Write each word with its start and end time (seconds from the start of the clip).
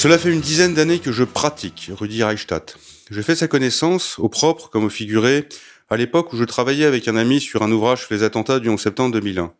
Cela 0.00 0.16
fait 0.16 0.32
une 0.32 0.40
dizaine 0.40 0.72
d'années 0.72 0.98
que 0.98 1.12
je 1.12 1.24
pratique 1.24 1.90
Rudi 1.94 2.22
Reichstadt. 2.22 2.78
J'ai 3.10 3.22
fait 3.22 3.36
sa 3.36 3.48
connaissance, 3.48 4.18
au 4.18 4.30
propre 4.30 4.70
comme 4.70 4.84
au 4.84 4.88
figuré, 4.88 5.46
à 5.90 5.98
l'époque 5.98 6.32
où 6.32 6.38
je 6.38 6.44
travaillais 6.44 6.86
avec 6.86 7.06
un 7.06 7.16
ami 7.16 7.38
sur 7.38 7.62
un 7.62 7.70
ouvrage 7.70 8.06
sur 8.06 8.14
les 8.14 8.22
attentats 8.22 8.60
du 8.60 8.70
11 8.70 8.80
septembre 8.80 9.12
2001, 9.12 9.52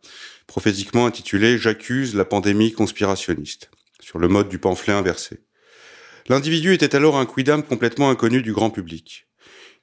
prophétiquement 0.47 1.05
intitulé 1.05 1.59
J'accuse 1.59 2.15
la 2.15 2.25
pandémie 2.25 2.71
conspirationniste, 2.71 3.69
sur 3.99 4.17
le 4.17 4.29
mode 4.29 4.49
du 4.49 4.57
pamphlet 4.57 4.93
inversé. 4.93 5.41
L'individu 6.27 6.73
était 6.73 6.95
alors 6.95 7.17
un 7.17 7.27
quidam 7.27 7.61
complètement 7.61 8.09
inconnu 8.09 8.41
du 8.41 8.51
grand 8.51 8.71
public. 8.71 9.27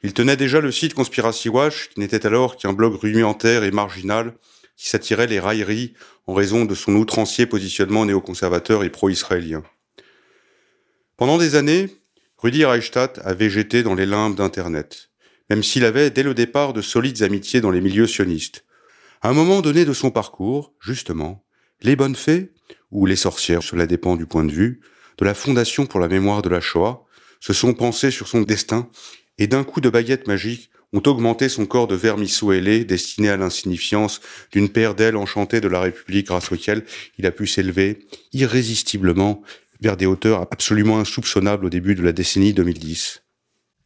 Il 0.02 0.12
tenait 0.12 0.36
déjà 0.36 0.60
le 0.60 0.72
site 0.72 0.92
Conspiracy 0.92 1.48
Watch, 1.48 1.90
qui 1.90 2.00
n'était 2.00 2.26
alors 2.26 2.56
qu'un 2.56 2.72
blog 2.72 2.94
rudimentaire 2.94 3.62
et 3.62 3.70
marginal, 3.70 4.34
qui 4.76 4.88
s'attirait 4.88 5.28
les 5.28 5.38
railleries 5.38 5.94
en 6.26 6.34
raison 6.34 6.64
de 6.64 6.74
son 6.74 6.96
outrancier 6.96 7.46
positionnement 7.46 8.04
néoconservateur 8.04 8.82
et 8.82 8.90
pro-israélien. 8.90 9.62
Pendant 11.18 11.36
des 11.36 11.56
années, 11.56 11.88
Rudi 12.38 12.64
Reichstadt 12.64 13.20
a 13.24 13.34
végété 13.34 13.82
dans 13.82 13.96
les 13.96 14.06
limbes 14.06 14.36
d'Internet, 14.36 15.10
même 15.50 15.64
s'il 15.64 15.84
avait 15.84 16.10
dès 16.10 16.22
le 16.22 16.32
départ 16.32 16.72
de 16.72 16.80
solides 16.80 17.24
amitiés 17.24 17.60
dans 17.60 17.72
les 17.72 17.80
milieux 17.80 18.06
sionistes. 18.06 18.64
À 19.20 19.30
un 19.30 19.32
moment 19.32 19.60
donné 19.60 19.84
de 19.84 19.92
son 19.92 20.12
parcours, 20.12 20.72
justement, 20.80 21.44
les 21.82 21.96
bonnes 21.96 22.14
fées, 22.14 22.52
ou 22.92 23.04
les 23.04 23.16
sorcières, 23.16 23.64
cela 23.64 23.88
dépend 23.88 24.14
du 24.14 24.26
point 24.26 24.44
de 24.44 24.52
vue, 24.52 24.80
de 25.18 25.24
la 25.24 25.34
Fondation 25.34 25.86
pour 25.86 25.98
la 25.98 26.06
mémoire 26.06 26.40
de 26.40 26.50
la 26.50 26.60
Shoah, 26.60 27.04
se 27.40 27.52
sont 27.52 27.74
pensées 27.74 28.12
sur 28.12 28.28
son 28.28 28.42
destin 28.42 28.88
et 29.38 29.48
d'un 29.48 29.64
coup 29.64 29.80
de 29.80 29.90
baguette 29.90 30.28
magique 30.28 30.70
ont 30.92 31.02
augmenté 31.04 31.48
son 31.48 31.66
corps 31.66 31.88
de 31.88 31.96
vermisseau 31.96 32.52
ailé 32.52 32.84
destiné 32.84 33.28
à 33.28 33.36
l'insignifiance 33.36 34.20
d'une 34.52 34.68
paire 34.68 34.94
d'ailes 34.94 35.16
enchantées 35.16 35.60
de 35.60 35.68
la 35.68 35.80
République 35.80 36.28
grâce 36.28 36.50
auxquelles 36.52 36.84
il 37.18 37.26
a 37.26 37.32
pu 37.32 37.46
s'élever 37.48 38.06
irrésistiblement 38.32 39.42
vers 39.80 39.96
des 39.96 40.06
hauteurs 40.06 40.42
absolument 40.50 40.98
insoupçonnables 40.98 41.66
au 41.66 41.70
début 41.70 41.94
de 41.94 42.02
la 42.02 42.12
décennie 42.12 42.52
2010. 42.52 43.22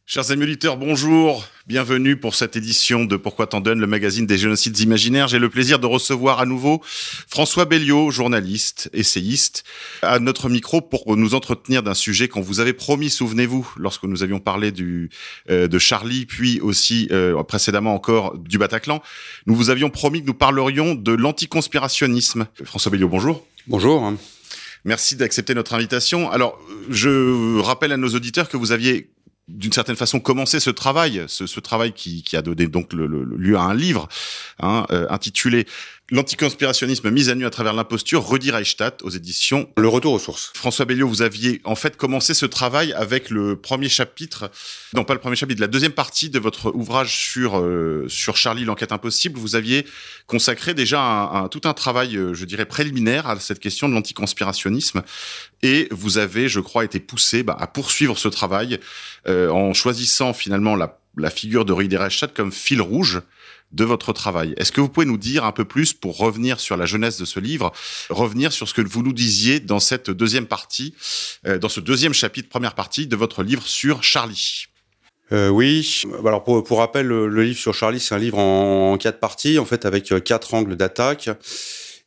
Chers 0.05 0.31
amis 0.31 0.43
auditeurs, 0.43 0.75
bonjour. 0.75 1.47
Bienvenue 1.65 2.17
pour 2.17 2.35
cette 2.35 2.57
édition 2.57 3.05
de 3.05 3.15
Pourquoi 3.15 3.47
t'en 3.47 3.61
donnes, 3.61 3.79
le 3.79 3.87
magazine 3.87 4.25
des 4.25 4.37
génocides 4.37 4.77
imaginaires. 4.79 5.29
J'ai 5.29 5.39
le 5.39 5.49
plaisir 5.49 5.79
de 5.79 5.85
recevoir 5.87 6.41
à 6.41 6.45
nouveau 6.45 6.81
François 6.83 7.63
Belliot, 7.63 8.11
journaliste, 8.11 8.89
essayiste, 8.91 9.63
à 10.01 10.19
notre 10.19 10.49
micro 10.49 10.81
pour 10.81 11.15
nous 11.15 11.35
entretenir 11.35 11.83
d'un 11.83 11.93
sujet 11.93 12.27
qu'on 12.27 12.41
vous 12.41 12.59
avait 12.59 12.73
promis, 12.73 13.09
souvenez-vous, 13.09 13.75
lorsque 13.77 14.03
nous 14.03 14.23
avions 14.23 14.41
parlé 14.41 14.73
du, 14.73 15.09
euh, 15.49 15.69
de 15.69 15.79
Charlie, 15.79 16.25
puis 16.25 16.59
aussi 16.59 17.07
euh, 17.11 17.41
précédemment 17.43 17.95
encore 17.95 18.37
du 18.37 18.57
Bataclan. 18.57 19.01
Nous 19.45 19.55
vous 19.55 19.69
avions 19.69 19.89
promis 19.89 20.21
que 20.21 20.27
nous 20.27 20.33
parlerions 20.33 20.95
de 20.95 21.13
l'anticonspirationnisme. 21.13 22.47
François 22.65 22.91
Belliot, 22.91 23.07
bonjour. 23.07 23.47
Bonjour. 23.67 24.13
Merci 24.85 25.15
d'accepter 25.15 25.53
notre 25.55 25.73
invitation. 25.73 26.29
Alors, 26.31 26.59
je 26.89 27.59
rappelle 27.59 27.91
à 27.91 27.97
nos 27.97 28.09
auditeurs 28.09 28.49
que 28.49 28.57
vous 28.57 28.71
aviez 28.71 29.09
d'une 29.47 29.73
certaine 29.73 29.95
façon 29.95 30.19
commencé 30.19 30.59
ce 30.59 30.69
travail, 30.69 31.23
ce, 31.27 31.59
travail 31.59 31.91
qui, 31.93 32.23
a 32.35 32.41
donné 32.41 32.67
donc 32.67 32.93
le, 32.93 33.07
le, 33.07 33.23
lieu 33.37 33.57
à 33.57 33.63
un 33.63 33.73
livre 33.75 34.07
hein, 34.59 34.85
euh, 34.91 35.05
intitulé 35.09 35.65
L'anticonspirationnisme 36.13 37.09
mis 37.09 37.31
à 37.31 37.33
nu 37.33 37.43
à 37.43 37.49
travers 37.49 37.73
l'imposture, 37.73 38.23
Rudi 38.29 38.51
Reichstadt 38.51 39.01
aux 39.01 39.09
éditions 39.09 39.67
Le 39.77 39.87
Retour 39.87 40.13
aux 40.13 40.19
sources. 40.19 40.51
François 40.53 40.85
Belliot, 40.85 41.07
vous 41.07 41.23
aviez 41.23 41.59
en 41.63 41.73
fait 41.73 41.97
commencé 41.97 42.35
ce 42.35 42.45
travail 42.45 42.93
avec 42.93 43.31
le 43.31 43.55
premier 43.55 43.89
chapitre, 43.89 44.51
non 44.93 45.05
pas 45.05 45.15
le 45.15 45.19
premier 45.19 45.35
chapitre, 45.35 45.59
la 45.59 45.65
deuxième 45.65 45.91
partie 45.91 46.29
de 46.29 46.37
votre 46.37 46.69
ouvrage 46.75 47.17
sur 47.17 47.57
euh, 47.57 48.05
sur 48.09 48.37
Charlie, 48.37 48.63
l'enquête 48.63 48.91
impossible. 48.91 49.39
Vous 49.39 49.55
aviez 49.55 49.87
consacré 50.27 50.75
déjà 50.75 51.01
un, 51.01 51.45
un, 51.45 51.47
tout 51.47 51.61
un 51.63 51.73
travail, 51.73 52.15
euh, 52.15 52.35
je 52.35 52.45
dirais 52.45 52.65
préliminaire 52.65 53.27
à 53.27 53.39
cette 53.39 53.59
question 53.59 53.89
de 53.89 53.95
l'anticonspirationnisme, 53.95 55.01
et 55.63 55.87
vous 55.89 56.19
avez, 56.19 56.47
je 56.47 56.59
crois, 56.59 56.85
été 56.85 56.99
poussé 56.99 57.41
bah, 57.41 57.57
à 57.59 57.65
poursuivre 57.65 58.19
ce 58.19 58.27
travail 58.27 58.79
euh, 59.27 59.49
en 59.49 59.73
choisissant 59.73 60.33
finalement 60.33 60.75
la, 60.75 60.99
la 61.17 61.31
figure 61.31 61.65
de 61.65 61.73
Rudi 61.73 61.97
Reichstadt 61.97 62.35
comme 62.35 62.51
fil 62.51 62.83
rouge 62.83 63.23
de 63.73 63.83
votre 63.83 64.13
travail. 64.13 64.53
Est-ce 64.57 64.71
que 64.71 64.81
vous 64.81 64.89
pouvez 64.89 65.05
nous 65.05 65.17
dire 65.17 65.43
un 65.45 65.51
peu 65.51 65.65
plus 65.65 65.93
pour 65.93 66.17
revenir 66.17 66.59
sur 66.59 66.77
la 66.77 66.85
jeunesse 66.85 67.17
de 67.17 67.25
ce 67.25 67.39
livre, 67.39 67.71
revenir 68.09 68.53
sur 68.53 68.67
ce 68.67 68.73
que 68.73 68.81
vous 68.81 69.03
nous 69.03 69.13
disiez 69.13 69.59
dans 69.59 69.79
cette 69.79 70.09
deuxième 70.09 70.45
partie, 70.45 70.93
euh, 71.47 71.57
dans 71.57 71.69
ce 71.69 71.79
deuxième 71.79 72.13
chapitre, 72.13 72.49
première 72.49 72.75
partie 72.75 73.07
de 73.07 73.15
votre 73.15 73.43
livre 73.43 73.65
sur 73.65 74.03
Charlie? 74.03 74.65
Euh, 75.31 75.49
oui. 75.49 76.03
Alors 76.25 76.43
pour, 76.43 76.63
pour 76.63 76.79
rappel, 76.79 77.07
le, 77.07 77.43
livre 77.43 77.57
sur 77.57 77.73
Charlie, 77.73 77.99
c'est 77.99 78.13
un 78.13 78.19
livre 78.19 78.37
en, 78.37 78.93
en, 78.93 78.97
quatre 78.97 79.19
parties, 79.19 79.57
en 79.57 79.65
fait, 79.65 79.85
avec 79.85 80.13
quatre 80.23 80.53
angles 80.53 80.75
d'attaque. 80.75 81.29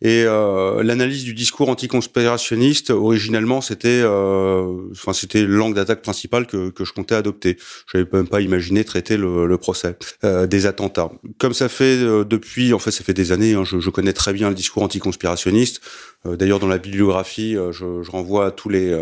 Et 0.03 0.25
euh, 0.27 0.83
l'analyse 0.83 1.25
du 1.25 1.33
discours 1.33 1.71
anticonspirationniste, 1.71 2.91
originellement, 2.91 3.63
c'était, 3.63 4.03
euh, 4.03 4.91
enfin, 4.93 5.15
c'était 5.15 5.45
l'angle 5.45 5.75
d'attaque 5.75 6.03
principale 6.03 6.47
que, 6.47 6.69
que 6.69 6.85
je 6.85 6.93
comptais 6.93 7.15
adopter. 7.15 7.57
Je 7.91 7.97
n'avais 7.97 8.11
même 8.13 8.29
pas 8.29 8.43
imaginé 8.43 8.85
traiter 8.85 9.17
le, 9.17 9.47
le 9.47 9.57
procès 9.57 9.97
euh, 10.23 10.47
des 10.47 10.67
attentats. 10.67 11.11
Comme 11.39 11.55
ça 11.55 11.71
fait 11.71 11.97
euh, 11.97 12.25
depuis, 12.25 12.75
en 12.75 12.79
fait, 12.79 12.91
ça 12.91 13.05
fait 13.05 13.15
des 13.15 13.33
années, 13.33 13.55
hein, 13.55 13.65
je, 13.65 13.81
je, 13.81 13.89
connais 13.89 14.13
très 14.13 14.35
bien 14.35 14.51
le 14.51 14.55
discours 14.55 14.83
anticonspirationniste. 14.83 15.81
Euh, 16.27 16.37
d'ailleurs, 16.37 16.61
dans 16.61 16.69
la 16.69 16.79
bibliographie, 16.79 17.55
je, 17.55 18.03
je, 18.03 18.11
renvoie 18.11 18.47
à 18.47 18.51
tous 18.51 18.69
les 18.69 18.97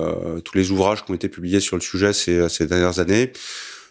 tous 0.44 0.56
les 0.56 0.70
ouvrages 0.70 1.04
qui 1.04 1.10
ont 1.10 1.14
été 1.14 1.28
publiés 1.28 1.60
sur 1.60 1.76
le 1.76 1.82
sujet 1.82 2.12
ces, 2.12 2.48
ces 2.48 2.66
dernières 2.66 3.00
années. 3.00 3.32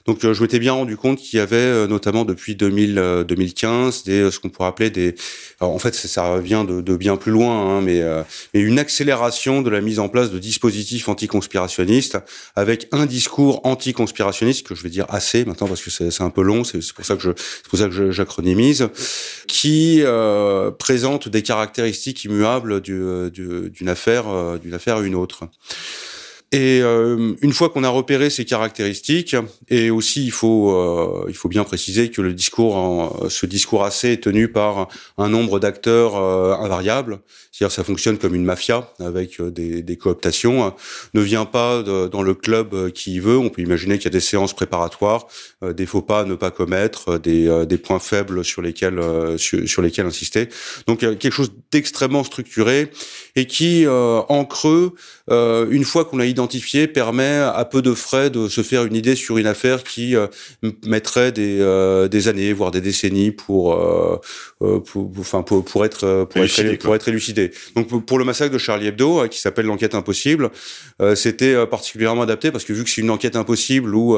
Donc 0.06 0.26
euh, 0.26 0.34
je 0.34 0.42
m'étais 0.42 0.60
bien 0.60 0.74
rendu 0.74 0.98
compte 0.98 1.20
qu'il 1.20 1.40
y 1.40 1.42
avait 1.42 1.56
euh, 1.56 1.88
notamment 1.88 2.26
depuis 2.26 2.56
2000, 2.56 3.24
2015 3.26 4.04
des 4.04 4.30
ce 4.32 4.40
qu'on 4.40 4.50
pourrait 4.50 4.68
appeler 4.68 4.90
des 4.90 5.16
alors 5.62 5.74
en 5.74 5.80
fait 5.80 5.96
ça 5.96 6.34
revient 6.34 6.66
de, 6.68 6.82
de 6.82 6.98
bien 6.98 7.16
plus 7.16 7.32
loin 7.32 7.78
hein, 7.78 7.82
mais, 7.82 8.02
euh, 8.02 8.24
mais 8.54 8.60
une 8.60 8.80
accélération 8.80 9.62
de 9.62 9.70
la 9.70 9.80
mise 9.80 10.00
en 10.00 10.10
place 10.10 10.30
de 10.30 10.40
dispositifs 10.40 11.08
anticonspirationnistes 11.08 12.18
avec 12.56 12.88
un 12.92 13.06
discours 13.06 13.62
anticonspirationniste 13.64 14.68
que 14.68 14.76
je 14.76 14.84
vais 14.84 14.90
dire 14.90 15.06
assez 15.08 15.46
maintenant 15.46 15.68
parce 15.68 15.82
que 15.82 15.90
c'est 15.90 16.22
un 16.22 16.30
peu 16.30 16.42
long 16.42 16.66
c'est 16.66 16.80
pour 16.94 17.06
ça 17.06 17.16
que 17.16 17.22
je 17.22 17.32
c'est 17.38 17.70
pour 17.70 17.80
ça 17.80 17.88
que 17.88 18.12
j'acronymise 18.12 18.90
qui 19.48 20.02
euh, 20.04 20.70
présente 20.72 21.30
des 21.30 21.44
caractéristiques 21.44 22.26
immuables 22.26 22.82
d'une 22.82 23.30
du, 23.30 23.70
du, 23.70 23.90
affaire 23.90 24.26
d'une 24.60 24.74
affaire 24.74 24.98
à 24.98 25.02
une 25.02 25.16
autre. 25.16 25.46
Et 26.54 26.82
euh, 26.84 27.34
une 27.42 27.52
fois 27.52 27.70
qu'on 27.70 27.84
a 27.84 27.90
repéré 27.90 28.30
ces 28.30 28.46
caractéristiques, 28.46 29.36
et 29.70 29.90
aussi 29.90 30.24
il 30.24 30.32
faut 30.32 30.72
euh, 30.72 31.26
il 31.28 31.34
faut 31.34 31.50
bien 31.50 31.64
préciser 31.64 32.12
que 32.12 32.22
le 32.22 32.34
discours, 32.34 33.28
ce 33.30 33.46
discours 33.48 33.84
assez 33.84 34.14
est 34.14 34.24
tenu 34.24 34.48
par 34.48 34.88
un 35.18 35.30
nombre 35.30 35.60
d'acteurs 35.60 36.16
euh, 36.16 36.54
invariables, 36.56 37.20
c'est-à-dire 37.52 37.74
ça 37.74 37.84
fonctionne 37.84 38.18
comme 38.18 38.36
une 38.36 38.46
mafia 38.46 38.94
avec 39.00 39.40
euh, 39.40 39.52
des, 39.52 39.82
des 39.82 39.98
cooptations, 39.98 40.74
ne 41.14 41.22
vient 41.22 41.46
pas 41.46 41.84
dans 41.84 42.22
le 42.22 42.34
club 42.34 42.74
euh, 42.74 42.90
qui 42.90 43.20
veut. 43.20 43.38
On 43.38 43.50
peut 43.50 43.62
imaginer 43.62 43.98
qu'il 43.98 44.06
y 44.06 44.08
a 44.08 44.12
des 44.12 44.20
séances 44.20 44.54
préparatoires, 44.54 45.28
des 45.62 45.86
faux 45.86 46.02
pas 46.02 46.22
à 46.22 46.26
ne 46.26 46.36
pas 46.36 46.52
commettre, 46.52 47.18
des, 47.18 47.66
des 47.66 47.78
points 47.78 48.00
faibles 48.00 48.44
sur 48.44 48.62
lesquels 48.62 49.00
sur, 49.38 49.68
sur, 49.68 49.82
lesquels 49.82 50.06
insister. 50.06 50.50
Donc 50.88 51.00
quelque 51.00 51.32
chose 51.32 51.52
d'extrêmement 51.72 52.24
structuré 52.24 52.92
et 53.36 53.46
qui 53.46 53.86
en 53.88 54.46
creux, 54.46 54.94
une 55.30 55.84
fois 55.84 56.06
qu'on 56.06 56.20
a 56.20 56.26
identifié 56.26 56.43
identifié 56.44 56.88
permet 56.88 57.38
à 57.38 57.66
peu 57.66 57.82
de 57.82 57.94
frais 57.94 58.30
de 58.30 58.50
se 58.50 58.62
faire 58.62 58.84
une 58.84 58.96
idée 58.96 59.16
sur 59.16 59.38
une 59.38 59.48
affaire 59.48 59.84
qui 59.84 60.16
euh, 60.16 60.28
mettrait 60.86 61.32
des, 61.32 61.60
euh, 61.62 62.08
des 62.08 62.28
années, 62.28 62.52
voire 62.52 62.72
des 62.72 62.82
décennies 62.82 63.32
pour, 63.32 63.74
euh, 63.74 64.20
pour, 64.60 65.10
enfin, 65.20 65.42
pour, 65.42 65.64
pour, 65.64 65.86
être, 65.86 66.28
pour, 66.30 66.44
être, 66.44 66.78
pour 66.80 66.96
être 66.96 67.08
élucidé. 67.08 67.52
Donc 67.76 68.06
pour 68.06 68.20
le 68.20 68.26
massacre 68.26 68.54
de 68.54 68.58
Charlie 68.58 68.88
Hebdo, 68.88 69.28
qui 69.30 69.40
s'appelle 69.40 69.66
l'enquête 69.66 69.96
impossible, 69.96 70.52
c'était 71.16 71.66
particulièrement 71.68 72.24
adapté 72.24 72.52
parce 72.52 72.64
que 72.64 72.74
vu 72.74 72.84
que 72.84 72.90
c'est 72.90 73.02
une 73.02 73.10
enquête 73.10 73.36
impossible 73.36 73.96
où 73.96 74.18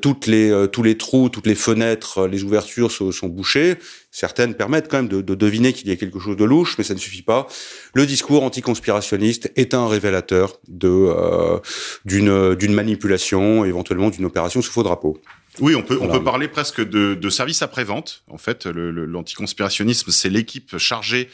toutes 0.00 0.26
les, 0.26 0.66
tous 0.72 0.82
les 0.82 0.96
trous, 0.96 1.28
toutes 1.28 1.46
les 1.46 1.54
fenêtres, 1.54 2.26
les 2.26 2.44
ouvertures 2.44 2.90
sont, 2.90 3.12
sont 3.12 3.28
bouchées, 3.28 3.76
Certaines 4.16 4.54
permettent 4.54 4.86
quand 4.88 4.98
même 4.98 5.08
de, 5.08 5.20
de 5.22 5.34
deviner 5.34 5.72
qu'il 5.72 5.88
y 5.88 5.90
a 5.90 5.96
quelque 5.96 6.20
chose 6.20 6.36
de 6.36 6.44
louche, 6.44 6.76
mais 6.78 6.84
ça 6.84 6.94
ne 6.94 7.00
suffit 7.00 7.22
pas. 7.22 7.48
Le 7.94 8.06
discours 8.06 8.44
anticonspirationniste 8.44 9.50
est 9.56 9.74
un 9.74 9.88
révélateur 9.88 10.60
de 10.68 10.86
euh, 10.88 11.58
d'une 12.04 12.54
d'une 12.54 12.74
manipulation, 12.74 13.64
éventuellement 13.64 14.10
d'une 14.10 14.24
opération 14.24 14.62
sous 14.62 14.70
faux 14.70 14.84
drapeau. 14.84 15.20
Oui, 15.58 15.74
on 15.74 15.82
peut, 15.82 15.98
on 16.00 16.06
peut 16.06 16.22
parler 16.22 16.46
presque 16.46 16.80
de, 16.80 17.14
de 17.14 17.28
service 17.28 17.60
après-vente. 17.62 18.22
En 18.28 18.38
fait, 18.38 18.66
le- 18.66 18.92
le- 18.92 19.04
l'anticonspirationnisme, 19.04 20.12
c'est 20.12 20.30
l'équipe 20.30 20.78
chargée 20.78 21.28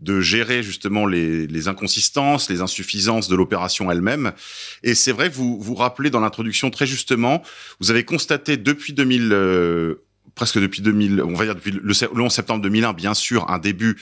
de 0.00 0.20
gérer 0.20 0.62
justement 0.62 1.06
les, 1.06 1.46
les 1.48 1.66
inconsistances, 1.68 2.48
les 2.48 2.60
insuffisances 2.62 3.28
de 3.28 3.34
l'opération 3.36 3.90
elle-même. 3.90 4.32
Et 4.84 4.94
c'est 4.94 5.12
vrai, 5.12 5.28
vous 5.28 5.60
vous 5.60 5.74
rappelez 5.74 6.10
dans 6.10 6.20
l'introduction 6.20 6.70
très 6.70 6.86
justement, 6.86 7.42
vous 7.80 7.90
avez 7.90 8.04
constaté 8.04 8.56
depuis 8.56 8.92
2000, 8.92 9.30
euh, 9.32 10.02
presque 10.34 10.58
depuis 10.58 10.82
2000, 10.82 11.22
on 11.22 11.34
va 11.34 11.44
dire 11.44 11.54
depuis 11.54 11.70
le, 11.72 11.80
le 11.82 12.20
11 12.22 12.32
septembre 12.32 12.62
2001, 12.62 12.92
bien 12.92 13.14
sûr, 13.14 13.50
un 13.50 13.58
début 13.58 13.96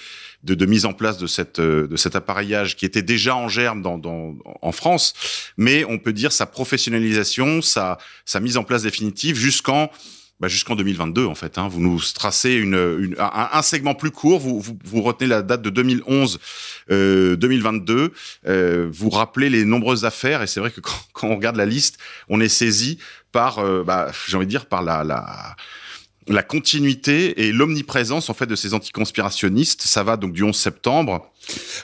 de, 0.45 0.67
mise 0.67 0.85
en 0.87 0.93
place 0.93 1.19
de 1.19 1.27
cette 1.27 1.61
de 1.61 1.97
cet 1.97 2.15
appareillage 2.17 2.77
qui 2.77 2.85
était 2.87 3.03
déjà 3.03 3.35
en 3.35 3.49
germe 3.49 3.83
dans, 3.83 3.99
dans 3.99 4.37
en 4.63 4.73
France, 4.73 5.15
mais 5.57 5.85
on 5.85 5.99
peut 5.99 6.13
dire 6.13 6.31
sa 6.33 6.47
professionnalisation, 6.47 7.61
sa 7.63 7.99
sa 8.25 8.41
mise 8.41 8.57
en 8.57 8.65
place 8.65 8.83
définitive 8.83 9.37
jusqu'en 9.37 9.91
bah, 10.41 10.47
jusqu'en 10.47 10.77
2022 10.77 11.27
en 11.27 11.35
fait. 11.35 11.59
Hein. 11.59 11.67
Vous 11.67 11.81
nous 11.81 12.01
tracez 12.15 12.53
une, 12.55 12.75
une- 13.01 13.17
un, 13.19 13.49
un 13.53 13.63
segment 13.63 13.97
plus 13.97 14.13
court. 14.13 14.39
Vous, 14.39 14.61
vous, 14.61 14.79
vous 14.85 15.03
retenez 15.03 15.27
la 15.29 15.43
date 15.43 15.63
de 15.63 15.71
2011, 15.71 16.39
euh, 16.93 17.35
2022. 17.35 18.13
Euh, 18.47 18.89
vous 18.93 19.11
rappelez 19.11 19.51
les 19.51 19.65
nombreuses 19.65 20.05
affaires 20.05 20.41
et 20.43 20.47
c'est 20.47 20.61
vrai 20.61 20.71
que 20.71 20.81
quand, 20.81 20.95
quand 21.13 21.27
on 21.29 21.35
regarde 21.35 21.57
la 21.57 21.67
liste, 21.67 21.99
on 22.29 22.41
est 22.41 22.49
saisi 22.49 22.99
par, 23.33 23.59
euh, 23.59 23.83
bah, 23.83 24.13
j'ai 24.29 24.37
envie 24.37 24.47
de 24.47 24.51
dire 24.51 24.67
par 24.67 24.83
la, 24.83 25.03
la 25.03 25.57
la 26.29 26.43
continuité 26.43 27.47
et 27.47 27.53
l'omniprésence 27.53 28.31
en 28.31 28.35
fait 28.35 28.47
de 28.47 28.57
ces 28.57 28.75
anticonspirationnistes. 28.75 29.83
Ça 29.83 30.03
va 30.03 30.17
donc 30.17 30.33
du 30.33 30.43
11 30.43 30.55
septembre. 30.55 31.31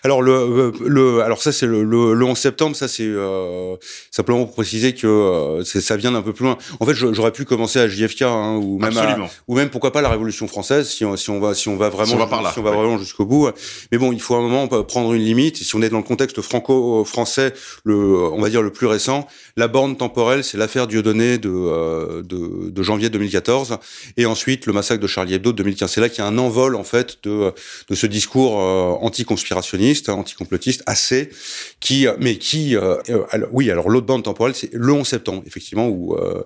Alors 0.03 0.21
le, 0.23 0.73
le 0.87 1.23
alors 1.23 1.41
ça 1.43 1.53
c'est 1.53 1.67
le, 1.67 1.83
le, 1.85 2.15
le 2.15 2.25
11 2.25 2.37
septembre, 2.37 2.77
ça 2.77 2.89
c'est 2.89 3.05
euh, 3.07 3.77
simplement 4.11 4.45
pour 4.45 4.55
préciser 4.55 4.95
que 4.95 5.07
euh, 5.07 5.65
ça 5.65 5.97
vient 5.97 6.13
d'un 6.13 6.23
peu 6.23 6.33
plus 6.33 6.45
loin. 6.45 6.59
En 6.81 6.87
fait, 6.87 6.95
j'aurais 6.95 7.33
pu 7.33 7.45
commencer 7.45 7.79
à 7.79 7.89
JFK 7.89 8.23
hein, 8.23 8.57
ou 8.63 8.79
même 8.79 8.97
à- 8.99 9.17
ou 9.49 9.55
même 9.57 9.71
pourquoi 9.71 9.93
pas 9.93 10.03
la 10.03 10.09
Révolution 10.11 10.47
française 10.49 10.89
si 10.89 11.05
on, 11.05 11.17
si 11.17 11.31
on 11.31 11.41
va 11.41 11.55
si 11.55 11.69
on 11.69 11.77
va 11.77 11.89
vraiment 11.89 12.07
Si 12.11 12.15
on 12.15 12.19
va 12.19 12.27
par 12.27 12.43
là, 12.43 12.51
si 12.53 12.59
on 12.59 12.63
va 12.63 12.71
ouais. 12.71 12.77
vraiment 12.77 12.99
jusqu'au 12.99 13.25
bout. 13.25 13.49
Mais 13.93 13.99
bon, 13.99 14.13
il 14.13 14.21
faut 14.21 14.35
à 14.35 14.39
un 14.39 14.43
moment 14.43 14.67
prendre 14.85 15.13
une 15.15 15.23
limite. 15.23 15.57
Si 15.57 15.75
on 15.75 15.83
est 15.83 15.89
dans 15.89 15.97
le 15.99 16.03
contexte 16.05 16.41
franco-français, 16.43 17.55
le 17.85 17.95
on 17.97 18.41
va 18.41 18.49
dire 18.51 18.63
le 18.63 18.71
plus 18.73 18.87
récent, 18.87 19.27
la 19.57 19.69
borne 19.69 19.97
temporelle, 19.97 20.45
c'est 20.45 20.59
l'affaire 20.59 20.87
Dieudonné 20.87 21.39
de, 21.39 21.49
euh, 21.51 22.23
de 22.23 22.71
de 22.71 22.83
janvier 22.83 23.09
2014 23.11 23.79
et 24.17 24.27
ensuite 24.27 24.67
le 24.67 24.73
massacre 24.73 25.01
de 25.03 25.07
Charlie 25.07 25.35
Hebdo 25.35 25.53
de 25.53 25.57
2015. 25.59 25.91
C'est 25.91 26.01
là 26.01 26.09
qu'il 26.09 26.19
y 26.19 26.23
a 26.23 26.27
un 26.27 26.39
envol 26.39 26.77
en 26.77 26.85
fait 26.85 27.19
de 27.23 27.53
de 27.89 27.95
ce 27.95 28.07
discours 28.07 28.61
euh, 28.61 28.93
anticonspirationniste, 29.01 29.54
hein, 29.57 30.13
anticomplotiste 30.13 30.83
assez 30.87 31.31
qui 31.81 32.07
mais 32.21 32.39
qui 32.39 32.77
euh, 32.77 32.97
euh, 33.11 33.47
oui, 33.53 33.71
alors 33.71 33.91
l'autre 33.91 34.07
bande 34.07 34.25
temporelle 34.25 34.55
c'est 34.55 34.71
le 34.73 34.93
11 34.93 35.07
septembre 35.07 35.43
effectivement 35.47 35.89
où 35.89 36.15
euh, 36.15 36.43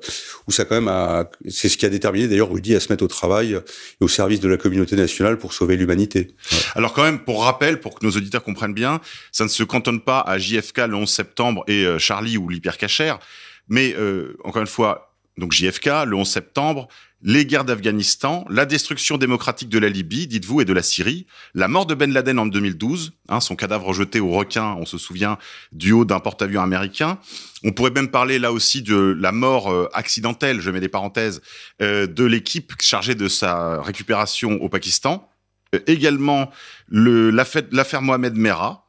où 0.47 0.53
ça 0.53 0.65
quand 0.65 0.75
même 0.75 0.89
a 0.89 1.31
c'est 1.49 1.69
ce 1.69 1.77
qui 1.77 1.87
a 1.87 1.89
déterminé 1.89 2.29
d'ailleurs 2.29 2.51
Rudy 2.51 2.75
à 2.75 2.81
se 2.81 2.93
mettre 2.93 3.05
au 3.05 3.09
travail 3.09 3.55
et 3.55 4.05
au 4.05 4.09
service 4.09 4.41
de 4.41 4.49
la 4.49 4.57
communauté 4.57 4.97
nationale 4.97 5.39
pour 5.39 5.53
sauver 5.53 5.77
l'humanité. 5.77 6.35
Alors 6.75 6.93
quand 6.93 7.03
même, 7.03 7.21
pour 7.21 7.45
rappel, 7.45 7.81
pour 7.81 7.99
que 7.99 8.05
nos 8.05 8.13
auditeurs 8.13 8.43
comprennent 8.43 8.75
bien, 8.75 9.01
ça 9.33 9.45
ne 9.45 9.49
se 9.49 9.63
cantonne 9.63 10.01
pas 10.01 10.21
à 10.21 10.39
JFK 10.39 10.79
le 10.89 10.97
11 10.97 11.09
septembre 11.09 11.65
et 11.67 11.85
euh, 11.85 11.99
Charlie 11.99 12.37
ou 12.37 12.49
l'hypercachère, 12.49 13.19
mais 13.69 13.95
euh, 13.97 14.37
encore 14.45 14.63
une 14.63 14.69
fois, 14.69 15.15
donc 15.37 15.53
JFK 15.53 15.87
le 16.07 16.17
11 16.17 16.29
septembre, 16.29 16.89
les 17.23 17.47
guerres 17.47 17.65
d'Afghanistan, 17.65 18.45
la 18.49 18.65
destruction 18.65 19.19
démocratique 19.19 19.69
de 19.69 19.79
la 19.79 19.89
Libye, 19.89 20.27
dites-vous, 20.29 20.61
et 20.61 20.65
de 20.65 20.73
la 20.73 20.83
Syrie, 20.83 21.27
la 21.55 21.67
mort 21.67 21.85
de 21.87 21.95
Ben 21.95 22.13
Laden 22.13 22.39
en 22.39 22.47
2012, 22.47 23.13
hein, 23.29 23.41
son 23.41 23.57
cadavre 23.57 23.93
jeté 23.93 24.21
au 24.21 24.31
requin, 24.31 24.75
on 24.79 24.87
se 24.87 24.99
souvient, 24.99 25.37
du 25.73 25.93
haut 25.93 26.05
d'un 26.05 26.21
porte-avions 26.21 26.63
américain. 26.63 27.19
On 27.65 27.73
pourrait 27.73 27.91
même 27.91 28.11
parler 28.11 28.39
là 28.39 28.53
aussi 28.53 28.83
de 28.83 29.17
la 29.19 29.33
mort 29.33 29.73
euh, 29.73 29.89
accidentelle, 29.95 30.61
je 30.61 30.71
mets 30.71 30.81
des 30.81 30.89
parenthèses, 30.89 31.41
euh, 31.83 32.07
de 32.07 32.25
l'équipe 32.25 32.73
chargée 32.81 33.17
de 33.17 33.27
sa 33.29 33.83
récupération 33.83 34.53
au 34.63 34.69
Pakistan. 34.69 35.29
Euh, 35.75 35.81
également 35.87 36.51
le- 36.87 37.31
l'affaire 37.31 37.63
l'affaire 37.73 38.01
Mohamed 38.01 38.37
Merah, 38.37 38.88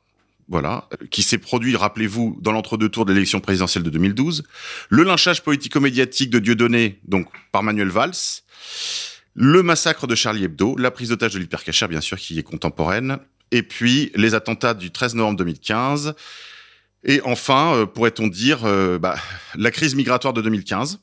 voilà, 0.49 0.87
euh, 0.93 1.05
qui 1.09 1.23
s'est 1.23 1.37
produit, 1.37 1.75
rappelez-vous, 1.75 2.37
dans 2.41 2.51
l'entre-deux 2.51 2.89
tours 2.89 3.05
de 3.05 3.13
l'élection 3.13 3.39
présidentielle 3.39 3.83
de 3.83 3.89
2012. 3.89 4.43
Le 4.89 5.03
lynchage 5.03 5.43
politico-médiatique 5.43 6.29
de 6.29 6.39
Dieudonné, 6.39 6.99
donc 7.07 7.27
par 7.51 7.63
Manuel 7.63 7.89
Valls. 7.89 8.41
Le 9.35 9.63
massacre 9.63 10.07
de 10.07 10.15
Charlie 10.15 10.43
Hebdo, 10.43 10.75
la 10.77 10.91
prise 10.91 11.09
d'otage 11.09 11.33
de 11.33 11.39
l'hypercachère, 11.39 11.87
bien 11.87 12.01
sûr, 12.01 12.17
qui 12.17 12.37
est 12.37 12.43
contemporaine. 12.43 13.19
Et 13.51 13.63
puis, 13.63 14.11
les 14.15 14.33
attentats 14.33 14.73
du 14.73 14.91
13 14.91 15.15
novembre 15.15 15.37
2015. 15.37 16.15
Et 17.03 17.21
enfin, 17.23 17.73
euh, 17.75 17.85
pourrait-on 17.85 18.27
dire, 18.27 18.65
euh, 18.65 18.99
bah, 18.99 19.15
la 19.55 19.71
crise 19.71 19.95
migratoire 19.95 20.33
de 20.33 20.41
2015. 20.41 20.99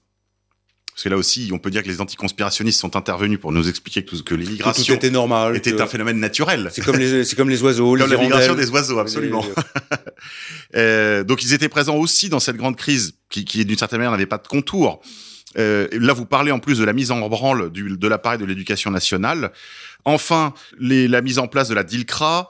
Parce 0.96 1.04
que 1.04 1.08
là 1.10 1.18
aussi, 1.18 1.50
on 1.52 1.58
peut 1.58 1.70
dire 1.70 1.82
que 1.82 1.88
les 1.88 2.00
anticonspirationnistes 2.00 2.80
sont 2.80 2.96
intervenus 2.96 3.38
pour 3.38 3.52
nous 3.52 3.68
expliquer 3.68 4.02
que, 4.02 4.16
que 4.16 4.22
tout 4.22 4.34
l'immigration 4.34 4.94
était 4.94 5.10
normal. 5.10 5.54
était 5.54 5.72
que- 5.72 5.82
un 5.82 5.86
phénomène 5.86 6.18
naturel. 6.18 6.70
C'est 6.72 6.82
comme 6.82 6.96
les 6.96 7.22
c'est 7.26 7.36
comme 7.36 7.50
les 7.50 7.62
oiseaux, 7.62 7.98
Comme 7.98 8.08
les 8.08 8.16
la 8.16 8.22
migration 8.22 8.52
hirondelles. 8.52 8.64
des 8.64 8.70
oiseaux, 8.72 8.98
absolument. 8.98 9.44
Euh, 10.74 11.22
donc 11.24 11.42
ils 11.42 11.52
étaient 11.52 11.68
présents 11.68 11.96
aussi 11.96 12.28
dans 12.28 12.40
cette 12.40 12.56
grande 12.56 12.76
crise 12.76 13.14
qui, 13.30 13.44
qui 13.44 13.64
d'une 13.64 13.78
certaine 13.78 13.98
manière 13.98 14.10
n'avait 14.12 14.26
pas 14.26 14.38
de 14.38 14.46
contour. 14.48 15.00
Euh, 15.58 15.86
là, 15.92 16.12
vous 16.12 16.26
parlez 16.26 16.50
en 16.50 16.58
plus 16.58 16.78
de 16.78 16.84
la 16.84 16.92
mise 16.92 17.10
en 17.10 17.26
branle 17.28 17.70
du, 17.70 17.96
de 17.96 18.08
l'appareil 18.08 18.38
de 18.38 18.44
l'éducation 18.44 18.90
nationale. 18.90 19.52
Enfin, 20.04 20.52
les, 20.78 21.08
la 21.08 21.22
mise 21.22 21.38
en 21.38 21.46
place 21.46 21.68
de 21.68 21.74
la 21.74 21.84
DILCRA. 21.84 22.48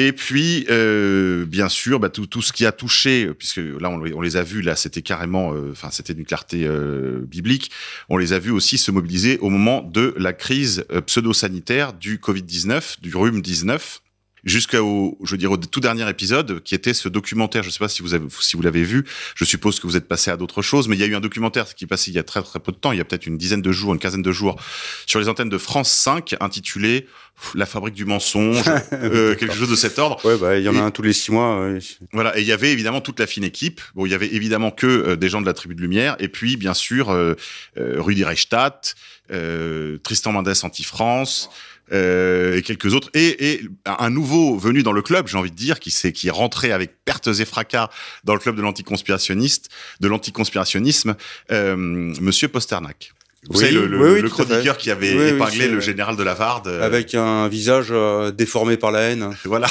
Et 0.00 0.12
puis, 0.12 0.64
euh, 0.70 1.44
bien 1.44 1.68
sûr, 1.68 1.98
bah, 1.98 2.08
tout, 2.08 2.26
tout 2.26 2.40
ce 2.40 2.52
qui 2.52 2.64
a 2.64 2.70
touché, 2.70 3.34
puisque 3.36 3.56
là, 3.56 3.90
on, 3.90 4.20
les- 4.20 4.36
a 4.36 4.44
vus, 4.44 4.62
là, 4.62 4.76
c'était 4.76 5.02
carrément, 5.02 5.52
euh, 5.52 5.72
enfin, 5.72 5.88
c'était 5.90 6.14
d'une 6.14 6.24
clarté 6.24 6.66
euh, 6.68 7.18
biblique. 7.26 7.72
On 8.08 8.16
les 8.16 8.32
a 8.32 8.38
vus 8.38 8.52
aussi 8.52 8.78
se 8.78 8.92
mobiliser 8.92 9.38
au 9.38 9.50
moment 9.50 9.82
de 9.82 10.14
la 10.16 10.32
crise 10.32 10.84
euh, 10.92 11.00
pseudo-sanitaire 11.00 11.94
du 11.94 12.18
Covid-19, 12.18 13.00
du 13.00 13.16
rhume 13.16 13.42
19 13.42 14.00
jusqu'au, 14.48 15.16
je 15.22 15.30
veux 15.32 15.38
dire, 15.38 15.52
au 15.52 15.56
tout 15.56 15.80
dernier 15.80 16.08
épisode, 16.08 16.62
qui 16.62 16.74
était 16.74 16.94
ce 16.94 17.08
documentaire. 17.08 17.62
Je 17.62 17.70
sais 17.70 17.78
pas 17.78 17.88
si 17.88 18.02
vous 18.02 18.14
avez, 18.14 18.26
si 18.40 18.56
vous 18.56 18.62
l'avez 18.62 18.82
vu. 18.82 19.04
Je 19.34 19.44
suppose 19.44 19.78
que 19.80 19.86
vous 19.86 19.96
êtes 19.96 20.08
passé 20.08 20.30
à 20.30 20.36
d'autres 20.36 20.62
choses, 20.62 20.88
mais 20.88 20.96
il 20.96 21.00
y 21.00 21.04
a 21.04 21.06
eu 21.06 21.14
un 21.14 21.20
documentaire 21.20 21.74
qui 21.74 21.84
est 21.84 21.88
passé 21.88 22.10
il 22.10 22.14
y 22.14 22.18
a 22.18 22.22
très 22.22 22.42
très 22.42 22.58
peu 22.60 22.72
de 22.72 22.76
temps, 22.76 22.92
il 22.92 22.98
y 22.98 23.00
a 23.00 23.04
peut-être 23.04 23.26
une 23.26 23.38
dizaine 23.38 23.62
de 23.62 23.72
jours, 23.72 23.92
une 23.92 23.98
quinzaine 23.98 24.22
de 24.22 24.32
jours, 24.32 24.60
sur 25.06 25.20
les 25.20 25.28
antennes 25.28 25.48
de 25.48 25.58
France 25.58 25.90
5, 25.92 26.36
intitulé 26.40 27.06
La 27.54 27.66
fabrique 27.66 27.94
du 27.94 28.04
mensonge, 28.04 28.64
euh, 28.92 29.34
quelque 29.36 29.54
chose 29.54 29.70
de 29.70 29.76
cet 29.76 29.98
ordre. 29.98 30.24
Ouais, 30.24 30.36
bah 30.36 30.56
il 30.58 30.64
y 30.64 30.68
en 30.68 30.74
a 30.74 30.78
Et- 30.78 30.80
un 30.80 30.90
tous 30.90 31.02
les 31.02 31.12
six 31.12 31.30
mois. 31.30 31.60
ouais. 31.60 31.78
Voilà, 32.12 32.36
et 32.36 32.40
il 32.40 32.46
y 32.46 32.52
avait 32.52 32.72
évidemment 32.72 33.00
toute 33.00 33.20
la 33.20 33.26
fine 33.26 33.44
équipe. 33.44 33.80
Bon, 33.94 34.06
il 34.06 34.10
y 34.10 34.14
avait 34.14 34.32
évidemment 34.34 34.70
que 34.70 34.86
euh, 34.86 35.16
des 35.16 35.28
gens 35.28 35.40
de 35.40 35.46
la 35.46 35.52
tribu 35.54 35.74
de 35.74 35.80
lumière, 35.80 36.16
et 36.18 36.28
puis 36.28 36.56
bien 36.56 36.74
sûr 36.74 37.10
euh, 37.10 37.34
euh, 37.78 37.96
Rudy 38.00 38.24
Reichstadt, 38.24 38.94
euh, 39.30 39.98
Tristan 39.98 40.32
Mendes 40.32 40.52
Anti-France. 40.62 41.50
Euh, 41.92 42.56
et 42.56 42.62
quelques 42.62 42.94
autres 42.94 43.10
et, 43.14 43.52
et 43.52 43.60
un 43.86 44.10
nouveau 44.10 44.56
venu 44.58 44.82
dans 44.82 44.92
le 44.92 45.02
club 45.02 45.26
j'ai 45.28 45.38
envie 45.38 45.50
de 45.50 45.56
dire 45.56 45.80
qui 45.80 45.90
s'est 45.90 46.12
qui 46.12 46.28
est 46.28 46.32
rentré 46.32 46.72
avec 46.72 46.92
pertes 47.04 47.28
et 47.28 47.44
fracas 47.44 47.90
dans 48.24 48.34
le 48.34 48.40
club 48.40 48.56
de 48.56 48.62
l'anticonspirationniste 48.62 49.68
de 50.00 50.08
l'anticonspirationnisme 50.08 51.16
euh, 51.52 51.76
monsieur 51.76 52.48
Posternak 52.48 53.12
vous 53.48 53.60
Oui, 53.60 53.64
savez 53.66 53.72
le, 53.76 53.86
le- 53.86 53.98
oui, 54.02 54.10
oui, 54.16 54.20
le 54.22 54.28
tout 54.28 54.42
à 54.42 54.44
chroniqueur 54.44 54.76
qui 54.76 54.90
avait 54.90 55.38
c'est- 55.50 55.68
le 55.68 55.80
général 55.80 56.16
de 56.16 56.22
Lavarde 56.24 56.66
euh, 56.66 56.82
Avec 56.84 57.14
un 57.14 57.46
visage 57.46 57.86
euh, 57.90 58.32
déformé 58.32 58.76
par 58.76 58.90
la 58.90 59.00
haine. 59.02 59.30
voilà 59.44 59.68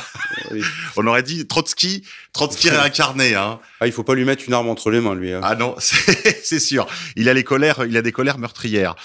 on 0.95 1.05
aurait 1.05 1.21
dit 1.21 1.45
Trotsky 1.47 2.03
Trotsky 2.31 2.69
réincarné 2.69 3.35
hein 3.35 3.59
Ah, 3.81 3.85
il 3.87 3.91
faut 3.91 4.03
pas 4.03 4.15
lui 4.15 4.23
mettre 4.23 4.43
une 4.47 4.53
arme 4.53 4.69
entre 4.69 4.89
les 4.89 5.01
mains, 5.01 5.15
lui. 5.15 5.33
hein. 5.33 5.41
Ah 5.43 5.55
non, 5.55 5.75
c'est 5.79 6.39
c'est 6.43 6.59
sûr. 6.59 6.87
Il 7.17 7.27
a 7.27 7.33
les 7.33 7.43
colères, 7.43 7.83
il 7.85 7.97
a 7.97 8.01
des 8.01 8.13
colères 8.13 8.37
meurtrières. 8.37 8.95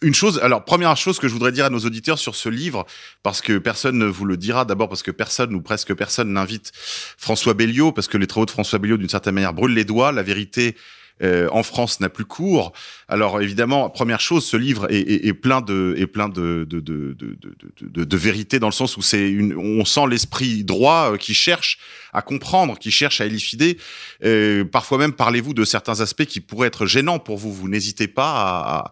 Une 0.00 0.14
chose, 0.14 0.38
alors 0.44 0.64
première 0.64 0.96
chose 0.96 1.18
que 1.18 1.26
je 1.26 1.32
voudrais 1.32 1.50
dire 1.50 1.64
à 1.64 1.70
nos 1.70 1.80
auditeurs 1.80 2.18
sur 2.20 2.36
ce 2.36 2.48
livre, 2.48 2.86
parce 3.24 3.40
que 3.40 3.58
personne 3.58 3.98
ne 3.98 4.06
vous 4.06 4.24
le 4.24 4.36
dira, 4.36 4.64
d'abord 4.64 4.88
parce 4.88 5.02
que 5.02 5.10
personne 5.10 5.52
ou 5.54 5.60
presque 5.60 5.92
personne 5.94 6.32
n'invite 6.32 6.70
François 6.76 7.54
Belliot, 7.54 7.90
parce 7.90 8.06
que 8.06 8.16
les 8.16 8.28
travaux 8.28 8.46
de 8.46 8.52
François 8.52 8.78
Belliot 8.78 8.96
d'une 8.96 9.08
certaine 9.08 9.34
manière 9.34 9.52
brûlent 9.52 9.74
les 9.74 9.84
doigts. 9.84 10.12
La 10.12 10.22
vérité 10.22 10.76
euh, 11.20 11.48
en 11.50 11.64
France 11.64 11.98
n'a 11.98 12.08
plus 12.08 12.26
cours. 12.26 12.72
Alors 13.08 13.40
évidemment, 13.42 13.90
première 13.90 14.20
chose, 14.20 14.46
ce 14.46 14.56
livre 14.56 14.86
est, 14.88 15.00
est- 15.00 15.26
est 15.26 15.32
plein 15.34 15.60
de 15.60 15.96
est 15.98 16.06
plein 16.06 16.28
de 16.28 16.64
de 16.70 16.78
de 16.78 17.16
de 17.18 18.04
de, 18.04 18.16
vérité 18.16 18.60
dans 18.60 18.68
le 18.68 18.72
sens 18.72 18.96
où 18.96 19.02
c'est 19.02 19.28
une 19.28 19.56
on 19.56 19.84
sent 19.84 20.06
l'esprit 20.08 20.62
droit 20.62 21.10
euh, 21.12 21.16
qui 21.16 21.34
cherche 21.34 21.78
à 22.12 22.22
comprendre, 22.22 22.78
qui 22.78 22.92
cherche 22.92 23.20
à 23.20 23.26
élucider. 23.26 23.78
Euh, 24.24 24.64
parfois 24.64 24.98
même 24.98 25.12
parlez-vous 25.12 25.54
de 25.54 25.64
certains 25.64 26.00
aspects 26.00 26.24
qui 26.24 26.40
pourraient 26.40 26.68
être 26.68 26.86
gênants 26.86 27.18
pour 27.18 27.36
vous. 27.36 27.52
Vous 27.52 27.68
n'hésitez 27.68 28.06
pas 28.06 28.30
à 28.30 28.90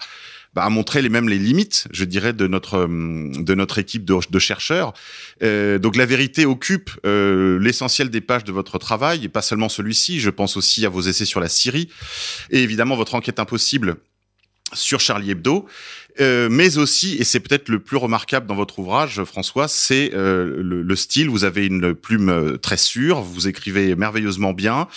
bah, 0.56 0.64
à 0.64 0.70
montrer 0.70 1.02
les 1.02 1.10
mêmes 1.10 1.28
les 1.28 1.38
limites, 1.38 1.86
je 1.90 2.06
dirais, 2.06 2.32
de 2.32 2.46
notre 2.46 2.78
hum, 2.78 3.44
de 3.44 3.54
notre 3.54 3.78
équipe 3.78 4.06
de, 4.06 4.16
de 4.30 4.38
chercheurs. 4.38 4.94
Euh, 5.42 5.78
donc 5.78 5.96
la 5.96 6.06
vérité 6.06 6.46
occupe 6.46 6.90
euh, 7.04 7.58
l'essentiel 7.58 8.08
des 8.08 8.22
pages 8.22 8.44
de 8.44 8.52
votre 8.52 8.78
travail, 8.78 9.26
et 9.26 9.28
pas 9.28 9.42
seulement 9.42 9.68
celui-ci. 9.68 10.18
Je 10.18 10.30
pense 10.30 10.56
aussi 10.56 10.86
à 10.86 10.88
vos 10.88 11.02
essais 11.02 11.26
sur 11.26 11.40
la 11.40 11.48
Syrie 11.48 11.90
et 12.50 12.62
évidemment 12.62 12.96
votre 12.96 13.14
enquête 13.14 13.38
impossible 13.38 13.96
sur 14.72 14.98
Charlie 14.98 15.32
Hebdo. 15.32 15.66
Euh, 16.20 16.48
mais 16.50 16.78
aussi, 16.78 17.16
et 17.18 17.24
c'est 17.24 17.40
peut-être 17.40 17.68
le 17.68 17.78
plus 17.78 17.96
remarquable 17.96 18.46
dans 18.46 18.54
votre 18.54 18.78
ouvrage, 18.78 19.22
François, 19.24 19.68
c'est 19.68 20.12
euh, 20.14 20.62
le, 20.62 20.82
le, 20.82 20.96
style. 20.96 21.28
Vous 21.28 21.44
avez 21.44 21.66
une 21.66 21.94
plume 21.94 22.28
euh, 22.28 22.56
très 22.56 22.76
sûre, 22.76 23.20
vous 23.20 23.48
écrivez 23.48 23.94
merveilleusement 23.94 24.52
bien, 24.52 24.88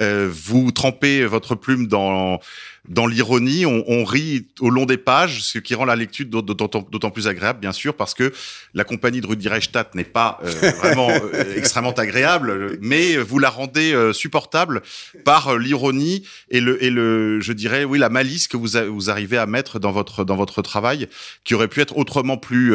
euh, 0.00 0.30
vous 0.32 0.70
trempez 0.70 1.24
votre 1.24 1.54
plume 1.54 1.86
dans 1.86 2.40
dans 2.88 3.06
l'ironie, 3.06 3.66
on, 3.66 3.84
on, 3.86 4.04
rit 4.04 4.46
au 4.60 4.70
long 4.70 4.86
des 4.86 4.96
pages, 4.96 5.42
ce 5.42 5.58
qui 5.58 5.74
rend 5.74 5.84
la 5.84 5.96
lecture 5.96 6.26
d'autant 6.26 7.10
plus 7.10 7.28
agréable, 7.28 7.60
bien 7.60 7.72
sûr, 7.72 7.94
parce 7.94 8.14
que 8.14 8.32
la 8.74 8.84
compagnie 8.84 9.20
de 9.20 9.26
Rudi 9.26 9.48
Reichstadt 9.48 9.94
n'est 9.94 10.04
pas 10.04 10.38
euh, 10.42 10.70
vraiment 10.78 11.10
euh, 11.10 11.44
extrêmement 11.56 11.92
agréable, 11.92 12.78
mais 12.80 13.16
vous 13.16 13.38
la 13.38 13.50
rendez 13.50 13.92
euh, 13.92 14.12
supportable 14.12 14.82
par 15.24 15.58
l'ironie 15.58 16.26
et 16.50 16.60
le, 16.60 16.82
et 16.82 16.90
le, 16.90 17.40
je 17.40 17.52
dirais, 17.52 17.84
oui, 17.84 17.98
la 17.98 18.08
malice 18.08 18.48
que 18.48 18.56
vous, 18.56 18.76
a, 18.76 18.84
vous 18.84 19.10
arrivez 19.10 19.36
à 19.36 19.46
mettre 19.46 19.78
dans 19.78 19.92
votre 19.92 20.24
dans 20.24 20.36
votre 20.36 20.62
travail, 20.68 21.08
qui 21.44 21.54
aurait 21.54 21.68
pu 21.68 21.80
être 21.80 21.96
autrement 21.96 22.36
plus 22.36 22.74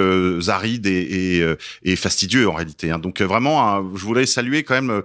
aride 0.50 0.86
et, 0.88 1.56
et, 1.84 1.96
fastidieux 1.96 2.50
en 2.50 2.54
réalité. 2.54 2.92
Hein. 2.92 3.00
Donc 3.00 3.22
vraiment, 3.22 3.84
je 3.96 4.04
voulais 4.04 4.26
saluer 4.26 4.64
quand 4.64 4.74
même 4.74 5.02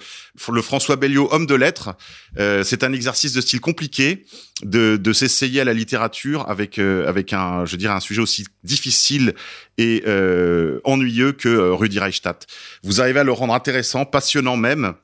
le 0.50 0.62
François 0.62 0.96
Belliot, 0.96 1.28
homme 1.30 1.46
de 1.46 1.54
lettres. 1.54 1.94
C'est 2.36 2.82
un 2.82 2.92
exercice 2.92 3.32
de 3.32 3.40
style 3.40 3.60
compliqué 3.60 4.24
de, 4.62 5.12
s'essayer 5.12 5.60
à 5.60 5.64
la 5.64 5.74
littérature 5.74 6.48
avec 6.48 6.78
euh, 6.78 7.08
avec 7.08 7.32
un 7.32 7.64
je 7.64 7.76
dirais 7.76 7.94
un 7.94 8.00
sujet 8.00 8.20
aussi 8.20 8.44
difficile 8.64 9.34
et 9.78 10.02
euh, 10.06 10.80
ennuyeux 10.84 11.32
que 11.32 11.48
euh, 11.48 11.74
Rudi 11.74 11.98
Reichstadt. 11.98 12.46
Vous 12.82 13.00
arrivez 13.00 13.20
à 13.20 13.24
le 13.24 13.32
rendre 13.32 13.54
intéressant, 13.54 14.04
passionnant 14.04 14.56
même. 14.56 14.94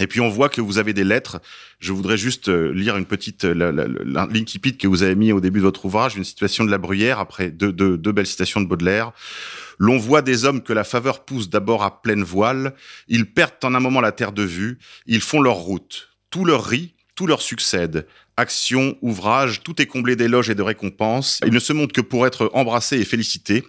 Et 0.00 0.08
puis 0.08 0.20
on 0.20 0.28
voit 0.28 0.48
que 0.48 0.60
vous 0.60 0.78
avez 0.78 0.92
des 0.92 1.04
lettres. 1.04 1.40
Je 1.78 1.92
voudrais 1.92 2.16
juste 2.16 2.48
euh, 2.48 2.72
lire 2.72 2.96
une 2.96 3.06
petite 3.06 3.44
l'incipit 3.44 4.76
que 4.76 4.88
vous 4.88 5.04
avez 5.04 5.14
mis 5.14 5.30
au 5.30 5.40
début 5.40 5.60
de 5.60 5.64
votre 5.64 5.84
ouvrage, 5.84 6.16
une 6.16 6.24
situation 6.24 6.64
de 6.64 6.70
la 6.70 6.78
bruyère 6.78 7.20
après 7.20 7.50
deux, 7.50 7.72
deux, 7.72 7.96
deux 7.96 8.12
belles 8.12 8.26
citations 8.26 8.60
de 8.60 8.66
Baudelaire. 8.66 9.12
L'on 9.78 9.98
voit 9.98 10.22
des 10.22 10.44
hommes 10.44 10.62
que 10.62 10.72
la 10.72 10.84
faveur 10.84 11.24
pousse 11.24 11.48
d'abord 11.48 11.84
à 11.84 12.02
pleine 12.02 12.24
voile. 12.24 12.74
Ils 13.08 13.26
perdent 13.26 13.52
en 13.62 13.74
un 13.74 13.80
moment 13.80 14.00
la 14.00 14.12
terre 14.12 14.32
de 14.32 14.42
vue. 14.42 14.78
Ils 15.06 15.20
font 15.20 15.40
leur 15.40 15.56
route. 15.56 16.08
Tout 16.30 16.44
leur 16.44 16.64
rit, 16.64 16.94
tout 17.14 17.26
leur 17.26 17.42
succède. 17.42 18.06
Action, 18.36 18.96
ouvrage, 19.00 19.62
tout 19.62 19.80
est 19.80 19.86
comblé 19.86 20.16
d'éloges 20.16 20.50
et 20.50 20.56
de 20.56 20.62
récompenses. 20.62 21.40
Il 21.46 21.52
ne 21.52 21.60
se 21.60 21.72
montre 21.72 21.92
que 21.92 22.00
pour 22.00 22.26
être 22.26 22.50
embrassé 22.52 22.98
et 22.98 23.04
félicité. 23.04 23.64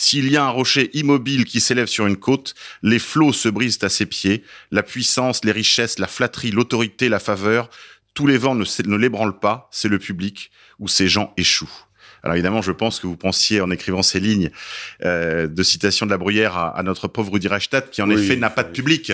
S'il 0.00 0.30
y 0.30 0.36
a 0.36 0.44
un 0.44 0.50
rocher 0.50 0.96
immobile 0.96 1.44
qui 1.44 1.58
s'élève 1.58 1.88
sur 1.88 2.06
une 2.06 2.18
côte, 2.18 2.54
les 2.84 3.00
flots 3.00 3.32
se 3.32 3.48
brisent 3.48 3.80
à 3.82 3.88
ses 3.88 4.06
pieds. 4.06 4.44
La 4.70 4.84
puissance, 4.84 5.44
les 5.44 5.50
richesses, 5.50 5.98
la 5.98 6.06
flatterie, 6.06 6.52
l'autorité, 6.52 7.08
la 7.08 7.18
faveur, 7.18 7.68
tous 8.14 8.28
les 8.28 8.38
vents 8.38 8.54
ne, 8.54 8.64
ne 8.86 8.96
l'ébranlent 8.96 9.40
pas, 9.40 9.68
c'est 9.72 9.88
le 9.88 9.98
public 9.98 10.52
où 10.78 10.86
ces 10.86 11.08
gens 11.08 11.34
échouent. 11.36 11.84
Alors 12.22 12.36
évidemment, 12.36 12.62
je 12.62 12.70
pense 12.70 13.00
que 13.00 13.08
vous 13.08 13.16
pensiez 13.16 13.60
en 13.60 13.72
écrivant 13.72 14.04
ces 14.04 14.20
lignes 14.20 14.52
euh, 15.04 15.48
de 15.48 15.62
citation 15.64 16.06
de 16.06 16.12
la 16.12 16.16
Bruyère 16.16 16.56
à, 16.56 16.78
à 16.78 16.84
notre 16.84 17.08
pauvre 17.08 17.36
Reichstadt, 17.36 17.90
qui 17.90 18.00
en 18.00 18.08
oui, 18.08 18.22
effet 18.22 18.36
n'a 18.36 18.50
pas 18.50 18.62
de 18.62 18.70
public 18.70 19.10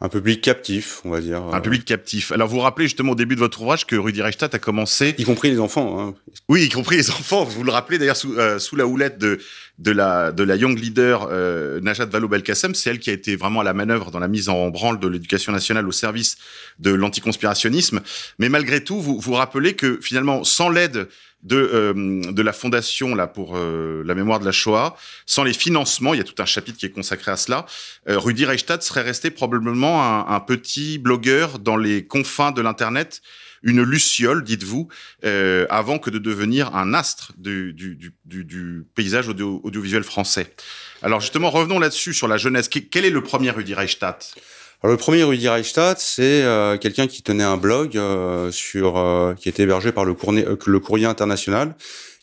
un 0.00 0.08
public 0.08 0.40
captif, 0.40 1.00
on 1.04 1.10
va 1.10 1.20
dire. 1.20 1.42
Un 1.42 1.60
public 1.60 1.84
captif. 1.84 2.30
Alors, 2.30 2.46
vous 2.46 2.56
vous 2.56 2.62
rappelez 2.62 2.86
justement 2.86 3.12
au 3.12 3.16
début 3.16 3.34
de 3.34 3.40
votre 3.40 3.60
ouvrage 3.60 3.84
que 3.84 3.96
Rudi 3.96 4.22
Reichstadt 4.22 4.54
a 4.54 4.60
commencé... 4.60 5.16
Y 5.18 5.24
compris 5.24 5.50
les 5.50 5.58
enfants. 5.58 6.00
Hein. 6.00 6.14
Oui, 6.48 6.64
y 6.64 6.68
compris 6.68 6.96
les 6.96 7.10
enfants. 7.10 7.42
Vous 7.44 7.64
le 7.64 7.72
rappelez 7.72 7.98
d'ailleurs 7.98 8.16
sous, 8.16 8.32
euh, 8.38 8.60
sous 8.60 8.76
la 8.76 8.86
houlette 8.86 9.18
de, 9.18 9.40
de, 9.78 9.92
la, 9.92 10.32
de 10.32 10.42
la 10.42 10.56
young 10.56 10.78
leader 10.78 11.28
euh, 11.30 11.80
Najat 11.80 12.06
Vallaud-Belkacem. 12.06 12.74
C'est 12.74 12.90
elle 12.90 12.98
qui 12.98 13.10
a 13.10 13.12
été 13.12 13.36
vraiment 13.36 13.60
à 13.60 13.64
la 13.64 13.74
manœuvre 13.74 14.10
dans 14.10 14.18
la 14.18 14.28
mise 14.28 14.48
en 14.48 14.68
branle 14.68 14.98
de 14.98 15.08
l'éducation 15.08 15.52
nationale 15.52 15.86
au 15.86 15.92
service 15.92 16.36
de 16.78 16.90
l'anticonspirationnisme. 16.92 18.00
Mais 18.38 18.48
malgré 18.48 18.82
tout, 18.82 19.00
vous 19.00 19.18
vous 19.18 19.34
rappelez 19.34 19.74
que 19.74 19.98
finalement, 20.02 20.44
sans 20.44 20.68
l'aide 20.68 21.08
de 21.44 21.56
euh, 21.56 22.32
de 22.32 22.42
la 22.42 22.52
fondation 22.52 23.14
là 23.14 23.28
pour 23.28 23.56
euh, 23.56 24.02
la 24.04 24.14
mémoire 24.14 24.40
de 24.40 24.44
la 24.44 24.52
Shoah, 24.52 24.96
sans 25.24 25.44
les 25.44 25.52
financements, 25.52 26.14
il 26.14 26.18
y 26.18 26.20
a 26.20 26.24
tout 26.24 26.40
un 26.42 26.46
chapitre 26.46 26.78
qui 26.78 26.86
est 26.86 26.90
consacré 26.90 27.30
à 27.30 27.36
cela. 27.36 27.66
Euh, 28.08 28.18
Rudi 28.18 28.44
Reichstadt 28.44 28.82
serait 28.82 29.02
resté 29.02 29.30
probablement 29.30 30.02
un, 30.02 30.34
un, 30.34 30.40
petit 30.40 30.98
blogueur 30.98 31.60
dans 31.60 31.76
les 31.76 32.04
confins 32.04 32.50
de 32.50 32.60
l'internet, 32.60 33.22
une 33.62 33.82
luciole, 33.82 34.44
dites-vous, 34.44 34.88
euh, 35.24 35.66
avant 35.70 35.98
que 35.98 36.10
de 36.10 36.18
devenir 36.18 36.74
un 36.76 36.94
astre 36.94 37.32
du, 37.36 37.72
du, 37.72 37.96
du, 37.96 38.44
du 38.44 38.84
paysage 38.94 39.28
audio, 39.28 39.60
audiovisuel 39.64 40.04
français. 40.04 40.54
Alors 41.02 41.20
justement, 41.20 41.50
revenons 41.50 41.78
là-dessus 41.78 42.14
sur 42.14 42.28
la 42.28 42.36
jeunesse. 42.36 42.68
Quel 42.68 43.04
est 43.04 43.10
le 43.10 43.22
premier 43.22 43.50
Rudi 43.50 43.74
Reichstadt? 43.74 44.34
Alors, 44.82 44.92
le 44.92 44.98
premier 44.98 45.24
Rudi 45.24 45.48
Reichstadt, 45.48 45.98
c'est 45.98 46.44
euh, 46.44 46.76
quelqu'un 46.78 47.08
qui 47.08 47.22
tenait 47.22 47.42
un 47.42 47.56
blog 47.56 47.96
euh, 47.96 48.52
sur 48.52 48.96
euh, 48.96 49.34
qui 49.34 49.48
était 49.48 49.64
hébergé 49.64 49.90
par 49.90 50.04
le, 50.04 50.14
Courrier, 50.14 50.46
le 50.66 50.78
Courrier 50.78 51.06
international, 51.06 51.74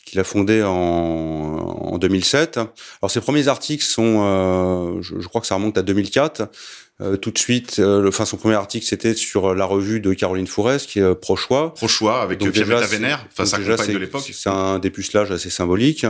qu'il 0.06 0.18
a 0.18 0.24
fondé 0.24 0.62
en, 0.62 0.70
en 0.72 1.98
2007. 1.98 2.56
Alors 2.56 3.10
ses 3.10 3.20
premiers 3.20 3.48
articles 3.48 3.84
sont, 3.84 5.00
je, 5.02 5.20
je, 5.20 5.28
crois 5.28 5.42
que 5.42 5.46
ça 5.46 5.56
remonte 5.56 5.76
à 5.76 5.82
2004. 5.82 6.48
tout 7.20 7.30
de 7.30 7.38
suite, 7.38 7.76
le, 7.76 8.08
enfin 8.08 8.24
son 8.24 8.38
premier 8.38 8.54
article 8.54 8.86
c'était 8.86 9.14
sur 9.14 9.54
la 9.54 9.66
revue 9.66 10.00
de 10.00 10.14
Caroline 10.14 10.46
Fourès 10.46 10.86
qui 10.86 11.00
est 11.00 11.14
Pro-choix. 11.14 11.74
Pro-choix 11.74 12.22
avec 12.22 12.38
Pierre 12.38 12.86
Vénère, 12.86 13.26
enfin 13.30 13.44
sa 13.44 13.58
compagne 13.58 13.92
de 13.92 13.98
l'époque. 13.98 14.30
C'est 14.32 14.48
un 14.48 14.78
dépucelage 14.78 15.30
assez 15.30 15.50
symbolique. 15.50 16.06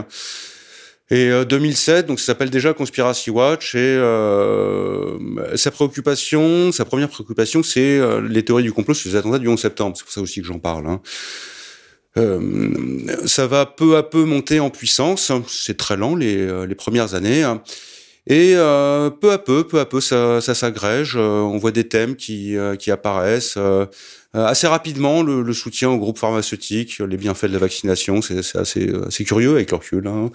Et 1.08 1.30
euh, 1.30 1.44
2007, 1.44 2.06
donc 2.06 2.18
ça 2.18 2.26
s'appelle 2.26 2.50
déjà 2.50 2.74
Conspiracy 2.74 3.30
Watch, 3.30 3.76
et 3.76 3.78
euh, 3.78 5.16
sa 5.56 5.70
préoccupation, 5.70 6.72
sa 6.72 6.84
première 6.84 7.08
préoccupation, 7.08 7.62
c'est 7.62 7.98
euh, 7.98 8.20
les 8.20 8.44
théories 8.44 8.64
du 8.64 8.72
complot 8.72 8.94
sur 8.94 9.10
les 9.10 9.16
attentats 9.16 9.38
du 9.38 9.46
11 9.46 9.60
septembre. 9.60 9.96
C'est 9.96 10.02
pour 10.02 10.12
ça 10.12 10.20
aussi 10.20 10.40
que 10.40 10.46
j'en 10.48 10.58
parle. 10.58 10.88
Hein. 10.88 11.00
Euh, 12.16 13.26
ça 13.26 13.46
va 13.46 13.66
peu 13.66 13.96
à 13.96 14.02
peu 14.02 14.24
monter 14.24 14.60
en 14.60 14.70
puissance. 14.70 15.32
C'est 15.48 15.76
très 15.76 15.96
lent 15.96 16.14
les, 16.16 16.36
euh, 16.36 16.66
les 16.66 16.74
premières 16.74 17.14
années. 17.14 17.42
Hein. 17.42 17.62
Et 18.26 18.54
euh, 18.56 19.10
peu 19.10 19.32
à 19.32 19.38
peu, 19.38 19.64
peu 19.64 19.78
à 19.78 19.86
peu, 19.86 20.00
ça, 20.00 20.40
ça 20.40 20.54
s'agrège. 20.54 21.16
on 21.16 21.56
voit 21.58 21.70
des 21.70 21.88
thèmes 21.88 22.16
qui, 22.16 22.56
qui 22.78 22.90
apparaissent. 22.90 23.56
assez 24.34 24.66
rapidement, 24.66 25.22
le, 25.22 25.42
le, 25.42 25.52
soutien 25.52 25.90
au 25.90 25.98
groupe 25.98 26.18
pharmaceutique, 26.18 26.98
les 26.98 27.16
bienfaits 27.16 27.46
de 27.46 27.52
la 27.52 27.60
vaccination, 27.60 28.22
c'est 28.22 28.56
assez, 28.56 28.92
assez 29.06 29.24
curieux 29.24 29.52
avec 29.52 29.70
le 29.70 29.76
recul. 29.76 30.08
Hein 30.08 30.30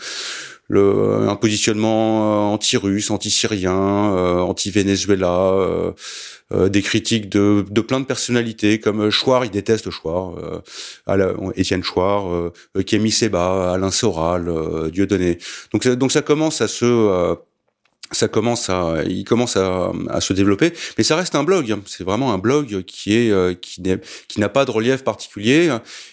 le, 0.71 1.27
un 1.27 1.35
positionnement 1.35 2.51
euh, 2.51 2.53
anti-russe, 2.53 3.11
anti-syrien, 3.11 4.13
euh, 4.15 4.39
anti-Venezuela, 4.39 5.53
euh, 6.53 6.69
des 6.69 6.81
critiques 6.81 7.27
de, 7.29 7.65
de 7.69 7.81
plein 7.81 7.99
de 7.99 8.05
personnalités 8.05 8.79
comme 8.79 9.09
Chouard, 9.09 9.45
il 9.45 9.51
déteste 9.51 9.89
Chouard, 9.89 10.35
Étienne 11.55 11.83
Chouard, 11.83 12.51
Kémy 12.85 13.11
Seba, 13.11 13.73
Alain 13.73 13.91
Soral, 13.91 14.51
Dieudonné. 14.91 15.37
Donc, 15.71 15.87
donc 15.87 16.11
ça 16.11 16.21
commence 16.21 16.59
à 16.61 16.67
se 16.67 17.35
ça 18.13 18.27
commence 18.27 18.69
à, 18.69 19.03
il 19.07 19.23
commence 19.23 19.55
à, 19.55 19.93
à, 20.09 20.19
se 20.19 20.33
développer, 20.33 20.73
mais 20.97 21.05
ça 21.05 21.15
reste 21.15 21.35
un 21.35 21.45
blog. 21.45 21.77
C'est 21.85 22.03
vraiment 22.03 22.33
un 22.33 22.37
blog 22.37 22.83
qui 22.83 23.13
est, 23.15 23.61
qui 23.61 24.39
n'a 24.39 24.49
pas 24.49 24.65
de 24.65 24.71
relief 24.71 25.05
particulier 25.05 25.69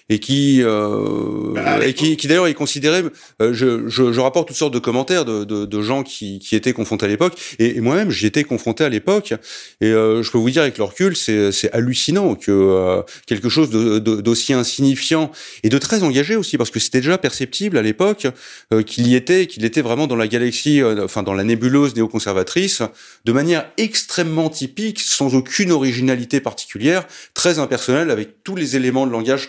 et 0.09 0.19
qui 0.19 0.63
euh, 0.63 1.81
et 1.83 1.95
qui, 1.95 2.17
qui 2.17 2.29
d'ailleurs 2.29 2.47
est 2.47 2.55
considéré. 2.55 3.03
Euh, 3.43 3.53
je, 3.53 3.89
je, 3.89 4.13
je, 4.13 4.21
rapporte 4.21 4.49
toutes 4.49 4.57
sortes 4.57 4.75
de 4.75 4.79
commentaires 4.79 5.25
de, 5.25 5.45
de, 5.45 5.65
de 5.65 5.83
gens 5.83 6.03
qui, 6.03 6.39
qui 6.39 6.57
étaient 6.57 6.73
confrontés 6.73 7.07
à 7.07 7.09
l'époque, 7.09 7.35
et, 7.59 7.81
moi-même 7.81 8.11
j'y 8.11 8.27
étais 8.27 8.45
confronté 8.45 8.85
à 8.85 8.89
l'époque, 8.89 9.35
et 9.81 9.87
euh, 9.87 10.23
je 10.23 10.31
peux 10.31 10.39
vous 10.39 10.51
dire 10.51 10.63
avec 10.63 10.79
le 10.79 10.85
recul, 10.85 11.17
c'est 11.17 11.53
c'est 11.53 11.71
hallucinant 11.73 12.35
que 12.35 12.51
euh, 12.51 13.03
quelque 13.27 13.49
chose 13.49 13.71
d'aussi 13.71 14.53
insignifiant 14.53 15.31
et 15.63 15.69
de 15.69 15.79
très 15.79 16.03
engagé 16.03 16.37
aussi, 16.37 16.57
parce 16.57 16.71
que 16.71 16.81
c'était 16.81 17.01
déjà 17.01 17.19
perceptible 17.19 17.77
à 17.79 17.83
l'époque 17.83 18.27
euh, 18.73 18.83
qu'il 18.83 19.07
y 19.07 19.15
était, 19.15 19.47
qu'il 19.47 19.65
était 19.65 19.83
vraiment 19.83 20.07
dans 20.07 20.17
la 20.17 20.29
galaxie, 20.29 20.81
euh, 20.81 21.05
enfin 21.05 21.23
dans 21.23 21.35
la 21.35 21.45
nébuleuse 21.45 21.95
néoconservatrice, 21.95 22.83
de 23.25 23.33
manière 23.33 23.71
extrêmement 23.77 24.49
typique, 24.49 25.01
sans 25.01 25.35
aucune 25.35 25.73
originalité 25.73 26.41
particulière, 26.41 27.07
très 27.35 27.59
impersonnelle, 27.59 28.11
avec 28.11 28.43
tous 28.45 28.57
les 28.57 28.77
éléments 28.77 29.07
de 29.07 29.13
langage 29.13 29.49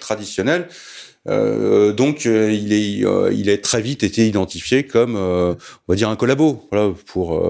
euh, 1.28 1.92
donc 1.92 2.26
euh, 2.26 2.52
il 2.52 2.72
est 2.72 3.06
euh, 3.06 3.32
il 3.34 3.50
est 3.50 3.58
très 3.58 3.82
vite 3.82 4.04
été 4.04 4.26
identifié 4.26 4.86
comme 4.86 5.16
on 5.16 5.58
va 5.88 5.96
dire 5.96 6.10
un 6.10 6.16
collabo 6.16 6.68
voilà 6.72 6.94
pour 7.08 7.42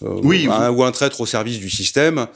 oui 0.00 0.48
un, 0.50 0.70
ou 0.70 0.82
un 0.82 0.92
traître 0.92 1.20
au 1.20 1.26
service 1.26 1.58
du 1.58 1.70
système. 1.70 2.26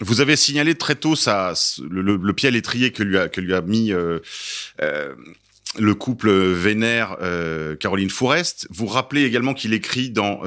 Vous 0.00 0.20
avez 0.20 0.36
signalé 0.36 0.76
très 0.76 0.94
tôt 0.94 1.16
ça 1.16 1.54
le, 1.90 2.02
le, 2.02 2.16
le 2.16 2.32
pied 2.32 2.48
à 2.48 2.52
l'étrier 2.52 2.92
que 2.92 3.02
lui 3.02 3.18
a 3.18 3.28
que 3.28 3.40
lui 3.40 3.52
a 3.52 3.60
mis 3.60 3.92
le 5.78 5.94
couple 5.94 6.30
Vénère 6.30 7.16
Caroline 7.80 8.10
Fourest. 8.10 8.68
Vous 8.70 8.86
rappelez 8.86 9.24
également 9.24 9.54
qu'il 9.54 9.72
écrit 9.74 10.10
dans 10.10 10.40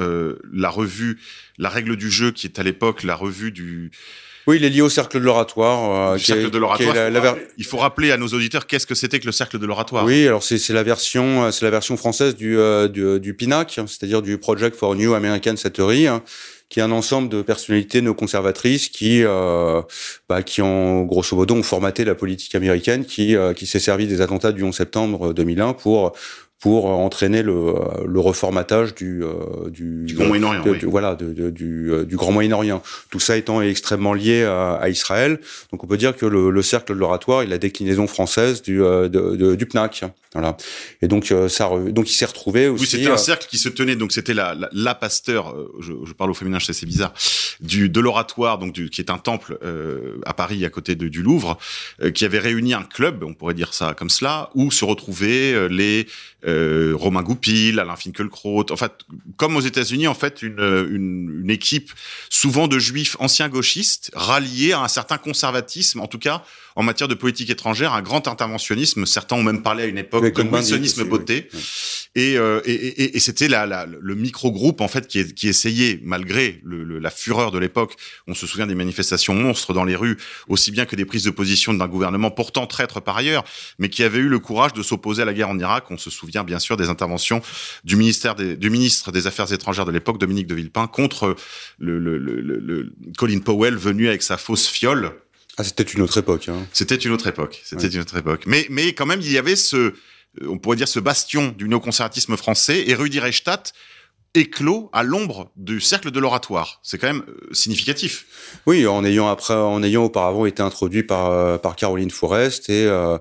la 0.52 0.70
revue 0.70 1.20
La 1.58 1.68
règle 1.68 1.96
du 1.96 2.10
jeu 2.10 2.30
qui 2.30 2.46
est 2.46 2.58
à 2.58 2.62
l'époque 2.62 3.02
la 3.02 3.14
revue 3.14 3.52
du 3.52 3.90
oui, 4.46 4.56
il 4.56 4.64
est 4.64 4.70
lié 4.70 4.80
au 4.80 4.88
cercle 4.88 5.18
de 5.18 5.24
l'oratoire. 5.24 6.14
Euh, 6.14 6.18
cercle 6.18 6.50
de 6.50 6.58
l'oratoire. 6.58 6.94
La, 6.94 7.10
la... 7.10 7.36
Il 7.58 7.64
faut 7.64 7.78
rappeler 7.78 8.10
à 8.10 8.16
nos 8.16 8.28
auditeurs 8.28 8.66
qu'est-ce 8.66 8.86
que 8.86 8.94
c'était 8.94 9.20
que 9.20 9.26
le 9.26 9.32
cercle 9.32 9.58
de 9.58 9.66
l'oratoire. 9.66 10.04
Oui, 10.04 10.26
alors 10.26 10.42
c'est 10.42 10.68
la 10.70 10.82
version, 10.82 11.50
c'est 11.52 11.64
la 11.64 11.70
version 11.70 11.96
française 11.96 12.34
du, 12.36 12.58
euh, 12.58 12.88
du, 12.88 13.20
du 13.20 13.34
PINAC, 13.34 13.80
c'est-à-dire 13.86 14.22
du 14.22 14.38
Project 14.38 14.76
for 14.76 14.94
New 14.94 15.14
American 15.14 15.54
Theory, 15.54 16.06
hein, 16.06 16.22
qui 16.72 16.80
est 16.80 16.82
un 16.82 16.90
ensemble 16.90 17.28
de 17.28 17.42
personnalités 17.42 18.00
néoconservatrices 18.00 18.88
qui, 18.88 19.22
euh, 19.22 19.82
bah, 20.26 20.42
qui 20.42 20.62
ont 20.62 21.02
grosso 21.02 21.36
modo 21.36 21.54
ont 21.54 21.62
formaté 21.62 22.02
la 22.04 22.14
politique 22.14 22.54
américaine, 22.54 23.04
qui, 23.04 23.36
euh, 23.36 23.52
qui 23.52 23.66
s'est 23.66 23.78
servi 23.78 24.06
des 24.06 24.22
attentats 24.22 24.52
du 24.52 24.62
11 24.62 24.74
septembre 24.74 25.34
2001 25.34 25.74
pour 25.74 26.12
pour 26.62 26.86
entraîner 26.86 27.42
le, 27.42 27.74
le 28.06 28.20
reformatage 28.20 28.94
du 28.94 29.22
euh, 29.24 29.68
du, 29.68 30.04
Du 30.04 30.14
Grand 30.14 30.26
Moyen-Orient, 30.28 30.62
oui. 30.64 30.78
voilà 30.84 31.16
de, 31.16 31.32
de- 31.32 31.50
du, 31.50 31.90
euh, 31.92 32.04
du 32.04 32.16
Grand 32.16 32.30
Moyen-Orient. 32.30 32.80
Tout 33.10 33.18
ça 33.20 33.36
étant 33.36 33.60
extrêmement 33.60 34.14
lié 34.14 34.44
à, 34.44 34.74
à 34.74 34.88
Israël, 34.88 35.40
donc 35.72 35.82
on 35.82 35.88
peut 35.88 35.96
dire 35.96 36.16
que 36.16 36.24
le, 36.24 36.50
le 36.50 36.62
cercle 36.62 36.94
de 36.94 36.98
l'oratoire 36.98 37.42
est 37.42 37.46
la 37.46 37.58
déclinaison 37.58 38.06
française 38.06 38.62
du 38.62 38.80
euh, 38.82 39.08
de- 39.08 39.54
du 39.56 39.66
PNAC. 39.66 40.04
Voilà. 40.34 40.56
Et 41.02 41.08
donc 41.08 41.34
ça 41.48 41.68
donc 41.90 42.08
il 42.08 42.14
s'est 42.14 42.24
retrouvé 42.24 42.68
aussi. 42.68 42.82
Oui, 42.84 42.88
c'était 42.88 43.10
un 43.10 43.18
cercle 43.18 43.46
qui 43.50 43.58
se 43.58 43.68
tenait, 43.68 43.96
donc 43.96 44.12
c'était 44.12 44.32
la, 44.32 44.54
la, 44.54 44.70
la 44.72 44.94
pasteur, 44.94 45.54
je, 45.80 45.92
je 46.06 46.12
parle 46.14 46.30
au 46.30 46.34
féminin, 46.34 46.58
je 46.58 46.64
sais 46.66 46.72
c'est 46.72 46.86
bizarre, 46.86 47.12
du 47.60 47.90
de 47.90 48.00
l'oratoire, 48.00 48.56
donc 48.58 48.72
du, 48.72 48.88
qui 48.88 49.02
est 49.02 49.10
un 49.10 49.18
temple 49.18 49.58
euh, 49.62 50.16
à 50.24 50.32
Paris 50.32 50.64
à 50.64 50.70
côté 50.70 50.94
de, 50.94 51.08
du 51.08 51.20
Louvre, 51.22 51.58
euh, 52.02 52.10
qui 52.12 52.24
avait 52.24 52.38
réuni 52.38 52.72
un 52.72 52.82
club, 52.82 53.24
on 53.24 53.34
pourrait 53.34 53.52
dire 53.52 53.74
ça 53.74 53.92
comme 53.94 54.08
cela, 54.08 54.48
où 54.54 54.70
se 54.70 54.86
retrouvaient 54.86 55.68
les 55.68 56.06
euh, 56.46 56.51
Romain 56.94 57.22
Goupil, 57.22 57.78
Alain 57.80 57.96
Finkielkraut, 57.96 58.66
en 58.70 58.76
fait, 58.76 58.92
comme 59.36 59.56
aux 59.56 59.60
États-Unis, 59.60 60.06
en 60.08 60.14
fait, 60.14 60.42
une, 60.42 60.58
une, 60.90 61.40
une 61.42 61.50
équipe 61.50 61.90
souvent 62.30 62.68
de 62.68 62.78
juifs 62.78 63.16
anciens 63.20 63.48
gauchistes 63.48 64.10
ralliés 64.14 64.72
à 64.72 64.80
un 64.80 64.88
certain 64.88 65.18
conservatisme, 65.18 66.00
en 66.00 66.06
tout 66.06 66.18
cas 66.18 66.42
en 66.74 66.82
matière 66.82 67.06
de 67.06 67.14
politique 67.14 67.50
étrangère, 67.50 67.92
un 67.92 68.00
grand 68.00 68.26
interventionnisme. 68.28 69.04
Certains 69.04 69.36
ont 69.36 69.42
même 69.42 69.60
parlé 69.62 69.82
à 69.82 69.86
une 69.86 69.98
époque 69.98 70.22
Oui, 70.22 70.32
de 70.32 70.42
wilsonisme 70.42 71.02
oui. 71.02 71.08
beauté. 71.08 71.48
Oui. 71.52 71.60
Et, 72.14 72.38
euh, 72.38 72.62
et, 72.64 72.72
et, 72.72 73.16
et 73.16 73.20
c'était 73.20 73.46
la, 73.48 73.66
la, 73.66 73.84
le 73.86 74.14
micro-groupe 74.14 74.80
en 74.80 74.88
fait 74.88 75.06
qui, 75.06 75.18
est- 75.18 75.34
qui 75.34 75.48
essayait, 75.48 76.00
malgré 76.02 76.60
le, 76.64 76.82
le- 76.82 76.98
la 76.98 77.10
fureur 77.10 77.50
de 77.50 77.58
l'époque, 77.58 77.96
on 78.26 78.32
se 78.34 78.46
souvient 78.46 78.66
des 78.66 78.74
manifestations 78.74 79.34
monstres 79.34 79.74
dans 79.74 79.84
les 79.84 79.96
rues, 79.96 80.16
aussi 80.48 80.70
bien 80.70 80.86
que 80.86 80.96
des 80.96 81.04
prises 81.04 81.24
de 81.24 81.30
position 81.30 81.74
d'un 81.74 81.88
gouvernement 81.88 82.30
pourtant 82.30 82.66
traître 82.66 83.02
par 83.02 83.18
ailleurs, 83.18 83.44
mais 83.78 83.90
qui 83.90 84.02
avait 84.02 84.18
eu 84.20 84.28
le 84.28 84.38
courage 84.38 84.72
de 84.72 84.82
s'opposer 84.82 85.20
à 85.22 85.24
la 85.26 85.34
guerre 85.34 85.50
en 85.50 85.58
Irak. 85.58 85.90
On 85.90 85.98
se 85.98 86.08
souvient 86.08 86.41
bien 86.44 86.58
sûr 86.58 86.76
des 86.76 86.88
interventions 86.88 87.40
du 87.84 87.96
ministère 87.96 88.34
des, 88.34 88.56
du 88.56 88.70
ministre 88.70 89.12
des 89.12 89.26
Affaires 89.26 89.52
étrangères 89.52 89.84
de 89.84 89.92
l'époque, 89.92 90.18
Dominique 90.18 90.46
de 90.46 90.54
Villepin, 90.54 90.86
contre 90.86 91.36
le, 91.78 91.98
le, 91.98 92.18
le, 92.18 92.40
le- 92.40 92.58
le 92.58 92.92
Colin 93.18 93.40
Powell 93.40 93.76
venu 93.76 94.08
avec 94.08 94.22
sa 94.22 94.36
fausse 94.36 94.66
fiole. 94.68 95.12
Ah, 95.58 95.64
c'était 95.64 95.82
une 95.82 96.00
autre 96.02 96.18
époque. 96.18 96.48
Hein. 96.48 96.66
C'était 96.72 96.94
une 96.96 97.12
autre 97.12 97.26
époque. 97.26 97.60
C'était 97.64 97.84
Ouais. 97.86 97.92
une 97.94 98.00
autre 98.00 98.16
époque. 98.16 98.44
Mais, 98.46 98.66
mais 98.70 98.92
quand 98.94 99.04
même, 99.06 99.20
il 99.20 99.30
y 99.30 99.36
avait 99.38 99.56
ce, 99.56 99.92
on 100.46 100.58
pourrait 100.58 100.76
dire 100.76 100.88
ce 100.88 100.98
bastion 101.00 101.48
du 101.48 101.68
néoconservatisme 101.68 102.36
français 102.36 102.84
et 102.88 102.94
Rudi 102.94 103.20
Reichstadt 103.20 103.72
éclos 104.34 104.88
à 104.94 105.02
l'ombre 105.02 105.52
du 105.56 105.78
cercle 105.80 106.10
de 106.10 106.18
l'oratoire. 106.18 106.80
C'est 106.82 106.96
quand 106.96 107.06
même 107.06 107.22
euh, 107.28 107.52
significatif. 107.52 108.24
Oui, 108.64 108.86
en 108.86 109.04
ayant 109.04 109.28
après, 109.28 109.52
en 109.52 109.82
ayant 109.82 110.04
auparavant 110.04 110.46
été 110.46 110.62
introduit 110.62 111.02
par 111.02 111.30
euh, 111.30 111.58
par 111.58 111.76
Caroline 111.76 112.10
Forest 112.10 112.70
et 112.70 112.86
euh, 112.86 113.18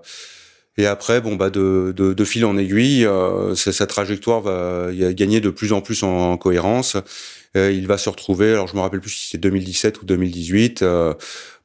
et 0.78 0.86
après, 0.86 1.22
bon 1.22 1.36
bah 1.36 1.50
de 1.50 1.94
de, 1.96 2.14
de 2.14 2.26
fil 2.26 2.46
en 2.46 2.58
aiguille, 2.58 3.06
euh, 3.06 3.56
sa, 3.56 3.88
trajectoire 3.88 4.42
va 4.42 4.90
gagner 5.14 5.42
de 5.42 5.50
plus 5.50 5.74
en 5.74 5.82
plus 5.82 6.04
en, 6.04 6.32
en 6.32 6.38
cohérence. 6.38 6.98
Euh, 7.58 7.72
il 7.72 7.86
va 7.88 7.98
se 7.98 8.10
retrouver, 8.10 8.52
alors 8.52 8.68
je 8.68 8.76
me 8.76 8.82
rappelle 8.82 9.02
plus 9.02 9.10
si 9.10 9.30
c'est 9.32 9.38
2017 9.38 10.02
ou 10.02 10.06
2018. 10.06 10.82
euh, 10.84 11.14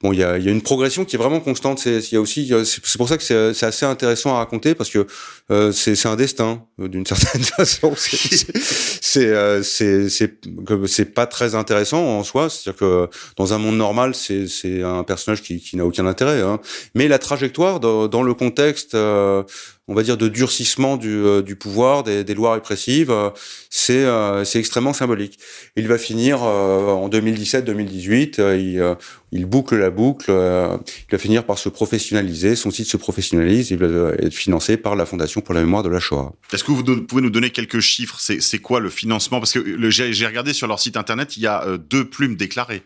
bon, 0.07 0.13
il 0.13 0.21
y 0.21 0.25
a, 0.25 0.39
y 0.39 0.49
a 0.49 0.53
une 0.53 0.63
progression 0.63 1.05
qui 1.05 1.17
est 1.17 1.19
vraiment 1.19 1.41
constante. 1.41 1.79
C'est, 1.81 2.13
y 2.13 2.17
a 2.17 2.21
aussi, 2.21 2.53
c'est 2.65 2.97
pour 2.97 3.09
ça 3.09 3.17
que 3.17 3.23
c'est, 3.23 3.65
assez 3.65 3.87
intéressant 3.87 4.35
à 4.35 4.39
raconter 4.39 4.75
parce 4.75 4.91
que 4.91 5.07
euh, 5.51 5.73
c'est, 5.73 6.07
un 6.07 6.17
destin 6.17 6.63
euh, 6.81 6.89
d'une 6.89 7.05
certaine 7.13 7.43
façon. 7.43 7.95
C'est, 7.97 9.27
euh, 9.27 9.63
c'est, 9.63 10.09
c'est 10.09 11.15
pas 11.15 11.27
très 11.27 11.55
intéressant 11.55 12.03
en 12.03 12.23
soi. 12.23 12.49
C'est-à-dire 12.49 12.79
que 12.79 13.09
dans 13.37 13.53
un 13.53 13.59
monde 13.59 13.77
normal, 13.77 14.15
c'est, 14.15 14.47
c'est 14.47 14.83
un 14.83 15.03
personnage 15.03 15.43
qui, 15.43 15.61
qui 15.61 15.77
n'a 15.77 15.85
aucun 15.85 16.07
intérêt. 16.07 16.41
Hein. 16.41 16.61
Mais 16.95 17.09
la 17.09 17.19
trajectoire 17.19 17.81
dans, 17.81 18.09
dans 18.09 18.23
le 18.23 18.35
contexte, 18.35 18.95
euh, 18.95 19.43
on 19.89 19.95
va 19.95 20.03
dire, 20.03 20.17
de 20.17 20.27
durcissement 20.27 20.97
du, 20.97 21.15
euh, 21.15 21.43
du 21.43 21.55
pouvoir, 21.55 22.03
des, 22.03 22.25
des 22.25 22.35
lois 22.35 22.55
répressives, 22.55 23.11
euh, 23.11 23.31
c'est, 23.71 24.05
euh, 24.05 24.45
c'est 24.45 24.59
extrêmement 24.59 24.93
symbolique. 24.93 25.39
Il 25.77 25.87
va 25.87 25.97
finir 25.97 26.43
en 26.43 27.09
2017-2018. 27.09 28.41
euh, 28.41 28.57
il, 28.57 28.97
il 29.33 29.45
boucle 29.47 29.77
la 29.77 29.91
boucle. 29.91 30.31
il 30.31 31.13
va 31.13 31.19
finir 31.19 31.45
par 31.45 31.59
se 31.59 31.69
professionnaliser. 31.69 32.57
Son 32.57 32.71
site 32.71 32.87
se 32.89 32.97
professionnalise. 32.97 33.71
Il 33.71 33.79
va 33.79 34.13
être 34.19 34.35
financé 34.35 34.77
par 34.77 34.97
la 34.97 35.07
Fondation 35.07 35.41
pour 35.41 35.55
la 35.55 35.61
mémoire 35.61 35.83
de 35.83 35.89
la 35.89 36.01
Shoah. 36.01 36.33
Est-ce 36.53 36.65
que 36.65 36.73
vous 36.73 36.83
pouvez 37.03 37.23
nous 37.23 37.31
donner 37.31 37.51
quelques 37.51 37.81
chiffres? 37.81 38.19
C'est 38.19 38.59
quoi 38.59 38.81
le 38.81 38.89
financement? 38.91 39.39
Parce 39.39 39.53
que 39.53 39.91
j'ai 39.91 40.27
regardé 40.27 40.53
sur 40.53 40.67
leur 40.67 40.81
site 40.81 40.97
internet, 40.97 41.37
il 41.37 41.43
y 41.43 41.47
a 41.47 41.77
deux 41.79 42.09
plumes 42.09 42.37
déclarées. 42.37 42.83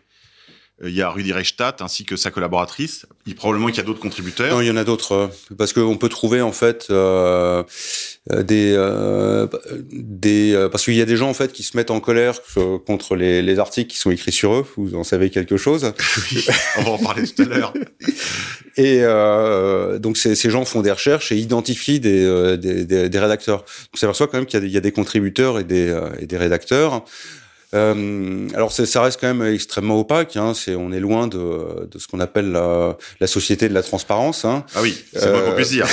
Euh, 0.83 0.89
Il 0.89 0.95
y 0.95 1.01
a 1.01 1.09
Rudi 1.09 1.31
Reichstadt 1.33 1.81
ainsi 1.81 2.05
que 2.05 2.15
sa 2.15 2.31
collaboratrice. 2.31 3.05
Il 3.25 3.35
probablement 3.35 3.67
qu'il 3.67 3.77
y 3.77 3.81
a 3.81 3.83
d'autres 3.83 3.99
contributeurs. 3.99 4.53
Non, 4.55 4.61
il 4.61 4.67
y 4.67 4.71
en 4.71 4.77
a 4.77 4.83
d'autres 4.83 5.11
euh, 5.13 5.27
parce 5.57 5.73
qu'on 5.73 5.97
peut 5.97 6.09
trouver 6.09 6.41
en 6.41 6.51
fait 6.51 6.87
euh, 6.89 7.63
euh, 8.31 8.43
des 8.43 8.73
euh, 8.75 9.47
des 9.91 10.67
parce 10.71 10.85
qu'il 10.85 10.95
y 10.95 11.01
a 11.01 11.05
des 11.05 11.17
gens 11.17 11.29
en 11.29 11.33
fait 11.33 11.51
qui 11.51 11.63
se 11.63 11.75
mettent 11.77 11.91
en 11.91 11.99
colère 11.99 12.39
contre 12.85 13.15
les, 13.15 13.41
les 13.41 13.59
articles 13.59 13.91
qui 13.91 13.97
sont 13.97 14.11
écrits 14.11 14.31
sur 14.31 14.53
eux. 14.53 14.65
Vous 14.77 14.95
en 14.95 15.03
savez 15.03 15.29
quelque 15.29 15.57
chose. 15.57 15.93
Oui, 16.31 16.45
on 16.77 16.83
va 16.83 16.89
en 16.91 16.97
parler 16.97 17.27
tout 17.27 17.41
à 17.41 17.45
l'heure. 17.45 17.73
Et 18.77 18.99
euh, 19.01 19.99
donc 19.99 20.15
ces, 20.17 20.33
ces 20.35 20.49
gens 20.49 20.63
font 20.65 20.81
des 20.81 20.91
recherches 20.91 21.31
et 21.33 21.37
identifient 21.37 21.99
des, 21.99 22.57
des, 22.57 22.85
des, 22.85 23.09
des 23.09 23.19
rédacteurs. 23.19 23.59
Donc 23.59 23.67
on 23.95 23.97
s'aperçoit 23.97 24.27
quand 24.27 24.37
même 24.37 24.45
qu'il 24.45 24.57
y, 24.57 24.57
a 24.57 24.61
des- 24.61 24.67
il 24.67 24.73
y 24.73 24.77
a 24.77 24.81
des 24.81 24.93
contributeurs 24.93 25.59
et 25.59 25.63
des, 25.65 25.93
et 26.19 26.25
des 26.25 26.37
rédacteurs. 26.37 27.03
Euh, 27.73 28.47
alors 28.53 28.71
ça 28.71 29.01
reste 29.01 29.19
quand 29.21 29.33
même 29.33 29.53
extrêmement 29.53 29.99
opaque. 29.99 30.35
Hein. 30.37 30.53
C'est, 30.53 30.75
on 30.75 30.91
est 30.91 30.99
loin 30.99 31.27
de, 31.27 31.87
de 31.89 31.99
ce 31.99 32.07
qu'on 32.07 32.19
appelle 32.19 32.51
la, 32.51 32.97
la 33.19 33.27
société 33.27 33.69
de 33.69 33.73
la 33.73 33.83
transparence. 33.83 34.43
Hein. 34.45 34.65
Ah 34.75 34.81
oui, 34.81 35.03
c'est 35.13 35.31
moi 35.31 35.41
qu'on 35.41 35.51
Euh, 35.51 35.55
puisse 35.55 35.69
dire. 35.69 35.87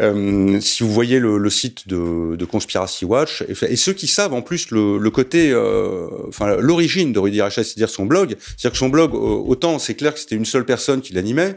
Euh, 0.00 0.60
si 0.60 0.84
vous 0.84 0.92
voyez 0.92 1.18
le, 1.18 1.38
le 1.38 1.50
site 1.50 1.88
de, 1.88 2.36
de 2.36 2.44
Conspiracy 2.44 3.04
Watch, 3.04 3.42
et, 3.48 3.72
et 3.72 3.74
ceux 3.74 3.92
qui 3.92 4.06
savent 4.06 4.32
en 4.32 4.42
plus 4.42 4.70
le, 4.70 4.96
le 4.96 5.10
côté, 5.10 5.50
euh, 5.50 6.06
enfin 6.28 6.54
l'origine 6.56 7.12
de 7.12 7.18
Rudy 7.18 7.42
Rachet, 7.42 7.64
c'est-à-dire 7.64 7.90
son 7.90 8.06
blog, 8.06 8.36
c'est-à-dire 8.38 8.70
que 8.70 8.78
son 8.78 8.90
blog, 8.90 9.12
euh, 9.12 9.18
autant 9.18 9.80
c'est 9.80 9.94
clair 9.96 10.14
que 10.14 10.20
c'était 10.20 10.36
une 10.36 10.44
seule 10.44 10.64
personne 10.64 11.00
qui 11.00 11.14
l'animait, 11.14 11.56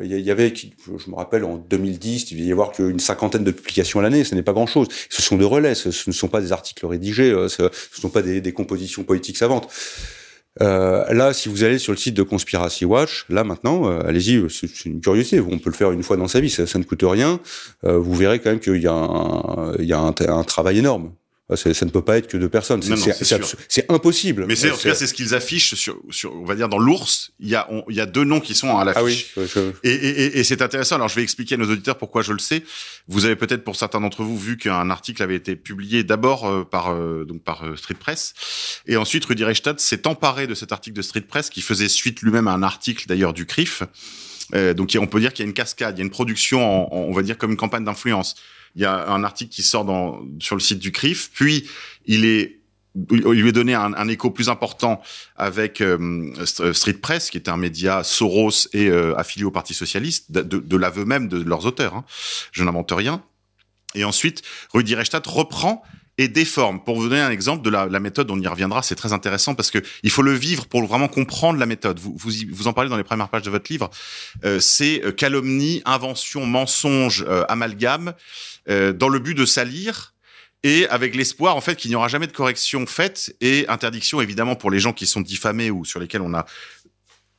il 0.00 0.12
il 0.12 0.20
y 0.20 0.30
avait, 0.30 0.52
je 0.54 1.10
me 1.10 1.16
rappelle, 1.16 1.44
en 1.44 1.56
2010, 1.56 2.30
il 2.30 2.36
devait 2.36 2.48
y 2.48 2.52
avoir 2.52 2.72
qu'une 2.72 3.00
cinquantaine 3.00 3.44
de 3.44 3.50
publications 3.50 4.00
à 4.00 4.02
l'année, 4.02 4.24
ce 4.24 4.34
n'est 4.34 4.42
pas 4.42 4.52
grand-chose. 4.52 4.88
Ce 5.10 5.20
sont 5.20 5.36
des 5.36 5.44
relais, 5.44 5.74
ce, 5.74 5.88
ne 5.88 6.14
sont 6.14 6.28
pas 6.28 6.40
des 6.40 6.52
articles 6.52 6.86
rédigés, 6.86 7.30
euh, 7.30 7.48
ce 7.48 7.64
ne 7.64 7.68
sont 7.92 8.08
pas 8.08 8.22
des, 8.22 8.52
compositions 8.52 9.04
poétiques 9.04 9.36
savantes. 9.36 9.68
Euh, 10.60 11.12
là, 11.12 11.32
si 11.32 11.48
vous 11.48 11.64
allez 11.64 11.78
sur 11.78 11.92
le 11.92 11.98
site 11.98 12.14
de 12.14 12.22
Conspiracy 12.22 12.84
Watch, 12.84 13.24
là 13.28 13.42
maintenant, 13.42 13.90
euh, 13.90 14.00
allez-y, 14.06 14.36
euh, 14.36 14.48
c'est 14.48 14.84
une 14.84 15.00
curiosité. 15.00 15.40
On 15.40 15.58
peut 15.58 15.70
le 15.70 15.74
faire 15.74 15.92
une 15.92 16.02
fois 16.02 16.16
dans 16.16 16.28
sa 16.28 16.40
vie, 16.40 16.50
ça, 16.50 16.64
ne 16.78 16.84
coûte 16.84 17.04
rien. 17.04 17.40
Euh, 17.84 17.98
vous 17.98 18.14
verrez 18.14 18.38
quand 18.38 18.50
même 18.50 18.60
qu'il 18.60 18.82
y 18.82 18.86
a 18.86 18.92
un, 18.92 19.74
il 19.78 19.86
y 19.86 19.92
a 19.92 19.98
un 19.98 20.44
travail 20.44 20.78
énorme. 20.78 21.12
Ah, 21.52 21.56
c'est- 21.56 21.74
Ça 21.74 21.84
ne 21.86 21.90
peut 21.90 22.02
pas 22.02 22.16
être 22.18 22.28
que 22.28 22.36
deux 22.36 22.48
personnes. 22.48 22.82
C'est- 22.82 23.90
impossible. 23.90 24.46
Mais 24.46 24.56
c'est 24.56 24.70
en 24.70 24.76
tout 24.76 24.82
cas 24.82 24.94
c'est 24.94 25.06
ce 25.06 25.14
qu'ils 25.14 25.34
affichent 25.34 25.74
sur, 25.74 25.98
sur 26.10 26.34
on 26.34 26.44
va 26.44 26.54
dire 26.54 26.68
dans 26.68 26.78
l'ours. 26.78 27.32
Il 27.40 27.48
y 27.48 27.54
a 27.54 27.68
il 27.88 27.94
y 27.96 28.00
a 28.00 28.06
deux 28.06 28.24
noms 28.24 28.40
qui 28.40 28.54
sont 28.54 28.76
à 28.78 28.84
Ah 28.94 29.02
oui. 29.02 29.12
l'affiche. 29.12 29.32
je- 29.36 29.46
je- 29.46 29.60
Et, 29.88 29.92
et, 29.92 30.08
et- 30.24 30.38
et 30.38 30.44
c'est 30.44 30.62
intéressant. 30.62 30.94
Alors, 30.96 31.08
je 31.08 31.16
vais 31.16 31.22
expliquer 31.22 31.54
à 31.54 31.58
nos 31.58 31.70
auditeurs 31.70 31.98
pourquoi 31.98 32.22
je 32.22 32.32
le 32.32 32.38
sais. 32.38 32.62
Vous 33.08 33.24
avez 33.24 33.36
peut-être, 33.36 33.64
pour 33.64 33.76
certains 33.76 34.00
d'entre 34.00 34.22
vous, 34.22 34.38
vu 34.38 34.56
qu'un 34.56 34.88
article 34.90 35.22
avait 35.22 35.36
été 35.36 35.56
publié 35.56 36.04
d'abord 36.04 36.46
euh, 36.48 36.64
par 36.64 36.92
euh, 36.92 37.24
donc 37.24 37.42
par 37.42 37.64
euh, 37.64 37.76
Street 37.76 37.94
Press, 37.98 38.34
et 38.86 38.96
ensuite 38.96 39.24
Rudi 39.24 39.44
Reichstadt 39.44 39.80
s'est 39.80 40.06
emparé 40.06 40.46
de 40.46 40.54
cet 40.54 40.72
article 40.72 40.96
de 40.96 41.02
Street 41.02 41.20
Press 41.22 41.50
qui 41.50 41.60
faisait 41.62 41.88
suite 41.88 42.22
lui-même 42.22 42.48
à 42.48 42.52
un 42.52 42.62
article 42.62 43.06
d'ailleurs 43.08 43.32
du 43.32 43.46
CRIF. 43.46 43.82
Euh, 44.54 44.74
donc, 44.74 44.94
on 45.00 45.06
peut 45.06 45.20
dire 45.20 45.32
qu'il 45.32 45.44
y 45.44 45.46
a 45.46 45.48
une 45.48 45.54
cascade, 45.54 45.96
il 45.96 46.00
y 46.00 46.02
a 46.02 46.04
une 46.04 46.10
production, 46.10 46.60
en- 46.64 46.94
en- 46.94 46.98
on 47.08 47.12
va 47.12 47.22
dire 47.22 47.38
comme 47.38 47.50
une 47.52 47.56
campagne 47.56 47.84
d'influence. 47.84 48.34
Il 48.74 48.82
y 48.82 48.84
a 48.84 49.08
un 49.08 49.24
article 49.24 49.50
qui 49.50 49.62
sort 49.62 49.84
dans, 49.84 50.20
sur 50.40 50.56
le 50.56 50.60
site 50.60 50.78
du 50.78 50.92
CRIF, 50.92 51.30
puis 51.32 51.68
il 52.06 52.24
est 52.24 52.58
il 53.10 53.20
lui 53.20 53.48
est 53.48 53.52
donné 53.52 53.74
un, 53.74 54.08
écho 54.08 54.30
plus 54.30 54.50
important 54.50 55.00
avec 55.36 55.80
euh, 55.80 55.96
St- 56.44 56.74
Street 56.74 56.92
Press, 56.94 57.30
qui 57.30 57.38
est 57.38 57.48
un 57.48 57.56
média 57.56 58.04
Soros 58.04 58.68
et 58.74 58.88
euh, 58.88 59.18
affilié 59.18 59.44
au 59.44 59.50
Parti 59.50 59.72
socialiste, 59.72 60.30
de, 60.30 60.76
l'aveu 60.76 61.04
même 61.06 61.28
de 61.28 61.42
leurs 61.42 61.64
auteurs. 61.64 61.94
Hein. 61.94 62.04
Je 62.52 62.62
n'invente 62.62 62.92
rien. 62.92 63.22
Et 63.94 64.04
ensuite, 64.04 64.42
Rudi 64.72 64.94
Reichstadt 64.94 65.26
reprend 65.26 65.82
et 66.18 66.28
déforme. 66.28 66.82
Pour 66.84 66.96
vous 66.96 67.08
donner 67.08 67.20
un 67.20 67.30
exemple 67.30 67.62
de 67.62 67.70
la, 67.70 68.00
méthode, 68.00 68.30
on 68.30 68.38
y 68.38 68.46
reviendra, 68.46 68.82
c'est 68.82 68.94
très 68.94 69.12
intéressant 69.12 69.54
parce 69.54 69.70
que 69.70 69.78
il 70.02 70.10
faut 70.10 70.22
le 70.22 70.32
vivre 70.32 70.66
pour 70.66 70.84
vraiment 70.84 71.08
comprendre 71.08 71.58
la 71.58 71.66
méthode. 71.66 71.98
Vous, 71.98 72.14
vous, 72.16 72.68
en 72.68 72.72
parlez 72.72 72.90
dans 72.90 72.96
les 72.96 73.04
premières 73.04 73.28
pages 73.28 73.42
de 73.42 73.50
votre 73.50 73.70
livre. 73.72 73.90
Euh, 74.44 74.60
c'est 74.60 75.02
euh, 75.04 75.12
calomnie, 75.12 75.80
invention, 75.86 76.44
mensonge, 76.44 77.24
euh, 77.26 77.44
amalgame, 77.48 78.12
euh, 78.68 78.92
dans 78.92 79.08
le 79.08 79.18
but 79.18 79.34
de 79.34 79.44
salir 79.44 80.14
et 80.62 80.86
avec 80.88 81.16
l'espoir 81.16 81.56
en 81.56 81.60
fait 81.60 81.76
qu'il 81.76 81.90
n'y 81.90 81.94
aura 81.94 82.08
jamais 82.08 82.26
de 82.26 82.32
correction 82.32 82.86
faite 82.86 83.34
et 83.40 83.66
interdiction 83.68 84.20
évidemment 84.20 84.54
pour 84.54 84.70
les 84.70 84.78
gens 84.78 84.92
qui 84.92 85.06
sont 85.06 85.20
diffamés 85.20 85.70
ou 85.70 85.84
sur 85.84 85.98
lesquels 85.98 86.22
on 86.22 86.34
a 86.34 86.46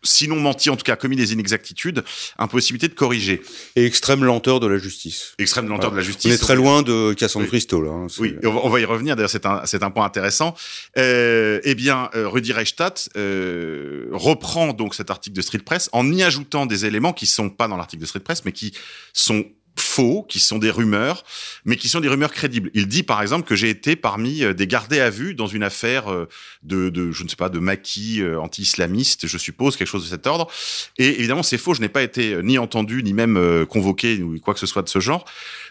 sinon 0.03 0.35
menti, 0.35 0.69
en 0.69 0.75
tout 0.75 0.83
cas 0.83 0.95
commis 0.95 1.15
des 1.15 1.33
inexactitudes, 1.33 2.03
impossibilité 2.37 2.87
de 2.87 2.93
corriger. 2.93 3.41
Et 3.75 3.85
extrême 3.85 4.23
lenteur 4.23 4.59
de 4.59 4.67
la 4.67 4.77
justice. 4.77 5.33
Extrême 5.39 5.67
lenteur 5.67 5.91
de 5.91 5.95
la 5.95 6.01
justice. 6.01 6.31
On 6.31 6.35
est 6.35 6.37
très 6.37 6.55
loin 6.55 6.81
de 6.81 7.13
Cassandre 7.13 7.47
Christo, 7.47 7.81
là. 7.81 7.91
hein, 7.91 8.07
Oui, 8.19 8.35
et 8.41 8.47
on 8.47 8.69
va, 8.69 8.79
y 8.79 8.85
revenir. 8.85 9.15
D'ailleurs, 9.15 9.29
c'est 9.29 9.45
un, 9.45 9.61
c'est 9.65 9.83
un 9.83 9.91
point 9.91 10.05
intéressant. 10.05 10.55
Euh, 10.97 11.59
eh 11.63 11.75
bien, 11.75 12.09
euh, 12.15 12.27
Rudy 12.27 12.51
Reichstadt 12.51 13.09
euh, 13.15 14.07
reprend 14.11 14.73
donc 14.73 14.95
cet 14.95 15.09
article 15.09 15.35
de 15.35 15.41
Street 15.41 15.59
Press 15.59 15.89
en 15.93 16.11
y 16.11 16.23
ajoutant 16.23 16.65
des 16.65 16.85
éléments 16.85 17.13
qui 17.13 17.25
sont 17.25 17.49
pas 17.49 17.67
dans 17.67 17.77
l'article 17.77 18.01
de 18.01 18.07
Street 18.07 18.19
Press, 18.19 18.45
mais 18.45 18.51
qui 18.51 18.73
sont 19.13 19.45
faux, 19.93 20.25
qui 20.27 20.39
sont 20.39 20.57
des 20.57 20.71
rumeurs, 20.71 21.23
mais 21.65 21.75
qui 21.75 21.87
sont 21.87 21.99
des 21.99 22.07
rumeurs 22.07 22.31
crédibles. 22.31 22.71
Il 22.73 22.87
dit 22.87 23.03
par 23.03 23.21
exemple 23.21 23.47
que 23.47 23.55
j'ai 23.55 23.69
été 23.69 23.95
parmi 23.95 24.43
euh, 24.43 24.53
des 24.53 24.65
gardés 24.65 24.99
à 24.99 25.11
vue 25.11 25.35
dans 25.35 25.45
une 25.45 25.61
affaire 25.61 26.11
euh, 26.11 26.27
de, 26.63 27.11
je 27.11 27.23
ne 27.23 27.29
sais 27.29 27.35
pas, 27.35 27.49
de 27.49 27.59
maquis 27.59 28.21
euh, 28.21 28.39
anti-islamiste, 28.39 29.27
je 29.27 29.37
suppose, 29.37 29.77
quelque 29.77 29.87
chose 29.87 30.03
de 30.03 30.09
cet 30.09 30.25
ordre. 30.25 30.49
Et 30.97 31.19
évidemment, 31.19 31.43
c'est 31.43 31.59
faux. 31.59 31.75
Je 31.75 31.81
n'ai 31.81 31.89
pas 31.89 32.01
été 32.01 32.41
ni 32.41 32.57
entendu, 32.57 33.03
ni 33.03 33.13
même 33.13 33.65
convoqué, 33.67 34.21
ou 34.23 34.39
quoi 34.39 34.53
que 34.55 34.59
ce 34.59 34.65
soit 34.65 34.81
de 34.81 34.89
ce 34.89 34.99
genre 34.99 35.25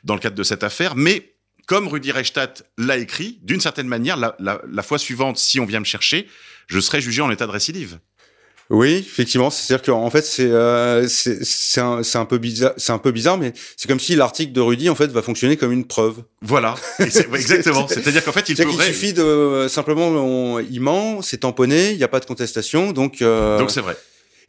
dans 0.04 0.14
le 0.14 0.20
cadre 0.20 0.36
de 0.36 0.42
cette 0.44 0.62
affaire. 0.62 0.94
Mais 0.94 1.34
comme 1.66 1.88
Rudy 1.88 2.12
Reichstadt 2.12 2.64
l'a 2.78 2.98
écrit, 2.98 3.40
d'une 3.42 3.60
certaine 3.60 3.88
manière, 3.88 4.16
la 4.38 4.82
fois 4.82 4.98
suivante, 4.98 5.38
si 5.38 5.58
on 5.58 5.64
vient 5.64 5.80
me 5.80 5.84
chercher, 5.84 6.28
je 6.68 6.80
serai 6.80 7.00
jugé 7.00 7.22
en 7.22 7.30
état 7.30 7.46
de 7.46 7.52
récidive. 7.52 7.98
Oui, 8.74 8.94
effectivement, 9.06 9.50
c'est-à-dire 9.50 9.84
qu'en 9.84 10.08
fait 10.08 10.22
c'est 10.24 10.50
euh, 10.50 11.06
c'est 11.06 11.80
un, 11.80 12.02
c'est 12.02 12.16
un 12.16 12.24
peu 12.24 12.38
bizarre, 12.38 12.72
c'est 12.78 12.92
un 12.92 12.98
peu 12.98 13.10
bizarre, 13.10 13.36
mais 13.36 13.52
c'est 13.76 13.86
comme 13.86 14.00
si 14.00 14.16
l'article 14.16 14.52
de 14.52 14.62
Rudy 14.62 14.88
en 14.88 14.94
fait 14.94 15.08
va 15.12 15.20
fonctionner 15.20 15.58
comme 15.58 15.72
une 15.72 15.84
preuve. 15.84 16.22
Voilà, 16.40 16.74
exactement. 16.98 17.86
C'est-à-dire 17.86 18.24
qu'en 18.24 18.32
fait, 18.32 18.48
il 18.48 18.56
C'est-à-dire 18.56 18.64
qu'il 18.72 18.72
faudrait. 18.80 18.86
suffit 18.94 19.12
de 19.12 19.66
simplement 19.68 20.08
on, 20.08 20.58
il 20.58 20.80
ment, 20.80 21.20
c'est 21.20 21.36
tamponné, 21.40 21.90
il 21.90 21.98
n'y 21.98 22.02
a 22.04 22.08
pas 22.08 22.18
de 22.20 22.24
contestation, 22.24 22.92
donc. 22.92 23.20
euh, 23.20 23.58
Donc 23.58 23.70
c'est 23.70 23.82
vrai. 23.82 23.94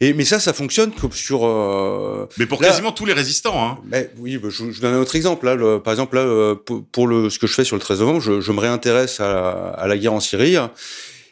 et 0.00 0.14
mais 0.14 0.24
ça, 0.24 0.40
ça 0.40 0.54
fonctionne 0.54 0.90
comme 0.92 1.12
sur. 1.12 1.44
euh, 1.44 2.26
Mais 2.38 2.46
pour 2.46 2.62
là- 2.62 2.68
quasiment 2.68 2.92
tous 2.92 3.04
les 3.04 3.12
résistants, 3.12 3.62
hein. 3.62 3.78
mais 3.86 4.10
oui, 4.16 4.38
bah, 4.38 4.48
je, 4.50 4.56
je 4.56 4.62
vous 4.76 4.80
donne 4.80 4.94
un 4.94 5.00
autre 5.00 5.16
exemple. 5.16 5.44
Là, 5.44 5.54
le- 5.54 5.80
par 5.80 5.92
exemple, 5.92 6.16
là, 6.16 6.22
euh, 6.22 6.54
pour, 6.54 6.82
pour 6.86 7.06
le 7.08 7.28
ce 7.28 7.38
que 7.38 7.46
je 7.46 7.52
fais 7.52 7.64
sur 7.64 7.76
le 7.76 7.80
13 7.80 8.00
novembre, 8.00 8.20
je, 8.22 8.40
je 8.40 8.52
me 8.52 8.60
réintéresse 8.60 9.20
à, 9.20 9.28
la- 9.28 9.50
à 9.76 9.86
la 9.86 9.98
guerre 9.98 10.14
en 10.14 10.20
Syrie. 10.20 10.56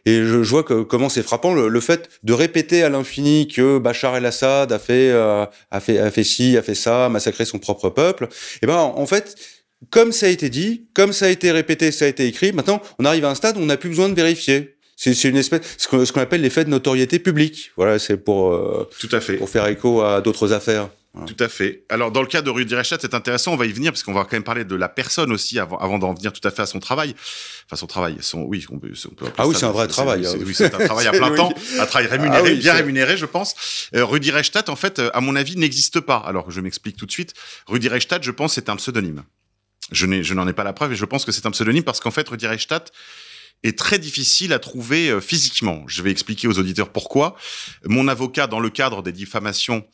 Et 0.05 0.17
je, 0.25 0.43
je 0.43 0.51
vois 0.51 0.65
que 0.65 0.83
comment 0.83 1.09
c'est 1.09 1.23
frappant 1.23 1.55
le, 1.55 1.69
le 1.69 1.81
fait 1.81 2.09
de 2.25 2.33
répéter 2.33 2.83
à 2.83 2.89
l'infini 2.89 3.47
que 3.49 3.79
Bachar 3.79 4.17
el-Assad 4.17 4.73
a 4.73 4.79
fait 4.79 5.11
euh, 5.11 5.47
a 5.71 5.81
fait 5.81 5.99
a 5.99 6.11
fait 6.11 6.25
ci, 6.25 6.57
a 6.57 6.63
fait 6.63 6.75
ça, 6.75 7.07
a 7.07 7.09
massacré 7.09 7.45
son 7.45 7.59
propre 7.59 7.89
peuple. 7.91 8.29
Et 8.63 8.67
ben 8.67 8.77
en 8.77 9.07
fait, 9.07 9.37
comme 9.91 10.11
ça 10.13 10.27
a 10.27 10.29
été 10.29 10.49
dit, 10.49 10.87
comme 10.95 11.13
ça 11.13 11.27
a 11.27 11.29
été 11.29 11.51
répété, 11.53 11.93
ça 11.93 12.05
a 12.07 12.09
été 12.09 12.27
écrit, 12.27 12.53
maintenant 12.53 12.81
on 12.99 13.05
arrive 13.05 13.25
à 13.25 13.31
un 13.31 13.35
stade 13.35 13.57
où 13.57 13.61
on 13.61 13.67
n'a 13.67 13.77
plus 13.77 13.91
besoin 13.91 14.09
de 14.09 14.15
vérifier. 14.15 14.77
C'est 14.97 15.25
une 15.25 15.37
espèce 15.37 15.63
ce 15.79 15.89
qu'on 15.89 16.05
ce 16.05 16.13
qu'on 16.13 16.21
appelle 16.21 16.43
l'effet 16.43 16.65
de 16.65 16.71
notoriété 16.71 17.19
publique. 17.19 17.73
Voilà, 17.77 17.99
c'est 17.99 18.17
pour 18.17 18.53
euh, 18.53 18.89
Tout 19.01 19.09
à 19.13 19.21
fait. 19.21 19.35
pour 19.35 19.49
faire 19.49 19.67
écho 19.67 20.01
à 20.03 20.21
d'autres 20.21 20.53
affaires. 20.53 20.89
Tout 21.27 21.37
à 21.41 21.49
fait. 21.49 21.85
Alors, 21.91 22.11
dans 22.11 22.23
le 22.23 22.27
cas 22.27 22.41
de 22.41 22.49
Rudy 22.49 22.75
Reichstadt, 22.75 23.03
c'est 23.03 23.13
intéressant, 23.13 23.53
on 23.53 23.57
va 23.57 23.67
y 23.67 23.73
venir, 23.73 23.93
parce 23.93 24.03
qu'on 24.03 24.15
va 24.15 24.23
quand 24.23 24.33
même 24.33 24.43
parler 24.43 24.65
de 24.65 24.75
la 24.75 24.89
personne 24.89 25.31
aussi, 25.31 25.59
avant, 25.59 25.77
avant 25.77 25.99
d'en 25.99 26.15
venir 26.15 26.33
tout 26.33 26.47
à 26.49 26.51
fait 26.51 26.63
à 26.63 26.67
son 26.67 26.81
travail. 26.81 27.15
Enfin, 27.67 27.77
son 27.77 27.87
travail, 27.87 28.17
son, 28.21 28.41
oui, 28.45 28.65
on 28.71 28.79
peut, 28.79 28.93
on 29.11 29.15
peut 29.15 29.27
appeler 29.27 29.35
Ah 29.37 29.47
oui, 29.47 29.55
c'est 29.55 29.67
un 29.67 29.73
vrai 29.73 29.89
travail, 29.89 30.27
hein. 30.27 30.33
Oui, 30.41 30.55
c'est 30.55 30.75
un 30.75 30.79
travail 30.87 31.07
à 31.09 31.11
plein 31.13 31.31
oui. 31.31 31.37
temps, 31.37 31.53
un 31.79 31.85
travail 31.85 32.07
rémunéré, 32.07 32.39
Ah 32.39 32.43
oui, 32.43 32.57
bien 32.57 32.73
rémunéré, 32.73 33.19
je 33.19 33.27
pense. 33.27 33.91
Euh, 33.95 34.07
Rudy 34.07 34.31
Reichstadt, 34.31 34.71
en 34.71 34.77
fait, 34.77 35.01
euh, 35.01 35.11
à 35.13 35.21
mon 35.21 35.37
avis, 35.37 35.57
n'existe 35.57 36.01
pas. 36.01 36.17
Alors, 36.17 36.51
je 36.51 36.63
m'explique 36.63 36.97
tout 36.97 37.05
de 37.05 37.13
suite. 37.13 37.35
Rudy 37.67 37.89
Reichstadt, 37.89 38.25
je 38.25 38.31
pense, 38.31 38.55
c'est 38.55 38.71
un 38.71 38.77
pseudonyme. 38.77 39.23
Je 39.91 40.07
n'ai, 40.07 40.23
je 40.23 40.33
n'en 40.33 40.49
ai 40.49 40.55
pas 40.55 40.65
la 40.65 40.73
preuve 40.73 40.93
et 40.93 40.97
je 40.97 41.05
pense 41.05 41.27
que 41.27 41.33
c'est 41.33 41.45
un 41.45 41.51
pseudonyme 41.51 41.85
parce 41.85 42.01
qu'en 42.01 42.11
fait, 42.11 42.27
Rudy 42.27 42.47
Reichstadt 42.47 42.91
est 43.63 43.79
très 43.79 43.99
difficile 43.99 44.53
à 44.53 44.59
trouver 44.59 45.11
euh, 45.11 45.21
physiquement. 45.21 45.85
Je 45.87 46.03
vais 46.03 46.11
expliquer 46.11 46.49
aux 46.49 46.59
auditeurs 46.59 46.89
pourquoi. 46.89 47.37
Mon 47.85 48.09
avocat, 48.09 48.47
dans 48.47 48.61
le 48.61 48.71
cadre 48.71 49.03
des 49.03 49.13
diffamations 49.13 49.85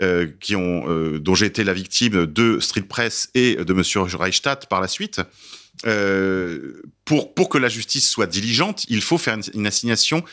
euh, 0.00 0.28
qui 0.40 0.54
ont, 0.54 0.88
euh, 0.88 1.18
dont 1.18 1.34
j'ai 1.34 1.46
été 1.46 1.64
la 1.64 1.72
victime 1.72 2.26
de 2.26 2.60
Street 2.60 2.82
Press 2.82 3.30
et 3.34 3.56
de 3.56 3.72
Monsieur 3.72 4.02
Reichstadt 4.02 4.66
par 4.68 4.80
la 4.80 4.88
suite, 4.88 5.20
euh, 5.86 6.82
pour 7.04 7.34
pour 7.34 7.48
que 7.48 7.58
la 7.58 7.68
justice 7.68 8.08
soit 8.08 8.26
diligente, 8.26 8.84
il 8.88 9.02
faut 9.02 9.18
faire 9.18 9.34
une, 9.34 9.42
une 9.54 9.66
assignation 9.66 10.24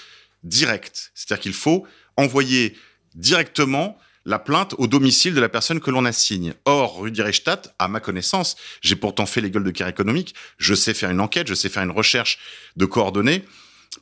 directe. 0.43 1.11
C'est-à-dire 1.15 1.41
qu'il 1.41 1.53
faut 1.53 1.85
envoyer 2.17 2.75
directement 3.15 3.97
la 4.25 4.39
plainte 4.39 4.73
au 4.77 4.87
domicile 4.87 5.33
de 5.35 5.41
la 5.41 5.49
personne 5.49 5.79
que 5.79 5.91
l'on 5.91 6.05
assigne. 6.05 6.53
Or, 6.65 6.99
Rudy 6.99 7.21
Reichstadt, 7.21 7.73
à 7.79 7.87
ma 7.87 7.99
connaissance, 7.99 8.55
j'ai 8.81 8.95
pourtant 8.95 9.25
fait 9.25 9.41
les 9.41 9.51
gueules 9.51 9.63
de 9.63 9.71
guerre 9.71 9.87
économique, 9.87 10.33
je 10.57 10.73
sais 10.73 10.93
faire 10.93 11.11
une 11.11 11.21
enquête, 11.21 11.47
je 11.47 11.53
sais 11.53 11.69
faire 11.69 11.83
une 11.83 11.91
recherche 11.91 12.39
de 12.75 12.85
coordonnées, 12.85 13.45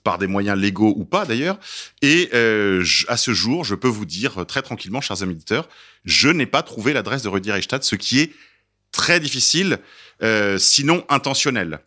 par 0.04 0.18
des 0.18 0.28
moyens 0.28 0.58
légaux 0.58 0.94
ou 0.98 1.06
pas 1.06 1.26
d'ailleurs, 1.26 1.58
et 2.02 2.30
euh, 2.34 2.84
à 3.08 3.18
ce 3.18 3.34
jour, 3.34 3.64
je 3.64 3.76
peux 3.76 3.88
vous 3.88 4.06
dire 4.06 4.42
euh, 4.42 4.46
très 4.46 4.62
tranquillement, 4.62 5.02
chers 5.02 5.24
amis 5.24 5.34
auditeurs, 5.34 5.70
je 6.06 6.30
n'ai 6.30 6.46
pas 6.46 6.62
trouvé 6.62 6.94
l'adresse 6.94 7.24
de 7.24 7.30
Rudy 7.30 7.52
Reichstadt, 7.52 7.84
ce 7.84 7.96
qui 7.96 8.20
est 8.20 8.34
très 8.92 9.20
difficile, 9.20 9.80
euh, 10.22 10.58
sinon 10.58 11.04
intentionnel. 11.10 11.80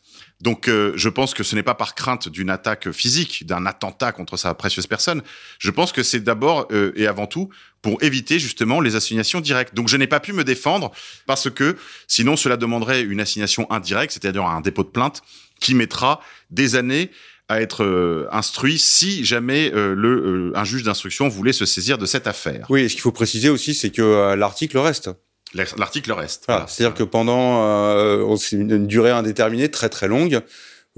Donc, 0.43 0.69
euh, 0.69 0.93
je 0.97 1.09
pense 1.09 1.33
que 1.33 1.43
ce 1.43 1.55
n'est 1.55 1.63
pas 1.63 1.75
par 1.75 1.95
crainte 1.95 2.29
d'une 2.29 2.51
attaque 2.51 2.91
physique, 2.91 3.47
d'un 3.47 3.65
attentat 3.65 4.13
contre 4.13 4.37
sa 4.37 4.53
précieuse 4.53 4.87
personne. 4.87 5.23
Je 5.59 5.71
pense 5.71 5.93
que 5.93 6.03
c'est 6.03 6.21
d'abord 6.21 6.69
euh, 6.73 6.93
et 6.95 7.07
avant 7.07 7.27
tout 7.27 7.49
pour 7.81 8.03
éviter 8.03 8.39
justement 8.39 8.81
les 8.81 8.97
assignations 8.97 9.41
directes. 9.41 9.75
Donc, 9.75 9.89
je 9.89 9.97
n'ai 9.97 10.07
pas 10.07 10.21
pu 10.21 10.35
me 10.35 10.45
défendre 10.45 10.93
parce 11.25 11.49
que 11.49 11.79
sinon, 12.07 12.37
cela 12.37 12.59
demanderait 12.59 13.03
une 13.03 13.21
assignation 13.21 13.71
indirecte, 13.73 14.13
c'est-à-dire 14.13 14.45
un 14.45 14.61
dépôt 14.61 14.83
de 14.83 14.89
plainte 14.89 15.23
qui 15.59 15.75
mettra 15.75 16.21
des 16.51 16.75
années 16.75 17.11
à 17.49 17.61
être 17.61 17.85
euh, 17.85 18.27
instruit 18.33 18.79
si 18.79 19.25
jamais 19.25 19.73
euh, 19.75 19.95
le, 19.95 20.51
euh, 20.53 20.59
un 20.59 20.65
juge 20.65 20.83
d'instruction 20.83 21.29
voulait 21.29 21.53
se 21.53 21.65
saisir 21.65 21.99
de 21.99 22.07
cette 22.07 22.27
affaire. 22.27 22.67
Oui, 22.69 22.83
et 22.83 22.89
ce 22.89 22.95
qu'il 22.95 23.03
faut 23.03 23.13
préciser 23.13 23.49
aussi, 23.49 23.75
c'est 23.75 23.91
que 23.91 24.03
euh, 24.03 24.37
l'article 24.37 24.79
reste. 24.79 25.11
L'article 25.55 26.13
reste. 26.13 26.45
Voilà, 26.47 26.61
Voilà. 26.61 26.69
C'est-à-dire 26.69 26.95
que 26.95 27.05
pendant 27.05 27.63
euh, 27.65 28.37
une, 28.53 28.87
durée 28.87 29.11
indéterminée 29.13 29.71
très 29.71 29.89
très 29.89 30.09
longue, 30.09 30.41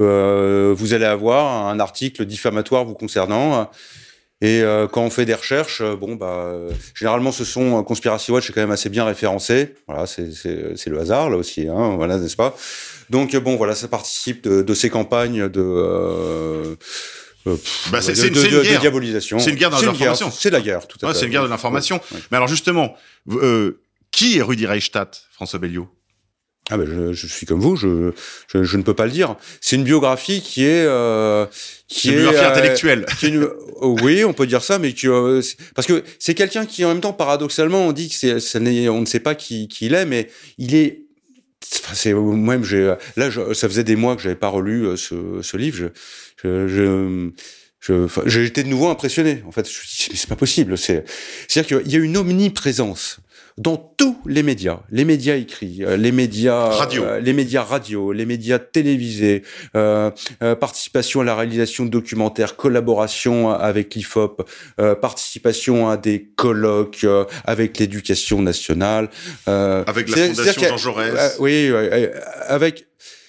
euh, 0.00 0.74
vous 0.76 0.94
allez 0.94 1.04
avoir 1.04 1.66
un 1.68 1.78
article 1.80 2.24
diffamatoire 2.24 2.84
vous 2.84 2.94
concernant. 2.94 3.68
Et 4.40 4.62
euh, 4.62 4.86
quand 4.86 5.02
on 5.02 5.10
fait 5.10 5.24
des 5.24 5.34
recherches, 5.34 5.80
euh, 5.80 5.96
bon 5.96 6.14
bah 6.14 6.44
euh, 6.44 6.70
généralement 6.94 7.32
ce 7.32 7.44
sont 7.44 7.82
Conspiracy 7.82 8.30
Watch 8.30 8.48
est 8.48 8.52
quand 8.52 8.60
même 8.60 8.70
assez 8.70 8.88
bien 8.88 9.04
référencé. 9.04 9.74
Voilà, 9.88 10.06
c'est 10.06 10.86
le 10.86 11.00
hasard 11.00 11.30
là 11.30 11.36
aussi, 11.36 11.66
hein, 11.66 11.96
voilà 11.96 12.18
n'est-ce 12.18 12.36
pas? 12.36 12.56
Donc 13.10 13.34
bon 13.36 13.56
voilà, 13.56 13.74
ça 13.74 13.88
participe 13.88 14.42
de, 14.44 14.62
de 14.62 14.74
ces 14.74 14.90
campagnes 14.90 15.48
de 15.48 15.60
euh, 15.60 16.74
euh, 17.46 17.56
Bah, 17.90 18.02
c'est- 18.02 18.14
une- 18.26 18.78
diabolisation. 18.80 19.38
C'est 19.38 19.50
une 19.50 19.56
guerre 19.56 19.70
de 19.70 19.84
l'information. 19.84 20.30
C'est 20.30 20.50
la 20.50 20.60
guerre, 20.60 20.86
tout 20.86 20.98
à 21.02 21.08
Ouais, 21.08 21.14
c'est 21.14 21.24
une 21.26 21.30
guerre 21.32 21.44
de 21.44 21.48
l'information. 21.48 22.00
Mais 22.30 22.36
alors 22.36 22.48
justement, 22.48 22.94
euh, 23.30 23.80
qui 24.10 24.38
est 24.38 24.42
Rudy 24.42 24.66
Reichstadt, 24.66 25.22
François 25.32 25.58
Belliot? 25.58 25.88
Ah 26.70 26.76
ben 26.76 26.86
je, 26.86 27.14
je 27.14 27.26
suis 27.26 27.46
comme 27.46 27.60
vous, 27.60 27.76
je, 27.76 28.12
je, 28.52 28.62
je 28.62 28.76
ne 28.76 28.82
peux 28.82 28.92
pas 28.92 29.06
le 29.06 29.10
dire. 29.10 29.36
C'est 29.62 29.76
une 29.76 29.84
biographie 29.84 30.42
qui 30.42 30.64
est 30.66 30.84
euh, 30.84 31.46
qui 31.86 32.08
C'est 32.08 32.14
une 32.14 32.20
biographie 32.20 32.44
euh, 32.44 32.50
intellectuelle. 32.50 33.06
qui 33.18 33.24
est 33.24 33.28
une- 33.30 33.48
oh, 33.80 33.96
oui, 34.02 34.22
on 34.26 34.34
peut 34.34 34.46
dire 34.46 34.62
ça, 34.62 34.78
mais 34.78 34.92
qui, 34.92 35.08
euh, 35.08 35.40
parce 35.74 35.86
que 35.88 36.04
c'est 36.18 36.34
quelqu'un 36.34 36.66
qui 36.66 36.84
en 36.84 36.88
même 36.88 37.00
temps 37.00 37.14
paradoxalement 37.14 37.86
on 37.86 37.92
dit 37.92 38.10
que 38.10 38.14
c'est, 38.40 38.88
on 38.90 39.00
ne 39.00 39.06
sait 39.06 39.20
pas 39.20 39.34
qui, 39.34 39.66
qui 39.68 39.86
il 39.86 39.94
est, 39.94 40.04
mais 40.04 40.28
il 40.58 40.74
est 40.74 41.04
c'est 41.62 42.12
moi-même 42.14 42.64
j'ai 42.64 42.94
là 43.16 43.30
je- 43.30 43.52
ça 43.54 43.68
faisait 43.68 43.84
des 43.84 43.96
mois 43.96 44.16
que 44.16 44.22
j'avais 44.22 44.34
pas 44.36 44.48
relu 44.48 44.84
euh, 44.86 44.96
ce, 44.96 45.40
ce 45.42 45.56
livre. 45.56 45.90
Je, 46.42 46.68
je, 46.68 47.30
été 48.44 48.62
de 48.62 48.68
nouveau 48.68 48.88
impressionné. 48.88 49.42
En 49.46 49.52
fait, 49.52 49.66
je 49.68 49.78
me 49.78 49.84
suis 49.84 50.04
dit, 50.04 50.08
mais 50.12 50.16
c'est 50.16 50.28
pas 50.28 50.36
possible. 50.36 50.76
C'est, 50.76 51.04
c'est-à-dire 51.48 51.78
qu'il 51.82 51.92
y 51.92 51.96
a 51.96 51.98
une 52.00 52.16
omniprésence 52.16 53.18
dans 53.58 53.76
tous 53.96 54.16
les 54.24 54.42
médias, 54.44 54.80
les 54.90 55.04
médias 55.04 55.34
écrits, 55.36 55.78
euh, 55.84 55.96
les 55.96 56.12
médias 56.12 56.68
Radio. 56.70 57.02
euh, 57.04 57.20
les 57.20 57.32
médias 57.32 57.62
radio, 57.64 58.12
les 58.12 58.24
médias 58.24 58.58
télévisés, 58.60 59.42
euh, 59.74 60.10
euh, 60.42 60.54
participation 60.54 61.20
à 61.20 61.24
la 61.24 61.34
réalisation 61.34 61.84
de 61.84 61.90
documentaires, 61.90 62.56
collaboration 62.56 63.50
avec 63.50 63.94
l'IFOP, 63.96 64.48
euh, 64.80 64.94
participation 64.94 65.88
à 65.90 65.96
des 65.96 66.30
colloques 66.36 67.00
euh, 67.04 67.24
avec 67.44 67.78
l'éducation 67.78 68.40
nationale, 68.42 69.10
euh, 69.48 69.82
Avec 69.86 70.08
la 70.08 70.28
Fondation 70.28 70.62
Jean 70.68 70.76
Jaurès. 70.76 71.36
oui, 71.40 71.70
avec. 72.46 72.86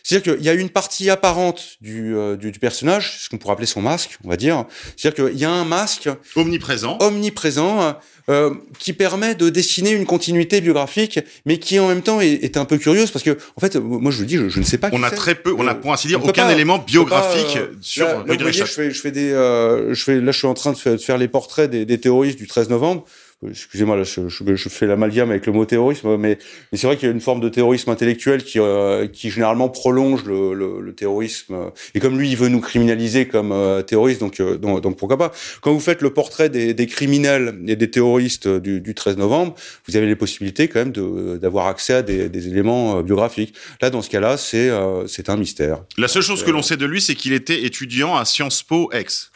C'est-à-dire 0.10 0.34
qu'il 0.38 0.43
y 0.43 0.50
a 0.50 0.54
une 0.54 0.69
partie 0.69 1.10
apparente 1.10 1.78
du, 1.82 2.15
euh, 2.15 2.36
du, 2.36 2.52
du 2.52 2.58
personnage, 2.60 3.17
ce 3.19 3.30
qu'on 3.30 3.38
pourrait 3.38 3.54
appeler 3.54 3.67
son 3.67 3.82
masque, 3.82 4.17
on 4.24 4.30
va 4.30 4.38
dire. 4.38 4.65
C'est-à-dire 4.98 5.26
qu'il 5.28 5.38
y 5.39 5.45
a 5.45 5.52
un 5.52 5.65
masque 5.65 6.10
Omniprésent. 6.36 6.98
omniprésent 7.00 7.95
euh, 8.30 8.54
qui 8.80 8.93
permet 8.93 9.36
de 9.36 9.50
dessiner 9.50 9.91
une 9.91 10.06
continuité 10.06 10.62
biographique, 10.62 11.19
mais 11.45 11.58
qui 11.60 11.80
en 11.80 11.88
même 11.88 12.02
temps 12.02 12.22
est, 12.22 12.43
est 12.43 12.58
un 12.58 12.65
peu 12.65 12.78
curieuse 12.78 13.12
parce 13.12 13.24
que, 13.24 13.38
en 13.56 13.60
fait, 13.62 13.76
moi 13.76 14.12
je 14.12 14.17
vous 14.17 14.26
dis, 14.26 14.38
je, 14.38 14.50
je 14.50 14.60
ne 14.60 14.65
sais 14.65 14.78
pas. 14.78 14.89
On 14.93 15.04
a 15.04 15.12
très 15.12 15.36
peu, 15.36 15.54
on 15.58 15.67
a 15.67 15.72
Euh, 15.72 15.76
pour 15.76 15.93
ainsi 15.93 16.08
dire 16.08 16.24
aucun 16.24 16.45
pas- 16.45 16.54
élément 16.54 16.80
biographique 16.80 17.54
pas, 17.54 17.60
euh, 17.60 17.74
sur 17.82 18.06
là, 18.08 18.13
là, 18.13 18.19
vous 18.28 18.39
voyez, 18.39 18.52
je 18.54 18.63
fais, 18.65 18.89
je 18.91 19.00
fais 19.02 19.12
des, 19.12 19.32
euh, 19.32 19.93
je 19.93 20.04
fais, 20.04 20.19
là, 20.19 20.32
je 20.32 20.38
suis 20.38 20.48
en 20.48 20.54
train 20.56 20.72
de 20.74 20.78
faire, 20.78 20.93
de 20.93 20.98
faire 21.02 21.17
les 21.19 21.28
portraits 21.28 21.69
des, 21.69 21.86
des 21.86 22.00
terroristes 22.00 22.38
du 22.38 22.48
13 22.48 22.69
novembre. 22.69 23.06
Excusez-moi, 23.47 23.95
là, 23.95 24.04
je, 24.04 24.28
je, 24.28 24.56
je 24.56 24.69
fais 24.69 24.86
l'amalgame 24.86 25.30
avec 25.30 25.45
le 25.45 25.54
mot 25.54 25.65
terrorisme, 25.65 26.17
mais, 26.17 26.38
mais 26.71 26.78
c'est 26.78 26.88
vrai 26.88 26.97
qu'il 26.97 27.08
y 27.08 27.12
a 27.12 27.13
une 27.13 27.21
forme 27.21 27.39
de 27.39 27.49
terrorisme 27.49 27.89
intellectuel 27.89 28.43
qui, 28.43 28.60
euh, 28.60 29.08
qui 29.08 29.30
généralement 29.30 29.69
prolonge 29.69 30.25
le, 30.25 30.54
le, 30.54 30.82
le, 30.82 30.93
terrorisme. 30.93 31.71
Et 31.95 31.99
comme 31.99 32.17
lui, 32.19 32.30
il 32.30 32.38
veut 32.38 32.49
nous 32.49 32.60
criminaliser 32.60 33.28
comme 33.28 33.52
euh, 33.52 33.82
terroristes, 33.82 34.19
donc, 34.19 34.39
euh, 34.39 34.58
donc, 34.58 34.82
donc, 34.82 34.97
pourquoi 34.97 35.17
pas. 35.17 35.32
Quand 35.62 35.71
vous 35.71 35.80
faites 35.80 36.02
le 36.02 36.13
portrait 36.13 36.49
des, 36.49 36.73
des 36.73 36.88
criminels 36.88 37.60
et 37.67 37.75
des 37.75 37.89
terroristes 37.89 38.47
du, 38.47 38.82
du, 38.82 38.93
13 38.93 39.17
novembre, 39.17 39.56
vous 39.88 39.95
avez 39.95 40.08
les 40.08 40.15
possibilités 40.15 40.67
quand 40.67 40.80
même 40.80 41.38
d'avoir 41.38 41.67
accès 41.67 41.93
à 41.93 42.02
des, 42.02 42.28
des, 42.28 42.47
éléments 42.47 43.02
biographiques. 43.02 43.56
Là, 43.82 43.89
dans 43.89 44.02
ce 44.02 44.10
cas-là, 44.10 44.38
c'est 44.38 44.69
c'est 45.08 45.30
un 45.30 45.38
mystère. 45.38 45.84
La 45.97 46.08
seule 46.08 46.23
chose 46.23 46.43
que 46.43 46.52
l'on 46.52 46.62
sait 46.62 46.78
de 46.78 46.86
lui, 46.86 47.02
c'est 47.02 47.15
qu'il 47.15 47.34
était 47.34 47.63
étudiant 47.63 48.15
à 48.15 48.25
Sciences 48.25 48.63
Po 48.63 48.91
Ex. 48.91 49.32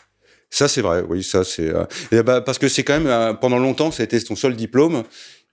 Ça, 0.53 0.67
c'est 0.67 0.81
vrai. 0.81 1.03
Oui, 1.09 1.23
ça, 1.23 1.43
c'est 1.43 1.67
euh... 1.67 2.21
bah, 2.21 2.39
parce 2.41 2.59
que 2.59 2.67
c'est 2.67 2.83
quand 2.83 2.93
même 2.93 3.07
euh, 3.07 3.33
pendant 3.33 3.57
longtemps, 3.57 3.89
ça 3.89 4.03
a 4.03 4.05
été 4.05 4.19
son 4.19 4.35
seul 4.35 4.55
diplôme. 4.55 5.01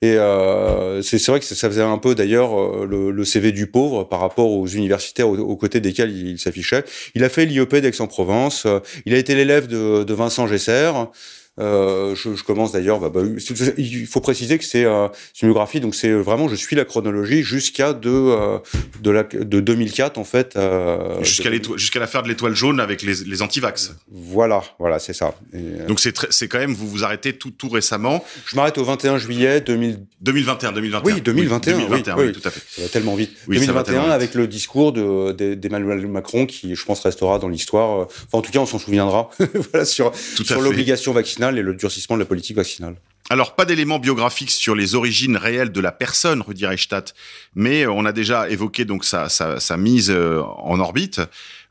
Et 0.02 0.12
euh, 0.12 1.00
c'est 1.00 1.24
vrai 1.26 1.40
que 1.40 1.46
ça 1.46 1.68
faisait 1.68 1.82
un 1.82 1.96
peu 1.96 2.14
d'ailleurs 2.14 2.58
euh, 2.58 2.86
le, 2.86 3.10
le, 3.10 3.24
CV 3.24 3.50
du 3.52 3.66
pauvre 3.66 4.04
par 4.04 4.20
rapport 4.20 4.50
aux 4.50 4.66
universitaires 4.66 5.28
aux, 5.28 5.38
aux 5.38 5.56
côtés 5.56 5.80
desquels 5.80 6.10
il, 6.14 6.38
s'affichait. 6.38 6.84
Il 7.14 7.24
a 7.24 7.30
fait 7.30 7.46
l'IEP 7.46 7.76
d'Aix-en-Provence. 7.76 8.66
Il 9.06 9.14
a 9.14 9.16
été 9.16 9.34
l'élève 9.34 9.68
de, 9.68 10.04
de 10.04 10.14
Vincent 10.14 10.46
Gesser. 10.46 10.92
Euh, 11.60 12.14
je, 12.14 12.34
je, 12.34 12.42
commence 12.42 12.72
d'ailleurs. 12.72 13.00
Bah, 13.00 13.10
bah, 13.12 13.20
il 13.76 14.06
faut 14.06 14.20
préciser 14.20 14.58
que 14.58 14.64
c'est 14.64 14.84
euh, 14.84 15.08
une 15.42 15.48
biographie, 15.48 15.80
donc 15.80 15.94
c'est 15.94 16.10
vraiment 16.10 16.48
je 16.48 16.54
suis 16.54 16.74
la 16.76 16.84
chronologie 16.84 17.42
jusqu'à 17.42 17.92
de 17.92 18.10
euh, 18.10 18.58
de, 19.02 19.10
la, 19.10 19.22
de 19.24 19.60
2004 19.60 20.18
en 20.18 20.24
fait. 20.24 20.54
Euh, 20.56 21.22
jusqu'à 21.22 21.50
jusqu'à 21.76 22.00
l'affaire 22.00 22.22
de 22.22 22.28
l'étoile 22.28 22.54
jaune 22.54 22.80
avec 22.80 23.02
les, 23.02 23.14
les 23.26 23.42
antivax. 23.42 23.94
Voilà, 24.10 24.62
voilà, 24.78 24.98
c'est 24.98 25.12
ça. 25.12 25.34
Et, 25.52 25.58
euh, 25.58 25.86
donc 25.86 26.00
c'est 26.00 26.14
c'est 26.30 26.48
quand 26.48 26.58
même 26.58 26.74
vous 26.74 26.88
vous 26.88 27.04
arrêtez 27.04 27.34
tout 27.34 27.50
tout 27.50 27.68
récemment. 27.68 28.24
Je 28.46 28.56
m'arrête 28.56 28.78
au 28.78 28.84
21 28.84 29.18
juillet 29.18 29.60
2000... 29.60 30.00
2021, 30.22 30.72
2021. 30.72 31.14
Oui, 31.14 31.20
2021. 31.20 31.74
Oui, 31.74 31.82
2021, 31.82 32.16
oui, 32.16 32.24
oui, 32.26 32.32
tout 32.32 32.46
à 32.46 32.50
fait. 32.50 32.62
Ça 32.68 32.82
va 32.82 32.88
tellement 32.88 33.14
vite. 33.14 33.30
Oui, 33.48 33.58
2021 33.58 34.10
avec 34.10 34.34
le 34.34 34.46
discours 34.46 34.92
de 34.92 35.32
d'Emmanuel 35.54 36.06
Macron 36.06 36.46
qui, 36.46 36.74
je 36.74 36.84
pense, 36.84 37.00
restera 37.00 37.38
dans 37.38 37.48
l'histoire. 37.48 38.06
Enfin, 38.06 38.38
en 38.38 38.42
tout 38.42 38.50
cas, 38.50 38.58
on 38.58 38.66
s'en 38.66 38.78
souviendra. 38.78 39.30
voilà 39.72 39.84
sur 39.84 40.12
tout 40.36 40.44
sur 40.44 40.60
l'obligation 40.60 41.12
vaccinale 41.12 41.49
et 41.58 41.62
le 41.62 41.74
durcissement 41.74 42.16
de 42.16 42.20
la 42.20 42.26
politique 42.26 42.56
vaccinale. 42.56 42.96
Alors, 43.28 43.54
pas 43.54 43.64
d'éléments 43.64 44.00
biographiques 44.00 44.50
sur 44.50 44.74
les 44.74 44.96
origines 44.96 45.36
réelles 45.36 45.70
de 45.70 45.80
la 45.80 45.92
personne, 45.92 46.42
Rudi 46.42 46.66
Reichstadt, 46.66 47.14
mais 47.54 47.86
on 47.86 48.04
a 48.04 48.12
déjà 48.12 48.48
évoqué 48.50 48.84
donc 48.84 49.04
sa, 49.04 49.28
sa, 49.28 49.60
sa 49.60 49.76
mise 49.76 50.10
en 50.10 50.80
orbite. 50.80 51.20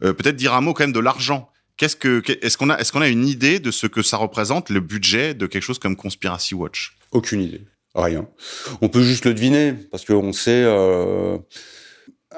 Euh, 0.03 0.13
Peut-être 0.13 0.37
dire 0.37 0.53
un 0.53 0.61
mot 0.61 0.73
quand 0.73 0.83
même 0.83 0.93
de 0.93 0.99
l'argent. 0.99 1.51
Qu'est-ce 1.75 1.95
que, 1.95 2.23
est-ce 2.41 2.57
qu'on 2.57 2.69
a, 2.69 2.77
est-ce 2.77 2.91
qu'on 2.91 3.01
a 3.01 3.07
une 3.09 3.27
idée 3.27 3.59
de 3.59 3.71
ce 3.71 3.87
que 3.87 4.01
ça 4.01 4.17
représente 4.17 4.69
le 4.69 4.79
budget 4.79 5.33
de 5.33 5.47
quelque 5.47 5.63
chose 5.63 5.79
comme 5.79 5.95
Conspiracy 5.95 6.55
Watch? 6.55 6.95
Aucune 7.11 7.41
idée, 7.41 7.61
rien. 7.95 8.27
On 8.81 8.89
peut 8.89 9.03
juste 9.03 9.25
le 9.25 9.33
deviner 9.33 9.73
parce 9.91 10.05
qu'on 10.05 10.33
sait. 10.33 10.63
Euh... 10.65 11.37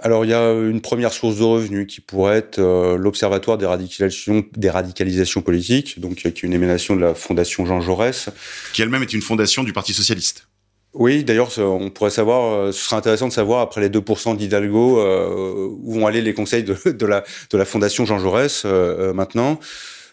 Alors, 0.04 0.26
il 0.26 0.32
y 0.32 0.34
a 0.34 0.52
une 0.52 0.82
première 0.82 1.14
source 1.14 1.38
de 1.38 1.44
revenus 1.44 1.86
qui 1.86 2.02
pourrait 2.02 2.38
être 2.38 2.58
euh, 2.58 2.98
l'Observatoire 2.98 3.60
des 3.60 3.68
radicalisations, 3.68 4.44
des 4.58 4.70
radicalisations 4.72 5.42
politiques, 5.44 6.00
donc 6.00 6.16
qui 6.16 6.28
est 6.28 6.42
une 6.42 6.54
émanation 6.54 6.96
de 6.96 7.02
la 7.02 7.14
Fondation 7.14 7.68
Jean 7.68 7.82
Jaurès. 7.82 8.30
Qui 8.74 8.82
elle-même 8.82 9.04
est 9.04 9.14
une 9.14 9.22
fondation 9.22 9.64
du 9.64 9.74
Parti 9.74 9.94
Socialiste. 9.94 10.48
Oui, 10.94 11.24
d'ailleurs, 11.24 11.52
on 11.60 11.90
pourrait 11.90 12.10
savoir, 12.10 12.54
euh, 12.54 12.72
ce 12.72 12.84
serait 12.84 12.98
intéressant 12.98 13.28
de 13.28 13.34
savoir, 13.34 13.62
après 13.62 13.80
les 13.80 13.90
2% 13.90 14.36
d'Hidalgo, 14.36 15.00
euh, 15.00 15.70
où 15.84 15.94
vont 15.94 16.08
aller 16.08 16.22
les 16.22 16.34
conseils 16.34 16.64
de, 16.64 16.76
de, 16.92 17.06
la, 17.06 17.24
de 17.52 17.58
la 17.58 17.66
Fondation 17.66 18.06
Jean 18.06 18.18
Jaurès 18.18 18.64
euh, 18.66 19.14
maintenant. 19.14 19.60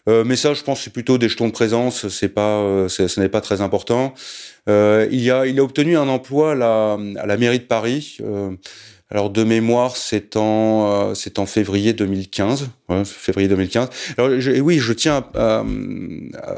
mais 0.06 0.36
ça, 0.36 0.54
je 0.54 0.62
pense, 0.62 0.82
c'est 0.82 0.92
plutôt 0.92 1.18
des 1.18 1.28
jetons 1.28 1.48
de 1.48 1.52
présence, 1.52 2.08
c'est 2.08 2.30
pas, 2.30 2.86
ce 2.88 3.20
n'est 3.20 3.28
pas 3.28 3.42
très 3.42 3.60
important. 3.60 4.14
il, 4.66 5.30
a, 5.30 5.46
il 5.46 5.58
a 5.58 5.62
obtenu 5.62 5.98
un 5.98 6.08
emploi 6.08 6.52
à 6.52 6.54
la, 6.54 6.98
à 7.18 7.26
la 7.26 7.36
mairie 7.36 7.58
de 7.58 7.64
Paris. 7.64 8.18
Alors 9.10 9.30
de 9.30 9.42
mémoire, 9.42 9.96
c'est 9.96 10.36
en 10.36 11.10
euh, 11.10 11.14
c'est 11.14 11.38
en 11.38 11.46
février 11.46 11.94
2015, 11.94 12.68
ouais, 12.90 13.04
février 13.06 13.48
2015. 13.48 13.88
Alors 14.18 14.38
je, 14.38 14.60
oui, 14.60 14.78
je 14.78 14.92
tiens 14.92 15.24
à, 15.34 15.64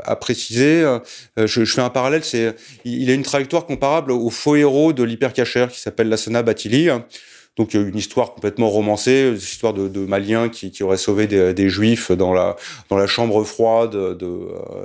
à, 0.05 0.17
préciser, 0.17 0.83
euh, 0.83 0.99
je, 1.37 1.65
je, 1.65 1.73
fais 1.73 1.81
un 1.81 1.91
parallèle, 1.91 2.25
c'est 2.25 2.57
il 2.85 3.09
a 3.09 3.15
une 3.15 3.23
trajectoire 3.23 3.67
comparable 3.67 4.11
au 4.11 4.31
faux 4.31 4.57
héros 4.57 4.93
de 4.93 5.05
l'hypercachère 5.05 5.69
qui 5.69 5.79
s'appelle 5.79 6.09
Lassana 6.09 6.43
Batili. 6.43 6.91
Donc 7.61 7.75
une 7.75 7.99
histoire 7.99 8.33
complètement 8.33 8.71
romancée, 8.71 9.29
une 9.29 9.37
histoire 9.37 9.75
de, 9.75 9.87
de 9.87 10.01
Maliens 10.01 10.49
qui, 10.49 10.71
qui 10.71 10.83
auraient 10.83 10.97
sauvé 10.97 11.27
des, 11.27 11.53
des, 11.53 11.69
Juifs 11.69 12.11
dans 12.11 12.33
la 12.33 12.57
dans 12.89 12.97
la 12.97 13.07
chambre 13.07 13.45
froide 13.45 13.91
de 13.91 14.15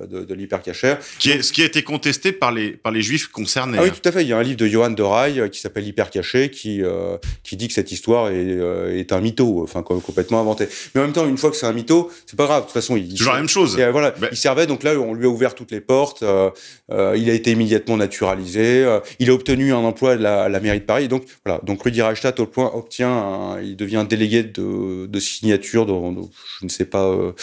de, 0.10 0.26
de 0.26 0.34
l'hypercachère. 0.34 1.00
Qui 1.20 1.30
est 1.30 1.42
ce 1.42 1.54
qui 1.54 1.62
a 1.62 1.66
été 1.66 1.84
contesté 1.84 2.34
par 2.34 2.52
les 2.52 2.72
par 2.72 2.92
les 2.92 3.02
Juifs 3.02 3.28
concernés. 3.28 3.78
Ah 3.80 3.84
oui, 3.84 3.92
tout 3.92 4.10
à 4.10 4.12
fait. 4.12 4.24
Il 4.24 4.28
y 4.28 4.34
a 4.34 4.38
un 4.38 4.44
livre 4.44 4.58
de 4.58 4.68
Johan 4.68 4.90
de 4.90 5.02
Rai 5.02 5.50
qui 5.50 5.62
s'appelle 5.62 5.88
Hypercaché 5.88 6.52
qui 6.52 6.84
euh, 6.84 7.16
qui 7.44 7.56
dit 7.56 7.70
que 7.70 7.74
cette 7.74 7.94
histoire 7.94 8.28
est, 8.28 8.34
euh, 8.36 9.00
est 9.00 9.14
un 9.14 9.22
mytho, 9.22 9.64
enfin 9.64 9.82
complètement 9.84 10.42
inventé. 10.42 10.68
Mais 10.94 11.00
en 11.00 11.06
même 11.06 11.14
temps, 11.14 11.26
une 11.26 11.38
fois 11.38 11.52
que 11.52 11.56
c'est 11.56 11.68
un 11.68 11.72
mytho, 11.72 12.12
c'est 12.26 12.36
pas 12.36 12.44
grave. 12.44 12.64
De 12.64 12.66
toute 12.66 12.74
façon, 12.74 12.98
il 12.98 13.16
toujours 13.16 13.36
la 13.36 13.40
même 13.40 13.48
chose. 13.48 13.80
Et, 13.80 13.90
voilà, 13.90 14.14
il 14.32 14.38
servait. 14.38 14.68
Donc 14.68 14.84
là, 14.84 15.00
on 15.00 15.14
lui 15.14 15.28
a 15.28 15.30
ouvert 15.30 15.56
toutes 15.56 15.72
les 15.72 15.80
portes. 15.80 16.24
Euh, 16.24 16.52
il 16.90 17.30
a 17.30 17.34
été 17.34 17.52
immédiatement 17.52 17.96
naturalisé. 17.96 18.86
il 19.20 19.30
a 19.30 19.34
obtenu 19.34 19.72
un 19.72 19.78
emploi 19.78 20.12
à 20.12 20.16
la, 20.16 20.44
à 20.44 20.50
la 20.50 20.60
mairie 20.60 20.82
de 20.82 20.86
Paris. 20.86 21.08
Donc 21.08 21.24
voilà. 21.46 21.62
Donc 21.64 21.82
Rudi 21.82 22.02
Reichstadt 22.02 22.42
au 22.42 22.48
point 22.48 22.65
obtient, 22.74 23.12
un, 23.12 23.62
il 23.62 23.76
devient 23.76 24.06
délégué 24.08 24.44
de, 24.44 25.06
de 25.06 25.20
signature 25.20 25.86
dans, 25.86 26.14
je 26.60 26.66
ne 26.66 26.70
sais 26.70 26.86
pas, 26.86 27.06
euh, 27.06 27.34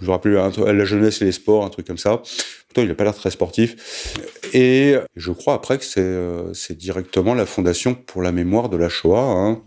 je 0.00 0.06
me 0.06 0.10
rappelle 0.10 0.32
la 0.32 0.84
jeunesse 0.84 1.22
et 1.22 1.24
les 1.24 1.32
sports, 1.32 1.64
un 1.64 1.70
truc 1.70 1.86
comme 1.86 1.98
ça. 1.98 2.22
Pourtant, 2.68 2.82
il 2.82 2.88
n'a 2.88 2.94
pas 2.94 3.04
l'air 3.04 3.14
très 3.14 3.30
sportif. 3.30 4.14
Et 4.52 4.94
je 5.16 5.32
crois 5.32 5.54
après 5.54 5.78
que 5.78 5.84
c'est 5.84 6.00
euh, 6.00 6.52
directement 6.70 7.34
la 7.34 7.46
Fondation 7.46 7.94
pour 7.94 8.22
la 8.22 8.30
mémoire 8.30 8.68
de 8.68 8.76
la 8.76 8.88
Shoah. 8.88 9.22
Hein. 9.22 9.62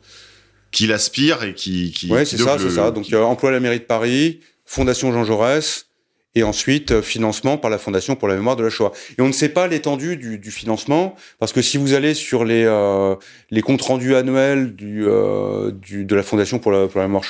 Qui 0.72 0.88
l'aspire 0.88 1.44
et 1.44 1.54
qui... 1.54 1.92
qui 1.92 2.10
ouais, 2.10 2.26
c'est 2.26 2.38
ça, 2.38 2.58
c'est 2.58 2.70
ça. 2.70 2.92
Donc, 2.92 3.06
qui... 3.06 3.16
emploi 3.16 3.50
à 3.50 3.54
la 3.54 3.60
mairie 3.60 3.80
de 3.80 3.86
Paris, 3.86 4.40
Fondation 4.66 5.12
Jean 5.12 5.24
Jaurès, 5.24 5.88
et 6.36 6.44
ensuite 6.44 7.02
financement 7.02 7.58
par 7.58 7.70
la 7.70 7.78
Fondation 7.78 8.16
pour 8.16 8.28
la 8.28 8.36
mémoire 8.36 8.56
de 8.56 8.64
la 8.64 8.70
Shoah. 8.70 8.92
Et 9.18 9.22
on 9.22 9.28
ne 9.28 9.34
sait 9.34 9.50
pas 9.50 9.68
l'étendue 9.68 10.18
du, 10.18 10.38
du, 10.38 10.52
financement 10.52 11.16
parce 11.40 11.54
que 11.54 11.62
si 11.62 11.78
vous 11.78 11.94
allez 11.94 12.14
sur 12.14 12.46
les 12.46 12.64
euh, 12.66 13.16
les 13.52 13.62
comptes 13.62 13.82
rendus 13.82 14.16
annuels 14.16 14.76
du, 14.76 15.06
euh, 15.08 15.72
du 15.72 16.06
de 16.06 16.16
la 16.16 16.24
Fondation 16.24 16.60
pour 16.60 16.72
la 16.72 16.88
mémoire 16.96 17.24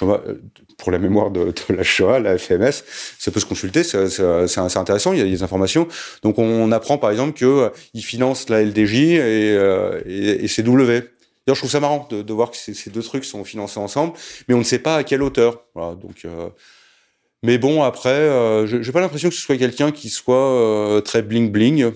mémoire 0.92 1.32
de, 1.32 1.54
la 1.70 1.84
Shoah, 1.84 2.20
la 2.20 2.38
FMS, 2.38 2.84
ça 3.20 3.32
peut 3.32 3.40
se 3.40 3.46
consulter, 3.46 3.84
c'est 3.84 4.78
intéressant, 4.78 5.14
il 5.14 5.20
y 5.20 5.22
a 5.22 5.26
des 5.26 5.44
informations. 5.44 5.88
Donc 6.24 6.40
on, 6.40 6.72
apprend 6.72 6.98
par 6.98 7.12
exemple 7.12 7.38
que 7.38 7.46
euh, 7.46 7.70
financent 7.96 8.50
la 8.50 8.64
LDJ 8.64 8.96
et, 8.96 9.20
euh, 9.56 10.02
et, 10.06 10.46
et 10.46 10.48
CW. 10.48 11.04
D'ailleurs, 11.46 11.56
je 11.56 11.60
trouve 11.60 11.72
ça 11.72 11.80
marrant 11.82 12.08
de, 12.10 12.22
de 12.22 12.34
voir 12.34 12.52
que 12.52 12.58
ces, 12.58 12.90
deux 12.90 13.04
trucs 13.04 13.26
sont 13.26 13.44
financés 13.44 13.80
ensemble, 13.80 14.14
mais 14.48 14.56
on 14.56 14.60
ne 14.60 14.64
sait 14.64 14.80
pas 14.80 14.96
à 14.96 15.04
quelle 15.04 15.22
hauteur. 15.22 15.66
Voilà, 15.76 15.96
donc 15.96 16.24
euh, 16.26 16.50
mais 17.44 17.58
bon, 17.58 17.84
après, 17.84 18.10
euh, 18.10 18.82
j'ai 18.82 18.92
pas 18.92 19.02
l'impression 19.02 19.30
que 19.30 19.36
ce 19.36 19.42
soit 19.42 19.58
quelqu'un 19.58 19.92
qui 19.92 20.10
soit 20.10 20.36
euh, 20.36 21.02
très 21.02 21.22
bling 21.22 21.52
bling. 21.52 21.92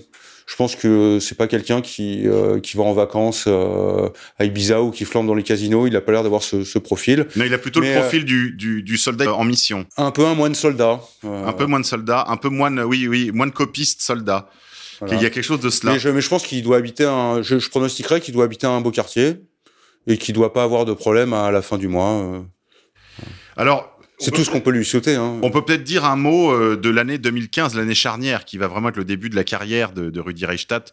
Je 0.45 0.55
pense 0.55 0.77
que 0.77 1.19
c'est 1.19 1.35
pas 1.35 1.47
quelqu'un 1.47 1.81
qui 1.81 2.25
euh, 2.25 2.59
qui 2.61 2.77
va 2.77 2.83
en 2.83 2.93
vacances 2.93 3.45
euh, 3.47 4.09
à 4.39 4.45
Ibiza 4.45 4.81
ou 4.81 4.91
qui 4.91 5.03
flambe 5.03 5.27
dans 5.27 5.35
les 5.35 5.43
casinos. 5.43 5.87
Il 5.87 5.95
a 5.95 6.01
pas 6.01 6.13
l'air 6.13 6.23
d'avoir 6.23 6.41
ce, 6.41 6.63
ce, 6.63 6.79
profil. 6.79 7.27
Non, 7.35 7.43
il 7.45 7.53
a 7.53 7.57
plutôt 7.57 7.81
Mais, 7.81 7.93
le 7.93 7.99
profil 7.99 8.23
du, 8.23 8.53
du, 8.53 8.81
du, 8.81 8.97
soldat 8.97 9.33
en 9.33 9.43
mission. 9.43 9.85
Un 9.97 10.11
peu 10.11 10.25
un 10.25 10.35
moine 10.35 10.55
soldat. 10.55 11.01
Un 11.23 11.51
peu 11.51 11.65
moins 11.65 11.81
de 11.81 11.85
soldat, 11.85 12.25
un 12.29 12.37
peu 12.37 12.47
moins, 12.47 12.75
oui, 12.83 13.07
oui, 13.09 13.31
moins 13.33 13.47
de 13.47 13.51
copiste 13.51 14.01
soldat. 14.01 14.49
Voilà. 14.99 15.15
Il 15.15 15.21
y 15.21 15.25
a 15.25 15.29
quelque 15.29 15.43
chose 15.43 15.59
de 15.59 15.69
cela. 15.69 15.93
Mais 15.93 15.99
je, 15.99 16.09
mais 16.09 16.21
je 16.21 16.29
pense 16.29 16.43
qu'il 16.43 16.63
doit 16.63 16.77
habiter 16.77 17.03
un. 17.03 17.41
Je, 17.41 17.59
je 17.59 17.69
pronostiquerais 17.69 18.21
qu'il 18.21 18.33
doit 18.33 18.45
habiter 18.45 18.67
un 18.67 18.79
beau 18.79 18.91
quartier 18.91 19.35
et 20.07 20.17
qu'il 20.17 20.33
doit 20.33 20.53
pas 20.53 20.63
avoir 20.63 20.85
de 20.85 20.93
problème 20.93 21.33
à 21.33 21.51
la 21.51 21.61
fin 21.61 21.77
du 21.77 21.89
mois. 21.89 22.41
Alors, 23.57 23.96
c'est 24.19 24.31
tout 24.31 24.43
ce 24.43 24.49
qu'on 24.49 24.61
peut 24.61 24.71
lui 24.71 24.85
sauter. 24.85 25.15
Hein. 25.15 25.39
On 25.41 25.51
peut 25.51 25.63
peut-être 25.63 25.83
dire 25.83 26.05
un 26.05 26.15
mot 26.15 26.51
euh, 26.51 26.75
de 26.75 26.89
l'année 26.89 27.17
2015, 27.17 27.75
l'année 27.75 27.95
charnière, 27.95 28.45
qui 28.45 28.57
va 28.57 28.67
vraiment 28.67 28.89
être 28.89 28.97
le 28.97 29.05
début 29.05 29.29
de 29.29 29.35
la 29.35 29.43
carrière 29.43 29.91
de, 29.91 30.09
de 30.09 30.19
Rudi 30.19 30.45
Reichstadt. 30.45 30.91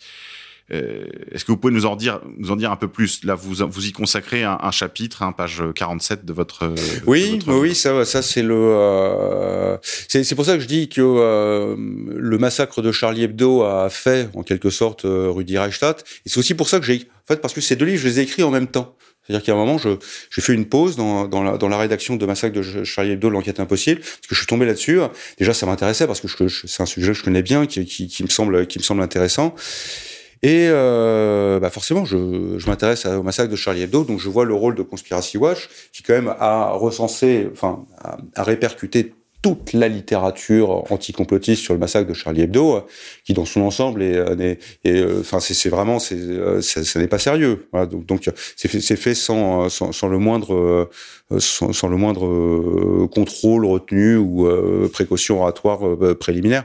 Euh, 0.73 1.05
Est-ce 1.31 1.45
que 1.45 1.53
vous 1.53 1.59
pouvez 1.59 1.75
nous 1.75 1.85
en 1.85 1.95
dire, 1.95 2.21
nous 2.39 2.51
en 2.51 2.57
dire 2.57 2.71
un 2.71 2.77
peu 2.77 2.89
plus? 2.89 3.23
Là, 3.25 3.35
vous, 3.35 3.67
vous 3.69 3.87
y 3.87 3.93
consacrez 3.93 4.45
un, 4.45 4.59
un 4.63 4.71
chapitre, 4.71 5.23
hein, 5.23 5.33
page 5.33 5.63
47 5.75 6.25
de 6.25 6.33
votre. 6.33 6.69
De 6.69 6.75
oui, 7.07 7.39
votre... 7.45 7.59
oui, 7.59 7.75
ça, 7.75 8.05
ça 8.05 8.23
c'est 8.23 8.43
le. 8.43 8.55
Euh, 8.57 9.77
c'est 9.83 10.35
pour 10.35 10.47
ça 10.47 10.55
que 10.57 10.63
je 10.63 10.67
dis 10.67 10.89
que 10.89 11.03
euh, 11.03 11.77
le 11.79 12.39
massacre 12.39 12.81
de 12.81 12.93
Charlie 12.93 13.25
Hebdo 13.25 13.63
a 13.63 13.91
fait 13.91 14.31
en 14.35 14.43
quelque 14.43 14.71
sorte 14.71 15.05
euh, 15.05 15.29
Rudi 15.31 15.59
Reichstadt. 15.59 16.03
Et 16.25 16.31
c'est 16.31 16.39
aussi 16.39 16.55
pour 16.55 16.69
ça 16.69 16.81
que 16.81 16.87
j'ai, 16.87 16.97
en 16.97 17.27
fait, 17.27 17.43
parce 17.43 17.53
que 17.53 17.61
ces 17.61 17.77
deux 17.77 17.87
livres, 17.87 18.01
je 18.01 18.09
les 18.09 18.21
ai 18.21 18.23
écrits 18.23 18.43
en 18.43 18.51
même 18.51 18.69
temps. 18.69 18.97
C'est-à-dire 19.27 19.45
qu'à 19.45 19.53
un 19.53 19.57
moment, 19.57 19.79
j'ai 19.79 20.43
fait 20.43 20.53
une 20.53 20.67
pause 20.67 20.97
dans, 20.97 21.69
la, 21.69 21.79
rédaction 21.79 22.17
de 22.17 22.27
Massacre 22.27 22.57
de 22.57 22.85
Charlie 22.85 23.13
Hebdo, 23.13 23.31
l'enquête 23.31 23.61
impossible, 23.61 24.01
parce 24.01 24.27
que 24.29 24.35
je 24.35 24.41
suis 24.41 24.47
tombé 24.47 24.67
là-dessus. 24.67 25.01
Déjà, 25.39 25.55
ça 25.55 25.67
m'intéressait 25.67 26.07
parce 26.07 26.21
que 26.21 26.49
c'est 26.49 26.83
un 26.83 26.87
sujet 26.87 27.09
que 27.09 27.19
je 27.19 27.25
connais 27.25 27.43
bien, 27.43 27.67
qui, 27.67 28.23
me 28.23 28.29
semble, 28.29 29.03
intéressant. 29.03 29.55
Et 30.43 30.67
euh, 30.69 31.59
bah 31.59 31.71
forcément, 31.71 32.05
je, 32.05 32.67
m'intéresse 32.67 33.07
au 33.07 33.23
massacre 33.23 33.51
de 33.51 33.57
Charlie 33.57 33.83
Hebdo, 33.83 34.05
donc 34.05 34.21
je 34.21 34.29
vois 34.29 34.45
le 34.45 34.53
rôle 34.53 34.75
de 34.75 34.83
Conspiracy 34.83 35.39
Watch, 35.39 35.71
qui 35.91 36.03
quand 36.03 36.13
même 36.13 36.35
a 36.39 36.73
recensé, 36.73 37.49
enfin, 37.51 37.87
a 38.35 38.43
répercuté 38.43 39.15
toute 39.45 39.75
la 39.75 39.89
littérature 39.89 40.91
anticomplotiste 40.91 41.63
sur 41.63 41.75
le 41.75 41.79
massacre 41.79 42.09
de 42.09 42.15
Charlie 42.15 42.41
Hebdo, 42.41 42.81
qui 43.27 43.35
dans 43.35 43.45
son 43.45 43.61
ensemble 43.61 44.03
est, 44.03 44.59
est, 44.85 45.05
enfin 45.21 45.39
c'est 45.39 45.69
vraiment 45.69 45.99
c'est 45.99 46.17
ça, 46.63 46.99
n'est 46.99 47.09
pas 47.09 47.19
sérieux. 47.19 47.69
Voilà, 47.71 47.85
donc 47.85 48.07
donc 48.07 48.31
c'est 48.57 48.69
fait, 48.69 48.97
fait 48.97 49.15
sans, 49.15 49.69
sans, 49.69 49.93
sans 49.93 50.09
le 50.09 50.17
moindre 50.17 50.89
sans, 51.37 51.75
sans 51.75 51.89
le 51.89 51.97
moindre 51.99 53.07
contrôle 53.09 53.67
retenu 53.67 54.17
ou 54.17 54.49
précaution 54.91 55.43
oratoire 55.43 55.81
préliminaire. 56.19 56.65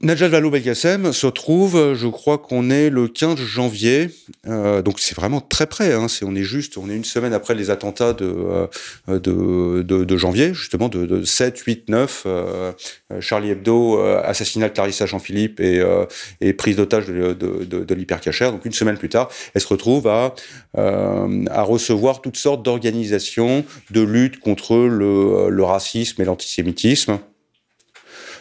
Najat 0.00 0.28
Vallaud-Belkacem 0.28 1.12
se 1.12 1.26
trouve, 1.26 1.94
je 1.94 2.06
crois 2.06 2.38
qu'on 2.38 2.70
est 2.70 2.88
le 2.88 3.08
15 3.08 3.36
janvier, 3.40 4.10
euh, 4.46 4.80
donc 4.80 5.00
c'est 5.00 5.16
vraiment 5.16 5.40
très 5.40 5.66
près. 5.66 5.92
Hein, 5.92 6.06
on 6.22 6.36
est 6.36 6.44
juste, 6.44 6.78
on 6.78 6.88
est 6.88 6.94
une 6.94 7.02
semaine 7.02 7.32
après 7.32 7.56
les 7.56 7.70
attentats 7.70 8.12
de 8.12 8.26
euh, 8.26 8.68
de, 9.08 9.82
de, 9.82 10.04
de, 10.04 10.16
janvier, 10.16 10.54
justement 10.54 10.88
de, 10.88 11.04
de 11.04 11.24
7, 11.24 11.58
8, 11.58 11.88
9, 11.88 12.22
euh, 12.26 12.72
Charlie 13.18 13.50
Hebdo, 13.50 13.98
euh, 13.98 14.22
assassinat 14.24 14.68
de 14.68 14.74
Clarissa 14.74 15.04
Jean-Philippe 15.06 15.58
et, 15.58 15.80
euh, 15.80 16.04
et 16.40 16.52
prise 16.52 16.76
d'otage 16.76 17.06
de, 17.06 17.32
de, 17.32 17.64
de, 17.64 17.94
l'hypercachère. 17.96 18.52
Donc 18.52 18.64
une 18.66 18.72
semaine 18.72 18.98
plus 18.98 19.08
tard, 19.08 19.28
elle 19.54 19.60
se 19.60 19.66
retrouve 19.66 20.06
à 20.06 20.34
à 20.74 21.62
recevoir 21.62 22.20
toutes 22.20 22.36
sortes 22.36 22.62
d'organisations 22.62 23.64
de 23.90 24.00
lutte 24.00 24.38
contre 24.38 24.76
le, 24.76 25.50
le 25.50 25.64
racisme 25.64 26.22
et 26.22 26.24
l'antisémitisme. 26.24 27.18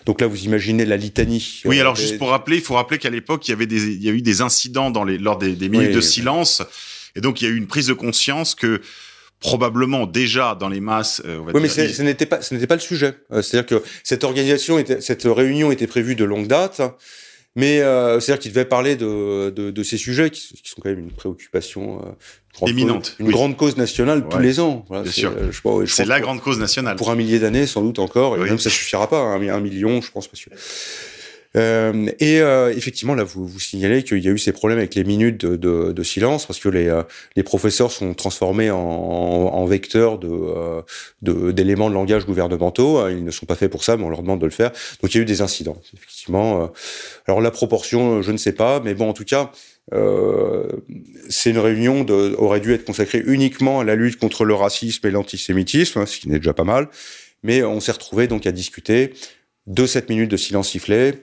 Donc 0.08 0.22
là, 0.22 0.28
vous 0.28 0.46
imaginez 0.46 0.86
la 0.86 0.96
litanie. 0.96 1.62
Oui, 1.66 1.82
alors 1.82 1.98
juste 1.98 2.18
pour 2.18 2.30
rappeler, 2.30 2.56
il 2.56 2.64
faut 2.64 2.76
rappeler 2.76 2.98
qu'à 2.98 3.10
l'époque, 3.10 3.46
il 3.46 3.52
y 3.52 3.54
avait 3.54 3.66
des, 3.68 3.88
il 3.88 4.02
y 4.02 4.08
a 4.08 4.14
eu 4.14 4.22
des 4.22 4.40
incidents 4.40 4.90
dans 4.90 5.04
les, 5.04 5.18
lors 5.18 5.38
des, 5.38 5.54
des 5.54 5.68
minutes 5.68 5.92
de 5.92 6.00
silence, 6.00 6.64
et 7.16 7.20
donc 7.20 7.42
il 7.42 7.46
y 7.46 7.48
a 7.48 7.52
eu 7.52 7.58
une 7.58 7.68
prise 7.68 7.88
de 7.88 7.94
conscience 7.94 8.56
que 8.56 8.80
probablement 9.42 10.08
déjà 10.08 10.56
dans 10.56 10.70
les 10.70 10.80
masses. 10.80 11.22
Euh, 11.26 11.40
on 11.40 11.44
va 11.44 11.52
oui, 11.54 11.62
mais 11.62 11.68
ce 11.68 12.02
n'était 12.02 12.26
pas, 12.26 12.42
ce 12.42 12.54
n'était 12.54 12.68
pas 12.68 12.76
le 12.76 12.82
sujet. 12.82 13.16
Euh, 13.34 13.42
c'est-à-dire 13.42 13.68
que 13.68 13.86
cette 14.02 14.24
organisation 14.24 14.80
était, 14.80 15.02
cette 15.02 15.24
réunion 15.26 15.74
était 15.74 15.88
prévue 15.88 16.16
de 16.16 16.24
longue 16.24 16.48
date. 16.48 16.82
Mais 17.58 17.82
euh, 17.82 18.20
c'est-à-dire 18.20 18.40
qu'il 18.40 18.52
devait 18.52 18.66
parler 18.66 18.96
de, 18.96 19.50
de, 19.50 19.72
de, 19.72 19.84
ces 19.84 19.98
sujets 19.98 20.30
qui, 20.30 20.54
qui, 20.62 20.70
sont 20.70 20.80
quand 20.80 20.90
même 20.90 21.00
une 21.00 21.12
préoccupation 21.12 22.00
euh, 22.06 22.68
éminente, 22.68 23.16
une 23.18 23.32
grande 23.32 23.58
cause 23.58 23.78
nationale 23.78 24.28
tous 24.30 24.38
les 24.38 24.60
ans. 24.60 24.86
Voilà, 24.90 25.02
Bien 25.02 25.12
sûr. 25.12 25.34
Euh, 25.66 25.86
c'est 25.88 26.06
la 26.06 26.20
grande 26.20 26.40
cause 26.40 26.60
nationale. 26.60 26.98
Pour 26.98 27.10
un 27.10 27.16
millier 27.16 27.40
d'années, 27.40 27.66
sans 27.66 27.82
doute 27.82 27.98
encore, 27.98 28.38
et 28.38 28.40
même 28.42 28.60
ça 28.60 28.70
suffira 28.70 29.10
pas. 29.10 29.22
Hein, 29.22 29.42
un 29.50 29.60
million, 29.60 30.02
je 30.02 30.12
pense, 30.12 30.28
que 30.28 30.36
euh, 31.58 32.08
et 32.20 32.40
euh, 32.40 32.74
effectivement, 32.74 33.16
là, 33.16 33.24
vous, 33.24 33.48
vous 33.48 33.60
signalez 33.60 34.04
qu'il 34.04 34.24
y 34.24 34.28
a 34.28 34.32
eu 34.32 34.38
ces 34.38 34.54
problèmes 34.54 34.78
avec 34.78 34.96
les 34.96 35.04
minutes 35.04 35.46
de, 35.46 35.56
de, 35.56 35.92
de 35.92 36.04
silence 36.04 36.46
parce 36.46 36.60
que 36.60 36.70
les, 36.70 36.88
euh, 36.88 37.04
les 37.36 37.44
professeurs 37.44 37.92
sont 37.92 38.14
transformés 38.14 38.72
en, 38.72 38.78
en 38.78 39.66
vecteurs 39.66 40.20
de, 40.20 41.52
d'éléments 41.52 41.90
de, 41.90 41.96
langage 41.96 42.26
gouvernementaux. 42.26 43.10
Ils 43.10 43.24
ne 43.26 43.32
sont 43.32 43.46
pas 43.46 43.56
faits 43.56 43.72
pour 43.72 43.84
ça, 43.84 43.98
mais 43.98 44.04
on 44.04 44.10
leur 44.10 44.22
demande 44.22 44.40
de 44.40 44.46
le 44.46 44.52
faire. 44.52 44.72
Donc, 45.02 45.14
il 45.14 45.18
y 45.18 45.20
a 45.20 45.24
eu 45.24 45.26
des 45.26 45.42
incidents, 45.42 45.82
effectivement. 45.94 46.72
Alors, 47.28 47.42
la 47.42 47.52
proportion, 47.52 48.22
je 48.22 48.32
ne 48.32 48.38
sais 48.38 48.54
pas, 48.54 48.80
mais 48.80 48.94
bon, 48.94 49.10
en 49.10 49.14
tout 49.14 49.26
cas, 49.26 49.52
euh, 49.94 50.68
c'est 51.30 51.52
une 51.52 51.60
réunion 51.60 52.04
de, 52.04 52.36
aurait 52.38 52.60
dû 52.60 52.74
être 52.74 52.86
consacrée 52.86 53.24
uniquement 53.26 53.80
à 53.80 53.84
la 53.84 53.96
lutte 53.96 54.18
contre 54.18 54.44
le 54.44 54.54
racisme 54.54 55.06
et 55.08 55.12
l'antisémitisme, 55.12 56.06
ce 56.06 56.20
qui 56.20 56.30
n'est 56.30 56.40
déjà 56.40 56.54
pas 56.54 56.64
mal. 56.64 56.90
Mais 57.44 57.64
on 57.64 57.80
s'est 57.80 57.92
retrouvé 57.92 58.28
donc 58.28 58.48
à 58.48 58.52
discuter 58.52 59.14
de 59.68 59.86
cette 59.86 60.10
minute 60.10 60.32
de 60.32 60.38
silence 60.38 60.70
sifflé, 60.70 61.14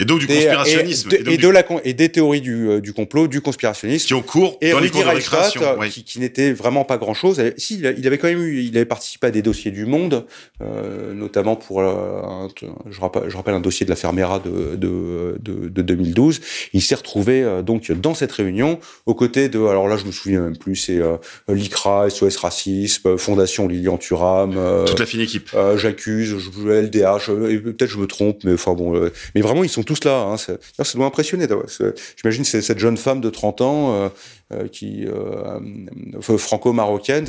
et 0.00 0.04
donc 0.04 0.20
du 0.20 0.26
conspirationnisme. 0.26 1.10
Et, 1.26 1.36
de, 1.36 1.48
la, 1.48 1.64
et 1.84 1.94
des 1.94 2.08
théories 2.08 2.40
du, 2.40 2.68
euh, 2.68 2.80
du 2.80 2.92
complot, 2.92 3.28
du 3.28 3.40
conspirationnisme. 3.40 4.06
Qui 4.06 4.14
ont 4.14 4.22
cours 4.22 4.56
et 4.60 4.70
dans 4.70 4.80
les 4.80 4.90
cours 4.90 5.04
de 5.04 5.08
récréation. 5.08 5.60
Qui, 5.90 6.04
qui 6.04 6.20
n'était 6.20 6.52
vraiment 6.52 6.84
pas 6.84 6.96
grand-chose. 6.96 7.40
Si, 7.56 7.78
il 7.80 8.06
avait 8.06 8.18
quand 8.18 8.28
même 8.28 8.42
eu, 8.42 8.62
il 8.62 8.76
avait 8.76 8.86
participé 8.86 9.28
à 9.28 9.30
des 9.30 9.42
dossiers 9.42 9.70
du 9.70 9.86
Monde, 9.86 10.26
euh, 10.62 11.14
notamment 11.14 11.56
pour, 11.56 11.80
euh, 11.80 12.48
je, 12.90 13.00
rappelle, 13.00 13.24
je 13.28 13.36
rappelle 13.36 13.54
un 13.54 13.60
dossier 13.60 13.84
de 13.84 13.90
la 13.90 13.96
Fermera 13.96 14.38
de, 14.38 14.76
de, 14.76 15.36
de, 15.40 15.68
de 15.68 15.82
2012. 15.82 16.40
Il 16.72 16.82
s'est 16.82 16.94
retrouvé 16.94 17.42
euh, 17.42 17.62
donc 17.62 17.90
dans 17.92 18.14
cette 18.14 18.32
réunion 18.32 18.78
aux 19.06 19.14
côtés 19.14 19.48
de, 19.48 19.58
alors 19.58 19.88
là 19.88 19.96
je 19.96 20.04
me 20.04 20.12
souviens 20.12 20.40
même 20.40 20.56
plus, 20.56 20.76
c'est 20.76 20.98
euh, 20.98 21.16
l'ICRA, 21.48 22.08
SOS 22.10 22.36
Racisme, 22.36 23.16
Fondation 23.18 23.68
Lilian 23.68 23.98
Thuram. 23.98 24.58
Toute 24.86 25.00
la 25.00 25.06
fine 25.06 25.20
équipe. 25.20 25.50
J'accuse, 25.76 26.34
LDH, 26.56 27.26
peut-être 27.26 27.90
je 27.90 27.98
me 27.98 28.06
trompe, 28.06 28.44
mais 28.44 28.54
enfin 28.54 28.74
bon, 28.74 29.10
mais 29.34 29.40
vraiment 29.40 29.64
ils 29.64 29.70
sont 29.70 29.82
tous 29.90 30.04
là. 30.04 30.22
Hein. 30.22 30.36
Ça 30.36 30.56
doit 30.94 31.06
impressionner. 31.06 31.46
J'imagine 32.16 32.44
cette 32.44 32.78
jeune 32.78 32.96
femme 32.96 33.20
de 33.20 33.28
30 33.28 33.60
ans 33.60 33.92
euh, 33.92 34.08
euh, 34.52 34.68
qui 34.68 35.04
euh, 35.06 35.58
franco-marocaine. 36.20 37.26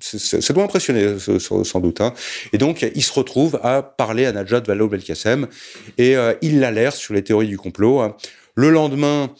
Ça 0.00 0.52
doit 0.52 0.64
impressionner 0.64 1.16
sans 1.18 1.80
doute. 1.80 2.00
Hein. 2.00 2.12
Et 2.52 2.58
donc 2.58 2.84
il 2.94 3.02
se 3.02 3.12
retrouve 3.12 3.60
à 3.62 3.82
parler 3.82 4.26
à 4.26 4.32
Najat 4.32 4.60
Vallaud-Belkacem 4.60 5.46
et 5.98 6.16
il 6.42 6.60
l'alerte 6.60 6.96
sur 6.96 7.14
les 7.14 7.22
théories 7.22 7.48
du 7.48 7.58
complot. 7.58 8.00
Hein. 8.00 8.16
Le 8.56 8.70
lendemain, 8.70 9.30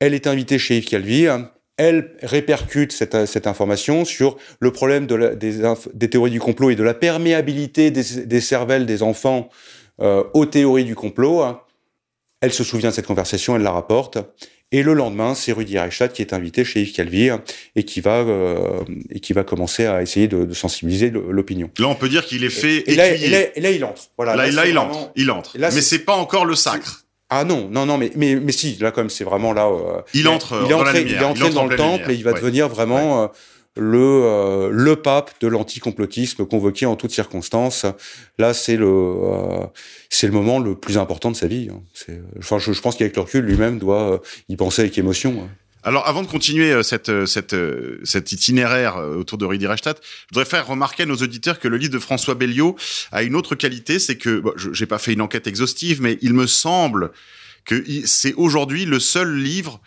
elle 0.00 0.12
est 0.12 0.26
invitée 0.26 0.58
chez 0.58 0.76
Yves 0.76 0.86
Calvi 0.86 1.28
elle 1.78 2.12
répercute 2.22 2.90
cette, 2.90 3.46
information 3.46 4.06
sur 4.06 4.38
le 4.60 4.70
problème 4.70 5.06
de 5.06 5.34
des, 5.34 6.08
théories 6.08 6.30
du 6.30 6.40
complot 6.40 6.70
et 6.70 6.74
de 6.74 6.82
la 6.82 6.94
perméabilité 6.94 7.90
des, 7.90 8.24
des 8.24 8.40
cervelles 8.40 8.86
des 8.86 9.02
enfants 9.02 9.50
euh, 10.02 10.24
aux 10.34 10.44
théories 10.44 10.84
du 10.84 10.94
complot. 10.94 11.42
Elle 12.40 12.52
se 12.52 12.64
souvient 12.64 12.90
de 12.90 12.94
cette 12.94 13.06
conversation, 13.06 13.56
elle 13.56 13.62
la 13.62 13.72
rapporte. 13.72 14.18
Et 14.72 14.82
le 14.82 14.94
lendemain, 14.94 15.34
c'est 15.36 15.52
Rudy 15.52 15.78
Reichstadt 15.78 16.12
qui 16.12 16.22
est 16.22 16.32
invité 16.32 16.64
chez 16.64 16.80
Yves 16.80 16.92
Calvi 16.92 17.30
et 17.76 17.84
qui 17.84 18.00
va 18.00 18.18
euh, 18.18 18.80
et 19.10 19.20
qui 19.20 19.32
va 19.32 19.44
commencer 19.44 19.86
à 19.86 20.02
essayer 20.02 20.26
de, 20.26 20.44
de 20.44 20.54
sensibiliser 20.54 21.10
l'opinion. 21.10 21.70
Là, 21.78 21.86
on 21.86 21.94
peut 21.94 22.08
dire 22.08 22.26
qu'il 22.26 22.42
est 22.42 22.50
fait. 22.50 22.82
Et, 22.90 22.96
là, 22.96 23.08
et, 23.08 23.28
là, 23.28 23.38
et, 23.54 23.60
là, 23.60 23.70
il 23.70 23.84
entre. 23.84 24.02
Voilà. 24.16 24.34
Là, 24.34 24.50
là, 24.50 24.66
il 24.66 24.76
entre. 24.76 25.12
Il 25.14 25.30
entre. 25.30 25.56
Là, 25.56 25.70
mais 25.72 25.80
c'est 25.80 26.00
pas 26.00 26.16
encore 26.16 26.44
le 26.44 26.56
sacre. 26.56 27.04
Ah 27.30 27.44
non, 27.44 27.68
non, 27.70 27.86
non, 27.86 27.96
mais 27.96 28.10
mais 28.16 28.34
mais 28.34 28.52
si, 28.52 28.76
là, 28.80 28.90
comme 28.90 29.08
c'est 29.08 29.24
vraiment 29.24 29.52
là. 29.52 29.68
Euh, 29.68 30.00
il 30.14 30.26
entre. 30.26 30.62
Il 30.64 30.70
est 30.70 30.74
entré, 30.74 31.02
il 31.02 31.12
est 31.12 31.24
entré 31.24 31.50
dans 31.50 31.66
le 31.66 31.76
temple 31.76 32.10
et 32.10 32.14
il 32.14 32.24
va 32.24 32.32
devenir 32.32 32.68
vraiment. 32.68 33.22
Euh, 33.22 33.26
le, 33.76 33.98
euh, 33.98 34.70
le 34.72 34.96
pape 34.96 35.32
de 35.40 35.48
l'anticomplotisme 35.48 36.46
convoqué 36.46 36.86
en 36.86 36.96
toutes 36.96 37.12
circonstances. 37.12 37.86
Là, 38.38 38.54
c'est 38.54 38.76
le, 38.76 38.86
euh, 38.86 39.66
le 40.22 40.30
moment 40.30 40.58
le 40.58 40.74
plus 40.74 40.98
important 40.98 41.30
de 41.30 41.36
sa 41.36 41.46
vie. 41.46 41.68
Hein. 41.70 41.82
Enfin, 42.38 42.58
je, 42.58 42.72
je 42.72 42.80
pense 42.80 42.96
qu'avec 42.96 43.16
le 43.16 43.22
recul, 43.22 43.44
lui-même 43.44 43.78
doit 43.78 44.12
euh, 44.12 44.18
y 44.48 44.56
penser 44.56 44.82
avec 44.82 44.96
émotion. 44.98 45.42
Hein. 45.42 45.50
Alors, 45.82 46.08
avant 46.08 46.22
de 46.22 46.26
continuer 46.26 46.82
cette, 46.82 47.26
cette, 47.26 47.54
cet 48.02 48.32
itinéraire 48.32 48.96
autour 48.96 49.38
de 49.38 49.44
Ridi 49.44 49.68
Reichstadt, 49.68 50.00
je 50.02 50.34
voudrais 50.34 50.44
faire 50.44 50.66
remarquer 50.66 51.04
à 51.04 51.06
nos 51.06 51.14
auditeurs 51.14 51.60
que 51.60 51.68
le 51.68 51.76
livre 51.76 51.92
de 51.92 52.00
François 52.00 52.34
Belliot 52.34 52.74
a 53.12 53.22
une 53.22 53.36
autre 53.36 53.54
qualité, 53.54 54.00
c'est 54.00 54.16
que, 54.16 54.40
bon, 54.40 54.52
je 54.56 54.70
n'ai 54.70 54.86
pas 54.88 54.98
fait 54.98 55.12
une 55.12 55.20
enquête 55.20 55.46
exhaustive, 55.46 56.02
mais 56.02 56.18
il 56.22 56.34
me 56.34 56.48
semble 56.48 57.12
que 57.64 57.84
c'est 58.04 58.34
aujourd'hui 58.34 58.84
le 58.84 58.98
seul 58.98 59.36
livre 59.36 59.80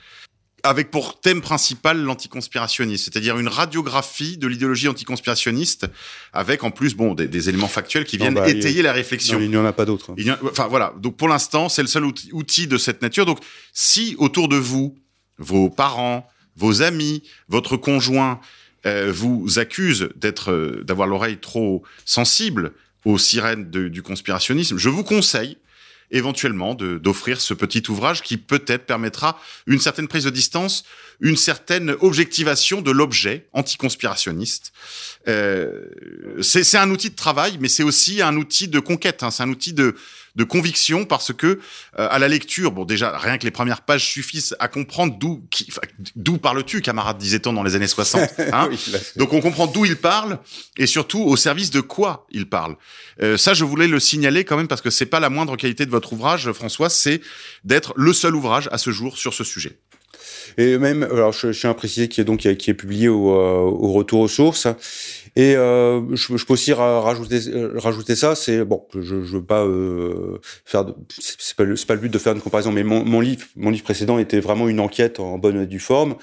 avec 0.63 0.91
pour 0.91 1.19
thème 1.19 1.41
principal 1.41 2.02
l'anticonspirationniste, 2.02 3.06
c'est-à-dire 3.06 3.38
une 3.38 3.48
radiographie 3.48 4.38
de 4.38 4.48
l'idéologie 4.48 4.88
anticonspirationniste, 4.88 5.88
avec 6.34 6.63
en 6.63 6.72
plus 6.72 6.95
bon 6.95 7.13
des, 7.13 7.50
éléments 7.50 7.67
factuels 7.67 8.06
qui 8.06 8.17
viennent 8.17 8.36
bah, 8.36 8.50
étayer 8.50 8.82
la 8.82 8.93
réflexion. 8.93 9.39
il 9.39 9.50
n'y 9.50 9.58
en 9.58 9.65
a 9.65 9.74
pas 9.74 9.86
d'autres. 9.86 10.15
Enfin 10.43 10.67
voilà, 10.67 10.93
donc 11.00 11.17
pour 11.17 11.28
l'instant 11.28 11.69
c'est 11.69 11.82
le 11.82 11.88
seul 11.88 12.06
outil, 12.06 12.67
de 12.67 12.78
cette 12.78 13.02
nature. 13.02 13.26
Donc 13.26 13.39
si 13.74 14.15
autour 14.17 14.48
de 14.48 14.58
vous, 14.58 14.98
vos 15.38 15.69
parents, 15.69 16.28
vos 16.56 16.82
amis, 16.82 17.24
votre 17.48 17.78
conjoint 17.78 18.39
euh, 18.86 19.12
vous 19.13 19.60
accusent 19.60 20.10
d'être, 20.15 20.52
euh, 20.52 20.84
d'avoir 20.84 21.08
l'oreille 21.08 21.38
trop 21.38 21.84
sensible 22.06 22.74
aux 23.06 23.17
sirènes 23.17 23.69
du 23.69 24.02
conspirationnisme, 24.02 24.78
je 24.78 24.89
vous 24.89 25.04
conseille 25.04 25.58
éventuellement 26.12 26.76
d'offrir 26.76 27.39
ce 27.41 27.54
petit 27.54 27.84
ouvrage 27.89 28.22
qui 28.22 28.38
peut-être 28.38 28.86
permettra 28.86 29.39
une 29.67 29.80
certaine 29.80 30.08
prise 30.08 30.24
de 30.24 30.30
distance, 30.30 30.84
une 31.19 31.38
certaine 31.38 31.95
objectivation 32.00 32.82
de 32.82 32.91
l'objet 32.91 33.48
anticonspirationniste. 33.54 34.72
Euh, 35.28 35.86
c'est 36.41 36.78
un 36.78 36.89
outil 36.89 37.10
de 37.10 37.15
travail, 37.15 37.58
mais 37.60 37.67
c'est 37.67 37.84
aussi 37.84 38.22
un 38.22 38.36
outil 38.38 38.67
de 38.67 38.80
conquête. 38.80 39.24
Hein, 39.24 39.32
c'est 39.32 39.43
un 39.43 39.50
outil 39.50 39.74
de, 39.74 39.95
de 40.39 40.45
conviction 40.45 41.04
parce 41.04 41.34
que 41.34 41.47
euh, 41.47 42.08
à 42.10 42.17
la 42.17 42.30
lecture, 42.30 42.71
bon 42.71 42.86
déjà 42.86 43.17
rien 43.17 43.38
que 43.38 43.43
les 43.43 43.52
premières 43.52 43.82
pages 43.82 44.06
suffisent 44.06 44.56
à 44.60 44.69
comprendre 44.69 45.17
d'où 45.19 45.43
d'où 46.15 46.38
parles-tu, 46.38 46.82
camarade 46.82 47.17
disait-on 47.17 47.52
dans 47.52 47.62
les 47.62 47.75
années 47.75 47.88
60. 47.88 48.21
Hein 48.54 48.69
Donc 49.17 49.34
on 49.34 49.41
comprend 49.41 49.67
d'où 49.67 49.84
il 49.86 49.97
parle 49.97 50.39
et 50.78 50.88
surtout 50.88 51.21
au 51.21 51.36
service 51.36 51.71
de 51.71 51.82
quoi 51.82 52.25
il 52.32 52.47
parle. 52.47 52.78
Euh, 53.21 53.36
ça, 53.38 53.54
je 53.54 53.65
voulais 53.65 53.88
le 53.88 53.99
signaler 53.99 54.45
quand 54.45 54.56
même 54.56 54.69
parce 54.69 54.82
que 54.82 54.89
c'est 54.89 55.06
pas 55.06 55.19
la 55.19 55.30
moindre 55.30 55.58
qualité 55.58 55.86
de 55.86 55.91
votre 55.91 56.13
ouvrage, 56.13 56.52
François, 56.54 56.89
c'est 56.89 57.19
d'être 57.65 57.93
le 57.97 58.13
seul 58.13 58.34
ouvrage 58.34 58.69
à 58.71 58.78
ce 58.78 58.91
jour 58.91 59.17
sur 59.17 59.34
ce 59.34 59.43
sujet. 59.43 59.78
Et 60.58 60.78
même, 60.78 61.04
alors 61.04 61.32
je, 61.32 61.52
je 61.52 61.60
tiens 61.60 61.71
à 61.71 61.73
préciser 61.73 62.08
qui 62.08 62.21
est 62.21 62.23
donc 62.23 62.39
qui 62.39 62.69
est 62.69 62.73
publié 62.73 63.08
au, 63.08 63.32
euh, 63.32 63.60
au 63.60 63.91
retour 63.91 64.21
aux 64.21 64.28
sources. 64.28 64.67
Et 65.39 65.56
euh, 65.56 66.02
je, 66.17 66.43
peux 66.43 66.52
aussi 66.52 66.73
rajouter, 66.73 67.39
euh, 67.47 67.71
rajouter 67.78 68.17
ça. 68.17 68.36
C'est 68.36 68.65
bon, 68.65 68.86
je, 68.93 69.23
je 69.23 69.38
veux 69.38 69.43
pas 69.43 69.63
euh, 69.63 70.38
faire. 70.65 70.84
C'est 71.17 71.56
pas, 71.56 71.63
pas 71.63 71.93
le 71.93 71.99
but 72.02 72.12
de 72.12 72.17
faire 72.17 72.34
une 72.34 72.41
comparaison, 72.41 72.73
mais 72.73 72.84
mon, 72.84 73.21
livre, 73.21 73.45
précédent 73.82 74.19
était 74.19 74.41
vraiment 74.41 74.67
une 74.67 74.82
enquête 74.82 75.21
en 75.21 75.38
bonne 75.38 75.62
et 75.62 75.65
due 75.65 75.80
forme. 75.80 76.15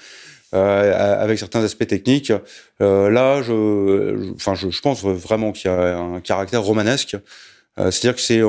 avec 0.51 1.39
certains 1.39 1.63
aspects 1.63 1.87
techniques. 1.87 2.31
Là, 2.79 3.41
je, 3.41 4.33
enfin, 4.35 4.53
je, 4.53 4.81
pense 4.81 5.03
vraiment 5.03 5.51
qu'il 5.51 5.71
y 5.71 5.73
a 5.73 5.97
un 5.97 6.19
caractère 6.19 6.61
romanesque. 6.61 7.17
Euh, 7.79 7.91
c'est-à-dire 7.91 8.15
que 8.15 8.21
c'est, 8.21 8.41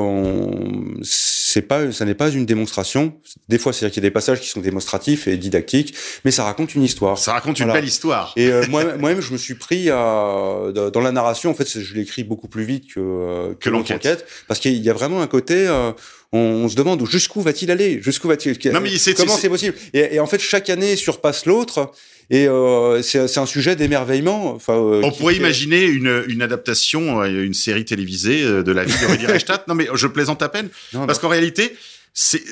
c'est 1.49 1.63
pas, 1.63 1.91
ça 1.91 2.05
n'est 2.05 2.13
pas 2.13 2.29
une 2.29 2.45
démonstration. 2.45 3.13
Des 3.47 3.57
fois, 3.57 3.73
c'est-à-dire 3.73 3.93
qu'il 3.93 4.03
y 4.03 4.05
a 4.05 4.09
des 4.09 4.13
passages 4.13 4.39
qui 4.39 4.47
sont 4.47 4.61
démonstratifs 4.61 5.27
et 5.27 5.35
didactiques, 5.35 5.95
mais 6.23 6.31
ça 6.31 6.43
raconte 6.43 6.75
une 6.75 6.83
histoire. 6.83 7.17
Ça 7.17 7.33
raconte 7.33 7.59
une 7.59 7.71
belle 7.71 7.85
histoire. 7.85 8.33
Et 8.35 8.51
euh, 8.51 8.63
moi, 8.69 8.83
moi-même, 8.97 9.21
je 9.21 9.33
me 9.33 9.37
suis 9.37 9.55
pris 9.55 9.89
à, 9.89 10.71
dans 10.93 11.01
la 11.01 11.11
narration. 11.11 11.49
En 11.49 11.55
fait, 11.55 11.79
je 11.79 11.93
l'écris 11.95 12.23
beaucoup 12.23 12.47
plus 12.47 12.63
vite 12.63 12.93
que 12.93 12.99
euh, 12.99 13.53
que, 13.59 13.69
l'enquête, 13.69 14.25
parce 14.47 14.59
qu'il 14.59 14.77
y 14.77 14.89
a 14.89 14.93
vraiment 14.93 15.21
un 15.21 15.27
côté. 15.27 15.67
Euh, 15.67 15.91
on, 16.31 16.69
se 16.69 16.75
demande 16.75 17.03
jusqu'où 17.07 17.41
va-t-il 17.41 17.71
aller 17.71 17.99
Jusqu'où 18.03 18.27
va-t-il 18.27 18.55
Non, 18.71 18.81
mais 18.81 18.91
Comment 19.17 19.35
c'est 19.35 19.49
possible 19.49 19.75
et, 19.93 20.15
et, 20.15 20.19
en 20.19 20.27
fait, 20.27 20.39
chaque 20.39 20.69
année 20.69 20.95
surpasse 20.95 21.47
l'autre. 21.47 21.91
Et 22.31 22.47
euh, 22.47 23.01
c'est 23.01 23.37
un 23.37 23.45
sujet 23.45 23.75
d'émerveillement. 23.75 24.53
Enfin, 24.53 24.73
euh, 24.73 25.01
on 25.03 25.11
pourrait 25.11 25.35
imaginer 25.35 25.83
une, 25.83 26.23
une 26.27 26.41
adaptation, 26.41 27.23
une 27.23 27.53
série 27.53 27.85
télévisée 27.85 28.43
de 28.43 28.71
la 28.71 28.83
vie 28.83 28.93
de 29.01 29.05
Rudy 29.07 29.25
Reichstadt. 29.25 29.67
Non, 29.67 29.75
mais 29.75 29.87
je 29.93 30.07
plaisante 30.07 30.41
à 30.43 30.49
peine, 30.49 30.69
parce 30.93 31.19
qu'en 31.19 31.29
réalité, 31.29 31.75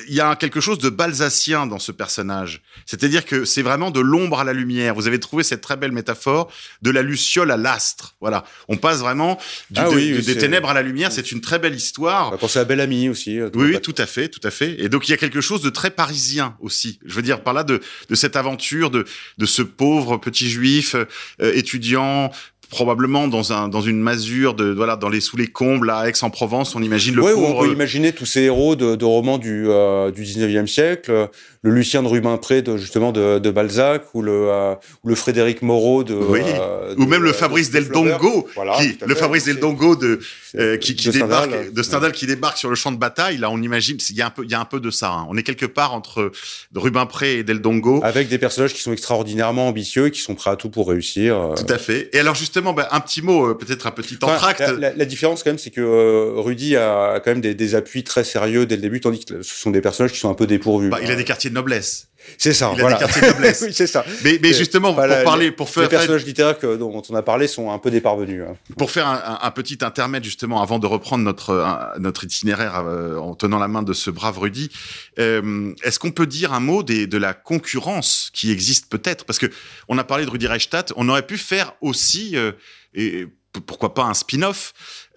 il 0.08 0.14
y 0.14 0.20
a 0.20 0.36
quelque 0.36 0.60
chose 0.60 0.78
de 0.78 0.88
balsacien 0.88 1.66
dans 1.66 1.78
ce 1.78 1.92
personnage. 1.92 2.62
C'est-à-dire 2.86 3.24
que 3.24 3.44
c'est 3.44 3.62
vraiment 3.62 3.90
de 3.90 4.00
l'ombre 4.00 4.40
à 4.40 4.44
la 4.44 4.52
lumière. 4.52 4.94
Vous 4.94 5.06
avez 5.06 5.20
trouvé 5.20 5.42
cette 5.42 5.60
très 5.60 5.76
belle 5.76 5.92
métaphore 5.92 6.50
de 6.82 6.90
la 6.90 7.02
luciole 7.02 7.50
à 7.50 7.56
l'astre. 7.56 8.16
Voilà. 8.20 8.44
On 8.68 8.76
passe 8.76 9.00
vraiment 9.00 9.38
du, 9.70 9.80
ah 9.80 9.90
des 9.90 10.38
ténèbres 10.38 10.70
à 10.70 10.74
la 10.74 10.82
lumière. 10.82 11.12
C'est 11.12 11.32
une 11.32 11.40
très 11.40 11.58
belle 11.58 11.74
histoire. 11.74 12.28
On 12.28 12.30
va 12.32 12.38
penser 12.38 12.58
à 12.58 12.64
Belle 12.64 12.80
Amie 12.80 13.08
aussi. 13.08 13.38
Euh, 13.38 13.50
oui, 13.54 13.72
oui, 13.74 13.80
tout 13.80 13.94
à 13.98 14.06
fait, 14.06 14.28
tout 14.28 14.46
à 14.46 14.50
fait. 14.50 14.80
Et 14.80 14.88
donc 14.88 15.08
il 15.08 15.10
y 15.10 15.14
a 15.14 15.18
quelque 15.18 15.40
chose 15.40 15.60
de 15.62 15.70
très 15.70 15.90
parisien 15.90 16.56
aussi. 16.60 16.98
Je 17.04 17.14
veux 17.14 17.22
dire 17.22 17.42
par 17.42 17.54
là 17.54 17.64
de, 17.64 17.80
de 18.08 18.14
cette 18.14 18.36
aventure 18.36 18.90
de, 18.90 19.04
de 19.38 19.46
ce 19.46 19.62
pauvre 19.62 20.16
petit 20.16 20.48
juif 20.48 20.94
euh, 20.94 21.52
étudiant 21.54 22.30
probablement 22.70 23.28
dans 23.28 23.52
un 23.52 23.68
dans 23.68 23.80
une 23.80 24.00
masure 24.00 24.54
de 24.54 24.72
voilà 24.72 24.96
dans 24.96 25.08
les 25.08 25.20
sous 25.20 25.36
les 25.36 25.46
combles 25.46 25.90
à 25.90 26.08
Aix-en-Provence 26.08 26.74
on 26.76 26.82
imagine 26.82 27.14
le 27.14 27.22
ouais, 27.22 27.32
on 27.34 27.58
peut 27.60 27.72
imaginer 27.72 28.12
tous 28.12 28.26
ces 28.26 28.42
héros 28.42 28.76
de, 28.76 28.94
de 28.94 29.04
romans 29.04 29.38
du 29.38 29.66
euh, 29.68 30.10
du 30.10 30.22
19e 30.24 30.66
siècle 30.66 31.28
le 31.62 31.70
Lucien 31.72 32.02
de 32.02 32.08
Rubempré 32.08 32.62
de 32.62 32.76
justement 32.76 33.10
de, 33.10 33.38
de 33.38 33.50
Balzac 33.50 34.04
ou 34.14 34.22
le 34.22 34.48
euh, 34.50 34.74
ou 35.02 35.08
le 35.08 35.14
Frédéric 35.14 35.62
Moreau 35.62 36.04
de, 36.04 36.14
oui. 36.14 36.40
euh, 36.44 36.94
ou 36.96 37.06
même 37.06 37.22
le 37.22 37.32
Fabrice 37.32 37.70
Del 37.70 37.88
Dongo 37.88 38.46
voilà, 38.54 38.76
qui 38.76 38.96
le 39.04 39.14
Fabrice 39.14 39.44
Del 39.44 39.58
Dongo 39.58 39.96
de 39.96 40.20
euh, 40.56 40.76
qui, 40.76 40.94
qui 40.94 41.10
débarque 41.10 41.50
Stendhal. 41.50 41.72
de 41.72 41.82
Stendhal 41.82 42.12
qui 42.12 42.26
débarque 42.26 42.58
sur 42.58 42.68
le 42.68 42.76
champ 42.76 42.92
de 42.92 42.96
bataille 42.98 43.38
là 43.38 43.50
on 43.50 43.60
imagine 43.60 43.96
il 44.10 44.16
y 44.16 44.22
a 44.22 44.26
un 44.26 44.30
peu 44.30 44.44
il 44.44 44.50
y 44.50 44.54
a 44.54 44.60
un 44.60 44.64
peu 44.64 44.78
de 44.78 44.90
ça 44.90 45.10
hein. 45.12 45.26
on 45.30 45.36
est 45.36 45.42
quelque 45.42 45.66
part 45.66 45.94
entre 45.94 46.30
Rubempré 46.74 47.38
et 47.38 47.44
Del 47.44 47.60
Dongo 47.60 48.00
avec 48.04 48.28
des 48.28 48.38
personnages 48.38 48.72
qui 48.72 48.80
sont 48.80 48.92
extraordinairement 48.92 49.68
ambitieux 49.68 50.06
et 50.06 50.10
qui 50.10 50.20
sont 50.20 50.34
prêts 50.34 50.50
à 50.50 50.56
tout 50.56 50.70
pour 50.70 50.88
réussir 50.88 51.36
euh. 51.36 51.54
tout 51.54 51.72
à 51.72 51.78
fait 51.78 52.10
et 52.12 52.20
alors 52.20 52.34
justement 52.34 52.57
ben, 52.60 52.86
un 52.90 53.00
petit 53.00 53.22
mot 53.22 53.54
peut-être 53.54 53.86
un 53.86 53.90
petit 53.90 54.18
entracte. 54.22 54.60
enfin, 54.60 54.72
la, 54.72 54.90
la, 54.90 54.96
la, 54.96 55.04
différence 55.04 55.42
quand 55.42 55.50
même 55.50 55.58
c'est 55.58 55.70
que 55.70 55.80
euh, 55.80 56.40
Rudy 56.40 56.76
a 56.76 57.20
quand 57.24 57.30
même 57.30 57.40
des, 57.40 57.54
des, 57.54 57.74
appuis 57.74 58.04
très 58.04 58.24
sérieux 58.24 58.66
dès 58.66 58.76
le 58.76 58.82
début 58.82 59.00
tandis 59.00 59.24
que 59.24 59.42
ce 59.42 59.54
sont 59.54 59.70
des 59.70 59.80
personnages 59.80 60.12
qui 60.12 60.18
sont 60.18 60.30
un 60.30 60.34
peu 60.34 60.46
dépourvus. 60.46 60.90
Bah, 60.90 60.98
il 61.02 61.10
a 61.10 61.16
des 61.16 61.24
quartiers 61.24 61.50
de 61.50 61.54
noblesse 61.54 62.08
c'est 62.36 62.52
ça. 62.52 62.70
Il 62.74 62.78
a 62.78 62.82
voilà. 62.82 62.96
des 62.96 63.04
quartiers 63.04 63.22
de 63.22 63.26
noblesse. 63.28 63.62
oui, 63.66 63.72
c'est 63.72 63.86
ça. 63.86 64.04
Mais, 64.24 64.38
mais 64.42 64.52
justement, 64.52 64.94
pour 64.94 65.06
parler, 65.24 65.50
pour 65.50 65.68
faire 65.68 65.84
les 65.84 65.88
personnages 65.88 66.24
littéraires 66.24 66.58
que, 66.58 66.76
dont 66.76 67.02
on 67.08 67.14
a 67.14 67.22
parlé 67.22 67.46
sont 67.46 67.70
un 67.70 67.78
peu 67.78 67.90
déparvenus. 67.90 68.42
Hein. 68.48 68.56
Pour 68.76 68.90
faire 68.90 69.06
un, 69.08 69.50
petit 69.50 69.78
intermède 69.82 70.24
justement 70.24 70.62
avant 70.62 70.78
de 70.78 70.86
reprendre 70.86 71.24
notre 71.24 71.54
un, 71.54 71.98
notre 71.98 72.24
itinéraire 72.24 72.84
euh, 72.86 73.16
en 73.16 73.34
tenant 73.34 73.58
la 73.58 73.68
main 73.68 73.82
de 73.82 73.92
ce 73.92 74.10
brave 74.10 74.38
Rudy, 74.38 74.70
euh, 75.18 75.72
est-ce 75.82 75.98
qu'on 75.98 76.10
peut 76.12 76.26
dire 76.26 76.52
un 76.52 76.60
mot 76.60 76.82
des, 76.82 77.06
de 77.06 77.18
la 77.18 77.34
concurrence 77.34 78.30
qui 78.32 78.52
existe 78.52 78.88
peut-être? 78.88 79.24
Parce 79.24 79.38
que 79.38 79.46
on 79.88 79.98
a 79.98 80.04
parlé 80.04 80.24
de 80.24 80.30
Rudy 80.30 80.46
Reichstadt, 80.46 80.92
on 80.96 81.08
aurait 81.08 81.26
pu 81.26 81.38
faire 81.38 81.72
aussi 81.80 82.36
euh, 82.36 82.52
et 82.94 83.26
pourquoi 83.66 83.94
pas 83.94 84.04
un 84.04 84.14
spin-off, 84.14 84.72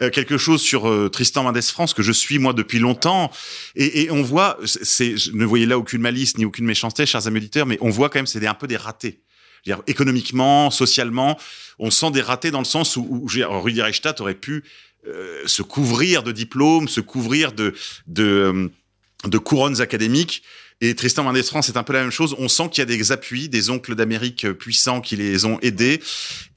quelque 0.10 0.38
chose 0.38 0.62
sur 0.62 0.90
euh, 0.90 1.10
Tristan 1.10 1.44
Mendes 1.44 1.62
France 1.62 1.94
que 1.94 2.02
je 2.02 2.12
suis 2.12 2.40
moi 2.40 2.54
depuis 2.54 2.80
longtemps, 2.80 3.32
et, 3.76 4.10
on 4.12 4.24
voit, 4.24 4.58
c'est, 4.64 5.16
ne 5.34 5.46
voyez 5.46 5.66
là 5.66 5.78
aucune 5.78 6.02
malice 6.02 6.38
ni 6.38 6.46
aucune 6.46 6.66
méchanceté, 6.66 7.06
chers 7.06 7.28
amis 7.28 7.38
auditeurs, 7.38 7.66
mais 7.66 7.78
on 7.82 7.90
voit 7.90 8.10
quand 8.10 8.20
même 8.20 8.28
c'est 8.28 8.46
un 8.46 8.54
peu 8.54 8.68
des 8.68 8.78
ratés. 8.78 9.22
Économiquement, 9.86 10.72
socialement, 10.72 11.38
on 11.78 11.92
sent 11.92 12.10
des 12.12 12.22
ratés 12.22 12.50
dans 12.50 12.60
le 12.60 12.66
sens 12.66 12.98
où, 12.98 13.08
où 13.08 13.28
Rudi 13.62 13.82
Reichstadt 13.82 14.20
aurait 14.20 14.34
pu 14.34 14.64
euh, 15.08 15.44
se 15.46 15.62
couvrir 15.62 16.24
de 16.24 16.32
diplômes, 16.32 16.88
se 16.88 17.00
couvrir 17.02 17.52
de 17.54 17.74
couronnes 19.38 19.82
académiques 19.82 20.42
et 20.82 20.96
Tristan 20.96 21.24
Mendes 21.24 21.44
France, 21.44 21.68
c'est 21.68 21.78
un 21.78 21.84
peu 21.84 21.94
la 21.94 22.02
même 22.02 22.12
chose. 22.12 22.36
On 22.40 22.48
sent 22.48 22.70
qu'il 22.72 22.82
y 22.82 22.82
a 22.82 22.86
des 22.86 23.12
appuis, 23.12 23.50
des 23.50 23.70
oncles 23.70 23.94
d'Amérique 23.94 24.52
puissants 24.54 25.00
qui 25.00 25.16
les 25.16 25.46
ont 25.46 25.60
aidés. 25.62 26.02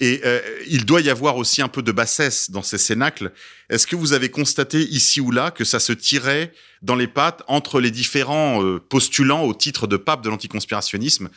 Et 0.00 0.22
euh, 0.24 0.40
il 0.66 0.86
doit 0.86 1.02
y 1.02 1.10
avoir 1.10 1.36
aussi 1.36 1.60
un 1.60 1.68
peu 1.68 1.82
de 1.82 1.92
bassesse 1.92 2.50
dans 2.50 2.62
ces 2.62 2.78
cénacles. 2.78 3.32
Est-ce 3.68 3.86
que 3.86 3.96
vous 3.96 4.14
avez 4.14 4.30
constaté 4.30 4.80
ici 4.80 5.20
ou 5.20 5.30
là 5.30 5.50
que 5.50 5.64
ça 5.64 5.78
se 5.78 5.92
tirait 5.92 6.54
dans 6.80 6.96
les 6.96 7.06
pattes 7.06 7.42
entre 7.48 7.80
les 7.80 7.90
différents 7.90 8.64
euh, 8.64 8.80
postulants 8.80 9.42
au 9.42 9.52
titre 9.52 9.86
de 9.86 9.98
pape 9.98 10.22
de 10.22 10.30
l'anticonspirationnisme? 10.30 11.28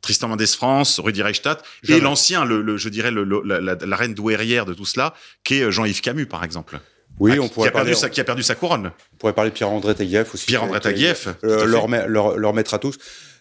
Tristan 0.00 0.28
Mendes 0.28 0.46
France, 0.46 1.00
Rudy 1.00 1.22
Reichstadt, 1.22 1.64
et 1.88 1.98
l'ancien, 1.98 2.44
le, 2.44 2.62
le, 2.62 2.76
je 2.76 2.88
dirais, 2.88 3.10
le, 3.10 3.24
la, 3.44 3.60
la, 3.60 3.74
la, 3.74 3.96
reine 3.96 4.14
douairière 4.14 4.64
de 4.64 4.72
tout 4.72 4.84
cela, 4.84 5.12
qui 5.42 5.54
est 5.54 5.72
Jean-Yves 5.72 6.02
Camus, 6.02 6.26
par 6.26 6.44
exemple. 6.44 6.78
Oui, 7.20 7.32
ah, 7.34 7.40
on 7.40 7.48
pourrait 7.48 7.66
qui 7.66 7.68
a, 7.68 7.72
parler, 7.72 7.90
perdu 7.90 8.00
sa, 8.00 8.08
qui 8.10 8.20
a 8.20 8.24
perdu 8.24 8.42
sa 8.42 8.54
couronne. 8.54 8.92
On 9.14 9.16
pourrait 9.16 9.32
parler 9.32 9.50
de 9.50 9.54
Pierre-André 9.54 9.94
Taguieff 9.94 10.34
aussi. 10.34 10.46
Pierre-André 10.46 10.80
Taguieff. 10.80 11.28
Euh, 11.44 11.64
leur, 11.66 11.88
leur, 11.88 12.36
leur 12.36 12.54
maître 12.54 12.74
à 12.74 12.78
tous. 12.78 12.98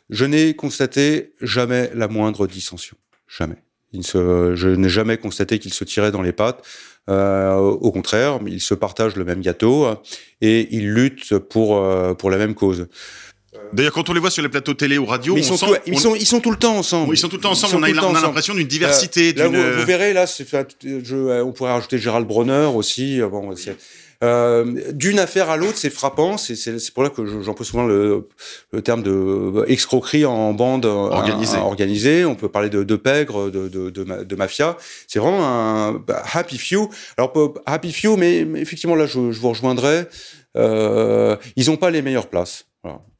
Je 0.09 0.25
n'ai 0.25 0.55
constaté 0.55 1.33
jamais 1.41 1.91
la 1.93 2.07
moindre 2.07 2.47
dissension. 2.47 2.97
Jamais. 3.27 3.57
Il 3.93 4.05
se, 4.05 4.55
je 4.55 4.69
n'ai 4.69 4.89
jamais 4.89 5.17
constaté 5.17 5.59
qu'ils 5.59 5.73
se 5.73 5.83
tiraient 5.83 6.11
dans 6.11 6.21
les 6.21 6.33
pattes. 6.33 6.63
Euh, 7.09 7.55
au 7.55 7.91
contraire, 7.91 8.39
ils 8.45 8.61
se 8.61 8.73
partagent 8.73 9.15
le 9.15 9.23
même 9.23 9.41
gâteau 9.41 9.87
et 10.41 10.67
ils 10.75 10.91
luttent 10.91 11.37
pour, 11.37 11.77
euh, 11.77 12.13
pour 12.13 12.29
la 12.29 12.37
même 12.37 12.53
cause. 12.53 12.87
D'ailleurs, 13.73 13.93
quand 13.93 14.09
on 14.09 14.13
les 14.13 14.19
voit 14.19 14.31
sur 14.31 14.43
les 14.43 14.49
plateaux 14.49 14.73
télé 14.73 14.97
ou 14.97 15.05
radio, 15.05 15.35
ils, 15.37 15.43
sont 15.43 15.57
sent, 15.57 15.65
tout, 15.65 15.75
ils, 15.85 15.93
on... 15.93 15.97
sont, 15.97 16.15
ils 16.15 16.25
sont 16.25 16.39
tout 16.39 16.51
le 16.51 16.57
temps 16.57 16.77
ensemble. 16.77 17.13
Ils 17.13 17.17
sont 17.17 17.29
tout 17.29 17.37
le 17.37 17.41
temps 17.41 17.51
ensemble. 17.51 17.75
On 17.77 17.83
a, 17.83 18.03
on 18.03 18.15
a 18.15 18.21
l'impression 18.21 18.53
d'une 18.53 18.67
diversité. 18.67 19.33
Euh, 19.37 19.43
là, 19.43 19.47
vous, 19.47 19.79
vous, 19.79 19.85
verrez, 19.85 20.13
là, 20.13 20.25
je, 20.25 21.41
on 21.41 21.51
pourrait 21.51 21.71
rajouter 21.71 21.97
Gérald 21.97 22.27
Bronner 22.27 22.69
aussi. 22.73 23.19
Bon, 23.31 23.53
euh, 24.23 24.93
d'une 24.93 25.19
affaire 25.19 25.51
à 25.51 25.57
l'autre, 25.57 25.77
c'est 25.77 25.91
frappant. 25.91 26.37
C'est 26.37 26.93
pour 26.93 27.03
là 27.03 27.09
que 27.09 27.25
j'emploie 27.43 27.65
souvent 27.65 27.85
le, 27.85 28.27
le, 28.71 28.81
terme 28.81 29.03
de 29.03 29.63
escroquerie 29.67 30.25
en 30.25 30.53
bande 30.53 30.85
organisée. 30.85 31.57
organisée. 31.57 32.25
On 32.25 32.35
peut 32.35 32.49
parler 32.49 32.69
de, 32.69 32.83
de 32.83 32.95
pègre, 32.95 33.51
de, 33.51 33.67
de, 33.67 33.89
de, 33.89 34.23
de 34.23 34.35
mafia. 34.35 34.77
C'est 35.07 35.19
vraiment 35.19 35.45
un 35.45 35.93
bah, 35.93 36.23
happy 36.33 36.57
few. 36.57 36.89
Alors 37.17 37.33
happy 37.65 37.91
few, 37.91 38.17
mais, 38.17 38.43
mais 38.45 38.61
effectivement 38.61 38.95
là, 38.95 39.05
je, 39.05 39.31
je 39.31 39.39
vous 39.39 39.49
rejoindrai. 39.49 40.05
Euh, 40.55 41.35
ils 41.55 41.67
n'ont 41.67 41.77
pas 41.77 41.91
les 41.91 42.01
meilleures 42.01 42.29
places. 42.29 42.65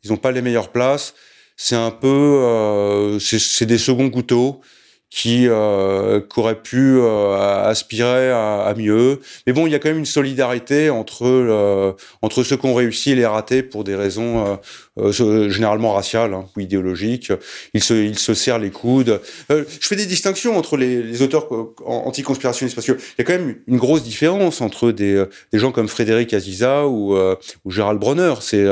Ils 0.03 0.11
n'ont 0.11 0.17
pas 0.17 0.31
les 0.31 0.41
meilleures 0.41 0.71
places. 0.71 1.13
C'est 1.55 1.75
un 1.75 1.91
peu, 1.91 2.07
euh, 2.07 3.19
c'est 3.19 3.65
des 3.65 3.77
seconds 3.77 4.09
couteaux 4.09 4.61
qui, 5.09 5.47
euh, 5.47 6.19
qui 6.21 6.39
auraient 6.39 6.61
pu 6.61 6.97
euh, 6.99 7.63
aspirer 7.63 8.29
à, 8.29 8.63
à, 8.63 8.73
mieux. 8.73 9.21
Mais 9.45 9.53
bon, 9.53 9.65
il 9.65 9.71
y 9.71 9.75
a 9.75 9.79
quand 9.79 9.89
même 9.89 9.99
une 9.99 10.05
solidarité 10.05 10.89
entre 10.89 11.25
euh, 11.25 11.93
entre 12.21 12.43
ceux 12.43 12.57
qui 12.57 12.65
ont 12.65 12.73
réussi 12.73 13.11
et 13.11 13.15
les 13.15 13.25
ratés 13.25 13.63
pour 13.63 13.83
des 13.83 13.95
raisons 13.95 14.59
euh, 14.99 15.49
généralement 15.49 15.93
raciales 15.93 16.33
hein, 16.33 16.45
ou 16.55 16.59
idéologiques. 16.59 17.31
Ils 17.73 17.83
se 17.83 17.93
ils 17.93 18.19
se 18.19 18.33
serrent 18.33 18.59
les 18.59 18.71
coudes. 18.71 19.21
je 19.49 19.63
fais 19.79 19.95
des 19.95 20.05
distinctions 20.05 20.57
entre 20.57 20.75
les, 20.77 21.01
les 21.01 21.21
auteurs 21.21 21.47
anticonspirationnistes 21.85 22.75
parce 22.75 22.85
qu'il 22.85 22.97
y 23.17 23.21
a 23.21 23.23
quand 23.23 23.33
même 23.33 23.55
une 23.67 23.77
grosse 23.77 24.03
différence 24.03 24.61
entre 24.61 24.91
des 24.91 25.23
des 25.53 25.59
gens 25.59 25.71
comme 25.71 25.87
Frédéric 25.87 26.33
Aziza 26.33 26.85
ou 26.87 27.17
ou 27.17 27.71
Gérald 27.71 27.99
Bronner. 27.99 28.33
C'est 28.41 28.65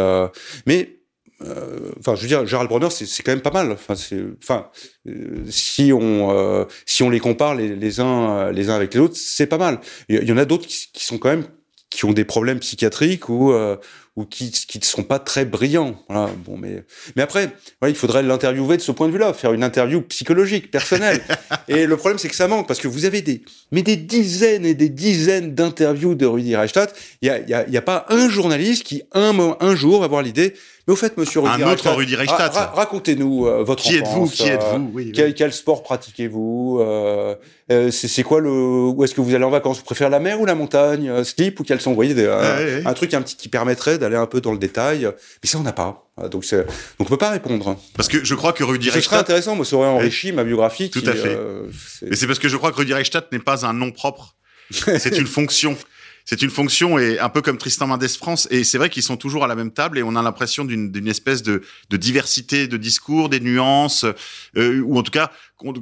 mais 0.66 0.90
euh, 0.90 0.95
enfin, 1.42 2.16
je 2.16 2.22
veux 2.22 2.28
dire, 2.28 2.46
Gérald 2.46 2.70
Bronner, 2.70 2.90
c'est 2.90 3.24
quand 3.24 3.32
même 3.32 3.42
pas 3.42 3.52
mal. 3.52 3.72
Enfin, 3.72 3.96
enfin, 4.42 4.70
euh, 5.08 5.44
si 5.50 5.92
on 5.94 6.32
euh, 6.32 6.66
si 6.86 7.04
on 7.04 7.10
les 7.10 7.20
compare 7.20 7.56
les, 7.56 7.76
les 7.76 8.00
uns 8.00 8.52
les 8.52 8.70
uns 8.70 8.76
avec 8.76 8.94
les 8.94 9.00
autres, 9.00 9.16
c'est 9.18 9.48
pas 9.48 9.58
mal. 9.58 9.80
Il 10.10 10.24
y, 10.24 10.32
en 10.32 10.38
a 10.38 10.46
d'autres 10.46 10.68
qui, 10.68 10.88
qui, 10.94 11.04
sont 11.04 11.18
quand 11.18 11.30
même 11.30 11.46
qui 11.90 12.06
ont 12.06 12.14
des 12.14 12.26
problèmes 12.26 12.60
psychiatriques 12.60 13.30
ou 13.30 13.52
euh, 13.52 13.76
ou 14.16 14.24
qui 14.24 14.50
qui 14.52 14.80
ne 14.80 14.84
sont 14.84 15.04
pas 15.04 15.20
très 15.20 15.44
brillants. 15.44 16.02
Voilà. 16.08 16.30
Bon, 16.46 16.58
mais 16.58 16.84
mais 17.18 17.22
après, 17.22 17.52
voilà, 17.82 17.92
il 17.92 17.96
faudrait 17.96 18.24
l'interviewer 18.24 18.78
de 18.78 18.82
ce 18.82 18.94
point 18.94 19.08
de 19.08 19.12
vue-là, 19.12 19.34
faire 19.34 19.52
une 19.52 19.64
interview 19.64 20.02
psychologique, 20.02 20.72
personnelle. 20.72 21.22
et 21.68 21.86
le 21.86 21.98
problème, 21.98 22.18
c'est 22.18 22.30
que 22.30 22.36
ça 22.36 22.48
manque 22.48 22.66
parce 22.66 22.80
que 22.80 22.88
vous 22.88 23.04
avez 23.04 23.22
des 23.22 23.44
mais 23.74 23.82
des 23.82 23.98
dizaines 23.98 24.66
et 24.66 24.74
des 24.74 24.90
dizaines 24.90 25.54
d'interviews 25.54 26.16
de 26.16 26.26
Rudy 26.26 26.56
Reichstadt. 26.56 26.96
Il 27.22 27.28
y 27.28 27.30
a 27.30 27.40
il 27.40 27.50
y 27.50 27.54
a, 27.54 27.68
y 27.68 27.78
a 27.78 27.82
pas 27.82 28.06
un 28.10 28.30
journaliste 28.30 28.84
qui 28.84 29.04
un 29.12 29.58
un 29.60 29.76
jour 29.76 30.00
va 30.00 30.06
avoir 30.06 30.22
l'idée 30.22 30.54
mais 30.88 30.94
au 30.94 30.96
fait, 30.96 31.18
monsieur 31.18 31.40
Rudy 31.40 31.64
Un 31.64 31.72
autre 31.72 31.90
Rudy 31.90 32.16
Reichstadt. 32.16 32.54
Ra 32.54 32.72
racontez-nous 32.76 33.48
euh, 33.48 33.64
votre 33.64 33.82
Qui 33.82 33.96
êtes-vous 33.96 34.30
Qui 34.30 34.48
êtes-vous 34.48 34.92
oui, 34.94 35.12
quel, 35.14 35.34
quel, 35.34 35.52
sport 35.52 35.82
pratiquez-vous 35.84 36.80
euh, 36.80 37.36
euh, 37.72 37.92
C'est 37.92 38.24
quoi 38.24 38.40
le 38.40 38.52
Où 38.52 39.04
est-ce 39.04 39.16
que 39.16 39.22
vous 39.22 39.34
allez 39.34 39.44
en 39.44 39.50
vacances? 39.50 39.80
Vous 39.80 39.84
préférez 39.84 40.12
la 40.12 40.20
mer 40.20 40.40
ou 40.40 40.46
la 40.46 40.56
montagne 40.56 41.24
Slip 41.24 41.60
ou 41.60 41.64
caleçon 41.64 41.92
Vous 41.92 41.96
voyez, 41.96 42.14
des, 42.14 42.28
un, 42.28 42.86
un, 42.86 42.94
truc 42.94 43.14
un 43.14 43.22
petit 43.22 43.36
qui 43.36 43.50
permettrait 43.50 43.98
d'aller 43.98 44.16
un 44.16 44.28
peu 44.28 44.42
dans 44.42 44.52
le 44.52 44.60
détail. 44.60 45.06
Mais 45.44 45.50
ça, 45.50 45.58
on 45.58 45.64
n'a 45.64 45.74
pas. 45.74 46.06
Donc, 46.32 46.50
donc 46.50 46.66
on 47.00 47.04
peut 47.06 47.18
pas 47.18 47.32
répondre. 47.32 47.78
Parce 47.96 48.08
que 48.08 48.24
je 48.24 48.36
crois 48.36 48.54
que 48.54 48.64
Rudi 48.64 48.90
Reichstadt... 48.90 49.04
Ce 49.04 49.10
serait 49.10 49.20
intéressant, 49.20 49.56
moi, 49.56 49.66
ça 49.66 49.76
aurait 49.76 49.88
enrichi 49.88 50.32
ma 50.32 50.44
biographie. 50.44 50.90
Tout 50.90 51.04
à 51.06 51.14
fait. 51.14 51.36
Euh, 51.36 51.64
Mais 52.04 52.16
c'est 52.16 52.28
parce 52.28 52.40
que 52.40 52.48
je 52.48 52.56
crois 52.56 52.72
que 52.72 52.78
Rudi 52.78 52.94
Reichstadt 52.94 53.32
n'est 53.32 53.40
pas 53.40 53.66
un 53.66 53.74
nom 53.74 53.92
propre. 53.92 54.36
c'est 54.72 55.18
une 55.18 55.28
fonction 55.28 55.78
c'est 56.26 56.42
une 56.42 56.50
fonction 56.50 56.98
et 56.98 57.20
un 57.20 57.30
peu 57.30 57.42
comme 57.42 57.58
Tristan 57.58 57.88
Mendes 57.88 58.08
France. 58.08 58.48
Et 58.52 58.64
c'est 58.64 58.78
vrai 58.78 58.90
qu'ils 58.90 59.04
sont 59.04 59.16
toujours 59.16 59.44
à 59.44 59.48
la 59.48 59.56
même 59.56 59.72
table 59.72 60.00
et 60.00 60.04
on 60.04 60.16
a 60.16 60.22
l'impression 60.22 60.66
d'une 60.66 61.08
espèce 61.08 61.44
de, 61.44 61.62
de, 61.90 61.98
diversité 61.98 62.68
de 62.68 62.78
discours, 62.78 63.30
des 63.30 63.40
nuances, 63.40 64.06
euh, 64.58 64.82
ou 64.82 64.98
en 64.98 65.04
tout 65.04 65.12
cas 65.12 65.32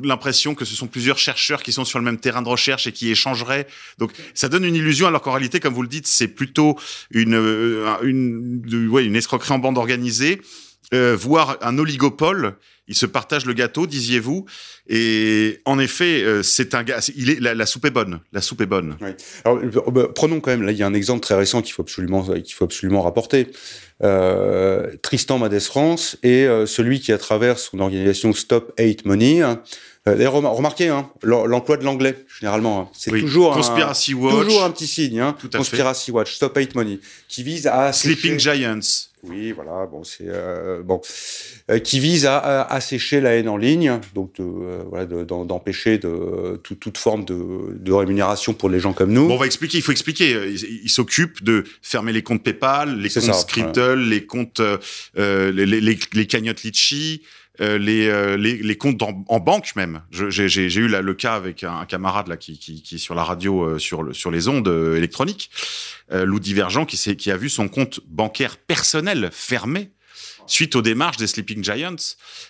l'impression 0.03 0.53
que 0.53 0.65
ce 0.65 0.75
sont 0.75 0.87
plusieurs 0.87 1.17
chercheurs 1.17 1.63
qui 1.63 1.71
sont 1.71 1.85
sur 1.85 1.97
le 1.97 2.05
même 2.05 2.19
terrain 2.19 2.41
de 2.41 2.49
recherche 2.49 2.87
et 2.87 2.91
qui 2.91 3.09
échangeraient. 3.09 3.67
Donc 3.97 4.11
ça 4.33 4.49
donne 4.49 4.65
une 4.65 4.75
illusion 4.75 5.07
alors 5.07 5.21
qu'en 5.21 5.31
réalité, 5.31 5.59
comme 5.59 5.73
vous 5.73 5.81
le 5.81 5.87
dites, 5.87 6.07
c'est 6.07 6.27
plutôt 6.27 6.77
une, 7.11 7.35
euh, 7.35 7.97
une, 8.03 8.89
ouais, 8.89 9.05
une 9.05 9.15
escroquerie 9.15 9.53
en 9.53 9.59
bande 9.59 9.77
organisée 9.77 10.41
euh, 10.93 11.15
voire 11.19 11.57
un 11.61 11.77
oligopole. 11.79 12.55
Ils 12.87 12.95
se 12.95 13.05
partagent 13.05 13.45
le 13.45 13.53
gâteau, 13.53 13.87
disiez-vous. 13.87 14.45
Et 14.87 15.61
en 15.65 15.79
effet, 15.79 16.23
euh, 16.23 16.43
c'est 16.43 16.75
un 16.75 16.83
gars. 16.83 16.99
Il 17.15 17.29
est 17.29 17.39
la, 17.39 17.65
soupe 17.65 17.85
est 17.85 17.91
bonne. 17.91 18.19
La 18.33 18.41
soupe 18.41 18.61
est 18.61 18.65
bonne. 18.65 18.97
Euh, 19.47 19.81
bah, 19.91 20.09
prenons 20.13 20.41
quand 20.41 20.51
même. 20.51 20.63
Là, 20.63 20.71
il 20.71 20.77
y 20.77 20.83
a 20.83 20.87
un 20.87 20.93
exemple 20.93 21.21
très 21.21 21.35
récent 21.35 21.61
qu'il 21.61 21.73
faut 21.73 21.83
absolument 21.83 22.23
qu'il 22.23 22.53
faut 22.53 22.65
absolument 22.65 23.01
rapporter. 23.01 23.47
Tristan 25.01 25.39
Madès 25.39 25.61
France 25.61 26.17
et 26.23 26.45
celui 26.65 26.99
qui, 26.99 27.13
à 27.13 27.17
travers 27.17 27.57
son 27.57 27.79
organisation 27.79 28.33
Stop 28.33 28.73
Hate 28.77 29.05
Money, 29.05 29.41
hein, 29.41 29.63
D'ailleurs, 30.05 30.33
remarquez 30.33 30.89
hein, 30.89 31.09
l'emploi 31.23 31.77
de 31.77 31.85
l'anglais 31.85 32.25
généralement, 32.39 32.81
hein. 32.81 32.89
c'est 32.93 33.11
toujours 33.11 33.53
Conspiracy 33.53 34.11
un, 34.11 34.15
Watch, 34.15 34.45
toujours 34.45 34.63
un 34.63 34.71
petit 34.71 34.87
signe. 34.87 35.19
Hein, 35.21 35.35
Conspiracy 35.51 36.11
Watch, 36.11 36.35
Stop 36.35 36.57
Hate 36.57 36.75
Money, 36.75 36.99
qui 37.29 37.41
vise 37.43 37.67
à 37.67 37.93
Sleeping 37.93 38.37
Giants. 38.37 38.79
Oui, 39.23 39.53
voilà, 39.53 39.85
bon, 39.85 40.03
c'est 40.03 40.25
euh, 40.27 40.83
bon, 40.83 40.99
euh, 41.71 41.79
qui 41.79 42.01
vise 42.01 42.25
à, 42.25 42.37
à, 42.39 42.73
assécher 42.73 43.21
la 43.21 43.35
haine 43.35 43.47
en 43.47 43.55
ligne, 43.55 44.01
donc 44.13 44.35
de, 44.35 44.43
euh, 44.43 44.83
voilà, 44.89 45.05
d'empêcher 45.05 45.97
de, 45.97 46.59
toute 46.61 46.97
forme 46.97 47.23
de, 47.23 47.73
de, 47.73 47.93
rémunération 47.93 48.53
pour 48.53 48.69
les 48.69 48.81
gens 48.81 48.91
comme 48.91 49.13
nous. 49.13 49.29
Bon, 49.29 49.35
on 49.35 49.37
va 49.37 49.45
expliquer. 49.45 49.77
Il 49.77 49.81
faut 49.81 49.93
expliquer. 49.93 50.49
Il, 50.51 50.89
s'occupe 50.89 51.41
de 51.41 51.63
fermer 51.81 52.11
les 52.11 52.21
comptes 52.21 52.43
PayPal, 52.43 52.99
les 52.99 53.09
comptes 53.09 53.33
Scriptle, 53.33 54.09
les 54.09 54.25
comptes, 54.25 54.61
les, 55.15 55.51
les, 55.65 55.79
les, 55.79 56.27
cagnottes 56.27 56.63
Litchi. 56.63 57.21
Euh, 57.61 57.77
les, 57.77 58.07
euh, 58.07 58.35
les, 58.35 58.57
les, 58.57 58.77
comptes 58.77 59.03
en, 59.03 59.23
en 59.27 59.39
banque 59.39 59.75
même. 59.75 60.01
J'ai 60.09 60.73
eu 60.75 60.87
là, 60.87 61.01
le 61.01 61.13
cas 61.13 61.35
avec 61.35 61.63
un, 61.63 61.85
camarade 61.85 62.27
là 62.27 62.35
qui, 62.35 62.57
qui, 62.57 62.81
qui 62.81 62.95
est 62.95 62.97
sur 62.97 63.13
la 63.13 63.23
radio 63.23 63.63
euh, 63.63 63.77
sur, 63.77 64.01
le, 64.01 64.11
sur 64.11 64.31
les 64.31 64.47
ondes 64.47 64.67
électroniques, 64.97 65.51
Lou 66.09 66.39
Divergent, 66.39 66.85
qui, 66.85 67.15
qui 67.15 67.29
a 67.29 67.37
vu 67.37 67.49
son 67.49 67.67
compte 67.67 67.99
bancaire 68.07 68.57
personnel 68.57 69.29
fermé 69.31 69.91
suite 70.47 70.75
aux 70.75 70.81
démarches 70.81 71.17
des 71.17 71.27
Sleeping 71.27 71.63
Giants 71.63 71.95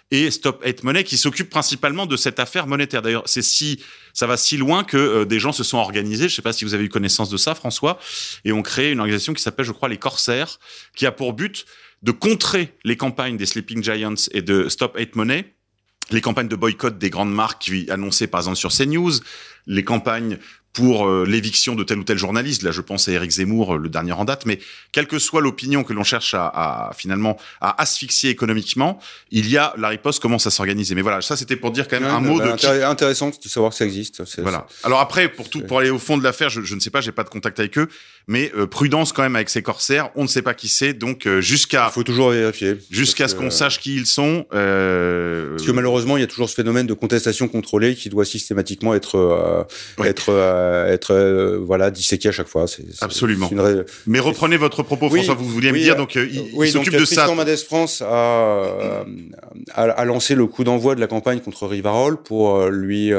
et 0.10 0.32
Stop 0.32 0.64
Hate 0.66 0.84
Money 0.84 1.04
qui 1.04 1.18
s'occupe 1.18 1.50
principalement 1.50 2.06
de 2.06 2.16
cette 2.16 2.40
affaire 2.40 2.66
monétaire. 2.66 3.02
D'ailleurs, 3.02 3.24
c'est 3.26 3.44
si 3.44 3.84
ça 4.14 4.26
va 4.26 4.38
si 4.38 4.58
loin 4.58 4.84
que 4.84 5.26
des 5.26 5.40
gens 5.40 5.52
se 5.52 5.64
sont 5.64 5.78
organisés. 5.78 6.30
Je 6.30 6.36
sais 6.36 6.42
pas 6.42 6.54
si 6.54 6.64
vous 6.66 6.74
avez 6.74 6.86
eu 6.86 6.90
connaissance 6.90 7.30
de 7.30 7.38
ça, 7.38 7.56
François, 7.56 8.00
et 8.46 8.54
ont 8.54 8.64
créé 8.64 8.92
une 8.92 9.00
organisation 9.00 9.34
qui 9.34 9.44
s'appelle, 9.44 9.66
je 9.66 9.74
crois, 9.74 9.90
les 9.90 9.98
Corsaires, 9.98 10.60
qui 10.96 11.06
a 11.06 11.12
pour 11.12 11.34
but 11.34 11.66
de 12.04 12.12
contrer 12.12 12.74
les 12.84 12.98
campagnes 12.98 13.38
des 13.38 13.46
Sleeping 13.46 13.84
Giants 13.84 14.14
et 14.32 14.42
de 14.42 14.70
Stop 14.70 14.96
Hate 14.98 15.16
Money, 15.16 15.54
les 16.12 16.22
campagnes 16.22 16.50
de 16.50 16.56
boycott 16.56 16.98
des 16.98 17.10
grandes 17.10 17.34
marques 17.34 17.64
qui 17.64 17.90
annoncées 17.90 18.28
par 18.28 18.42
exemple 18.42 18.58
sur 18.58 18.72
CNews, 18.72 19.14
les 19.66 19.84
campagnes 19.84 20.38
pour 20.74 21.08
euh, 21.08 21.24
l'éviction 21.26 21.76
de 21.76 21.84
tel 21.84 22.00
ou 22.00 22.04
tel 22.04 22.18
journaliste. 22.18 22.64
Là, 22.64 22.72
je 22.72 22.82
pense 22.82 23.08
à 23.08 23.12
Eric 23.12 23.30
Zemmour, 23.30 23.76
euh, 23.76 23.78
le 23.78 23.90
dernier 23.90 24.12
en 24.12 24.26
date. 24.26 24.48
Mais 24.48 24.60
quelle 24.92 25.08
que 25.08 25.20
soit 25.20 25.40
l'opinion 25.40 25.84
que 25.84 25.94
l'on 25.94 26.04
cherche 26.04 26.34
à, 26.34 26.48
à, 26.48 26.94
finalement 26.94 27.38
à 27.62 27.80
asphyxier 27.80 28.32
économiquement, 28.32 29.00
il 29.30 29.48
y 29.50 29.58
a 29.58 29.76
la 29.78 29.90
riposte 29.90 30.20
commence 30.20 30.48
à 30.48 30.50
s'organiser. 30.50 30.96
Mais 30.96 31.04
voilà, 31.04 31.22
ça 31.22 31.38
c'était 31.38 31.56
pour 31.56 31.72
dire 31.72 31.88
quand 31.88 32.00
même 32.00 32.10
un 32.10 32.20
mot 32.20 32.40
de 32.40 32.84
intéressant 32.84 33.30
de 33.30 33.48
savoir 33.48 33.72
que 33.72 33.78
ça 33.78 33.86
existe. 33.86 34.24
Voilà. 34.40 34.66
Alors 34.84 35.00
après, 35.00 35.30
pour 35.30 35.48
tout, 35.48 35.62
pour 35.62 35.78
aller 35.78 35.92
au 35.92 36.00
fond 36.00 36.18
de 36.18 36.24
l'affaire, 36.24 36.50
je, 36.50 36.62
je, 36.62 36.74
ne 36.74 36.80
sais 36.80 36.90
pas, 36.90 37.02
j'ai 37.02 37.12
pas 37.12 37.24
de 37.24 37.30
contact 37.30 37.60
avec 37.60 37.78
eux, 37.78 37.88
mais 38.28 38.52
euh, 38.56 38.68
prudence 38.68 39.14
quand 39.14 39.24
même 39.24 39.36
avec 39.36 39.50
ces 39.50 39.62
corsaires. 39.62 40.10
On 40.16 40.24
ne 40.24 40.28
sait 40.28 40.42
pas 40.42 40.54
qui 40.54 40.68
c'est, 40.68 40.94
donc 40.94 41.28
jusqu'à. 41.40 41.88
Il 41.90 41.94
faut 41.94 42.04
toujours 42.04 42.30
vérifier. 42.30 42.78
Jusqu'à 42.90 43.28
ce 43.28 43.36
qu'on 43.36 43.50
sache 43.50 43.80
qui 43.80 43.96
ils 43.96 44.06
sont. 44.06 44.46
Parce 44.50 45.66
que 45.66 45.72
malheureusement, 45.72 46.18
il 46.18 46.22
y 46.22 46.24
a 46.24 46.28
toujours 46.28 46.50
ce 46.50 46.56
phénomène 46.56 46.88
de 46.88 46.94
contestation 46.94 47.48
contrôlée 47.48 47.96
qui 47.96 48.10
doit 48.10 48.26
systématiquement 48.26 48.94
être 48.94 49.68
être 50.04 50.32
être 50.88 51.12
euh, 51.12 51.60
voilà 51.60 51.92
disséqué 51.92 52.30
à 52.30 52.32
chaque 52.32 52.48
fois. 52.48 52.66
Absolument. 53.02 53.50
Mais 54.08 54.20
reprenez 54.20 54.58
votre 54.58 54.84
propos, 54.84 55.10
François. 55.10 55.36
Vous 55.36 55.50
vouliez 55.50 55.72
me 55.72 55.80
dire 55.80 55.96
donc 55.96 56.16
euh, 56.16 56.28
il, 56.32 56.52
oui, 56.54 56.72
s'occupe 56.72 56.96
de 56.96 57.06
ça. 57.06 57.28
Mendes 57.34 57.56
France 57.58 58.02
a, 58.06 59.06
a, 59.74 60.06
lancé 60.06 60.36
le 60.36 60.46
coup 60.46 60.64
d'envoi 60.64 60.96
de 60.96 61.00
la 61.00 61.08
campagne 61.08 61.40
contre 61.40 61.68
Rivarol 61.68 62.22
pour 62.22 62.56
euh, 62.56 62.70
lui 62.70 63.12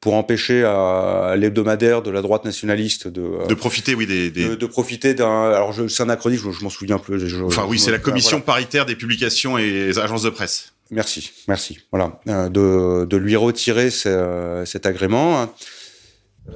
pour 0.00 0.14
empêcher 0.14 0.64
à, 0.64 1.34
l'hebdomadaire 1.36 2.02
de 2.02 2.10
la 2.10 2.22
droite 2.22 2.44
nationaliste 2.44 3.08
de 3.08 3.46
de 3.48 3.54
profiter 3.54 3.94
oui 3.94 4.06
des, 4.06 4.29
De, 4.30 4.66
profiter 4.66 5.14
d'un 5.14 5.50
alors 5.50 5.72
je, 5.72 5.88
c'est 5.88 6.02
un 6.02 6.08
acronyme 6.08 6.38
je, 6.38 6.64
m'en 6.64 6.70
souviens 6.70 6.98
plus. 6.98 7.28
Je, 7.28 7.42
enfin 7.42 7.66
oui 7.68 7.78
c'est 7.78 7.90
la 7.90 7.98
commission 7.98 8.40
paritaire 8.40 8.86
des 8.86 8.96
publications 8.96 9.58
et 9.58 9.90
agences 9.98 10.22
de 10.22 10.30
presse. 10.30 10.72
Merci, 10.92 11.30
merci. 11.46 11.78
Voilà, 11.92 12.20
de, 12.26 13.04
de 13.04 13.16
lui 13.16 13.36
retirer 13.36 13.90
cet 13.90 14.86
agrément. 14.86 15.48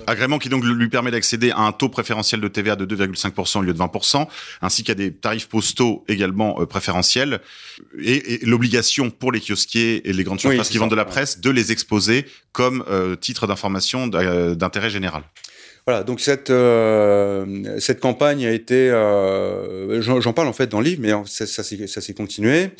Agrément 0.07 0.39
qui 0.39 0.49
donc 0.49 0.65
lui 0.65 0.89
permet 0.89 1.11
d'accéder 1.11 1.51
à 1.51 1.61
un 1.61 1.73
taux 1.73 1.89
préférentiel 1.89 2.41
de 2.41 2.49
TVA 2.49 2.77
de 2.77 2.85
2,5% 2.85 3.59
au 3.59 3.63
lieu 3.63 3.73
de 3.73 3.79
20%, 3.79 4.27
ainsi 4.61 4.83
qu'à 4.83 4.95
des 4.95 5.13
tarifs 5.13 5.49
postaux 5.49 6.05
également 6.09 6.61
euh, 6.61 6.67
préférentiels, 6.67 7.41
et, 8.01 8.41
l'obligation 8.45 9.11
pour 9.11 9.33
les 9.33 9.41
kiosquiers 9.41 10.09
et 10.09 10.13
les 10.13 10.25
grandes 10.25 10.41
surfaces 10.41 10.69
qui 10.69 10.79
vendent 10.79 10.91
de 10.91 10.97
la 10.97 11.05
presse 11.05 11.41
de 11.41 11.51
les 11.51 11.73
exposer 11.73 12.27
comme 12.53 12.85
euh, 12.89 13.17
titre 13.17 13.47
d'information 13.47 14.11
euh, 14.15 14.55
d'intérêt 14.55 14.91
général. 14.91 15.23
Voilà, 15.87 16.03
donc 16.03 16.21
cette 16.21 16.53
cette 17.79 18.01
campagne 18.01 18.47
a 18.47 18.51
été, 18.51 18.89
j'en 20.01 20.33
parle 20.33 20.49
en 20.49 20.53
fait 20.53 20.69
dans 20.69 20.81
le 20.81 20.87
livre, 20.87 21.03
mais 21.03 21.13
ça, 21.27 21.63
s'est 21.63 22.15
continué. 22.15 22.71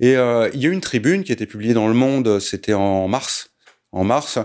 Et 0.00 0.12
il 0.12 0.60
y 0.60 0.66
a 0.66 0.68
eu 0.68 0.72
une 0.72 0.80
tribune 0.80 1.24
qui 1.24 1.32
a 1.32 1.34
été 1.34 1.46
publiée 1.46 1.74
dans 1.74 1.88
Le 1.88 1.94
Monde, 1.94 2.38
c'était 2.38 2.74
en 2.74 3.08
mars 3.08 3.53
en 3.94 4.04
mars, 4.04 4.38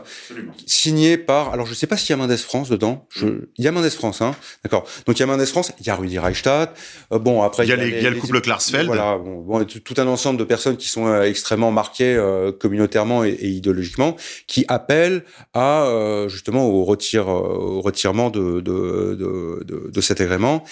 signé 0.65 1.17
par. 1.17 1.51
Alors 1.51 1.65
je 1.65 1.73
sais 1.73 1.87
pas 1.87 1.97
s'il 1.97 2.11
y 2.11 2.13
a 2.13 2.17
Mendes 2.17 2.37
France 2.37 2.69
dedans. 2.69 3.07
Je, 3.09 3.25
mm. 3.25 3.47
Il 3.57 3.65
y 3.65 3.67
a 3.67 3.71
Mendes 3.71 3.89
France, 3.89 4.21
hein. 4.21 4.35
D'accord. 4.63 4.85
Donc 5.05 5.17
il 5.17 5.21
y 5.21 5.23
a 5.23 5.25
Mendes 5.25 5.45
France, 5.45 5.71
il 5.79 5.87
y 5.87 5.89
a 5.89 5.95
Rudi 5.95 6.19
Reichstadt. 6.19 6.73
Euh, 7.11 7.19
bon 7.19 7.41
après 7.41 7.65
il 7.65 7.69
y 7.69 7.73
a, 7.73 7.83
il 7.83 8.01
y 8.01 8.05
a 8.05 8.09
le 8.09 8.15
couple 8.15 8.41
Klarsfeld. 8.41 8.87
Voilà. 8.87 9.17
Bon, 9.17 9.65
tout 9.65 9.95
un 9.97 10.07
ensemble 10.07 10.39
de 10.39 10.43
personnes 10.43 10.77
qui 10.77 10.87
sont 10.87 11.07
euh, 11.07 11.23
extrêmement 11.23 11.71
marquées 11.71 12.15
euh, 12.15 12.51
communautairement 12.51 13.23
et, 13.23 13.37
idéologiquement, 13.41 14.15
qui 14.47 14.65
appellent 14.67 15.23
à 15.53 16.25
justement 16.27 16.67
au 16.67 16.85
retire, 16.85 17.27
au 17.27 17.81
retirement 17.81 18.29
de 18.29 18.61
de, 18.61 19.15
de, 19.19 19.63
de, 19.65 19.89
de 19.91 20.01
cet 20.01 20.21
agrément. 20.21 20.63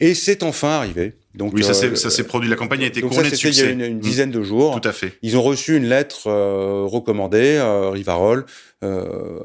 Et 0.00 0.14
c'est 0.14 0.42
enfin 0.42 0.68
arrivé. 0.68 1.14
Donc, 1.36 1.52
oui, 1.54 1.62
ça 1.62 1.74
s'est 1.74 2.24
produit. 2.24 2.48
La 2.48 2.56
campagne 2.56 2.82
a 2.82 2.86
été 2.86 3.00
couronnée 3.02 3.30
de 3.30 3.34
succès. 3.34 3.60
Il 3.60 3.64
y 3.64 3.68
a 3.68 3.72
une, 3.72 3.80
une, 3.82 4.00
dizaine 4.00 4.30
de 4.30 4.42
jours. 4.42 4.80
Tout 4.80 4.88
à 4.88 4.92
fait. 4.92 5.18
Ils 5.22 5.36
ont 5.36 5.42
reçu 5.42 5.76
une 5.76 5.86
lettre 5.86 6.28
euh, 6.28 6.84
recommandée, 6.84 7.56
euh, 7.56 7.90
Rivarol, 7.90 8.46
euh, 8.82 9.38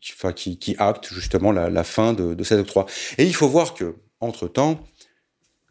qui, 0.00 0.12
enfin, 0.16 0.32
qui, 0.32 0.58
qui, 0.58 0.76
acte 0.78 1.12
justement 1.12 1.52
la, 1.52 1.68
la 1.68 1.84
fin 1.84 2.12
de, 2.12 2.34
de, 2.34 2.44
cet 2.44 2.60
octroi. 2.60 2.86
Et 3.18 3.24
il 3.24 3.34
faut 3.34 3.48
voir 3.48 3.74
que, 3.74 3.96
entre 4.20 4.46
temps, 4.46 4.80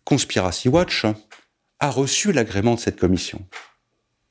Conspiracy 0.03 0.67
Watch 0.67 1.05
a 1.79 1.89
reçu 1.89 2.31
l'agrément 2.31 2.75
de 2.75 2.79
cette 2.79 2.99
commission. 2.99 3.45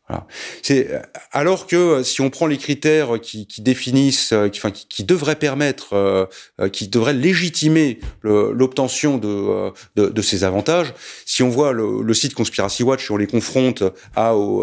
Voilà. 0.09 0.26
C'est 0.62 1.00
alors 1.32 1.66
que 1.66 2.02
si 2.02 2.20
on 2.20 2.28
prend 2.28 2.46
les 2.46 2.59
critères 2.59 3.18
qui, 3.22 3.46
qui 3.46 3.62
définissent, 3.62 4.32
euh, 4.32 4.48
qui, 4.48 4.61
enfin, 4.61 4.70
qui, 4.70 4.86
qui, 4.86 5.02
devraient 5.02 5.36
permettre, 5.36 5.94
euh, 5.94 6.26
euh, 6.61 6.68
qui 6.68 6.88
devraient 6.88 7.14
légitimer 7.14 8.00
l'obtention 8.22 9.16
de, 9.16 9.72
de, 9.96 10.09
de, 10.09 10.22
ces 10.22 10.44
avantages, 10.44 10.92
si 11.24 11.42
on 11.42 11.48
voit 11.48 11.72
le, 11.72 12.02
le, 12.02 12.14
site 12.14 12.34
Conspiracy 12.34 12.82
Watch, 12.82 13.07
si 13.07 13.12
on 13.12 13.16
les 13.16 13.26
confronte 13.26 13.82
à, 14.14 14.36
au, 14.36 14.62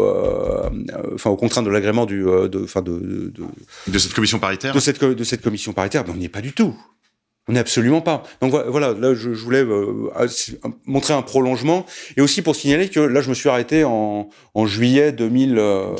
enfin, 1.14 1.30
aux 1.30 1.36
contraintes 1.36 1.64
de 1.64 1.70
l'agrément 1.70 2.06
du, 2.06 2.22
de, 2.22 2.62
enfin, 2.62 2.82
de, 2.82 2.92
de, 2.92 3.32
de, 3.88 3.98
cette 3.98 4.14
commission 4.14 4.38
paritaire, 4.38 4.72
de 4.72 4.80
cette, 4.80 5.02
de 5.02 5.24
cette 5.24 5.42
commission 5.42 5.72
paritaire, 5.72 6.04
ben 6.04 6.12
on 6.14 6.18
n'y 6.18 6.26
est 6.26 6.28
pas 6.28 6.40
du 6.40 6.52
tout. 6.52 6.76
On 7.48 7.52
n'est 7.54 7.60
absolument 7.60 8.00
pas. 8.00 8.22
Donc 8.40 8.52
voilà, 8.52 8.92
là 8.92 9.14
je, 9.14 9.30
voulais 9.30 9.64
euh, 9.64 10.08
montrer 10.86 11.12
un 11.12 11.22
prolongement 11.22 11.84
et 12.16 12.20
aussi 12.20 12.40
pour 12.40 12.54
signaler 12.54 12.88
que 12.88 13.00
là 13.00 13.20
je 13.20 13.28
me 13.28 13.34
suis 13.34 13.48
arrêté 13.48 13.82
en, 13.82 14.30
en 14.54 14.66
juillet 14.66 15.10
2000, 15.10 15.58
euh, 15.58 15.96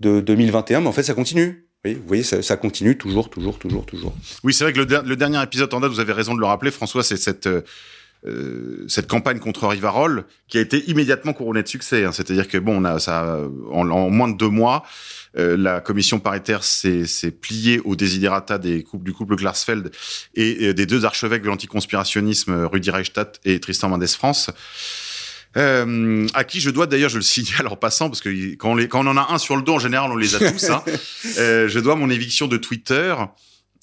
de 0.00 0.20
2021, 0.20 0.80
mais 0.80 0.86
en 0.88 0.92
fait 0.92 1.02
ça 1.02 1.14
continue. 1.14 1.66
Oui, 1.84 1.94
vous 1.94 2.06
voyez, 2.06 2.22
ça, 2.22 2.42
ça, 2.42 2.56
continue 2.56 2.98
toujours, 2.98 3.30
toujours, 3.30 3.58
toujours, 3.58 3.86
toujours. 3.86 4.12
Oui, 4.42 4.52
c'est 4.52 4.64
vrai 4.64 4.72
que 4.72 4.80
le, 4.80 5.02
le, 5.06 5.16
dernier 5.16 5.40
épisode 5.42 5.72
en 5.72 5.80
date, 5.80 5.92
vous 5.92 6.00
avez 6.00 6.12
raison 6.12 6.34
de 6.34 6.40
le 6.40 6.46
rappeler, 6.46 6.72
François, 6.72 7.04
c'est 7.04 7.16
cette 7.16 7.48
euh, 8.26 8.84
cette 8.88 9.06
campagne 9.06 9.38
contre 9.38 9.68
Rivarol 9.68 10.24
qui 10.48 10.58
a 10.58 10.60
été 10.60 10.82
immédiatement 10.90 11.32
couronnée 11.32 11.62
de 11.62 11.68
succès. 11.68 12.04
Hein. 12.04 12.12
C'est-à-dire 12.12 12.48
que 12.48 12.58
bon, 12.58 12.82
on 12.82 12.84
a 12.84 12.98
ça 12.98 13.38
en, 13.70 13.88
en 13.88 14.10
moins 14.10 14.28
de 14.28 14.36
deux 14.36 14.48
mois. 14.48 14.82
La 15.36 15.80
commission 15.80 16.18
paritaire 16.18 16.64
s'est 16.64 17.30
pliée 17.30 17.80
au 17.84 17.94
désiderata 17.94 18.58
des 18.58 18.82
couples, 18.82 19.04
du 19.04 19.12
couple 19.12 19.36
Glarsfeld 19.36 19.90
et, 20.34 20.72
des 20.72 20.86
deux 20.86 21.04
archevêques 21.04 21.42
de 21.42 21.48
l'anticonspirationnisme, 21.48 22.64
Rudi 22.64 22.90
Reichstadt 22.90 23.40
et 23.44 23.60
Tristan 23.60 23.90
Mendes 23.90 24.06
France. 24.06 24.50
Euh, 25.56 26.26
à 26.34 26.44
qui 26.44 26.60
je 26.60 26.70
dois 26.70 26.86
d'ailleurs, 26.86 27.08
je 27.08 27.16
le 27.16 27.22
signale 27.22 27.66
en 27.68 27.76
passant, 27.76 28.08
parce 28.08 28.20
que 28.20 28.54
quand 28.56 28.72
on, 28.72 28.74
les, 28.74 28.88
quand 28.88 29.06
on 29.06 29.10
en 29.10 29.16
a 29.16 29.32
un 29.32 29.38
sur 29.38 29.56
le 29.56 29.62
dos, 29.62 29.74
en 29.74 29.78
général, 29.78 30.10
on 30.10 30.16
les 30.16 30.34
a 30.34 30.52
tous. 30.52 30.70
Hein. 30.70 30.84
euh, 31.38 31.68
je 31.68 31.78
dois 31.78 31.96
mon 31.96 32.10
éviction 32.10 32.46
de 32.46 32.56
Twitter. 32.56 33.14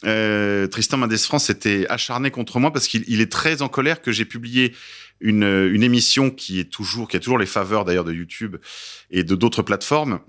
Euh, 0.06 0.68
Tristan 0.68 0.97
Mendes 0.97 1.18
France 1.18 1.49
était 1.49 1.88
acharné 1.89 2.30
contre 2.30 2.60
moi 2.60 2.72
parce 2.72 2.88
qu'il 2.88 3.22
est 3.22 3.32
très 3.32 3.62
en 3.62 3.70
colère 3.70 4.01
que 4.01 4.12
j'ai 4.12 4.26
publié 4.26 4.76
une, 5.22 5.43
une 5.43 5.82
émission 5.82 6.30
qui 6.30 6.60
est 6.60 6.70
toujours, 6.70 7.08
qui 7.08 7.16
a 7.16 7.20
toujours 7.20 7.39
les 7.39 7.45
faveurs 7.45 7.86
d'ailleurs 7.86 8.04
de 8.04 8.14
YouTube 8.14 8.58
et 9.10 9.24
de 9.24 9.36
d'autres 9.36 9.62
plateformes, 9.62 10.20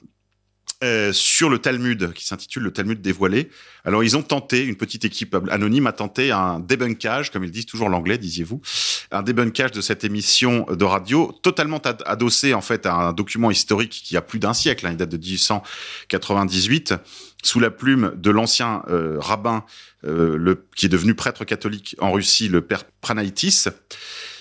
euh, 0.85 1.13
sur 1.15 1.49
le 1.49 1.59
Talmud, 1.59 2.13
qui 2.13 2.27
s'intitule 2.27 2.63
le 2.63 2.71
Talmud 2.71 3.01
dévoilé. 3.01 3.49
Alors, 3.87 4.05
ils 4.05 4.19
ont 4.19 4.23
tenté, 4.23 4.65
une 4.65 4.77
petite 4.77 5.07
équipe 5.07 5.35
anonyme 5.51 5.87
a 5.87 5.93
tenté 5.93 6.31
un 6.31 6.61
débunkage, 6.61 7.31
comme 7.33 7.43
ils 7.43 7.51
disent 7.51 7.65
toujours 7.65 7.89
l'anglais, 7.89 8.19
disiez-vous, 8.19 8.61
un 9.11 9.23
débunkage 9.23 9.71
de 9.71 9.81
cette 9.81 10.05
émission 10.05 10.67
de 10.71 10.85
radio, 10.85 11.33
totalement 11.43 11.81
adossé 12.05 12.53
en 12.53 12.61
fait 12.61 12.85
à 12.85 12.95
un 12.95 13.13
document 13.15 13.51
historique 13.51 14.03
qui 14.05 14.15
a 14.19 14.21
plus 14.21 14.39
d'un 14.39 14.53
siècle, 14.53 14.87
hein, 14.87 14.91
il 14.91 14.99
date 14.99 15.09
de 15.09 15.17
1898, 15.17 16.95
sous 17.43 17.61
la 17.61 17.71
plume 17.71 18.13
de 18.17 18.31
l'ancien 18.31 18.83
euh, 18.91 19.17
rabbin, 19.19 19.65
euh, 20.05 20.55
qui 20.77 20.85
est 20.85 20.91
devenu 20.91 21.15
prêtre 21.15 21.47
catholique 21.47 21.97
en 21.99 22.13
Russie, 22.13 22.49
le 22.49 22.61
père 22.61 22.85
Pranaitis 23.01 23.65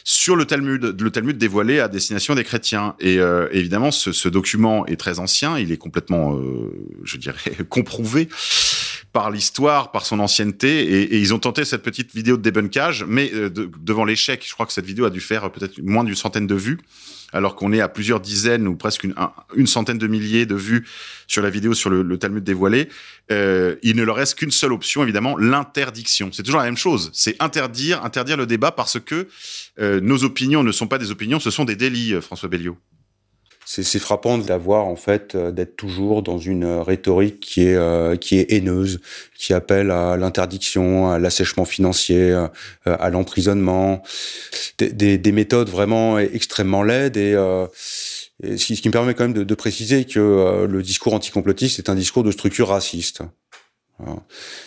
sur 0.03 0.35
le 0.35 0.45
Talmud, 0.45 0.99
le 0.99 1.11
Talmud 1.11 1.37
dévoilé 1.37 1.79
à 1.79 1.87
destination 1.87 2.35
des 2.35 2.43
chrétiens. 2.43 2.95
Et 2.99 3.19
euh, 3.19 3.47
évidemment, 3.51 3.91
ce, 3.91 4.11
ce, 4.11 4.27
document 4.27 4.85
est 4.85 4.97
très 4.97 5.19
ancien, 5.19 5.57
il 5.57 5.71
est 5.71 5.77
complètement, 5.77 6.35
euh, 6.35 6.71
je 7.03 7.17
dirais, 7.17 7.51
comprouvé 7.69 8.27
par 9.13 9.31
l'histoire, 9.31 9.91
par 9.91 10.05
son 10.05 10.19
ancienneté, 10.19 10.81
et, 10.81 11.15
et, 11.15 11.19
ils 11.19 11.33
ont 11.33 11.39
tenté 11.39 11.65
cette 11.65 11.83
petite 11.83 12.13
vidéo 12.15 12.35
de 12.35 12.41
débunkage, 12.41 13.05
mais 13.07 13.31
euh, 13.33 13.49
devant 13.49 14.05
l'échec, 14.05 14.43
je 14.45 14.53
crois 14.53 14.65
que 14.65 14.73
cette 14.73 14.85
vidéo 14.85 15.05
a 15.05 15.09
dû 15.09 15.21
faire 15.21 15.51
peut-être 15.51 15.79
moins 15.81 16.03
d'une 16.03 16.15
centaine 16.15 16.47
de 16.47 16.55
vues 16.55 16.79
alors 17.33 17.55
qu'on 17.55 17.73
est 17.73 17.81
à 17.81 17.89
plusieurs 17.89 18.19
dizaines 18.19 18.67
ou 18.67 18.75
presque 18.75 19.05
une, 19.55 19.67
centaine 19.67 19.97
de 19.97 20.07
milliers 20.07 20.45
de 20.45 20.55
vues 20.55 20.87
sur 21.27 21.41
la 21.41 21.49
vidéo 21.49 21.73
sur 21.73 21.89
le, 21.89 22.03
le 22.03 22.17
Talmud 22.17 22.43
dévoilé, 22.43 22.89
euh, 23.31 23.75
il 23.83 23.95
ne 23.95 24.03
leur 24.03 24.15
reste 24.15 24.35
qu'une 24.35 24.51
seule 24.51 24.71
option, 24.71 25.03
évidemment, 25.03 25.37
l'interdiction. 25.37 26.29
C'est 26.31 26.43
toujours 26.43 26.59
la 26.59 26.65
même 26.65 26.77
chose, 26.77 27.09
c'est 27.13 27.35
interdire, 27.41 28.03
interdire 28.03 28.37
le 28.37 28.45
débat 28.45 28.71
parce 28.71 28.99
que 28.99 29.27
euh, 29.79 29.99
nos 29.99 30.23
opinions 30.23 30.63
ne 30.63 30.71
sont 30.71 30.87
pas 30.87 30.97
des 30.97 31.11
opinions, 31.11 31.39
ce 31.39 31.51
sont 31.51 31.65
des 31.65 31.75
délits, 31.75 32.13
euh, 32.13 32.21
François 32.21 32.49
Belliot 32.49 32.77
c'est 33.65 33.99
frappant 33.99 34.37
d'avoir 34.37 34.85
en 34.85 34.95
fait 34.95 35.35
euh, 35.35 35.51
d'être 35.51 35.75
toujours 35.75 36.21
dans 36.21 36.37
une 36.37 36.65
rhétorique 36.65 37.39
qui 37.39 37.63
est 37.63 37.75
euh, 37.75 38.15
qui 38.15 38.37
est 38.37 38.51
haineuse, 38.51 38.99
qui 39.35 39.53
appelle 39.53 39.91
à 39.91 40.17
l'interdiction, 40.17 41.09
à 41.09 41.19
l'assèchement 41.19 41.65
financier, 41.65 42.31
euh, 42.31 42.47
à 42.85 43.09
l'emprisonnement, 43.09 44.03
des, 44.77 45.17
des, 45.17 45.31
méthodes 45.31 45.69
vraiment 45.69 46.19
extrêmement 46.19 46.83
laides 46.83 47.17
et, 47.17 47.31
et 48.43 48.57
ce, 48.57 48.65
qui, 48.65 48.75
ce, 48.75 48.81
qui, 48.81 48.87
me 48.89 48.93
permet 48.93 49.13
quand 49.13 49.23
même 49.23 49.33
de, 49.33 49.43
de 49.43 49.55
préciser 49.55 50.05
que 50.05 50.67
le 50.69 50.83
discours 50.83 51.13
anticomplotiste 51.13 51.79
est 51.79 51.89
un 51.89 51.95
discours 51.95 52.23
de 52.23 52.31
structure 52.31 52.69
raciste. 52.69 53.21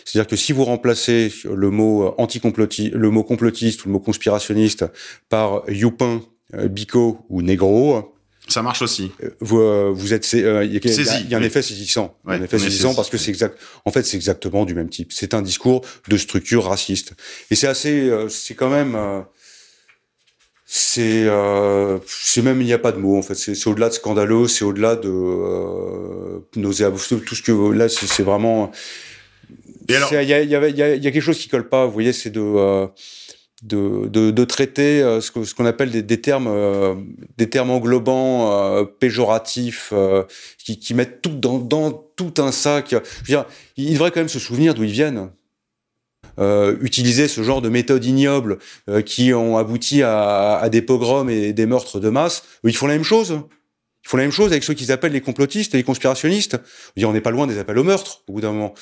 C'est-à-dire 0.05 0.29
que 0.29 0.37
si 0.37 0.53
vous 0.53 0.65
remplacez 0.65 1.33
le 1.45 1.71
mot 1.71 2.15
anticomplotiste, 2.17 2.95
le 2.95 3.11
mot 3.11 3.23
complotiste 3.23 3.85
ou 3.85 3.89
le 3.89 3.93
mot 3.93 4.01
conspirationniste 4.01 4.87
par 5.29 5.63
youpin, 5.69 6.23
bico 6.53 7.27
ou 7.29 7.43
négro, 7.43 8.16
ça 8.49 8.63
marche 8.63 8.83
aussi. 8.83 9.11
Euh, 9.23 9.31
vous, 9.41 9.61
euh, 9.61 9.91
vous 9.93 10.15
êtes, 10.15 10.29
euh, 10.35 10.65
il 10.65 10.73
y, 10.73 11.29
y, 11.29 11.35
a 11.35 11.39
un 11.39 11.43
effet 11.43 11.63
saisissant, 11.63 12.17
un 12.27 12.41
effet 12.43 12.59
saisissant 12.59 12.95
parce 12.95 13.11
que 13.11 13.19
c'est 13.19 13.31
exact. 13.31 13.59
En 13.85 13.91
fait, 13.91 14.05
c'est 14.05 14.17
exactement 14.17 14.65
du 14.65 14.75
même 14.75 14.89
type. 14.89 15.13
C'est 15.13 15.35
un 15.35 15.43
discours 15.43 15.85
de 16.09 16.17
structure 16.17 16.65
raciste. 16.65 17.15
Et 17.51 17.57
c'est 17.57 17.67
assez, 17.67 18.11
c'est 18.29 18.55
quand 18.55 18.71
même, 18.71 18.97
c'est, 20.65 21.29
c'est 22.07 22.43
même 22.43 22.61
il 22.61 22.67
n'y 22.67 22.73
a 22.73 22.79
pas 22.79 22.93
de 22.93 22.99
mots 22.99 23.19
en 23.19 23.23
fait. 23.23 23.35
C'est 23.35 23.67
au-delà 23.67 23.89
de 23.89 23.95
scandaleux, 23.95 24.47
c'est 24.47 24.65
au-delà 24.65 24.95
de 24.95 25.11
euh, 25.11 26.39
nauséabond. 26.55 26.99
Tout 26.99 27.35
ce 27.35 27.43
que 27.43 27.73
là, 27.73 27.89
c'est 27.89 28.23
vraiment. 28.23 28.71
Il 29.89 29.95
y 29.95 29.97
a, 29.97 30.23
y, 30.23 30.33
a, 30.33 30.43
y, 30.43 30.55
a, 30.55 30.69
y 30.69 30.83
a 30.83 30.99
quelque 30.99 31.21
chose 31.21 31.39
qui 31.39 31.49
colle 31.49 31.69
pas. 31.69 31.87
Vous 31.87 31.93
voyez, 31.93 32.13
c'est 32.13 32.31
de 32.31 32.89
de, 33.63 34.07
de, 34.09 34.31
de, 34.31 34.45
traiter 34.45 35.03
euh, 35.03 35.21
ce, 35.21 35.45
ce 35.45 35.55
qu'on 35.55 35.65
appelle 35.65 35.91
des, 35.91 36.03
des 36.03 36.21
termes 36.21 36.47
euh, 36.47 36.95
des 37.39 37.49
termes 37.49 37.71
englobants 37.71 38.53
euh, 38.53 38.85
péjoratifs 38.85 39.93
qui, 40.59 40.79
qui, 40.79 40.95
mettent 40.95 41.23
tout 41.23 41.31
dans, 41.31 41.59
dans, 41.59 41.91
tout 41.91 42.35
un 42.39 42.53
sac. 42.53 42.89
Je 42.91 42.97
veux 42.97 43.03
dire, 43.27 43.47
il 43.77 43.93
devrait 43.93 44.11
quand 44.11 44.21
même 44.21 44.29
se 44.29 44.39
souvenir 44.39 44.75
d'où 44.75 44.85
ils 44.85 44.91
viennent. 44.91 45.31
utiliser 46.81 47.29
ce 47.29 47.43
genre 47.43 47.63
de 47.63 47.71
méthodes 47.71 48.05
ignobles 48.05 48.59
qui 49.07 49.33
ont 49.33 49.57
abouti 49.57 50.03
à, 50.03 50.57
à, 50.57 50.69
des 50.69 50.83
pogroms 50.83 51.31
et 51.31 51.53
des 51.53 51.67
meurtres 51.67 51.99
de 51.99 52.11
masse, 52.11 52.43
ils 52.65 52.77
font 52.77 52.87
la 52.87 52.95
même 52.95 53.05
chose. 53.05 53.41
Ils 54.05 54.09
font 54.09 54.19
la 54.19 54.23
même 54.23 54.33
chose 54.33 54.53
avec 54.53 54.63
ceux 54.63 54.75
qu'ils 54.75 54.93
appellent 54.93 55.13
les 55.13 55.21
complotistes 55.21 55.75
et 55.75 55.79
les 55.79 55.83
conspirationnistes. 55.83 56.59
on 57.03 57.13
n'est 57.13 57.21
pas 57.21 57.33
loin 57.33 57.47
des 57.47 57.59
appels 57.59 57.79
au 57.79 57.85
meurtre 57.85 58.23
au 58.29 58.35
bout 58.35 58.41
d'un 58.41 58.53
moment. 58.53 58.75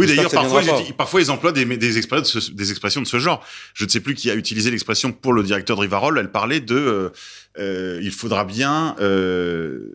Oui, 0.00 0.06
d'ailleurs, 0.06 0.30
parfois, 0.30 0.62
ils, 0.62 0.94
parfois, 0.94 1.20
ils 1.20 1.30
emploient 1.30 1.52
des, 1.52 1.64
des, 1.64 1.98
expressions 1.98 2.38
de 2.38 2.40
ce, 2.40 2.50
des 2.50 2.70
expressions 2.70 3.02
de 3.02 3.06
ce 3.06 3.18
genre. 3.18 3.44
Je 3.74 3.84
ne 3.84 3.90
sais 3.90 4.00
plus 4.00 4.14
qui 4.14 4.30
a 4.30 4.34
utilisé 4.34 4.70
l'expression 4.70 5.12
pour 5.12 5.32
le 5.32 5.42
directeur 5.42 5.76
de 5.76 5.82
Rivarol. 5.82 6.18
Elle 6.18 6.30
parlait 6.30 6.60
de 6.60 7.12
euh, 7.58 7.80
euh, 7.80 8.00
il 8.02 8.12
faudra 8.12 8.44
bien 8.44 8.94
euh, 9.00 9.92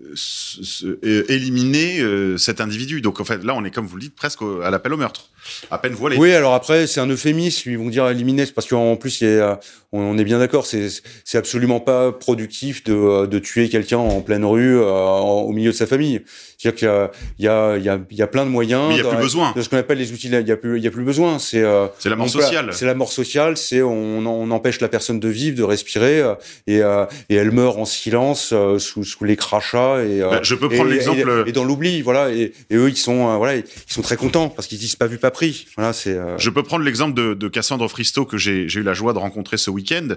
euh 0.84 1.24
éliminer 1.30 2.00
euh, 2.00 2.38
cet 2.38 2.62
individu. 2.62 3.02
Donc 3.02 3.20
en 3.20 3.26
fait, 3.26 3.44
là, 3.44 3.54
on 3.56 3.64
est 3.64 3.72
comme 3.72 3.86
vous 3.86 3.96
le 3.96 4.02
dites 4.02 4.16
presque 4.16 4.42
à 4.64 4.70
l'appel 4.70 4.94
au 4.94 4.98
meurtre, 4.98 5.30
à 5.72 5.78
peine 5.78 5.94
voilé. 5.94 6.18
Oui, 6.18 6.34
alors 6.34 6.54
après, 6.54 6.88
c'est 6.88 7.00
un 7.00 7.08
euphémisme. 7.08 7.70
Ils 7.70 7.78
vont 7.78 7.90
dire 7.90 8.08
éliminer, 8.10 8.46
parce 8.48 8.68
qu'en 8.68 8.96
plus, 8.96 9.22
il 9.22 9.30
y 9.30 9.40
a, 9.40 9.60
on 9.92 10.18
est 10.18 10.24
bien 10.24 10.40
d'accord, 10.40 10.66
c'est 10.66 11.38
absolument 11.38 11.80
pas 11.80 12.12
productif 12.12 12.84
de, 12.84 13.26
de 13.26 13.40
tuer 13.40 13.70
quelqu'un 13.70 13.98
en 13.98 14.22
pleine 14.22 14.46
rue, 14.46 14.78
au 14.80 15.52
milieu 15.52 15.72
de 15.72 15.76
sa 15.76 15.88
famille. 15.88 16.22
C'est-à-dire 16.58 16.80
qu'il 16.80 16.88
y 16.88 16.92
a, 16.92 17.12
il 17.40 17.46
y 17.46 17.48
a, 17.48 17.78
il 17.78 17.84
y 17.84 17.90
a, 17.90 18.00
il 18.10 18.18
y 18.18 18.22
a 18.22 18.28
plein 18.28 18.46
de 18.46 18.50
moyens. 18.50 18.86
Mais 18.90 18.96
il 18.96 19.04
y 19.04 19.08
a 19.08 19.10
plus 19.10 19.18
besoin. 19.18 19.54
De 19.56 19.62
ce 19.62 19.70
qu'on 19.70 19.78
appelle 19.78 19.98
les 19.98 20.12
outils. 20.12 20.28
Il 20.28 20.48
y 20.48 20.52
a 20.52 20.58
plus, 20.58 20.78
il 20.78 20.84
y 20.84 20.88
a 20.88 20.92
plus 20.92 21.04
besoin. 21.04 21.40
C'est 21.40 21.64
c'est 22.00 22.10
la 22.10 22.16
mort 22.16 22.30
sociale. 22.30 22.70
C'est 22.72 22.86
la 22.86 22.96
mort 22.96 23.12
sociale. 23.12 23.58
C'est 23.58 23.82
on, 23.82 24.26
on 24.26 24.52
empêche 24.52 24.82
la 24.82 24.90
personne 24.90 25.20
de 25.20 25.30
vivre, 25.30 25.58
de 25.58 25.64
respirer, 25.64 26.24
et 26.68 26.82
et 27.30 27.36
elle 27.36 27.45
meurt 27.52 27.78
en 27.78 27.86
silence 27.86 28.52
euh, 28.54 28.80
sous, 28.80 29.04
sous 29.04 29.24
les 29.24 29.36
crachats 29.36 30.04
et 30.04 30.22
bah, 30.22 30.40
je 30.44 30.56
peux 30.56 30.70
prendre 30.70 30.90
l'exemple 30.90 31.44
et, 31.46 31.52
dans 31.52 31.64
l'oubli 31.64 32.02
voilà 32.02 32.32
et, 32.32 32.54
et, 32.70 32.76
eux 32.76 32.90
ils 32.90 32.98
sont 32.98 33.30
euh, 33.30 33.38
voilà 33.38 33.58
ils 33.58 33.66
sont 33.88 34.02
très 34.02 34.18
contents 34.18 34.50
parce 34.50 34.68
qu'ils 34.68 34.78
disent 34.78 34.96
pas 34.96 35.08
vu 35.08 35.18
pas 35.18 35.32
pris. 35.32 35.68
Voilà 35.76 35.94
c'est 35.94 36.16
euh, 36.16 36.38
je 36.38 36.50
peux 36.50 36.64
prendre 36.64 36.84
l'exemple 36.84 37.14
de, 37.14 37.34
de 37.34 37.48
Cassandre 37.48 37.88
Fristo 37.90 38.26
que 38.26 38.38
j'ai 38.38 38.66
eu 38.66 38.84
la 38.84 38.94
joie 38.94 39.14
de 39.14 39.20
rencontrer 39.20 39.58
ce 39.58 39.70
week-end. 39.70 40.08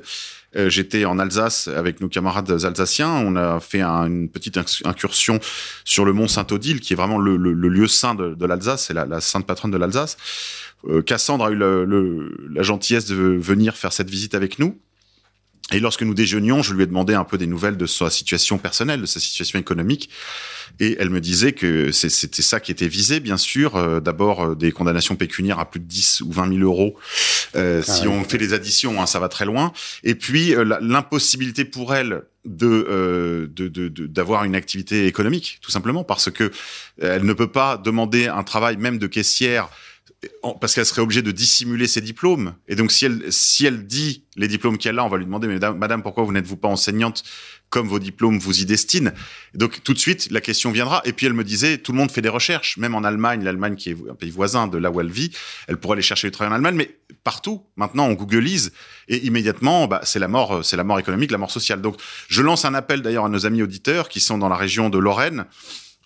J'étais 0.55 1.05
en 1.05 1.19
Alsace 1.19 1.69
avec 1.69 2.01
nos 2.01 2.09
camarades 2.09 2.51
alsaciens. 2.65 3.11
On 3.11 3.37
a 3.37 3.61
fait 3.61 3.83
une 3.83 4.31
petite 4.31 4.59
incursion 4.85 5.41
sur 5.85 6.07
le 6.07 6.15
mont 6.15 6.27
Saint-Odile 6.27 6.81
qui 6.81 6.95
est 6.95 6.97
vraiment 6.97 7.19
le, 7.19 7.37
le, 7.37 7.53
lieu 7.69 7.87
saint 7.87 8.15
de, 8.15 8.35
de 8.35 8.47
l'Alsace 8.47 8.87
c'est 8.87 8.95
la, 8.95 9.05
la, 9.05 9.21
sainte 9.21 9.47
patronne 9.47 9.71
de 9.71 9.77
l'Alsace. 9.77 10.17
Cassandre 11.05 11.45
a 11.45 11.51
eu 11.51 11.55
le, 11.55 12.35
la 12.51 12.63
gentillesse 12.63 13.05
de 13.05 13.15
venir 13.15 13.77
faire 13.77 13.93
cette 13.93 14.09
visite 14.09 14.35
avec 14.35 14.59
nous 14.59 14.79
et 15.73 15.81
lorsque 15.81 16.03
nous 16.03 16.15
déjeunions, 16.15 16.63
je 16.63 16.73
lui 16.73 16.83
ai 16.83 16.87
demandé 16.87 17.13
un 17.13 17.25
peu 17.25 17.37
des 17.37 17.47
nouvelles 17.47 17.77
de 17.77 17.87
sa 17.87 18.09
situation 18.09 18.57
personnelle, 18.57 19.03
de 19.03 19.07
sa 19.07 19.21
situation 19.21 19.59
économique. 19.59 20.09
Et 20.81 20.97
elle 20.99 21.11
me 21.11 21.21
disait 21.21 21.53
que 21.53 21.93
c'était 21.93 22.43
ça 22.43 22.61
qui 22.61 22.71
était 22.71 22.89
visé, 22.89 23.21
bien 23.21 23.37
sûr. 23.37 23.77
Euh, 23.77 24.01
d'abord, 24.01 24.45
euh, 24.45 24.55
des 24.55 24.73
condamnations 24.73 25.17
pécuniaires 25.17 25.59
à 25.59 25.69
plus 25.69 25.81
de 25.81 25.85
10 25.85 26.23
ou 26.23 26.33
20 26.33 26.55
000 26.55 26.61
euros. 26.61 26.97
Euh, 27.55 27.83
ah 27.87 27.91
si 27.91 28.09
on 28.09 28.25
fait 28.25 28.39
les 28.39 28.55
additions, 28.55 29.03
hein, 29.03 29.07
ça 29.07 29.19
va 29.19 29.29
très 29.29 29.45
loin. 29.45 29.73
Et 30.05 30.15
puis, 30.15 30.55
l'impossibilité 30.81 31.65
pour 31.65 31.95
elle 31.95 32.23
de 32.45 33.51
d'avoir 34.07 34.43
de, 34.43 34.47
une 34.47 34.55
activité 34.55 35.07
économique, 35.07 35.59
tout 35.61 35.71
simplement, 35.71 36.03
parce 36.03 36.31
que 36.31 36.51
elle 37.03 37.25
ne 37.25 37.33
peut 37.35 37.51
pas 37.51 37.77
demander 37.77 38.27
un 38.27 38.43
travail 38.43 38.79
même 38.79 38.99
de 38.99 39.07
caissière 39.07 39.69
parce 40.61 40.75
qu'elle 40.75 40.87
serait 40.87 41.03
obligée 41.03 41.23
de 41.23 41.31
dissimuler 41.31 41.87
ses 41.87 42.01
diplômes. 42.01 42.55
Et 42.67 42.75
donc, 42.75 42.91
si 42.91 43.05
elle, 43.05 43.33
si 43.33 43.67
elle 43.67 43.87
dit 43.87 44.25
les 44.37 44.49
diplômes 44.49 44.77
qu'elle 44.77 44.99
a, 44.99 45.05
on 45.05 45.09
va 45.09 45.17
lui 45.17 45.25
demander, 45.25 45.47
mais 45.47 45.59
madame, 45.59 46.03
pourquoi 46.03 46.25
vous 46.25 46.33
n'êtes-vous 46.33 46.57
pas 46.57 46.69
enseignante 46.69 47.23
comme 47.71 47.87
vos 47.87 48.01
diplômes 48.01 48.39
vous 48.39 48.61
y 48.61 48.65
destinent? 48.65 49.13
Donc, 49.55 49.83
tout 49.85 49.95
de 49.95 49.99
suite, 49.99 50.29
la 50.33 50.41
question 50.41 50.73
viendra. 50.73 51.03
Et 51.05 51.13
puis, 51.13 51.27
elle 51.27 51.35
me 51.35 51.45
disait, 51.45 51.79
tout 51.79 51.93
le 51.93 51.99
monde 51.99 52.11
fait 52.11 52.21
des 52.21 52.29
recherches, 52.29 52.79
même 52.79 52.97
en 52.97 53.05
Allemagne, 53.05 53.45
l'Allemagne 53.45 53.77
qui 53.77 53.91
est 53.91 53.97
un 54.11 54.15
pays 54.15 54.31
voisin 54.31 54.67
de 54.67 54.77
là 54.77 54.91
où 54.91 55.01
elle 55.01 55.11
vit, 55.11 55.31
elle 55.69 55.77
pourrait 55.77 55.95
aller 55.95 56.03
chercher 56.03 56.27
du 56.27 56.33
travail 56.33 56.53
en 56.53 56.57
Allemagne, 56.57 56.75
mais 56.75 56.99
partout, 57.23 57.63
maintenant, 57.77 58.07
on 58.07 58.15
googleise 58.15 58.73
et 59.07 59.25
immédiatement, 59.25 59.87
bah, 59.87 60.01
c'est 60.03 60.19
la 60.19 60.29
mort, 60.29 60.65
c'est 60.65 60.77
la 60.77 60.85
mort 60.85 60.99
économique, 60.99 61.31
la 61.31 61.39
mort 61.39 61.53
sociale. 61.53 61.81
Donc, 61.81 61.97
je 62.29 62.43
lance 62.43 62.65
un 62.65 62.75
appel 62.75 63.03
d'ailleurs 63.03 63.27
à 63.27 63.29
nos 63.29 63.47
amis 63.47 63.63
auditeurs 63.63 64.09
qui 64.09 64.19
sont 64.19 64.39
dans 64.39 64.49
la 64.49 64.57
région 64.57 64.91
de 64.91 64.99
Lorraine. 64.99 65.45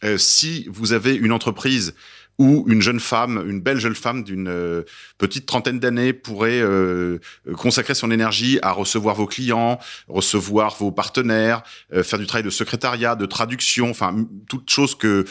Euh, 0.05 0.19
si 0.19 0.67
vous 0.69 0.93
avez 0.93 1.15
une 1.15 1.33
entreprise 1.33 1.95
où 2.39 2.65
une 2.69 2.83
jeune 2.83 3.01
femme, 3.01 3.43
une 3.47 3.61
belle 3.61 3.79
jeune 3.79 3.95
femme 3.95 4.25
d'une 4.25 4.49
euh, 4.49 4.83
petite 5.19 5.47
trentaine 5.47 5.79
d'années 5.79 6.13
pourrait 6.13 6.61
euh, 6.61 7.19
consacrer 7.57 7.95
son 7.95 8.11
énergie 8.11 8.59
à 8.63 8.73
recevoir 8.73 9.15
vos 9.15 9.27
clients, 9.27 9.79
recevoir 10.09 10.77
vos 10.77 10.93
partenaires, 10.93 11.63
euh, 11.93 12.03
faire 12.03 12.19
du 12.19 12.27
travail 12.27 12.45
de 12.45 12.51
secrétariat, 12.51 13.15
de 13.15 13.27
traduction, 13.27 13.91
enfin 13.91 14.27
toute 14.49 14.71
chose 14.71 14.95
que 14.95 15.25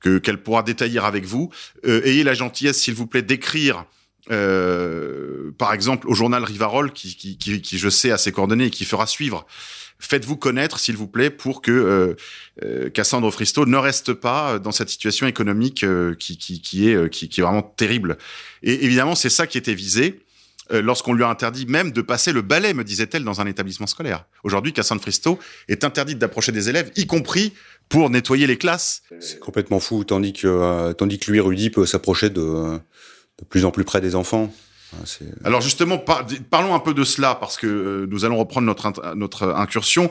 que 0.00 0.18
qu'elle 0.18 0.40
pourra 0.40 0.62
détailler 0.62 1.00
avec 1.00 1.24
vous. 1.24 1.50
ayez 1.84 2.22
la 2.22 2.34
gentillesse, 2.34 2.80
s'il 2.80 2.94
vous 2.94 3.08
plaît, 3.08 3.22
d'écrire 3.22 3.84
euh, 4.30 5.52
par 5.58 5.72
exemple, 5.72 6.08
au 6.08 6.14
journal 6.14 6.44
Rivarol, 6.44 6.92
qui, 6.92 7.16
qui, 7.16 7.38
qui, 7.38 7.60
qui, 7.62 7.78
je 7.78 7.88
sais, 7.88 8.10
a 8.10 8.18
ses 8.18 8.32
coordonnées 8.32 8.66
et 8.66 8.70
qui 8.70 8.84
fera 8.84 9.06
suivre. 9.06 9.46
Faites-vous 10.00 10.36
connaître, 10.36 10.78
s'il 10.78 10.96
vous 10.96 11.08
plaît, 11.08 11.30
pour 11.30 11.60
que 11.60 11.72
euh, 11.72 12.14
euh 12.62 12.90
Cassandre 12.90 13.30
Fristo 13.32 13.66
ne 13.66 13.76
reste 13.76 14.12
pas 14.12 14.58
dans 14.58 14.70
cette 14.70 14.90
situation 14.90 15.26
économique 15.26 15.82
euh, 15.82 16.14
qui, 16.14 16.38
qui, 16.38 16.60
qui, 16.60 16.88
est, 16.88 17.10
qui, 17.10 17.28
qui 17.28 17.40
est 17.40 17.42
vraiment 17.42 17.62
terrible. 17.62 18.16
Et 18.62 18.84
évidemment, 18.84 19.16
c'est 19.16 19.30
ça 19.30 19.46
qui 19.46 19.58
était 19.58 19.74
visé 19.74 20.20
lorsqu'on 20.70 21.14
lui 21.14 21.24
a 21.24 21.30
interdit 21.30 21.64
même 21.64 21.92
de 21.92 22.02
passer 22.02 22.30
le 22.30 22.42
balai, 22.42 22.74
me 22.74 22.84
disait-elle, 22.84 23.24
dans 23.24 23.40
un 23.40 23.46
établissement 23.46 23.86
scolaire. 23.86 24.26
Aujourd'hui, 24.44 24.74
Cassandre 24.74 25.00
Fristo 25.00 25.38
est 25.66 25.82
interdite 25.82 26.18
d'approcher 26.18 26.52
des 26.52 26.68
élèves, 26.68 26.92
y 26.94 27.06
compris 27.06 27.54
pour 27.88 28.10
nettoyer 28.10 28.46
les 28.46 28.58
classes. 28.58 29.02
C'est 29.18 29.40
complètement 29.40 29.80
fou, 29.80 30.04
tandis 30.04 30.34
que, 30.34 30.92
tandis 30.92 31.18
que 31.18 31.30
lui, 31.30 31.40
Rudy, 31.40 31.70
peut 31.70 31.86
s'approcher 31.86 32.28
de 32.28 32.78
de 33.38 33.44
plus 33.44 33.64
en 33.64 33.70
plus 33.70 33.84
près 33.84 34.00
des 34.00 34.14
enfants. 34.14 34.52
Alors 35.44 35.60
justement, 35.60 36.02
parlons 36.50 36.74
un 36.74 36.78
peu 36.78 36.94
de 36.94 37.04
cela 37.04 37.34
parce 37.34 37.58
que 37.58 37.66
euh, 37.66 38.06
nous 38.10 38.24
allons 38.24 38.38
reprendre 38.38 38.66
notre 38.66 39.14
notre 39.14 39.48
incursion. 39.48 40.10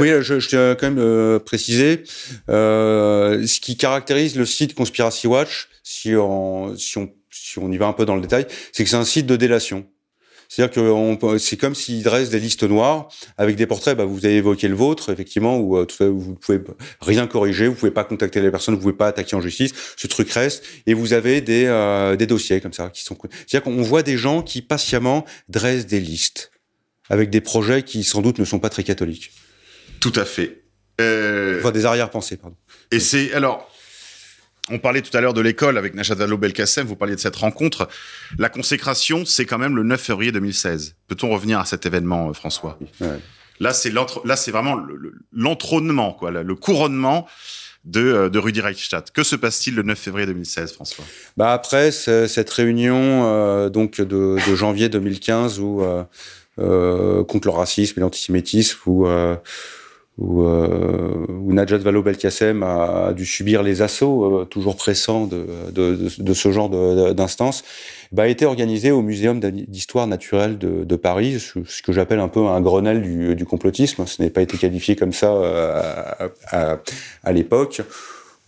Oui, 0.00 0.10
je, 0.20 0.38
je 0.38 0.48
tiens 0.48 0.74
quand 0.74 0.86
même 0.88 0.98
euh, 0.98 1.38
préciser 1.38 2.04
euh, 2.50 3.46
ce 3.46 3.58
qui 3.60 3.76
caractérise 3.76 4.36
le 4.36 4.44
site 4.44 4.74
Conspiracy 4.74 5.26
Watch, 5.26 5.68
si 5.82 6.14
on 6.14 6.76
si 6.76 6.98
on 6.98 7.10
si 7.30 7.58
on 7.58 7.72
y 7.72 7.78
va 7.78 7.86
un 7.86 7.94
peu 7.94 8.04
dans 8.04 8.16
le 8.16 8.20
détail, 8.20 8.46
c'est 8.72 8.84
que 8.84 8.90
c'est 8.90 8.96
un 8.96 9.04
site 9.04 9.26
de 9.26 9.36
délation. 9.36 9.86
C'est-à-dire 10.48 10.74
que 10.74 11.38
c'est 11.38 11.58
comme 11.58 11.74
s'il 11.74 12.02
dresse 12.02 12.30
des 12.30 12.40
listes 12.40 12.62
noires 12.62 13.08
avec 13.36 13.56
des 13.56 13.66
portraits. 13.66 13.96
Bah, 13.96 14.06
vous 14.06 14.24
avez 14.24 14.36
évoqué 14.36 14.66
le 14.68 14.74
vôtre, 14.74 15.12
effectivement, 15.12 15.58
où 15.58 15.76
euh, 15.76 15.86
vous 16.00 16.34
pouvez 16.34 16.60
rien 17.00 17.26
corriger, 17.26 17.68
vous 17.68 17.74
pouvez 17.74 17.90
pas 17.90 18.04
contacter 18.04 18.40
les 18.40 18.50
personnes, 18.50 18.74
vous 18.74 18.80
pouvez 18.80 18.94
pas 18.94 19.08
attaquer 19.08 19.36
en 19.36 19.40
justice. 19.40 19.72
Ce 19.96 20.06
truc 20.06 20.30
reste, 20.30 20.64
et 20.86 20.94
vous 20.94 21.12
avez 21.12 21.40
des 21.40 21.66
euh, 21.66 22.16
des 22.16 22.26
dossiers 22.26 22.60
comme 22.60 22.72
ça 22.72 22.88
qui 22.88 23.04
sont. 23.04 23.16
C'est-à-dire 23.46 23.62
qu'on 23.62 23.82
voit 23.82 24.02
des 24.02 24.16
gens 24.16 24.42
qui 24.42 24.62
patiemment 24.62 25.24
dressent 25.48 25.86
des 25.86 26.00
listes 26.00 26.50
avec 27.10 27.30
des 27.30 27.40
projets 27.40 27.82
qui 27.82 28.04
sans 28.04 28.22
doute 28.22 28.38
ne 28.38 28.44
sont 28.44 28.58
pas 28.58 28.70
très 28.70 28.84
catholiques. 28.84 29.32
Tout 30.00 30.12
à 30.14 30.24
fait. 30.24 30.62
Euh... 31.00 31.58
Enfin, 31.58 31.70
des 31.70 31.84
arrière-pensées, 31.86 32.36
pardon. 32.36 32.56
Et 32.90 33.00
c'est 33.00 33.32
alors 33.32 33.70
on 34.70 34.78
parlait 34.78 35.02
tout 35.02 35.16
à 35.16 35.20
l'heure 35.20 35.34
de 35.34 35.40
l'école 35.40 35.78
avec 35.78 35.94
Najat 35.94 36.14
Vallaud-Belkacem, 36.14 36.86
vous 36.86 36.96
parliez 36.96 37.14
de 37.14 37.20
cette 37.20 37.36
rencontre. 37.36 37.88
La 38.38 38.48
consécration, 38.48 39.24
c'est 39.24 39.44
quand 39.44 39.58
même 39.58 39.76
le 39.76 39.82
9 39.82 40.00
février 40.00 40.32
2016. 40.32 40.96
Peut-on 41.06 41.30
revenir 41.30 41.58
à 41.58 41.64
cet 41.64 41.86
événement, 41.86 42.28
euh, 42.28 42.32
François? 42.32 42.78
Là, 43.60 43.72
c'est 43.72 43.92
là, 43.92 44.36
c'est 44.36 44.50
vraiment 44.50 44.80
l'entrônement, 45.32 46.12
quoi, 46.12 46.30
le 46.30 46.54
couronnement 46.54 47.26
de, 47.84 48.00
euh, 48.00 48.28
de 48.28 48.38
Rudi 48.38 48.60
Reichstadt. 48.60 49.10
Que 49.10 49.22
se 49.24 49.36
passe-t-il 49.36 49.74
le 49.74 49.82
9 49.82 49.98
février 49.98 50.26
2016, 50.26 50.72
François? 50.72 51.04
Bah 51.36 51.52
après 51.52 51.90
cette 51.90 52.50
réunion 52.50 53.24
euh, 53.24 53.68
donc 53.68 54.00
de, 54.00 54.38
janvier 54.54 54.88
2015 54.88 55.58
où 55.58 55.82
contre 56.56 57.46
le 57.46 57.52
racisme 57.52 57.98
et 57.98 58.00
l'antisémitisme 58.00 58.78
où 58.86 59.06
où, 60.18 60.42
euh, 60.42 61.26
où 61.28 61.52
Najat 61.52 61.78
Vallaud-Belkacem 61.78 62.62
a, 62.62 63.12
dû 63.12 63.24
subir 63.24 63.62
les 63.62 63.82
assauts 63.82 64.40
euh, 64.40 64.44
toujours 64.44 64.76
pressants 64.76 65.26
de, 65.26 65.46
de, 65.70 66.34
ce 66.34 66.50
genre 66.50 66.68
d'instance, 67.14 67.64
bah, 68.10 68.24
a 68.24 68.26
été 68.26 68.44
organisé 68.44 68.90
au 68.90 69.00
Muséum 69.00 69.38
d'histoire 69.40 70.06
naturelle 70.08 70.58
de, 70.58 70.96
Paris, 70.96 71.38
ce 71.38 71.82
que 71.82 71.92
j'appelle 71.92 72.18
un 72.18 72.28
peu 72.28 72.40
un 72.40 72.60
Grenelle 72.60 73.02
du, 73.36 73.44
complotisme. 73.44 74.06
Ce 74.06 74.20
n'est 74.20 74.30
pas 74.30 74.42
été 74.42 74.58
qualifié 74.58 74.96
comme 74.96 75.12
ça 75.12 75.32
euh, 75.32 75.80
à, 76.50 76.78
à 77.22 77.32
l'époque 77.32 77.82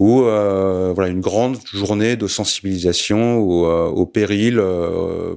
ou 0.00 0.22
euh, 0.22 0.92
voilà 0.94 1.10
une 1.10 1.20
grande 1.20 1.58
journée 1.74 2.16
de 2.16 2.26
sensibilisation 2.26 3.38
au, 3.38 3.66
euh, 3.66 3.86
au 3.86 4.06
péril, 4.06 4.58
euh, 4.58 5.36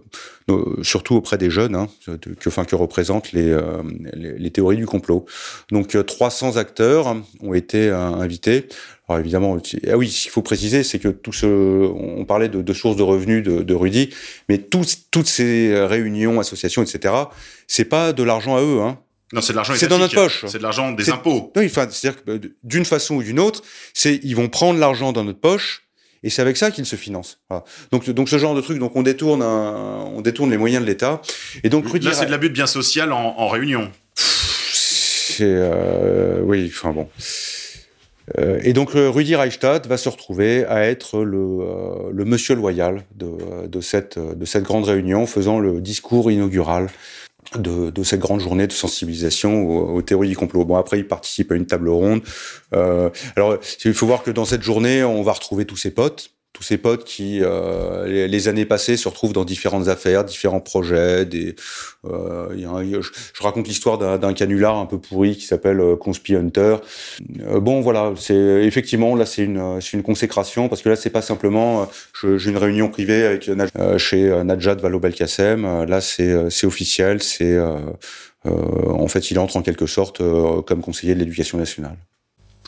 surtout 0.81 1.15
auprès 1.15 1.37
des 1.37 1.49
jeunes, 1.49 1.75
hein, 1.75 1.89
que, 2.39 2.47
enfin, 2.47 2.63
que 2.63 2.75
représentent 2.77 3.33
les, 3.33 3.55
les, 4.13 4.37
les, 4.37 4.51
théories 4.51 4.77
du 4.77 4.85
complot. 4.85 5.25
Donc 5.69 5.97
300 6.05 6.55
acteurs 6.55 7.13
ont 7.41 7.53
été 7.53 7.89
invités. 7.89 8.69
Alors 9.09 9.19
évidemment, 9.19 9.57
ah 9.89 9.97
oui, 9.97 10.09
ce 10.09 10.23
qu'il 10.23 10.31
faut 10.31 10.41
préciser, 10.41 10.83
c'est 10.83 10.99
que 10.99 11.09
tout 11.09 11.33
ce, 11.33 11.45
on 11.45 12.23
parlait 12.23 12.47
de, 12.47 12.61
de 12.61 12.73
sources 12.73 12.95
de 12.95 13.03
revenus 13.03 13.43
de, 13.43 13.63
de 13.63 13.73
Rudy, 13.73 14.11
mais 14.47 14.59
toutes 14.59 15.27
ces 15.27 15.73
réunions, 15.85 16.39
associations, 16.39 16.81
etc., 16.81 17.13
c'est 17.67 17.85
pas 17.85 18.13
de 18.13 18.23
l'argent 18.23 18.55
à 18.55 18.61
eux, 18.61 18.79
hein. 18.81 18.97
Non, 19.33 19.41
c'est 19.41 19.51
de 19.53 19.57
l'argent 19.57 19.73
C'est 19.75 19.87
dans 19.87 19.97
notre 19.97 20.13
poche. 20.13 20.45
C'est 20.47 20.59
de 20.59 20.63
l'argent 20.63 20.91
des 20.91 21.09
impôts. 21.09 21.51
Enfin, 21.57 21.87
c'est-à-dire 21.89 22.23
que 22.23 22.31
euh, 22.31 22.39
d'une 22.63 22.85
façon 22.85 23.15
ou 23.15 23.23
d'une 23.23 23.39
autre, 23.39 23.63
c'est 23.93 24.19
ils 24.23 24.35
vont 24.35 24.47
prendre 24.47 24.79
l'argent 24.79 25.11
dans 25.11 25.23
notre 25.23 25.39
poche 25.39 25.83
et 26.21 26.29
c'est 26.29 26.41
avec 26.41 26.55
ça 26.55 26.69
qu'ils 26.69 26.85
se 26.85 26.95
financent. 26.95 27.39
Voilà. 27.49 27.65
Donc, 27.91 28.07
donc 28.09 28.29
ce 28.29 28.37
genre 28.37 28.53
de 28.53 28.61
truc, 28.61 28.77
donc 28.77 28.95
on 28.95 29.01
détourne, 29.01 29.41
un, 29.41 30.05
on 30.13 30.21
détourne 30.21 30.51
les 30.51 30.57
moyens 30.57 30.83
de 30.83 30.87
l'État. 30.87 31.21
Et 31.63 31.69
donc 31.69 31.91
là, 32.01 32.13
c'est 32.13 32.27
de 32.27 32.31
l'abus 32.31 32.49
de 32.49 32.53
bien 32.53 32.67
social 32.67 33.11
en, 33.11 33.35
en 33.37 33.47
réunion. 33.47 33.91
C'est 34.15 35.41
euh, 35.41 36.41
oui, 36.43 36.71
enfin 36.71 36.91
bon. 36.91 37.09
Euh, 38.37 38.59
et 38.63 38.71
donc 38.71 38.91
Rudi 38.93 39.35
Reichstadt 39.35 39.87
va 39.87 39.97
se 39.97 40.07
retrouver 40.07 40.63
à 40.65 40.85
être 40.85 41.23
le, 41.23 41.37
euh, 41.37 42.09
le 42.11 42.23
monsieur 42.23 42.55
loyal 42.55 43.03
de, 43.15 43.67
de, 43.67 43.81
cette, 43.81 44.17
de 44.17 44.45
cette 44.45 44.63
grande 44.63 44.85
réunion, 44.85 45.25
faisant 45.25 45.59
le 45.59 45.81
discours 45.81 46.31
inaugural 46.31 46.89
de, 47.59 47.89
de, 47.89 48.03
cette 48.03 48.19
grande 48.19 48.39
journée 48.39 48.67
de 48.67 48.71
sensibilisation 48.71 49.67
aux, 49.67 50.01
théories 50.01 50.29
du 50.29 50.35
complot. 50.35 50.65
Bon, 50.65 50.75
après, 50.75 50.99
il 50.99 51.07
participe 51.07 51.51
à 51.51 51.55
une 51.55 51.65
table 51.65 51.89
ronde. 51.89 52.21
Euh, 52.73 53.09
alors, 53.35 53.57
il 53.85 53.93
faut 53.93 54.07
voir 54.07 54.23
que 54.23 54.31
dans 54.31 54.45
cette 54.45 54.63
journée, 54.63 55.03
on 55.03 55.23
va 55.23 55.33
retrouver 55.33 55.65
tous 55.65 55.77
ses 55.77 55.91
potes, 55.91 56.32
tous 56.53 56.63
ces 56.63 56.77
potes 56.77 57.03
qui, 57.03 57.39
euh, 57.41 58.27
les, 58.27 58.47
années 58.47 58.65
passées, 58.65 58.95
se 58.95 59.09
retrouvent 59.09 59.33
dans 59.33 59.43
différentes 59.43 59.87
affaires, 59.87 60.23
différents 60.23 60.59
projets. 60.59 61.25
Des, 61.25 61.55
euh, 62.05 62.53
y 62.55 62.65
a 62.65 63.01
je, 63.01 63.09
je, 63.33 63.43
raconte 63.43 63.67
l'histoire 63.67 63.97
d'un 63.97 64.33
canular 64.33 64.77
un 64.77 64.85
peu 64.85 64.99
pourri 64.99 65.35
qui 65.35 65.45
s'appelle 65.45 65.79
euh, 65.79 65.95
Conspi 65.95 66.35
Hunter. 66.35 66.77
Euh, 67.41 67.59
bon, 67.59 67.81
voilà, 67.81 68.13
c'est 68.17 68.35
effectivement 68.35 69.15
là, 69.15 69.25
c'est 69.25 69.43
une, 69.43 69.81
c'est 69.81 69.97
une 69.97 70.03
consécration 70.03 70.69
parce 70.69 70.83
que 70.83 70.89
là, 70.89 70.95
c'est 70.95 71.09
pas 71.09 71.23
simplement, 71.23 71.89
euh, 72.23 72.37
j'ai 72.37 72.51
une 72.51 72.57
réunion 72.57 72.87
privée 72.89 73.25
avec 73.25 73.49
euh, 73.49 73.97
chez 73.97 74.43
Najat 74.43 74.75
Vallaud-Belkacem. 74.75 75.85
Là, 75.85 76.01
c'est, 76.01 76.49
c'est 76.51 76.67
officiel, 76.67 77.21
c'est 77.23 77.57
en 78.45 79.07
fait, 79.07 79.31
il 79.31 79.39
entre 79.39 79.57
en 79.57 79.63
quelque 79.63 79.87
sorte 79.87 80.21
comme 80.65 80.81
conseiller 80.81 81.15
de 81.15 81.19
l'éducation 81.19 81.57
nationale. 81.57 81.97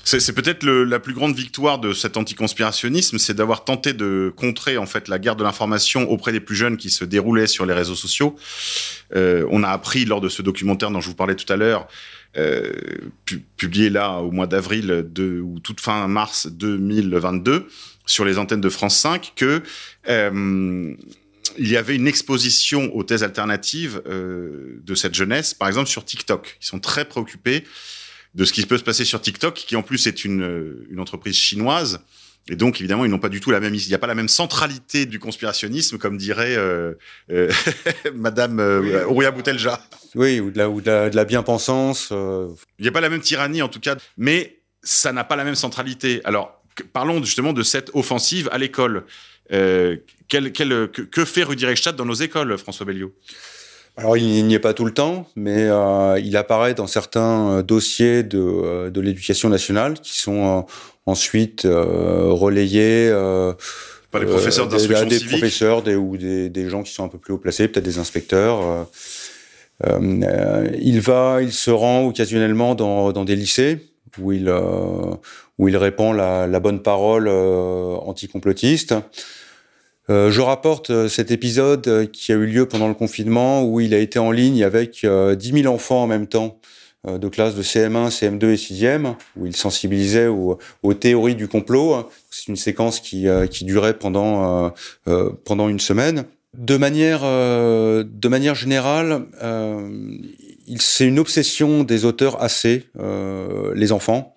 C'est 0.05 0.33
peut-être 0.33 0.63
la 0.63 0.99
plus 0.99 1.15
grande 1.15 1.35
victoire 1.35 1.79
de 1.79 1.91
cet 1.91 2.15
anticonspirationnisme, 2.15 3.17
c'est 3.17 3.33
d'avoir 3.33 3.65
tenté 3.65 3.91
de 3.91 4.31
contrer 4.35 4.77
en 4.77 4.85
fait 4.85 5.07
la 5.07 5.17
guerre 5.17 5.35
de 5.35 5.43
l'information 5.43 6.07
auprès 6.11 6.31
des 6.31 6.39
plus 6.39 6.55
jeunes 6.55 6.77
qui 6.77 6.91
se 6.91 7.03
déroulait 7.03 7.47
sur 7.47 7.65
les 7.65 7.73
réseaux 7.73 7.95
sociaux. 7.95 8.35
Euh, 9.15 9.47
on 9.49 9.63
a 9.63 9.69
appris 9.69 10.05
lors 10.05 10.21
de 10.21 10.29
ce 10.29 10.43
documentaire 10.43 10.91
dont 10.91 11.01
je 11.01 11.09
vous 11.09 11.15
parlais 11.15 11.33
tout 11.33 11.51
à 11.51 11.55
l'heure, 11.55 11.87
euh, 12.37 12.71
pu 13.25 13.43
publié 13.57 13.89
là 13.89 14.19
au 14.19 14.29
mois 14.29 14.45
d'avril 14.45 15.07
ou 15.43 15.59
toute 15.59 15.81
fin 15.81 16.07
mars 16.07 16.47
2022 16.51 17.67
sur 18.05 18.25
les 18.25 18.37
antennes 18.37 18.61
de 18.61 18.69
France 18.69 18.99
5, 18.99 19.33
que 19.35 19.63
euh, 20.07 20.93
il 21.57 21.67
y 21.67 21.77
avait 21.77 21.95
une 21.95 22.07
exposition 22.07 22.95
aux 22.95 23.01
thèses 23.01 23.23
alternatives 23.23 24.03
de 24.05 24.95
cette 24.95 25.15
jeunesse, 25.15 25.55
par 25.55 25.67
exemple 25.67 25.89
sur 25.89 26.05
TikTok. 26.05 26.57
Ils 26.61 26.65
sont 26.67 26.79
très 26.79 27.05
préoccupés 27.05 27.63
de 28.35 28.45
ce 28.45 28.53
qui 28.53 28.65
peut 28.65 28.77
se 28.77 28.83
passer 28.83 29.05
sur 29.05 29.21
TikTok, 29.21 29.55
qui 29.55 29.75
en 29.75 29.81
plus 29.81 30.07
est 30.07 30.25
une, 30.25 30.85
une 30.89 30.99
entreprise 30.99 31.35
chinoise. 31.35 32.01
Et 32.47 32.55
donc, 32.55 32.79
évidemment, 32.79 33.05
ils 33.05 33.11
n'ont 33.11 33.19
pas 33.19 33.29
du 33.29 33.39
tout 33.39 33.49
la 33.49 33.59
même, 33.59 33.73
il 33.73 33.87
n'y 33.87 33.93
a 33.95 33.97
pas 33.97 34.07
la 34.07 34.13
même 34.13 34.27
centralité 34.27 35.07
du 35.07 35.17
conspirationnisme, 35.17 35.97
comme 35.97 36.17
dirait 36.17 36.55
euh, 36.55 36.93
euh, 37.31 37.51
Madame 38.13 38.59
euh, 38.59 39.07
Ouria 39.07 39.31
Boutelja. 39.31 39.81
Oui, 40.13 40.39
ou 40.39 40.51
de 40.51 40.59
la, 40.59 40.69
ou 40.69 40.79
de 40.79 40.85
la, 40.85 41.09
de 41.09 41.15
la 41.15 41.25
bien-pensance. 41.25 42.09
Euh... 42.11 42.49
Il 42.77 42.83
n'y 42.83 42.87
a 42.87 42.91
pas 42.91 43.01
la 43.01 43.09
même 43.09 43.21
tyrannie, 43.21 43.63
en 43.63 43.67
tout 43.67 43.79
cas, 43.79 43.95
mais 44.17 44.59
ça 44.83 45.11
n'a 45.11 45.23
pas 45.23 45.35
la 45.35 45.43
même 45.43 45.55
centralité. 45.55 46.21
Alors, 46.23 46.61
parlons 46.93 47.23
justement 47.23 47.51
de 47.51 47.63
cette 47.63 47.89
offensive 47.95 48.47
à 48.51 48.59
l'école. 48.59 49.05
Euh, 49.51 49.97
quel, 50.27 50.51
quel, 50.51 50.89
que, 50.91 51.01
que, 51.01 51.25
fait 51.25 51.43
Rudi 51.43 51.65
Reichstadt 51.65 51.97
dans 51.97 52.05
nos 52.05 52.13
écoles, 52.13 52.57
François 52.59 52.85
Belliot? 52.85 53.13
Alors 53.97 54.17
il 54.17 54.45
n'y 54.45 54.53
est 54.53 54.59
pas 54.59 54.73
tout 54.73 54.83
le 54.83 54.93
temps, 54.93 55.25
mais 55.35 55.63
euh, 55.63 56.19
il 56.19 56.35
apparaît 56.35 56.73
dans 56.73 56.87
certains 56.87 57.49
euh, 57.49 57.61
dossiers 57.61 58.23
de, 58.23 58.39
euh, 58.39 58.89
de 58.89 58.99
l'éducation 58.99 59.47
nationale 59.47 59.93
qui 60.01 60.19
sont 60.19 60.59
euh, 60.59 60.61
ensuite 61.05 61.63
euh, 61.63 62.27
relayés 62.29 63.09
par 64.11 64.21
les 64.21 64.27
professeurs 64.27 64.67
d'instruction 64.67 65.07
des, 65.07 65.17
civique, 65.17 65.31
des 65.31 65.37
professeurs, 65.37 65.81
des, 65.81 65.95
ou 65.95 66.17
des, 66.17 66.49
des, 66.49 66.69
gens 66.69 66.83
qui 66.83 66.91
sont 66.91 67.05
un 67.05 67.07
peu 67.07 67.17
plus 67.17 67.33
haut 67.33 67.37
placés, 67.37 67.67
peut-être 67.67 67.85
des 67.85 67.97
inspecteurs. 67.97 68.87
il 69.81 70.99
va, 70.99 71.39
il 71.41 71.53
se 71.53 71.71
rend 71.71 72.05
occasionnellement 72.05 72.75
dans, 72.75 73.13
dans 73.13 73.23
des 73.23 73.35
lycées 73.35 73.79
où 74.19 74.31
il 74.31 74.53
où 75.57 75.69
il 75.69 75.77
répand 75.77 76.15
la, 76.15 76.47
la 76.47 76.59
bonne 76.59 76.81
parole 76.81 77.29
anticomplotiste. 77.29 78.93
Je 80.07 80.41
rapporte 80.41 81.07
cet 81.07 81.31
épisode 81.31 82.09
qui 82.11 82.31
a 82.31 82.35
eu 82.35 82.45
lieu 82.45 82.67
pendant 82.67 82.87
le 82.87 82.93
confinement 82.93 83.63
où 83.63 83.79
il 83.79 83.93
a 83.93 83.97
été 83.97 84.19
en 84.19 84.31
ligne 84.31 84.63
avec 84.63 85.05
10 85.05 85.61
000 85.63 85.73
enfants 85.73 86.03
en 86.03 86.07
même 86.07 86.27
temps 86.27 86.59
euh, 87.07 87.17
de 87.17 87.27
classe 87.27 87.55
de 87.55 87.61
CM1, 87.61 88.09
CM2 88.09 88.45
et 88.45 88.55
6e, 88.55 89.15
où 89.35 89.45
il 89.45 89.55
sensibilisait 89.55 90.27
aux, 90.27 90.57
théories 90.93 91.35
du 91.35 91.47
complot. 91.47 92.09
C'est 92.31 92.47
une 92.47 92.55
séquence 92.55 92.99
qui, 92.99 93.27
euh, 93.27 93.47
qui 93.47 93.65
durait 93.65 93.97
pendant, 93.97 94.73
euh, 95.07 95.29
pendant 95.43 95.69
une 95.69 95.79
semaine. 95.79 96.25
De 96.55 96.77
manière, 96.77 97.23
de 97.23 98.27
manière 98.29 98.55
générale, 98.55 99.25
c'est 100.77 101.05
une 101.05 101.19
obsession 101.19 101.83
des 101.83 102.05
auteurs 102.05 102.41
assez, 102.41 102.87
les 103.75 103.91
enfants. 103.91 104.33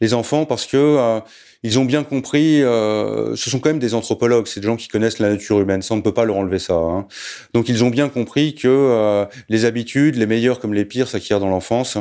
Les 0.00 0.14
enfants 0.14 0.46
parce 0.46 0.64
que 0.64 1.20
ils 1.68 1.78
ont 1.78 1.84
bien 1.84 2.02
compris, 2.02 2.62
euh, 2.62 3.36
ce 3.36 3.50
sont 3.50 3.60
quand 3.60 3.68
même 3.68 3.78
des 3.78 3.92
anthropologues, 3.92 4.46
c'est 4.46 4.60
des 4.60 4.66
gens 4.66 4.76
qui 4.76 4.88
connaissent 4.88 5.18
la 5.18 5.28
nature 5.28 5.60
humaine, 5.60 5.82
ça 5.82 5.92
on 5.92 5.98
ne 5.98 6.02
peut 6.02 6.14
pas 6.14 6.24
leur 6.24 6.36
enlever 6.36 6.58
ça. 6.58 6.72
Hein. 6.72 7.06
Donc 7.52 7.68
ils 7.68 7.84
ont 7.84 7.90
bien 7.90 8.08
compris 8.08 8.54
que 8.54 8.68
euh, 8.68 9.26
les 9.50 9.66
habitudes, 9.66 10.16
les 10.16 10.24
meilleures 10.24 10.60
comme 10.60 10.72
les 10.72 10.86
pires, 10.86 11.08
s'acquièrent 11.08 11.40
dans 11.40 11.50
l'enfance 11.50 11.98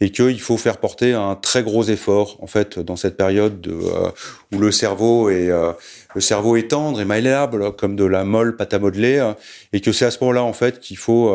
et 0.00 0.10
qu'il 0.10 0.40
faut 0.40 0.56
faire 0.56 0.78
porter 0.78 1.12
un 1.12 1.36
très 1.36 1.62
gros 1.62 1.84
effort 1.84 2.38
en 2.42 2.48
fait 2.48 2.80
dans 2.80 2.96
cette 2.96 3.16
période 3.16 3.60
de, 3.60 3.70
euh, 3.70 4.10
où 4.52 4.58
le 4.58 4.72
cerveau 4.72 5.30
est 5.30 5.48
le 6.14 6.20
cerveau 6.20 6.56
est 6.56 6.68
tendre 6.68 7.00
et 7.00 7.04
malléable 7.04 7.74
comme 7.76 7.96
de 7.96 8.04
la 8.04 8.24
molle 8.24 8.56
pâte 8.56 8.74
à 8.74 8.78
modeler 8.78 9.32
et 9.72 9.80
que 9.80 9.92
c'est 9.92 10.04
à 10.04 10.10
ce 10.10 10.18
moment-là 10.20 10.42
en 10.44 10.52
fait 10.52 10.80
qu'il 10.80 10.96
faut 10.96 11.34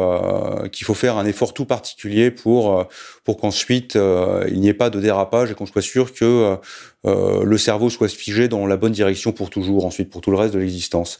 qu'il 0.72 0.86
faut 0.86 0.94
faire 0.94 1.18
un 1.18 1.26
effort 1.26 1.54
tout 1.54 1.66
particulier 1.66 2.32
pour 2.32 2.88
pour 3.26 3.38
qu'ensuite 3.38 3.96
il 3.96 4.60
n'y 4.60 4.70
ait 4.70 4.74
pas 4.74 4.90
de 4.90 5.00
dérapage 5.00 5.52
et 5.52 5.54
qu'on 5.54 5.66
soit 5.66 5.82
sûr 5.82 6.14
que 6.14 6.58
euh, 7.06 7.44
le 7.46 7.58
cerveau 7.58 7.90
soit 7.90 8.10
figé 8.10 8.48
dans 8.48 8.66
la 8.68 8.76
bonne 8.76 8.92
direction 8.92 9.32
pour 9.32 9.50
toujours, 9.50 9.86
ensuite 9.86 10.10
pour 10.10 10.22
tout 10.22 10.32
le 10.32 10.38
reste 10.38 10.54
de 10.54 10.60
l'existence. 10.60 11.20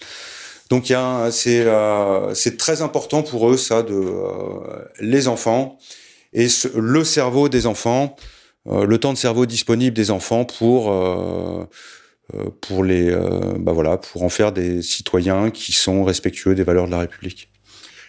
Donc 0.70 0.94
c'est 1.32 1.62
euh, 1.62 2.34
c'est 2.36 2.58
très 2.58 2.82
important 2.82 3.24
pour 3.24 3.50
eux 3.50 3.58
ça 3.58 3.82
de 3.82 3.94
euh, 3.94 4.86
les 5.00 5.28
enfants 5.28 5.78
et 6.34 6.48
le 6.76 7.04
cerveau 7.04 7.50
des 7.50 7.66
enfants, 7.66 8.16
le 8.70 8.98
temps 9.00 9.14
de 9.14 9.18
cerveau 9.18 9.48
disponible 9.48 9.96
des 9.96 10.12
enfants 10.12 10.46
pour 10.46 10.94
pour 12.62 12.84
les 12.84 13.12
bah 13.60 13.72
voilà 13.72 13.98
pour 13.98 14.24
en 14.24 14.30
faire 14.30 14.52
des 14.52 14.82
citoyens 14.82 15.50
qui 15.52 15.72
sont 15.72 16.04
respectueux 16.04 16.56
des 16.56 16.64
valeurs 16.64 16.86
de 16.86 16.92
la 16.92 17.00
République. 17.00 17.50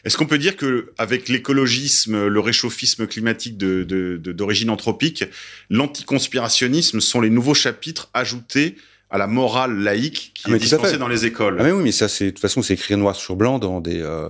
Est-ce 0.05 0.16
qu'on 0.16 0.27
peut 0.27 0.39
dire 0.39 0.57
que 0.57 0.93
avec 0.99 1.29
l'écologisme, 1.29 2.27
le 2.27 2.41
réchauffisme 2.41 3.07
climatique 3.07 3.59
d'origine 3.59 4.68
de, 4.68 4.73
anthropique, 4.73 5.25
l'anticonspirationnisme 5.68 7.01
sont 7.01 7.21
les 7.21 7.31
nouveaux 7.31 7.55
chapitres 7.55 8.09
ajoutés 8.14 8.77
à 9.11 9.18
la 9.18 9.27
morale 9.27 9.79
laïque 9.79 10.33
qui 10.35 10.53
ah, 10.53 10.57
est 10.57 10.59
dispensée 10.59 10.97
dans 10.97 11.09
les 11.09 11.27
écoles? 11.27 11.57
Ah 11.59 11.64
mais 11.64 11.73
oui, 11.73 11.83
mais 11.83 11.93
ça, 11.93 12.09
c'est 12.09 12.27
de 12.27 12.31
toute 12.31 12.41
façon, 12.41 12.62
c'est 12.62 12.75
écrit 12.75 12.97
noir 12.97 13.16
sur 13.16 13.37
blanc 13.37 13.59
dans 13.59 13.81
des 13.81 14.01
euh, 14.01 14.29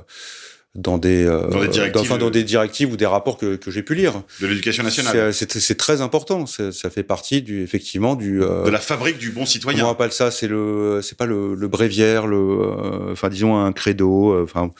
dans 0.76 0.98
des, 0.98 1.24
euh, 1.24 1.48
dans, 1.48 1.60
des 1.60 1.68
directives, 1.68 2.00
enfin, 2.02 2.18
dans 2.18 2.30
des 2.30 2.44
directives 2.44 2.92
ou 2.92 2.96
des 2.96 3.06
rapports 3.06 3.38
que, 3.38 3.56
que 3.56 3.70
j'ai 3.70 3.82
pu 3.82 3.94
lire. 3.94 4.22
De 4.40 4.46
l'éducation 4.46 4.82
nationale. 4.82 5.32
C'est 5.32 5.76
très 5.76 6.00
important. 6.00 6.46
Ça 6.46 6.90
fait 6.90 7.02
partie 7.02 7.42
du 7.42 7.62
effectivement 7.62 8.14
du 8.14 8.42
euh, 8.42 8.64
de 8.64 8.70
la 8.70 8.78
fabrique 8.78 9.18
du 9.18 9.30
bon 9.30 9.46
citoyen. 9.46 9.86
On 9.86 9.90
appelle 9.90 10.12
ça, 10.12 10.30
c'est 10.30 10.48
le 10.48 11.00
c'est 11.02 11.18
pas 11.18 11.26
le, 11.26 11.54
le 11.54 11.68
bréviaire, 11.68 12.26
le 12.26 12.36
euh, 12.36 13.12
enfin 13.12 13.28
disons 13.28 13.58
un 13.58 13.72
credo. 13.72 14.42
Enfin 14.42 14.70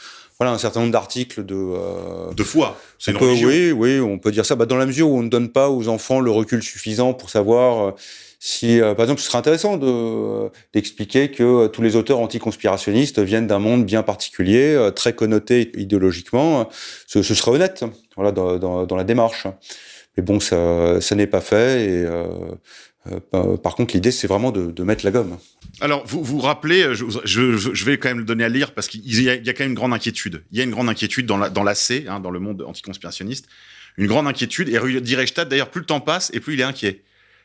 voilà 0.41 0.55
un 0.55 0.59
certain 0.59 0.81
nombre 0.81 0.93
d'articles 0.93 1.45
de 1.45 1.55
euh, 1.55 2.33
de 2.35 2.43
foi. 2.43 2.81
C'est 2.99 3.15
Oui, 3.15 3.73
oui, 3.73 4.01
on 4.01 4.19
peut 4.19 4.33
dire 4.33 4.47
ça. 4.47 4.57
Bah, 4.57 4.65
dans 4.65 4.79
la 4.79 4.87
mesure 4.87 5.11
où 5.11 5.19
on 5.19 5.23
ne 5.23 5.29
donne 5.29 5.51
pas 5.51 5.69
aux 5.69 5.89
enfants 5.89 6.19
le 6.19 6.31
recul 6.31 6.63
suffisant 6.63 7.13
pour 7.13 7.29
savoir 7.29 7.89
euh, 7.89 7.93
si, 8.43 8.81
euh, 8.81 8.95
par 8.95 9.05
exemple, 9.05 9.21
ce 9.21 9.27
serait 9.27 9.39
intéressant 9.39 9.77
de 9.77 10.51
d'expliquer 10.73 11.31
que 11.31 11.69
tous 11.69 11.83
les 11.83 11.95
auteurs 11.95 12.19
anticonspirationnistes 12.19 13.21
viennent 13.21 13.47
d'un 13.47 13.61
monde 13.61 13.85
bien 13.85 14.03
particulier, 14.03 14.91
très 14.97 15.13
connoté 15.13 15.71
idéologiquement. 15.77 16.69
Ce, 17.07 17.23
ce 17.23 17.35
serait 17.35 17.53
honnête, 17.53 17.85
voilà, 18.17 18.33
dans, 18.33 18.59
dans, 18.59 18.87
dans 18.87 18.97
la 18.97 19.05
démarche. 19.05 19.47
Mais 20.17 20.25
bon, 20.25 20.41
ça, 20.41 21.01
ça 21.01 21.15
n'est 21.15 21.29
pas 21.29 21.41
fait 21.41 21.85
et 21.85 22.07
euh, 23.35 23.57
par 23.57 23.77
contre, 23.77 23.95
l'idée, 23.95 24.11
c'est 24.11 24.27
vraiment 24.27 24.53
de, 24.53 24.71
de, 24.71 24.83
mettre 24.83 25.05
la 25.05 25.11
gomme. 25.11 25.39
Alors, 25.81 26.07
vous 26.07 26.23
vous 26.23 26.39
rappelez, 26.39 26.95
je, 26.95 27.07
je, 27.25 27.57
je, 27.57 27.85
vais 27.85 27.99
quand 27.99 28.09
même 28.09 28.19
le 28.19 28.25
donner 28.25 28.45
à 28.45 28.49
lire 28.49 28.73
parce 28.75 28.89
qu'il 28.89 29.01
y, 29.07 29.23
y, 29.23 29.29
a 29.31 29.39
quand 29.39 29.61
même 29.61 29.71
une 29.71 29.75
grande 29.75 29.95
inquiétude. 29.95 30.45
Il 30.53 30.59
y 30.59 30.61
a 30.61 30.65
une 30.65 30.71
grande 30.71 30.89
inquiétude 30.89 31.25
dans 31.25 31.39
l'AC, 31.39 32.05
dans, 32.05 32.13
hein, 32.13 32.21
dans 32.21 32.31
le 32.31 32.41
monde 32.41 32.63
anticonspirationniste. 32.63 33.47
Une 33.97 34.07
grande 34.07 34.27
inquiétude. 34.27 34.69
Et 34.69 34.79
Reichstadt, 34.79 35.49
d'ailleurs, 35.49 35.71
plus 35.71 35.81
le 35.81 35.87
temps 35.87 36.01
passe 36.01 36.31
et 36.35 36.41
plus 36.41 36.55
il 36.55 36.61
est 36.61 36.65
inquiet. 36.65 37.03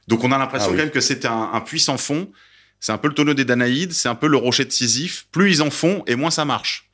Donc, 0.07 0.23
on 0.23 0.31
a 0.31 0.37
l'impression 0.37 0.69
ah 0.69 0.71
quand 0.73 0.83
même 0.83 0.91
que 0.91 1.01
c'est 1.01 1.25
un, 1.25 1.51
un, 1.53 1.61
puissant 1.61 1.97
fond. 1.97 2.31
C'est 2.79 2.91
un 2.91 2.97
peu 2.97 3.07
le 3.07 3.13
tonneau 3.13 3.33
des 3.33 3.45
Danaïdes, 3.45 3.93
c'est 3.93 4.09
un 4.09 4.15
peu 4.15 4.27
le 4.27 4.37
rocher 4.37 4.65
de 4.65 4.71
Sisyphe. 4.71 5.27
Plus 5.31 5.51
ils 5.51 5.61
en 5.61 5.71
font 5.71 6.03
et 6.07 6.15
moins 6.15 6.31
ça 6.31 6.45
marche. 6.45 6.89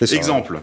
Exemple. 0.00 0.62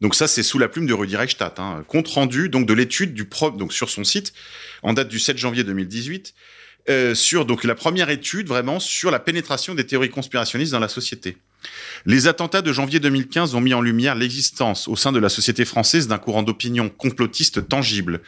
Donc 0.00 0.14
ça, 0.14 0.28
c'est 0.28 0.42
sous 0.42 0.58
la 0.58 0.68
plume 0.68 0.86
de 0.86 0.92
Rudi 0.92 1.16
Reichstadt. 1.16 1.58
Hein. 1.58 1.84
Compte 1.88 2.08
rendu 2.08 2.48
donc 2.48 2.66
de 2.66 2.74
l'étude 2.74 3.14
du 3.14 3.24
pro 3.24 3.50
donc 3.50 3.72
sur 3.72 3.88
son 3.88 4.04
site 4.04 4.32
en 4.82 4.92
date 4.92 5.08
du 5.08 5.18
7 5.18 5.38
janvier 5.38 5.64
2018 5.64 6.34
euh, 6.88 7.14
sur 7.14 7.46
donc 7.46 7.64
la 7.64 7.74
première 7.74 8.10
étude 8.10 8.46
vraiment 8.46 8.78
sur 8.78 9.10
la 9.10 9.18
pénétration 9.18 9.74
des 9.74 9.86
théories 9.86 10.10
conspirationnistes 10.10 10.72
dans 10.72 10.78
la 10.78 10.88
société. 10.88 11.38
Les 12.04 12.26
attentats 12.26 12.62
de 12.62 12.72
janvier 12.72 13.00
2015 13.00 13.54
ont 13.54 13.60
mis 13.60 13.74
en 13.74 13.80
lumière 13.80 14.14
l'existence 14.14 14.88
au 14.88 14.96
sein 14.96 15.12
de 15.12 15.18
la 15.18 15.28
société 15.28 15.64
française 15.64 16.08
d'un 16.08 16.18
courant 16.18 16.42
d'opinion 16.42 16.88
complotiste 16.88 17.68
tangible. 17.68 18.20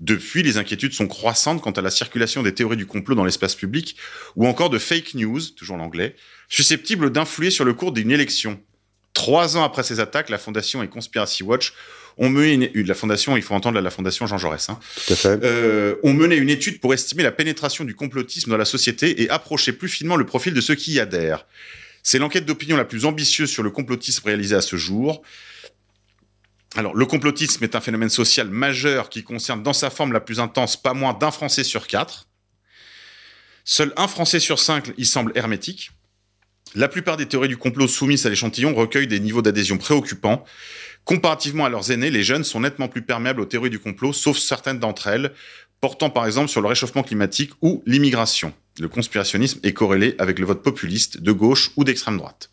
Depuis, 0.00 0.42
les 0.42 0.58
inquiétudes 0.58 0.92
sont 0.92 1.08
croissantes 1.08 1.60
quant 1.60 1.72
à 1.72 1.82
la 1.82 1.90
circulation 1.90 2.42
des 2.42 2.54
théories 2.54 2.76
du 2.76 2.86
complot 2.86 3.14
dans 3.14 3.24
l'espace 3.24 3.54
public 3.54 3.96
ou 4.36 4.46
encore 4.46 4.70
de 4.70 4.78
fake 4.78 5.14
news, 5.14 5.40
toujours 5.56 5.76
l'anglais, 5.76 6.14
susceptibles 6.48 7.10
d'influer 7.10 7.50
sur 7.50 7.64
le 7.64 7.74
cours 7.74 7.92
d'une 7.92 8.10
élection. 8.10 8.60
Trois 9.12 9.56
ans 9.56 9.64
après 9.64 9.82
ces 9.82 9.98
attaques, 9.98 10.28
la 10.28 10.38
Fondation 10.38 10.82
et 10.82 10.88
Conspiracy 10.88 11.42
Watch 11.42 11.72
ont 12.18 12.28
mené 12.28 12.70
une, 12.74 12.86
la 12.86 12.94
fondation, 12.94 13.36
il 13.36 13.42
faut 13.42 13.54
entendre 13.54 13.80
la, 13.80 13.90
fondation 13.90 14.26
Jean 14.26 14.38
Jaurès, 14.38 14.68
hein, 14.70 14.78
euh, 15.24 15.96
ont 16.02 16.12
mené 16.12 16.36
une 16.36 16.50
étude 16.50 16.80
pour 16.80 16.92
estimer 16.92 17.22
la 17.22 17.32
pénétration 17.32 17.84
du 17.84 17.94
complotisme 17.94 18.50
dans 18.50 18.56
la 18.56 18.64
société 18.64 19.22
et 19.22 19.30
approcher 19.30 19.72
plus 19.72 19.88
finement 19.88 20.16
le 20.16 20.26
profil 20.26 20.52
de 20.52 20.60
ceux 20.60 20.74
qui 20.74 20.92
y 20.92 21.00
adhèrent. 21.00 21.46
C'est 22.02 22.18
l'enquête 22.18 22.46
d'opinion 22.46 22.76
la 22.76 22.84
plus 22.84 23.04
ambitieuse 23.04 23.50
sur 23.50 23.62
le 23.62 23.70
complotisme 23.70 24.26
réalisée 24.26 24.56
à 24.56 24.62
ce 24.62 24.76
jour. 24.76 25.22
Alors, 26.76 26.94
le 26.94 27.06
complotisme 27.06 27.64
est 27.64 27.74
un 27.74 27.80
phénomène 27.80 28.10
social 28.10 28.48
majeur 28.48 29.08
qui 29.08 29.24
concerne 29.24 29.62
dans 29.62 29.72
sa 29.72 29.90
forme 29.90 30.12
la 30.12 30.20
plus 30.20 30.40
intense 30.40 30.80
pas 30.80 30.94
moins 30.94 31.14
d'un 31.14 31.30
Français 31.30 31.64
sur 31.64 31.86
quatre. 31.86 32.28
Seul 33.64 33.92
un 33.96 34.08
Français 34.08 34.40
sur 34.40 34.58
cinq 34.58 34.92
y 34.96 35.04
semble 35.04 35.32
hermétique. 35.34 35.90
La 36.74 36.88
plupart 36.88 37.16
des 37.16 37.26
théories 37.26 37.48
du 37.48 37.56
complot 37.56 37.88
soumises 37.88 38.26
à 38.26 38.30
l'échantillon 38.30 38.74
recueillent 38.74 39.06
des 39.06 39.20
niveaux 39.20 39.42
d'adhésion 39.42 39.78
préoccupants. 39.78 40.44
Comparativement 41.04 41.64
à 41.64 41.70
leurs 41.70 41.90
aînés, 41.90 42.10
les 42.10 42.22
jeunes 42.22 42.44
sont 42.44 42.60
nettement 42.60 42.88
plus 42.88 43.02
perméables 43.02 43.40
aux 43.40 43.46
théories 43.46 43.70
du 43.70 43.78
complot, 43.78 44.12
sauf 44.12 44.36
certaines 44.36 44.78
d'entre 44.78 45.06
elles, 45.06 45.32
portant 45.80 46.10
par 46.10 46.26
exemple 46.26 46.50
sur 46.50 46.60
le 46.60 46.68
réchauffement 46.68 47.02
climatique 47.02 47.52
ou 47.62 47.82
l'immigration. 47.86 48.52
Le 48.78 48.88
conspirationnisme 48.88 49.60
est 49.62 49.72
corrélé 49.72 50.14
avec 50.18 50.38
le 50.38 50.46
vote 50.46 50.62
populiste 50.62 51.20
de 51.20 51.32
gauche 51.32 51.70
ou 51.76 51.84
d'extrême 51.84 52.16
droite. 52.16 52.50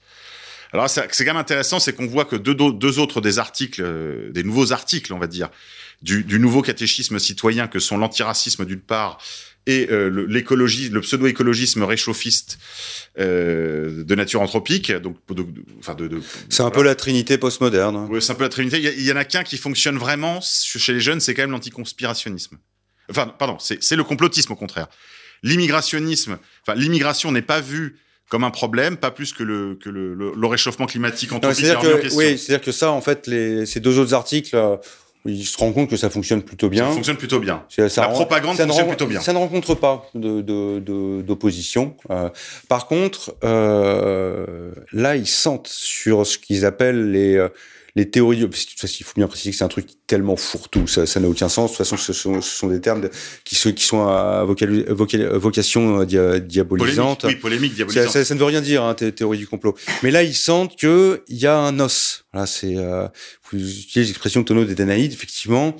Alors 0.73 0.89
c'est 0.89 1.07
quand 1.07 1.25
même 1.25 1.37
intéressant, 1.37 1.79
c'est 1.79 1.93
qu'on 1.93 2.07
voit 2.07 2.25
que 2.25 2.35
deux, 2.35 2.55
deux, 2.55 2.99
autres 2.99 3.21
des 3.21 3.39
articles, 3.39 3.81
euh, 3.81 4.31
des 4.31 4.43
nouveaux 4.43 4.73
articles, 4.73 5.13
on 5.13 5.19
va 5.19 5.27
dire, 5.27 5.49
du, 6.01 6.23
du 6.23 6.39
nouveau 6.39 6.61
catéchisme 6.61 7.19
citoyen 7.19 7.67
que 7.67 7.79
sont 7.79 7.97
l'antiracisme 7.97 8.65
d'une 8.65 8.81
part 8.81 9.19
et 9.67 9.87
euh, 9.89 10.25
l'écologie, 10.27 10.89
le 10.89 11.01
pseudo-écologisme 11.01 11.83
réchauffiste 11.83 12.59
euh, 13.17 14.03
de 14.03 14.15
nature 14.15 14.41
anthropique. 14.41 14.91
Donc, 14.91 15.17
de, 15.29 15.45
enfin 15.79 15.95
de, 15.95 16.07
de 16.07 16.21
c'est 16.49 16.63
un 16.63 16.69
peu 16.69 16.83
la 16.83 16.95
trinité 16.95 17.37
postmoderne. 17.37 17.95
Hein. 17.95 18.07
Oui, 18.11 18.21
c'est 18.21 18.31
un 18.31 18.35
peu 18.35 18.43
la 18.43 18.49
trinité. 18.49 18.79
Il 18.79 19.05
y, 19.05 19.11
en 19.11 19.15
a 19.15 19.25
qu'un 19.25 19.43
qui 19.43 19.57
fonctionne 19.57 19.97
vraiment 19.97 20.39
chez 20.41 20.93
les 20.93 20.99
jeunes, 20.99 21.19
c'est 21.19 21.33
quand 21.33 21.43
même 21.43 21.51
l'anticonspirationnisme. 21.51 22.57
Enfin, 23.09 23.27
pardon, 23.27 23.57
c'est 23.59 23.95
le 23.95 24.03
complotisme 24.03 24.53
au 24.53 24.55
contraire. 24.55 24.87
L'immigrationnisme, 25.43 26.37
enfin, 26.61 26.77
l'immigration 26.77 27.31
n'est 27.31 27.41
pas 27.41 27.61
vue 27.61 27.97
comme 28.29 28.43
un 28.43 28.51
problème, 28.51 28.97
pas 28.97 29.11
plus 29.11 29.33
que 29.33 29.43
le, 29.43 29.75
que 29.75 29.89
le, 29.89 30.15
le, 30.15 30.47
réchauffement 30.47 30.87
climatique 30.87 31.31
oui, 31.31 32.37
c'est-à-dire 32.37 32.61
que 32.61 32.71
ça, 32.71 32.91
en 32.91 33.01
fait, 33.01 33.27
les, 33.27 33.65
ces 33.67 33.79
deux 33.79 33.99
autres 33.99 34.15
articles 34.15 34.55
euh, 34.55 34.77
il 35.25 35.45
se 35.45 35.57
rend 35.57 35.71
compte 35.71 35.89
que 35.89 35.97
ça 35.97 36.09
fonctionne 36.09 36.43
plutôt 36.43 36.69
bien. 36.69 36.87
Ça 36.87 36.93
fonctionne 36.93 37.17
plutôt 37.17 37.39
bien. 37.39 37.63
la 37.77 38.07
propagande 38.09 38.57
fonctionne 38.57 38.87
plutôt 38.87 39.07
bien. 39.07 39.21
Ça 39.21 39.33
ne 39.33 39.39
rencontre 39.39 39.73
pas 39.75 40.09
d'opposition. 40.13 41.95
De, 42.07 42.13
de, 42.13 42.13
euh, 42.13 42.29
par 42.69 42.85
contre, 42.87 43.35
euh, 43.43 44.71
là, 44.93 45.15
ils 45.15 45.27
sentent 45.27 45.67
sur 45.67 46.27
ce 46.27 46.37
qu'ils 46.37 46.65
appellent 46.65 47.11
les 47.11 47.35
euh, 47.35 47.49
les 47.95 48.09
théories, 48.09 48.45
parce 48.47 48.65
que, 48.65 48.87
il 48.99 49.03
faut 49.03 49.13
bien 49.15 49.27
préciser 49.27 49.51
que 49.51 49.57
c'est 49.57 49.63
un 49.63 49.69
truc 49.69 49.87
tellement 50.05 50.35
fourre-tout, 50.35 50.85
ça, 50.85 51.05
ça 51.05 51.19
n'a 51.19 51.29
aucun 51.29 51.47
sens. 51.47 51.71
De 51.71 51.77
toute 51.77 51.85
façon, 51.85 51.97
ce 51.97 52.11
sont, 52.11 52.41
ce 52.41 52.57
sont 52.57 52.67
des 52.67 52.81
termes 52.81 53.09
qui 53.45 53.55
sont, 53.55 53.71
qui 53.71 53.85
sont 53.85 54.05
à 54.07 54.43
vocation 54.43 56.01
euh, 56.01 56.39
diabolisante. 56.39 57.21
Polémique, 57.21 57.37
oui, 57.37 57.41
polémique, 57.41 57.73
diabolisante. 57.75 58.11
Ça, 58.11 58.25
ça, 58.25 58.33
ne 58.33 58.39
veut 58.39 58.45
rien 58.45 58.61
dire, 58.61 58.83
hein, 58.83 58.93
théorie 58.95 59.37
du 59.37 59.47
complot. 59.47 59.75
Mais 60.03 60.11
là, 60.11 60.23
ils 60.23 60.35
sentent 60.35 60.75
que 60.77 61.23
il 61.29 61.37
y 61.37 61.47
a 61.47 61.57
un 61.57 61.79
os. 61.79 62.25
Là, 62.33 62.45
c'est, 62.45 62.75
euh, 62.75 63.07
vous 63.51 63.57
utilisez 63.57 64.09
l'expression 64.09 64.43
tonneau 64.43 64.65
des 64.65 64.75
Danaïdes, 64.75 65.13
effectivement. 65.13 65.75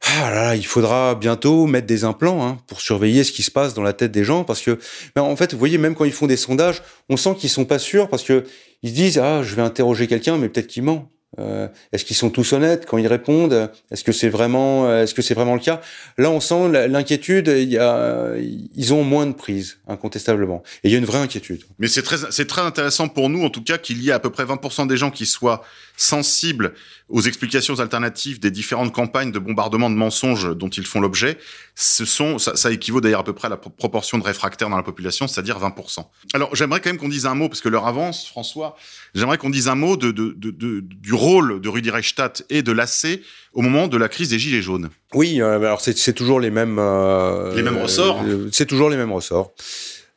Ah 0.00 0.30
là, 0.30 0.34
là, 0.34 0.56
il 0.56 0.66
faudra 0.66 1.14
bientôt 1.14 1.66
mettre 1.66 1.86
des 1.86 2.04
implants 2.04 2.46
hein, 2.46 2.58
pour 2.66 2.80
surveiller 2.80 3.24
ce 3.24 3.32
qui 3.32 3.42
se 3.42 3.50
passe 3.50 3.74
dans 3.74 3.82
la 3.82 3.92
tête 3.92 4.12
des 4.12 4.24
gens, 4.24 4.44
parce 4.44 4.60
que, 4.60 4.78
ben, 5.16 5.22
en 5.22 5.34
fait, 5.36 5.52
vous 5.52 5.58
voyez, 5.58 5.78
même 5.78 5.94
quand 5.94 6.04
ils 6.04 6.12
font 6.12 6.26
des 6.26 6.36
sondages, 6.36 6.82
on 7.08 7.16
sent 7.16 7.34
qu'ils 7.38 7.50
sont 7.50 7.64
pas 7.64 7.78
sûrs, 7.78 8.08
parce 8.08 8.22
que 8.22 8.44
ils 8.82 8.90
se 8.90 8.94
disent, 8.94 9.18
ah, 9.18 9.42
je 9.42 9.54
vais 9.54 9.62
interroger 9.62 10.06
quelqu'un, 10.06 10.36
mais 10.36 10.48
peut-être 10.48 10.66
qu'il 10.66 10.82
ment. 10.82 11.10
Euh, 11.38 11.68
est-ce 11.92 12.04
qu'ils 12.04 12.16
sont 12.16 12.30
tous 12.30 12.52
honnêtes 12.52 12.86
quand 12.86 12.98
ils 12.98 13.06
répondent? 13.06 13.70
Est-ce 13.90 14.04
que 14.04 14.12
c'est 14.12 14.28
vraiment, 14.28 14.94
est-ce 14.94 15.14
que 15.14 15.22
c'est 15.22 15.34
vraiment 15.34 15.54
le 15.54 15.60
cas? 15.60 15.80
Là, 16.18 16.30
on 16.30 16.40
sent 16.40 16.68
l'inquiétude. 16.88 17.48
Ils 17.48 18.94
ont 18.94 19.04
moins 19.04 19.26
de 19.26 19.32
prise, 19.32 19.78
incontestablement. 19.88 20.62
Et 20.82 20.88
il 20.88 20.92
y 20.92 20.94
a 20.94 20.98
une 20.98 21.04
vraie 21.04 21.18
inquiétude. 21.18 21.64
Mais 21.78 21.88
c'est 21.88 22.02
très, 22.02 22.16
c'est 22.30 22.46
très 22.46 22.62
intéressant 22.62 23.08
pour 23.08 23.30
nous, 23.30 23.44
en 23.44 23.50
tout 23.50 23.64
cas, 23.64 23.78
qu'il 23.78 24.02
y 24.02 24.10
ait 24.10 24.12
à 24.12 24.20
peu 24.20 24.30
près 24.30 24.44
20% 24.44 24.86
des 24.86 24.96
gens 24.96 25.10
qui 25.10 25.26
soient 25.26 25.64
sensibles 25.96 26.74
aux 27.08 27.20
explications 27.20 27.80
alternatives 27.80 28.40
des 28.40 28.50
différentes 28.50 28.92
campagnes 28.92 29.30
de 29.30 29.38
bombardement 29.38 29.90
de 29.90 29.94
mensonges 29.94 30.56
dont 30.56 30.68
ils 30.68 30.86
font 30.86 31.00
l'objet. 31.00 31.38
Ce 31.74 32.04
sont, 32.04 32.38
ça, 32.38 32.56
ça 32.56 32.70
équivaut 32.70 33.00
d'ailleurs 33.00 33.20
à 33.20 33.24
peu 33.24 33.32
près 33.32 33.46
à 33.46 33.50
la 33.50 33.56
proportion 33.56 34.18
de 34.18 34.24
réfractaires 34.24 34.70
dans 34.70 34.76
la 34.76 34.82
population, 34.82 35.28
c'est-à-dire 35.28 35.58
20%. 35.58 36.06
Alors, 36.32 36.54
j'aimerais 36.54 36.80
quand 36.80 36.90
même 36.90 36.98
qu'on 36.98 37.08
dise 37.08 37.26
un 37.26 37.34
mot, 37.34 37.48
parce 37.48 37.60
que 37.60 37.68
l'heure 37.68 37.86
avance, 37.86 38.26
François. 38.26 38.76
J'aimerais 39.14 39.38
qu'on 39.38 39.50
dise 39.50 39.68
un 39.68 39.74
mot 39.74 39.96
de, 39.96 40.10
de, 40.10 40.34
de, 40.36 40.50
de, 40.50 40.80
du 40.80 41.14
rôle 41.14 41.60
de 41.60 41.68
Rudi 41.68 41.90
Reichstadt 41.90 42.44
et 42.50 42.62
de 42.62 42.72
l'AC 42.72 43.20
au 43.52 43.60
moment 43.60 43.86
de 43.86 43.96
la 43.96 44.08
crise 44.08 44.30
des 44.30 44.38
Gilets 44.38 44.62
jaunes. 44.62 44.88
Oui, 45.12 45.40
euh, 45.40 45.58
alors 45.58 45.80
c'est 45.80 46.12
toujours 46.12 46.40
les 46.40 46.50
mêmes... 46.50 46.78
Euh, 46.78 47.54
les 47.54 47.62
mêmes 47.62 47.78
ressorts 47.78 48.22
euh, 48.26 48.48
C'est 48.52 48.66
toujours 48.66 48.90
les 48.90 48.96
mêmes 48.96 49.12
ressorts. 49.12 49.52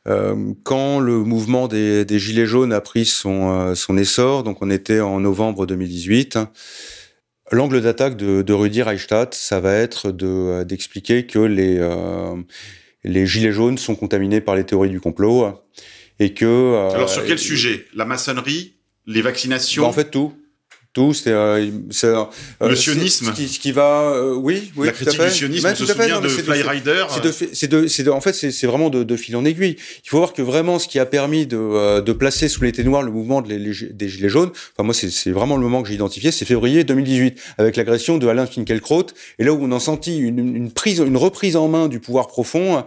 Euh, 0.08 0.52
quand 0.62 1.00
le 1.00 1.18
mouvement 1.18 1.68
des, 1.68 2.04
des, 2.04 2.18
Gilets 2.18 2.46
jaunes 2.46 2.72
a 2.72 2.80
pris 2.80 3.04
son, 3.04 3.50
euh, 3.50 3.74
son 3.74 3.98
essor, 3.98 4.42
donc 4.42 4.62
on 4.62 4.70
était 4.70 5.00
en 5.00 5.20
novembre 5.20 5.66
2018, 5.66 6.38
l'angle 7.50 7.80
d'attaque 7.80 8.16
de, 8.16 8.42
de 8.42 8.52
Rudi 8.52 8.82
Reichstadt, 8.82 9.34
ça 9.34 9.60
va 9.60 9.74
être 9.74 10.10
d'expliquer 10.64 11.26
que 11.26 11.38
les, 11.38 11.78
les 13.04 13.26
Gilets 13.26 13.52
jaunes 13.52 13.78
sont 13.78 13.94
contaminés 13.94 14.40
par 14.40 14.54
les 14.54 14.64
théories 14.64 14.90
du 14.90 15.00
complot 15.00 15.48
et 16.18 16.34
que... 16.34 16.90
Alors 16.94 17.08
sur 17.08 17.24
quel 17.24 17.38
sujet? 17.38 17.86
La 17.94 18.04
maçonnerie 18.04 18.74
les 19.08 19.22
vaccinations? 19.22 19.82
Bah 19.82 19.88
En 19.88 19.92
fait, 19.92 20.10
tout 20.10 20.34
tout. 20.98 21.14
C'est 21.14 21.30
euh, 21.30 21.66
euh, 22.04 22.24
le 22.68 22.76
sionisme. 22.76 23.32
Qui, 23.32 23.46
qui 23.46 23.72
va, 23.72 24.10
euh, 24.10 24.34
oui, 24.34 24.72
oui, 24.76 24.86
la 24.86 24.92
critique 24.92 25.20
du 25.20 25.30
sionisme. 25.30 25.68
on 25.68 25.74
se 25.74 25.86
souvient 25.86 26.20
de 26.20 26.28
Fly 26.28 26.62
Rider. 26.62 27.04
C'est 27.10 27.22
de, 27.22 27.30
c'est 27.52 27.68
de, 27.68 27.86
c'est 27.86 28.02
de, 28.02 28.10
en 28.10 28.20
fait, 28.20 28.32
c'est 28.32 28.66
vraiment 28.66 28.90
de, 28.90 29.16
fil 29.16 29.36
en 29.36 29.44
aiguille. 29.44 29.76
Il 30.04 30.08
faut 30.08 30.18
voir 30.18 30.32
que 30.32 30.42
vraiment, 30.42 30.78
ce 30.78 30.88
qui 30.88 30.98
a 30.98 31.06
permis 31.06 31.46
de, 31.46 32.12
placer 32.18 32.48
sous 32.48 32.64
l'été 32.64 32.82
noir 32.82 33.02
le 33.02 33.12
mouvement 33.12 33.40
les, 33.40 33.58
des 33.58 34.08
gilets 34.08 34.28
jaunes. 34.28 34.50
Enfin, 34.74 34.82
moi, 34.84 34.94
c'est 34.94 35.30
vraiment 35.30 35.56
le 35.56 35.62
moment 35.62 35.82
que 35.82 35.88
j'ai 35.88 35.94
identifié. 35.94 36.32
C'est 36.32 36.44
février 36.44 36.82
2018 36.84 37.40
avec 37.58 37.76
l'agression 37.76 38.18
de 38.18 38.26
Alain 38.26 38.46
Finkielkraut. 38.46 39.06
Et 39.38 39.44
là 39.44 39.52
où 39.52 39.58
on 39.62 39.72
a 39.72 39.80
senti 39.80 40.18
une, 40.18 40.56
une 40.56 40.72
prise, 40.72 40.98
une 40.98 41.16
reprise 41.16 41.54
en 41.56 41.68
main 41.68 41.86
du 41.88 42.00
pouvoir 42.00 42.26
profond 42.26 42.84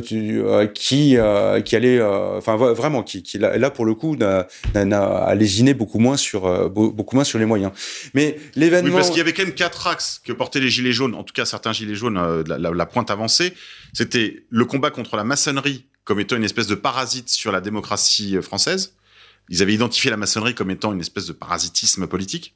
qui 0.00 1.16
qui 1.64 1.76
allait, 1.76 2.02
enfin 2.02 2.56
vraiment, 2.56 3.02
qui, 3.02 3.22
qui 3.22 3.38
là 3.38 3.70
pour 3.70 3.84
le 3.84 3.94
coup, 3.94 4.16
a 4.20 5.34
lésiné 5.34 5.74
beaucoup 5.74 5.98
moins 5.98 6.16
sur 6.16 6.70
beaucoup 6.70 7.16
moins 7.16 7.24
sur 7.24 7.38
les 7.38 7.46
moyens. 7.46 7.72
Mais 8.14 8.38
l'événement. 8.54 8.90
Oui, 8.90 8.94
parce 8.94 9.08
qu'il 9.08 9.18
y 9.18 9.20
avait 9.20 9.32
quand 9.32 9.44
même 9.44 9.54
quatre 9.54 9.86
axes 9.86 10.20
que 10.24 10.32
portaient 10.32 10.60
les 10.60 10.70
Gilets 10.70 10.92
jaunes, 10.92 11.14
en 11.14 11.24
tout 11.24 11.32
cas 11.32 11.44
certains 11.44 11.72
Gilets 11.72 11.94
jaunes, 11.94 12.18
euh, 12.18 12.42
la, 12.46 12.58
la, 12.58 12.70
la, 12.70 12.86
pointe 12.86 13.10
avancée. 13.10 13.54
C'était 13.92 14.44
le 14.48 14.64
combat 14.64 14.90
contre 14.90 15.16
la 15.16 15.24
maçonnerie 15.24 15.86
comme 16.04 16.20
étant 16.20 16.36
une 16.36 16.44
espèce 16.44 16.66
de 16.66 16.74
parasite 16.74 17.28
sur 17.28 17.52
la 17.52 17.60
démocratie 17.60 18.36
euh, 18.36 18.42
française. 18.42 18.94
Ils 19.50 19.62
avaient 19.62 19.74
identifié 19.74 20.10
la 20.10 20.16
maçonnerie 20.16 20.54
comme 20.54 20.70
étant 20.70 20.92
une 20.92 21.00
espèce 21.00 21.26
de 21.26 21.32
parasitisme 21.32 22.06
politique. 22.06 22.54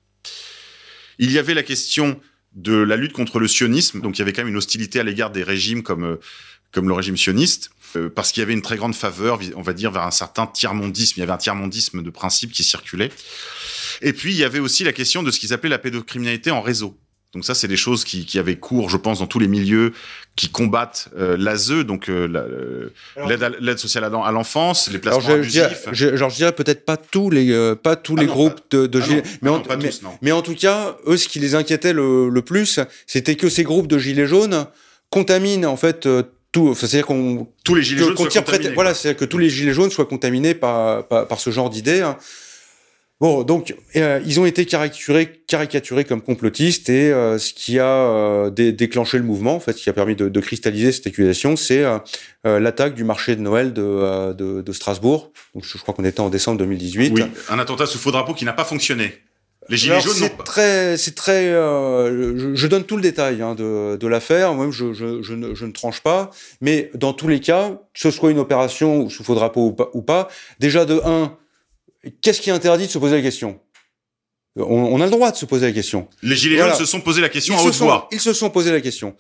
Il 1.19 1.31
y 1.31 1.39
avait 1.39 1.55
la 1.55 1.63
question 1.63 2.21
de 2.55 2.75
la 2.75 2.97
lutte 2.97 3.13
contre 3.13 3.39
le 3.39 3.49
sionisme, 3.49 4.01
donc 4.01 4.19
il 4.19 4.21
y 4.21 4.23
avait 4.23 4.33
quand 4.33 4.43
même 4.43 4.51
une 4.51 4.59
hostilité 4.59 5.01
à 5.01 5.03
l'égard 5.03 5.31
des 5.31 5.43
régimes 5.43 5.83
comme 5.83 6.05
euh, 6.05 6.21
comme 6.73 6.89
le 6.89 6.95
régime 6.95 7.17
sioniste, 7.17 7.71
euh, 7.97 8.09
parce 8.09 8.33
qu'il 8.33 8.41
y 8.41 8.45
avait 8.45 8.55
une 8.55 8.63
très 8.63 8.77
grande 8.77 8.95
faveur, 8.95 9.41
on 9.57 9.63
va 9.63 9.73
dire, 9.73 9.91
vers 9.91 10.03
un 10.03 10.11
certain 10.11 10.47
tiers-mondisme. 10.47 11.15
Il 11.17 11.21
y 11.21 11.23
avait 11.23 11.33
un 11.33 11.39
tiers-mondisme 11.39 12.03
de 12.03 12.11
principe 12.11 12.53
qui 12.53 12.65
circulait. 12.65 13.11
Et 14.01 14.13
puis, 14.13 14.33
il 14.33 14.39
y 14.39 14.45
avait 14.45 14.59
aussi 14.59 14.85
la 14.85 14.93
question 14.93 15.23
de 15.23 15.31
ce 15.31 15.39
qu'ils 15.39 15.53
appelaient 15.53 15.69
la 15.71 15.79
pédocriminalité 15.79 16.51
en 16.51 16.63
réseau. 16.63 16.99
Donc 17.35 17.47
ça, 17.47 17.55
c'est 17.55 17.69
des 17.69 17.79
choses 17.79 18.05
qui, 18.05 18.27
qui 18.27 18.39
avaient 18.39 18.57
cours, 18.57 18.91
je 18.91 18.99
pense, 18.99 19.21
dans 19.21 19.27
tous 19.27 19.39
les 19.39 19.49
milieux 19.49 19.95
qui 20.37 20.51
combattent 20.51 21.09
euh, 21.17 21.37
l'ASE, 21.39 21.71
donc 21.71 22.11
euh, 22.11 22.91
l'aide 23.61 23.79
sociale 23.79 24.05
à 24.05 24.31
l'enfance, 24.31 24.91
les 24.91 24.99
placements 24.99 25.25
alors, 25.25 25.43
je, 25.43 25.61
abusifs. 25.61 25.89
Je, 25.93 26.17
genre, 26.17 26.29
je 26.29 26.37
dirais 26.37 26.53
peut-être 26.53 26.85
pas 26.85 26.99
tous 26.99 27.31
les, 27.31 27.51
euh, 27.51 27.75
pas 27.75 27.97
tous 27.97 28.17
ah 28.19 28.21
les 28.21 28.27
non, 28.27 28.33
groupes 28.35 28.61
pas, 28.69 28.77
de, 28.77 28.87
de 28.87 29.01
ah 29.01 29.05
gilets, 29.05 29.23
non, 29.23 29.31
mais, 29.41 29.49
ah 29.49 29.53
en, 29.53 29.57
non, 29.57 29.63
pas 29.63 29.77
mais, 29.77 29.89
tous, 29.89 30.03
non. 30.03 30.19
mais 30.21 30.33
en 30.33 30.43
tout 30.43 30.55
cas, 30.55 30.97
eux, 31.07 31.17
ce 31.17 31.27
qui 31.27 31.39
les 31.39 31.55
inquiétait 31.55 31.95
le, 31.95 32.29
le 32.29 32.43
plus, 32.43 32.81
c'était 33.07 33.37
que 33.37 33.49
ces 33.49 33.63
groupes 33.63 33.87
de 33.87 33.99
gilets 33.99 34.27
jaunes 34.27 34.67
contaminent 35.09 35.65
en 35.71 35.77
fait 35.77 36.05
euh, 36.07 36.23
tout, 36.53 36.75
c'est-à-dire 36.75 37.07
qu'on 37.07 37.49
tous 37.65 37.75
les 37.75 37.83
gilets 37.83 38.01
que, 38.03 38.07
jaunes 38.09 38.31
soient 38.31 38.43
voilà, 38.75 38.91
quoi. 38.91 38.95
c'est 38.95 39.17
que 39.17 39.25
tous 39.25 39.39
les 39.39 39.49
gilets 39.51 39.73
jaunes 39.73 39.91
soient 39.91 40.05
contaminés 40.07 40.55
par 40.55 41.07
par, 41.09 41.27
par 41.27 41.41
ce 41.41 41.51
genre 41.51 41.71
d'idées. 41.71 42.03
hein. 42.03 42.17
Bon, 43.21 43.45
donc 43.45 43.73
euh, 43.95 44.21
ils 44.27 44.41
ont 44.41 44.47
été 44.47 44.67
caricaturés, 44.67 45.31
caricaturés 45.47 46.05
comme 46.05 46.21
complotistes 46.21 46.89
et 46.89 47.13
euh, 47.13 47.39
ce 47.39 47.55
qui 47.55 47.79
a 47.79 47.87
euh, 47.87 48.51
dé- 48.51 48.73
déclenché 48.73 49.17
le 49.17 49.23
mouvement, 49.23 49.55
en 49.55 49.61
fait, 49.61 49.75
ce 49.79 49.83
qui 49.85 49.89
a 49.89 49.93
permis 49.93 50.17
de, 50.17 50.29
de 50.29 50.41
cristalliser 50.41 50.91
cette 50.91 51.07
accusation, 51.07 51.55
c'est 51.55 51.85
l'attaque 52.45 52.95
du 52.97 53.05
marché 53.05 53.37
de 53.37 53.41
Noël 53.41 53.73
de, 53.73 54.33
de, 54.33 54.61
de 54.63 54.73
Strasbourg. 54.73 55.31
Donc 55.55 55.65
je, 55.65 55.79
je 55.79 55.83
crois 55.83 55.95
qu'on 55.95 56.05
était 56.05 56.19
en 56.19 56.31
décembre 56.31 56.59
2018. 56.59 57.13
Oui, 57.15 57.23
un 57.49 57.59
attentat 57.61 57.87
sous 57.87 57.99
faux 57.99 58.11
drapeau 58.11 58.35
qui 58.35 58.45
n'a 58.45 58.53
pas 58.55 58.65
fonctionné. 58.65 59.15
Les 59.69 59.77
gilets 59.77 59.93
Alors, 59.95 60.05
jaunes 60.05 60.15
c'est 60.17 60.37
très, 60.45 60.97
c'est 60.97 61.15
très. 61.15 61.47
euh, 61.49 62.37
je, 62.39 62.55
je 62.55 62.67
donne 62.67 62.85
tout 62.85 62.97
le 62.97 63.03
détail 63.03 63.41
hein, 63.43 63.55
de, 63.55 63.97
de 63.97 64.07
l'affaire. 64.09 64.55
Moi, 64.55 64.69
je, 64.71 64.93
je, 64.93 65.23
je, 65.23 65.35
ne, 65.35 65.55
je 65.55 65.65
ne 65.67 65.73
tranche 65.73 66.01
pas. 66.01 66.31
Mais 66.61 66.91
dans 66.95 67.13
tous 67.13 67.29
les 67.29 67.41
cas, 67.41 67.71
que 67.95 68.01
ce 68.01 68.11
soit 68.11 68.31
une 68.33 68.39
opération 68.41 69.09
sous 69.09 69.23
faux 69.25 69.35
drapeau 69.37 69.67
ou 69.69 69.73
pas, 69.73 69.89
ou 69.95 70.03
pas 70.03 70.29
déjà 70.59 70.85
de 70.85 71.01
un, 71.05 71.37
qu'est-ce 72.21 72.41
qui 72.41 72.51
interdit 72.51 72.87
de 72.87 72.91
se 72.93 72.99
poser 72.99 73.17
la 73.17 73.23
question? 73.23 73.61
On, 74.57 74.65
on 74.65 75.01
a 75.01 75.05
le 75.05 75.11
droit 75.11 75.31
de 75.31 75.37
se 75.37 75.47
poser 75.47 75.67
la 75.67 75.73
question. 75.73 76.09
Les 76.23 76.37
gilets 76.37 76.57
Voilà. 76.57 76.73
jaunes 76.73 76.81
se 76.85 76.91
sont 76.91 77.01
posé 77.01 77.21
la 77.21 77.29
question 77.29 77.55
Ils 77.55 77.61
à 77.61 77.63
haute 77.65 77.75
voix. 77.77 78.09
ils 78.13 78.21
se 78.21 78.33
sont 78.33 78.51
posé 78.51 78.71
la 78.73 78.81
question. 78.81 79.17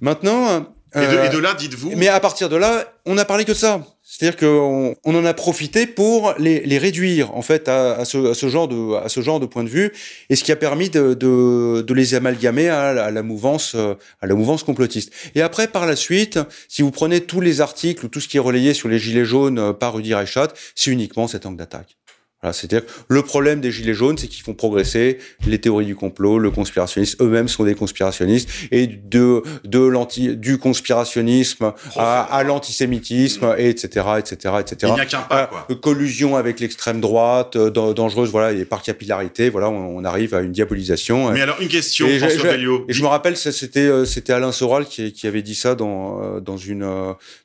Maintenant. 0.00 0.74
Et 0.94 0.98
de, 1.00 1.04
euh, 1.04 1.24
et 1.26 1.28
de 1.30 1.38
là, 1.38 1.54
dites-vous. 1.54 1.92
mais 1.96 2.08
à 2.08 2.20
partir 2.20 2.48
de 2.48 2.56
là, 2.56 2.84
on 3.06 3.14
n'a 3.14 3.24
parlé 3.24 3.44
que 3.44 3.52
de 3.52 3.56
ça. 3.56 3.84
C'est-à-dire 4.04 4.36
qu'on 4.36 4.94
on 5.04 5.14
en 5.14 5.24
a 5.24 5.32
profité 5.32 5.86
pour 5.86 6.34
les, 6.38 6.60
les 6.66 6.76
réduire 6.76 7.34
en 7.34 7.40
fait 7.40 7.68
à, 7.68 7.92
à, 7.94 8.04
ce, 8.04 8.32
à 8.32 8.34
ce 8.34 8.48
genre 8.48 8.68
de 8.68 8.94
à 8.96 9.08
ce 9.08 9.20
genre 9.22 9.40
de 9.40 9.46
point 9.46 9.64
de 9.64 9.70
vue 9.70 9.90
et 10.28 10.36
ce 10.36 10.44
qui 10.44 10.52
a 10.52 10.56
permis 10.56 10.90
de, 10.90 11.14
de, 11.14 11.80
de 11.80 11.94
les 11.94 12.14
amalgamer 12.14 12.68
à, 12.68 12.92
la- 12.92 13.04
à 13.06 13.10
la 13.10 13.22
mouvance 13.22 13.72
euh, 13.74 13.94
à 14.20 14.26
la 14.26 14.34
mouvance 14.34 14.64
complotiste. 14.64 15.12
Et 15.34 15.40
après 15.40 15.66
par 15.68 15.86
la 15.86 15.96
suite, 15.96 16.38
si 16.68 16.82
vous 16.82 16.90
prenez 16.90 17.22
tous 17.22 17.40
les 17.40 17.60
articles 17.62 18.04
ou 18.04 18.08
tout 18.08 18.20
ce 18.20 18.28
qui 18.28 18.36
est 18.36 18.40
relayé 18.40 18.74
sur 18.74 18.88
les 18.88 18.98
gilets 18.98 19.24
jaunes 19.24 19.58
euh, 19.58 19.72
par 19.72 19.94
Rudy 19.94 20.12
Reichardt, 20.14 20.52
c'est 20.74 20.90
uniquement 20.90 21.26
cet 21.26 21.46
angle 21.46 21.56
d'attaque. 21.58 21.96
Voilà, 22.42 22.52
c'est-à-dire 22.52 22.82
le 23.08 23.22
problème 23.22 23.60
des 23.60 23.70
gilets 23.70 23.94
jaunes, 23.94 24.18
c'est 24.18 24.26
qu'ils 24.26 24.42
font 24.42 24.54
progresser 24.54 25.18
les 25.46 25.60
théories 25.60 25.86
du 25.86 25.94
complot, 25.94 26.38
le 26.40 26.50
conspirationnisme, 26.50 27.22
eux-mêmes 27.22 27.46
sont 27.48 27.62
des 27.64 27.74
conspirationnistes, 27.76 28.48
et 28.72 28.88
de 28.88 29.42
de 29.64 29.78
l'anti 29.78 30.36
du 30.36 30.58
conspirationnisme 30.58 31.72
à, 31.96 32.22
à 32.22 32.42
l'antisémitisme, 32.42 33.54
et 33.58 33.68
etc., 33.68 34.06
etc., 34.18 34.54
etc. 34.60 34.76
Il 34.82 34.94
n'y 34.94 35.00
a 35.00 35.06
qu'un 35.06 35.20
pas, 35.20 35.46
quoi. 35.46 35.66
euh, 35.70 35.74
collusion 35.76 36.36
avec 36.36 36.58
l'extrême 36.60 37.00
droite, 37.00 37.56
euh, 37.56 37.70
dan- 37.70 37.92
dangereuse, 37.94 38.30
voilà, 38.30 38.52
et 38.52 38.64
par 38.64 38.82
capillarité, 38.82 39.48
voilà, 39.48 39.70
on, 39.70 39.96
on 39.98 40.04
arrive 40.04 40.34
à 40.34 40.40
une 40.40 40.52
diabolisation. 40.52 41.30
Mais 41.30 41.40
alors, 41.42 41.60
une 41.60 41.68
question, 41.68 42.06
Et 42.08 42.18
François 42.18 42.56
je-. 42.58 42.68
Et 42.88 42.92
je 42.92 43.02
me 43.02 43.08
rappelle, 43.08 43.36
c'était 43.36 43.80
euh, 43.80 44.04
c'était 44.04 44.32
Alain 44.32 44.52
Soral 44.52 44.86
qui, 44.86 45.12
qui 45.12 45.26
avait 45.26 45.42
dit 45.42 45.54
ça 45.54 45.74
dans 45.74 46.20
euh, 46.22 46.40
dans 46.40 46.56
une 46.56 46.86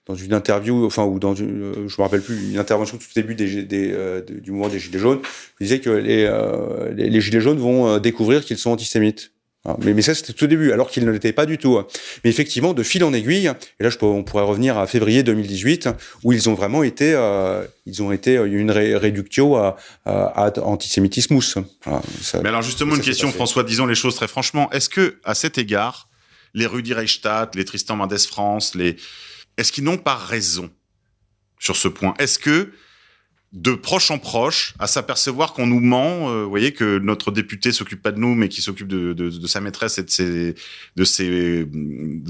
dans 0.07 0.15
une 0.15 0.33
interview, 0.33 0.85
enfin 0.85 1.03
ou 1.03 1.19
dans 1.19 1.35
une, 1.35 1.73
je 1.87 1.95
me 1.97 2.01
rappelle 2.03 2.21
plus, 2.21 2.51
une 2.51 2.57
intervention 2.57 2.97
tout 2.97 3.03
au 3.15 3.19
début 3.19 3.35
des, 3.35 3.63
des 3.63 3.91
euh, 3.91 4.21
de- 4.21 4.39
du 4.39 4.51
mouvement 4.51 4.69
des 4.69 4.79
gilets 4.87 4.99
jaunes. 4.99 5.19
Il 5.59 5.63
disait 5.65 5.79
que 5.79 5.89
les 5.89 6.23
euh, 6.25 6.91
les, 6.93 7.09
les 7.09 7.21
gilets 7.21 7.41
jaunes 7.41 7.59
vont 7.59 7.87
euh, 7.87 7.99
découvrir 7.99 8.43
qu'ils 8.43 8.57
sont 8.57 8.71
antisémites. 8.71 9.31
Voilà. 9.63 9.79
Mais, 9.83 9.93
mais 9.93 10.01
ça, 10.01 10.15
c'était 10.15 10.31
tout 10.33 10.45
au 10.45 10.47
début, 10.47 10.71
alors 10.71 10.89
qu'ils 10.89 11.03
ne 11.05 11.11
l'étaient 11.11 11.33
pas 11.33 11.45
du 11.45 11.57
tout. 11.57 11.77
Mais 12.23 12.29
effectivement, 12.29 12.73
de 12.73 12.83
fil 12.83 13.03
en 13.03 13.11
aiguille, 13.13 13.51
et 13.79 13.83
là, 13.83 13.89
je 13.89 13.97
peux, 13.97 14.05
on 14.05 14.23
pourrait 14.23 14.43
revenir 14.45 14.77
à 14.77 14.87
février 14.87 15.23
2018, 15.23 15.89
où 16.23 16.31
ils 16.31 16.47
ont 16.47 16.53
vraiment 16.53 16.83
été, 16.83 17.13
euh, 17.13 17.65
ils 17.85 18.01
ont 18.01 18.13
été 18.13 18.35
une 18.35 18.71
ré- 18.71 18.95
réductio 18.95 19.57
à, 19.57 19.75
à, 20.05 20.45
à 20.47 20.59
antisémitismus. 20.61 21.55
Voilà, 21.83 22.01
ça- 22.21 22.39
Mais 22.41 22.49
alors 22.49 22.61
justement, 22.61 22.95
une 22.95 23.01
question. 23.01 23.29
François, 23.31 23.63
disons 23.63 23.85
les 23.85 23.95
choses 23.95 24.15
très 24.15 24.27
franchement. 24.29 24.69
Est-ce 24.71 24.89
que, 24.89 25.17
à 25.25 25.35
cet 25.35 25.57
égard, 25.57 26.07
les 26.53 26.65
Rudi 26.65 26.93
Reichstadt, 26.93 27.53
les 27.57 27.65
Tristan 27.65 27.97
Mendes 27.97 28.17
France, 28.19 28.73
les, 28.73 28.95
est-ce 29.57 29.73
qu'ils 29.73 29.83
n'ont 29.83 29.97
pas 29.97 30.15
raison 30.15 30.69
sur 31.59 31.75
ce 31.75 31.89
point? 31.89 32.13
Est-ce 32.19 32.39
que, 32.39 32.71
de 33.53 33.73
proche 33.73 34.11
en 34.11 34.19
proche, 34.19 34.73
à 34.77 34.87
s'apercevoir 34.87 35.53
qu'on 35.53 35.67
nous 35.67 35.79
ment, 35.79 36.29
euh, 36.29 36.43
vous 36.43 36.49
voyez 36.49 36.73
que 36.73 36.99
notre 36.99 37.31
député 37.31 37.71
s'occupe 37.71 38.01
pas 38.01 38.11
de 38.11 38.19
nous, 38.19 38.35
mais 38.35 38.49
qui 38.49 38.61
s'occupe 38.61 38.87
de, 38.87 39.13
de, 39.13 39.29
de 39.29 39.47
sa 39.47 39.61
maîtresse 39.61 39.97
et 39.97 40.03
de 40.03 40.09
ses, 40.09 40.55
de 40.95 41.03
ses 41.05 41.29
euh, 41.29 41.65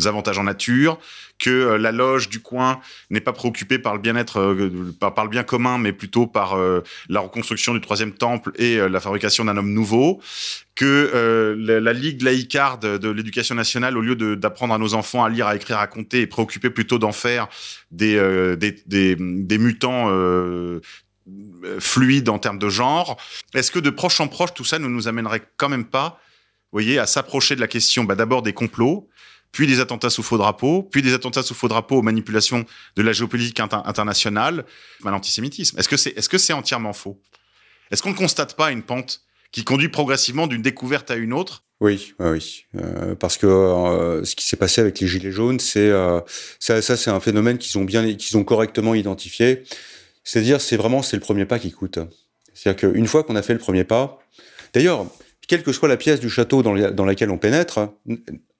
avantages 0.06 0.38
en 0.38 0.44
nature, 0.44 1.00
que 1.40 1.50
euh, 1.50 1.78
la 1.78 1.92
loge 1.92 2.30
du 2.30 2.40
coin 2.40 2.80
n'est 3.10 3.22
pas 3.22 3.34
préoccupée 3.34 3.80
par 3.80 3.94
le 3.94 4.00
bien-être, 4.00 4.40
euh, 4.40 4.96
par, 5.00 5.14
par 5.14 5.26
le 5.26 5.30
bien 5.30 5.44
commun, 5.44 5.78
mais 5.78 5.94
plutôt 5.94 6.28
par 6.28 6.58
euh, 6.58 6.82
la 7.10 7.20
reconstruction 7.20 7.74
du 7.74 7.82
troisième 7.82 8.14
temple 8.14 8.52
et 8.56 8.78
la 8.78 9.00
fabrication 9.00 9.46
d'un 9.46 9.58
homme 9.58 9.72
nouveau, 9.72 10.22
que 10.76 11.56
la, 11.58 11.94
Ligue 11.94 12.22
laïcarde 12.22 13.00
de 13.00 13.10
l'éducation 13.10 13.56
nationale, 13.56 13.98
au 13.98 14.02
lieu 14.02 14.16
d'apprendre 14.36 14.74
à 14.74 14.78
nos 14.78 14.94
enfants 14.94 15.24
à 15.24 15.30
lire, 15.30 15.48
à 15.48 15.56
écrire, 15.56 15.80
à 15.80 15.88
compter, 15.88 16.22
est 16.22 16.28
préoccupée 16.28 16.70
plutôt 16.70 17.00
d'en 17.00 17.12
faire 17.12 17.48
des, 17.92 19.16
mutants 19.18 20.12
fluides 21.80 22.30
en 22.30 22.38
termes 22.38 22.60
de 22.60 22.70
genre. 22.70 23.18
Est-ce 23.56 23.72
que 23.72 23.80
de 23.80 23.90
proche 23.90 24.20
en 24.20 24.28
proche, 24.28 24.54
tout 24.54 24.64
ça 24.64 24.78
ne 24.78 24.88
nous 24.88 25.08
amènerait 25.08 25.42
quand 25.58 25.70
même 25.70 25.86
pas, 25.86 26.20
voyez, 26.72 27.00
à 27.00 27.08
s'approcher 27.08 27.56
de 27.56 27.62
la 27.62 27.68
question 27.68 28.04
bah, 28.04 28.16
d'abord 28.16 28.44
des 28.44 28.54
complots, 28.54 29.10
puis 29.52 29.68
des 29.68 29.80
attentats 29.80 30.10
sous 30.10 30.24
faux 30.24 30.38
drapeau, 30.38 30.84
puis 30.84 31.02
des 31.02 31.14
attentats 31.14 31.44
sous 31.44 31.54
faux 31.54 31.68
drapeau 31.68 31.98
aux 31.98 32.02
manipulations 32.02 32.66
de 32.96 33.02
la 33.02 33.14
géopolitique 33.14 33.60
inter- 33.60 33.82
internationale, 33.86 34.66
à 35.06 35.12
l'antisémitisme. 35.12 35.78
Est-ce 35.80 35.90
que 35.90 35.98
c'est 35.98 36.18
est-ce 36.18 36.30
que 36.30 36.38
c'est 36.38 36.54
entièrement 36.54 36.94
faux? 36.94 37.20
Est-ce 37.92 38.02
qu'on 38.04 38.12
ne 38.12 38.16
constate 38.16 38.56
pas 38.56 38.72
une 38.72 38.84
pente 38.84 39.22
qui 39.52 39.64
conduit 39.64 39.90
progressivement 39.90 40.48
d'une 40.48 40.62
découverte 40.62 41.10
à 41.10 41.16
une 41.16 41.34
autre? 41.34 41.64
Oui, 41.80 42.14
oui. 42.20 42.66
Euh, 42.76 43.16
parce 43.16 43.38
que 43.38 43.46
euh, 43.46 44.26
ce 44.26 44.36
qui 44.36 44.46
s'est 44.46 44.58
passé 44.58 44.82
avec 44.82 45.00
les 45.00 45.08
gilets 45.08 45.32
jaunes, 45.32 45.60
c'est 45.60 45.90
euh, 45.90 46.20
ça, 46.60 46.82
c'est 46.82 47.10
un 47.10 47.20
phénomène 47.20 47.58
qu'ils 47.58 47.78
ont 47.78 47.86
bien, 47.86 48.04
ont 48.34 48.44
correctement 48.44 48.96
identifié. 48.96 49.64
C'est-à-dire, 50.24 50.60
c'est 50.60 50.76
vraiment 50.76 51.04
c'est 51.04 51.16
le 51.16 51.22
premier 51.22 51.46
pas 51.46 51.60
qui 51.60 51.72
coûte. 51.72 52.00
C'est-à-dire 52.54 52.92
qu'une 52.92 53.08
fois 53.08 53.24
qu'on 53.24 53.36
a 53.36 53.44
fait 53.44 53.54
le 53.54 53.60
premier 53.60 53.84
pas, 53.84 54.20
d'ailleurs, 54.74 55.06
quelle 55.48 55.64
que 55.64 55.72
soit 55.72 55.88
la 55.88 55.98
pièce 55.98 56.20
du 56.20 56.30
château 56.30 56.64
dans, 56.64 56.76
dans 56.92 57.06
laquelle 57.06 57.30
on 57.30 57.38
pénètre, 57.38 57.94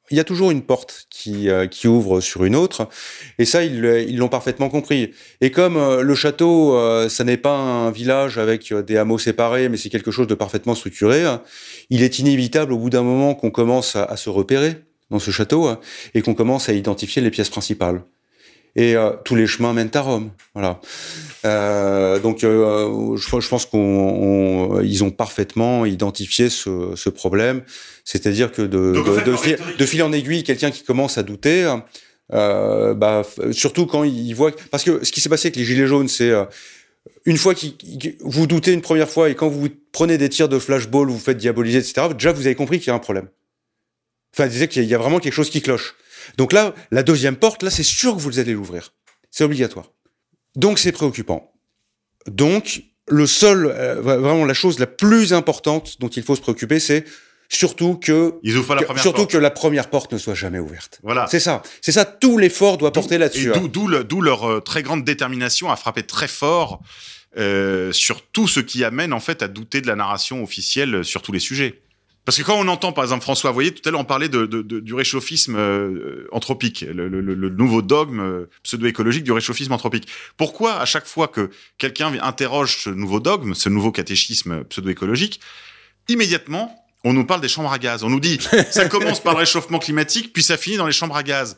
il 0.10 0.18
y 0.18 0.20
a 0.20 0.24
toujours 0.24 0.52
une 0.52 0.62
porte 0.62 1.08
qui, 1.10 1.50
euh, 1.50 1.68
qui 1.68 1.88
ouvre 1.88 2.22
sur 2.22 2.46
une 2.46 2.56
autre, 2.56 2.88
et 3.40 3.46
ça 3.46 3.64
ils 3.64 4.18
l'ont 4.18 4.30
parfaitement 4.30 4.70
compris. 4.70 5.12
Et 5.42 5.52
comme 5.52 5.78
euh, 5.78 6.02
le 6.02 6.16
château, 6.16 6.76
euh, 6.76 7.10
ça 7.10 7.24
n'est 7.24 7.38
pas 7.38 7.56
un 7.56 7.92
village 7.92 8.38
avec 8.38 8.72
euh, 8.72 8.82
des 8.82 8.98
hameaux 8.98 9.18
séparés, 9.18 9.70
mais 9.70 9.78
c'est 9.78 9.90
quelque 9.90 10.12
chose 10.12 10.28
de 10.28 10.36
parfaitement 10.36 10.76
structuré, 10.76 11.24
hein, 11.24 11.42
il 11.90 12.04
est 12.04 12.20
inévitable 12.20 12.74
au 12.74 12.78
bout 12.78 12.90
d'un 12.90 13.04
moment 13.04 13.36
qu'on 13.36 13.52
commence 13.52 13.96
à, 13.96 14.04
à 14.04 14.18
se 14.18 14.30
repérer 14.30 14.78
dans 15.10 15.20
ce 15.20 15.32
château 15.32 15.68
hein, 15.68 15.80
et 16.14 16.22
qu'on 16.22 16.34
commence 16.34 16.70
à 16.70 16.74
identifier 16.74 17.22
les 17.22 17.32
pièces 17.32 17.50
principales. 17.50 18.04
Et 18.80 18.96
euh, 18.96 19.10
tous 19.26 19.36
les 19.36 19.48
chemins 19.48 19.74
mènent 19.74 19.90
à 19.96 20.02
Rome. 20.02 20.30
Voilà. 20.54 20.80
Euh, 21.46 22.20
donc, 22.20 22.44
euh, 22.44 23.18
je, 23.18 23.40
je 23.40 23.50
pense 23.50 23.66
qu'on, 23.66 23.80
on- 23.80 24.82
ils 24.82 25.04
ont 25.04 25.10
parfaitement 25.10 25.86
identifié 25.86 26.50
ce, 26.50 26.94
ce 26.96 27.10
problème. 27.10 27.64
C'est-à-dire 28.06 28.52
que 28.52 28.62
de, 28.62 28.94
Donc, 28.94 29.08
en 29.08 29.12
de, 29.12 29.16
fait, 29.18 29.26
de, 29.26 29.32
leur 29.32 29.42
fil, 29.44 29.54
rhétorique- 29.56 29.78
de 29.78 29.86
fil 29.86 30.04
en 30.04 30.12
aiguille, 30.14 30.44
quelqu'un 30.44 30.70
qui 30.72 30.84
commence 30.84 31.18
à 31.18 31.24
douter, 31.24 31.74
euh, 32.34 32.94
bah, 32.94 33.24
surtout 33.52 33.88
quand 33.88 34.04
il 34.04 34.34
voit, 34.34 34.52
parce 34.72 34.84
que 34.84 35.04
ce 35.04 35.12
qui 35.12 35.22
s'est 35.22 35.30
passé 35.30 35.48
avec 35.48 35.56
les 35.56 35.66
gilets 35.66 35.88
jaunes, 35.88 36.08
c'est 36.08 36.32
une 37.26 37.38
fois 37.38 37.56
que 37.56 37.66
vous 38.22 38.46
doutez 38.48 38.74
une 38.74 38.82
première 38.82 39.10
fois 39.10 39.30
et 39.30 39.36
quand 39.36 39.48
vous 39.50 39.70
prenez 39.92 40.18
des 40.20 40.30
tirs 40.30 40.50
de 40.50 40.60
flashball, 40.60 41.08
vous 41.08 41.14
vous 41.14 41.20
faites 41.20 41.38
diaboliser, 41.38 41.80
etc. 41.80 42.10
Déjà, 42.16 42.32
vous 42.32 42.46
avez 42.46 42.56
compris 42.56 42.78
qu'il 42.80 42.88
y 42.90 42.92
a 42.92 42.96
un 42.96 43.00
problème. 43.00 43.28
Enfin, 44.36 44.48
disait 44.48 44.68
qu'il 44.68 44.84
y 44.84 44.94
a 44.94 44.98
vraiment 45.00 45.20
quelque 45.20 45.34
chose 45.34 45.50
qui 45.50 45.62
cloche. 45.62 45.96
Donc 46.38 46.54
là, 46.54 46.74
la 46.92 47.04
deuxième 47.04 47.36
porte, 47.36 47.64
là, 47.64 47.70
c'est 47.70 47.84
sûr 47.84 48.16
que 48.16 48.22
vous 48.22 48.40
allez 48.40 48.54
l'ouvrir. 48.54 48.94
C'est 49.32 49.44
obligatoire. 49.44 49.92
Donc 50.56 50.80
c'est 50.80 50.92
préoccupant. 50.92 51.52
Donc 52.28 52.82
le 53.08 53.26
seul, 53.26 53.66
euh, 53.68 54.02
vraiment 54.02 54.46
la 54.46 54.54
chose 54.54 54.80
la 54.80 54.88
plus 54.88 55.34
importante 55.34 56.00
dont 56.00 56.10
il 56.10 56.24
faut 56.24 56.36
se 56.36 56.42
préoccuper, 56.42 56.80
c'est 56.80 57.06
surtout 57.50 57.96
que, 57.96 58.34
Ils 58.44 58.58
ouvrent 58.58 58.68
pas 58.68 58.76
la 58.76 58.82
que- 58.82 58.86
première 58.88 59.02
surtout 59.04 59.18
porte. 59.22 59.32
que 59.32 59.38
la 59.38 59.52
première 59.52 59.90
porte 59.90 60.12
ne 60.12 60.18
soit 60.18 60.34
jamais 60.34 60.60
ouverte. 60.60 61.00
Voilà. 61.04 61.28
C'est 61.32 61.40
ça. 61.40 61.62
C'est 61.82 61.94
ça. 61.94 62.04
Tout 62.04 62.38
l'effort 62.38 62.78
doit 62.78 62.92
porter 62.92 63.18
là-dessus. 63.18 63.52
Hein. 63.52 63.60
d'où- 63.60 63.68
d'où 63.70 63.88
le- 63.88 64.04
d'où 64.04 64.22
leur 64.22 64.50
euh, 64.50 64.60
très 64.60 64.84
grande 64.84 65.06
détermination 65.06 65.72
à 65.72 65.78
frapper 65.78 66.04
très 66.04 66.28
fort 66.28 66.82
euh, 67.38 67.92
sur 67.94 68.24
tout 68.24 68.48
ce 68.48 68.60
qui 68.60 68.84
amène 68.84 69.14
en 69.14 69.20
fait 69.20 69.42
à 69.44 69.48
douter 69.48 69.80
de 69.80 69.88
la 69.88 69.96
narration 69.96 70.44
officielle 70.44 71.06
sur 71.06 71.22
tous 71.22 71.32
les 71.32 71.40
sujets. 71.40 71.82
Parce 72.28 72.36
que 72.38 72.44
quand 72.44 72.60
on 72.60 72.68
entend, 72.68 72.92
par 72.92 73.06
exemple, 73.06 73.22
François, 73.24 73.52
voyez, 73.54 73.74
tout 73.74 73.88
à 73.88 73.92
l'heure, 73.92 74.02
on 74.02 74.04
parlait 74.04 74.28
de, 74.28 74.46
de- 74.46 74.62
de- 74.62 74.82
du 74.82 74.94
réchauffisme 74.94 75.56
euh, 75.56 76.28
anthropique, 76.34 76.82
le, 76.82 77.08
le- 77.08 77.22
le- 77.22 77.36
le 77.36 77.50
nouveau 77.50 77.82
dogme 77.82 78.20
euh, 78.20 78.50
pseudo-écologique 78.64 79.24
du 79.24 79.32
réchauffisme 79.32 79.72
anthropique. 79.72 80.10
Pourquoi, 80.36 80.74
à 80.78 80.84
chaque 80.86 81.08
fois 81.08 81.30
que 81.30 81.50
quelqu'un 81.78 82.12
interroge 82.22 82.80
ce 82.84 82.90
nouveau 82.90 83.22
dogme, 83.22 83.54
ce 83.54 83.70
nouveau 83.70 83.94
catéchisme 83.94 84.66
pseudo-écologique, 84.66 85.40
immédiatement, 86.10 86.84
on 87.06 87.14
nous 87.14 87.26
parle 87.26 87.40
des 87.40 87.48
chambres 87.48 87.72
à 87.72 87.80
gaz. 87.80 88.04
On 88.04 88.10
nous 88.10 88.20
dit, 88.20 88.40
ça 88.72 88.90
commence 88.90 89.22
par 89.22 89.32
le 89.34 89.40
réchauffement 89.40 89.80
climatique, 89.80 90.34
puis 90.34 90.44
ça 90.44 90.58
finit 90.58 90.76
dans 90.76 90.86
les 90.88 90.92
chambres 90.92 91.16
à 91.16 91.24
gaz. 91.24 91.58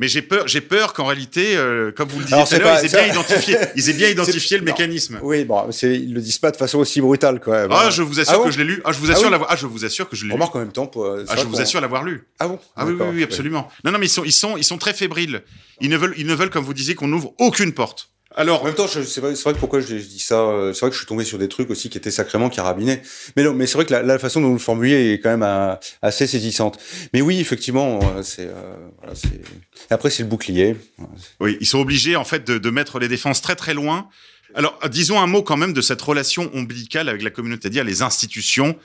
Mais 0.00 0.06
j'ai 0.06 0.22
peur, 0.22 0.46
j'ai 0.46 0.60
peur 0.60 0.92
qu'en 0.92 1.06
réalité, 1.06 1.56
euh, 1.56 1.90
comme 1.90 2.08
vous 2.08 2.20
le 2.20 2.24
disiez 2.24 2.44
tout 2.44 2.54
à 2.54 2.58
l'heure, 2.58 2.78
ils 2.80 2.86
aient 2.86 2.88
bien 2.88 3.12
identifié, 3.12 3.56
ils 3.76 3.90
aient 3.90 3.94
bien 3.94 4.08
identifié 4.08 4.56
le 4.56 4.64
non. 4.64 4.72
mécanisme. 4.72 5.18
Oui, 5.22 5.44
bon, 5.44 5.72
c'est, 5.72 5.92
ils 5.94 6.14
le 6.14 6.20
disent 6.20 6.38
pas 6.38 6.52
de 6.52 6.56
façon 6.56 6.78
aussi 6.78 7.00
brutale, 7.00 7.40
quand 7.40 7.50
même. 7.50 7.68
Ah, 7.72 7.90
je 7.90 8.02
vous 8.02 8.20
assure 8.20 8.34
Ah 8.34 8.38
bon 8.38 8.44
que 8.44 8.50
je 8.52 8.58
l'ai 8.58 8.64
lu. 8.64 8.80
Ah, 8.84 8.92
je 8.92 8.98
vous 8.98 9.10
Ah 9.10 9.14
assure 9.14 9.30
l'avoir. 9.30 9.50
Ah, 9.50 9.56
je 9.56 9.66
vous 9.66 9.84
assure 9.84 10.08
que 10.08 10.14
je 10.14 10.22
l'ai 10.22 10.28
lu. 10.28 10.34
Remarque 10.34 10.54
en 10.54 10.60
même 10.60 10.72
temps. 10.72 10.86
Pour, 10.86 11.04
euh, 11.04 11.24
Ah, 11.28 11.34
je 11.36 11.44
vous 11.44 11.60
assure 11.60 11.80
l'avoir 11.80 12.04
lu. 12.04 12.22
Ah 12.38 12.46
bon 12.46 12.60
Ah 12.76 12.86
oui, 12.86 12.92
oui, 12.98 13.06
oui, 13.14 13.22
absolument. 13.24 13.68
Non, 13.84 13.90
non, 13.90 13.98
mais 13.98 14.06
ils 14.06 14.10
sont, 14.10 14.22
ils 14.24 14.32
sont, 14.32 14.56
ils 14.56 14.64
sont 14.64 14.78
très 14.78 14.94
fébriles. 14.94 15.42
Ils 15.80 15.90
ne 15.90 15.96
veulent, 15.96 16.14
ils 16.16 16.26
ne 16.26 16.34
veulent, 16.34 16.50
comme 16.50 16.64
vous 16.64 16.74
disiez, 16.74 16.94
qu'on 16.94 17.08
n'ouvre 17.08 17.34
aucune 17.38 17.72
porte. 17.72 18.10
Alors, 18.38 18.62
En 18.62 18.66
même 18.66 18.74
temps, 18.74 18.86
c'est 18.86 19.20
vrai, 19.20 19.32
vrai 19.32 19.52
que 19.52 19.58
pourquoi 19.58 19.80
je, 19.80 19.96
dis 19.96 20.20
ça, 20.20 20.42
euh, 20.42 20.72
c'est 20.72 20.82
vrai 20.82 20.90
que 20.90 20.94
je 20.94 21.00
suis 21.00 21.08
tombé 21.08 21.24
sur 21.24 21.38
des 21.38 21.48
trucs 21.48 21.70
aussi 21.70 21.90
qui 21.90 21.98
étaient 21.98 22.12
sacrément 22.12 22.48
carabinés. 22.48 23.02
Mais 23.36 23.42
non, 23.42 23.52
mais 23.52 23.66
c'est 23.66 23.74
vrai 23.74 23.84
que 23.84 23.92
la, 23.92 24.18
façon 24.20 24.40
dont 24.40 24.46
vous 24.46 24.52
le 24.52 24.60
formulez 24.60 25.14
est 25.14 25.18
quand 25.18 25.30
même 25.30 25.42
euh, 25.42 25.74
assez 26.02 26.28
saisissante. 26.28 26.78
Mais 27.12 27.20
oui, 27.20 27.40
effectivement, 27.40 27.98
euh, 28.00 28.22
c'est, 28.22 28.46
euh, 28.46 28.76
voilà. 28.98 29.14
Après, 29.90 30.10
c'est 30.10 30.22
le 30.22 30.28
bouclier. 30.28 30.76
oui, 31.40 31.58
ils 31.60 31.66
sont 31.66 31.80
obligés 31.80 32.14
en 32.14 32.22
fait 32.22 32.46
de, 32.46 32.58
de 32.58 32.70
mettre 32.70 33.00
les 33.00 33.08
défenses 33.08 33.42
très 33.42 33.56
très 33.56 33.74
loin. 33.74 34.08
Alors, 34.54 34.78
disons 34.88 35.20
un 35.20 35.26
mot 35.26 35.42
quand 35.42 35.56
même 35.56 35.72
de 35.72 35.80
cette 35.80 36.00
relation 36.00 36.48
ombilicale 36.54 37.08
avec 37.08 37.22
la 37.22 37.30
communauté, 37.30 37.62
c'est-à-dire 37.62 37.82
les 37.82 38.02
institutions, 38.02 38.76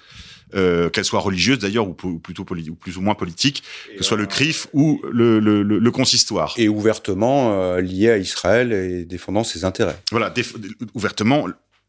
euh, 0.55 0.89
qu'elles 0.89 1.05
soient 1.05 1.19
religieuses 1.19 1.59
d'ailleurs 1.59 1.87
ou, 1.87 1.93
plutôt 1.93 2.43
ou 2.43 2.75
plus 2.75 2.97
ou 2.97 3.01
moins 3.01 3.15
politiques, 3.15 3.63
que 3.97 4.03
ce 4.03 4.09
soit 4.09 4.17
le 4.17 4.25
CRIF 4.25 4.67
ou 4.73 5.01
le, 5.11 5.39
le, 5.39 5.63
le, 5.63 5.79
le 5.79 5.91
consistoire. 5.91 6.53
Et 6.57 6.69
ouvertement 6.69 7.53
euh, 7.53 7.81
lié 7.81 8.11
à 8.11 8.17
Israël 8.17 8.71
et 8.71 9.05
défendant 9.05 9.43
ses 9.43 9.65
intérêts. 9.65 9.97
Voilà, 10.11 10.29
déf- 10.29 10.55
ouvertement 10.93 11.47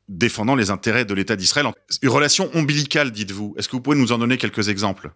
défendant 0.08 0.54
les 0.54 0.70
intérêts 0.70 1.04
de 1.04 1.14
l'État 1.14 1.36
d'Israël. 1.36 1.66
Une 2.02 2.08
relation 2.10 2.50
ombilicale, 2.54 3.10
dites-vous. 3.10 3.54
Est-ce 3.56 3.68
que 3.68 3.76
vous 3.76 3.82
pouvez 3.82 3.96
nous 3.96 4.12
en 4.12 4.18
donner 4.18 4.36
quelques 4.36 4.68
exemples? 4.68 5.10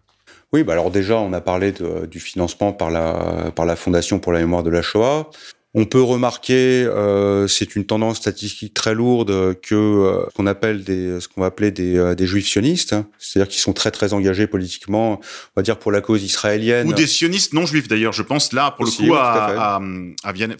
Oui, 0.51 0.63
bah 0.63 0.73
alors 0.73 0.89
déjà, 0.89 1.17
on 1.17 1.31
a 1.33 1.41
parlé 1.41 1.71
de- 1.71 2.07
du 2.07 2.19
financement 2.19 2.73
par 2.73 2.89
la, 2.89 3.51
par 3.55 3.65
la 3.67 3.75
Fondation 3.75 4.17
pour 4.19 4.31
la 4.33 4.39
mémoire 4.39 4.63
de 4.63 4.71
la 4.71 4.81
Shoah. 4.81 5.29
On 5.75 5.85
peut 5.85 6.01
remarquer, 6.01 6.83
euh, 6.87 7.47
c'est 7.47 7.75
une 7.75 7.85
tendance 7.85 8.17
statistique 8.17 8.73
très 8.73 8.95
lourde, 8.95 9.55
que 9.61 9.75
euh, 9.75 10.25
ce 10.27 10.33
qu'on 10.33 10.47
appelle 10.47 10.83
des, 10.83 11.19
ce 11.21 11.27
qu'on 11.27 11.41
va 11.41 11.47
appeler 11.47 11.69
des, 11.69 11.95
euh, 11.95 12.15
des 12.15 12.25
juifs 12.25 12.47
sionistes, 12.47 12.93
hein. 12.93 13.05
c'est-à-dire 13.19 13.47
qui 13.47 13.59
sont 13.59 13.73
très 13.73 13.91
très 13.91 14.13
engagés 14.13 14.47
politiquement, 14.47 15.19
on 15.21 15.21
va 15.55 15.61
dire 15.61 15.77
pour 15.77 15.91
la 15.91 16.01
cause 16.01 16.23
israélienne. 16.23 16.87
Ou 16.87 16.93
des 16.93 17.05
sionistes 17.05 17.53
non 17.53 17.67
juifs 17.67 17.87
d'ailleurs. 17.87 18.13
Je 18.13 18.23
pense 18.23 18.51
là, 18.51 18.71
pour 18.71 18.87
Aussi, 18.87 19.03
le 19.03 19.09
coup, 19.09 19.13
oui, 19.13 19.19
à 19.21 19.75
à, 19.75 19.81
à, 20.23 20.31
Vienne- 20.33 20.55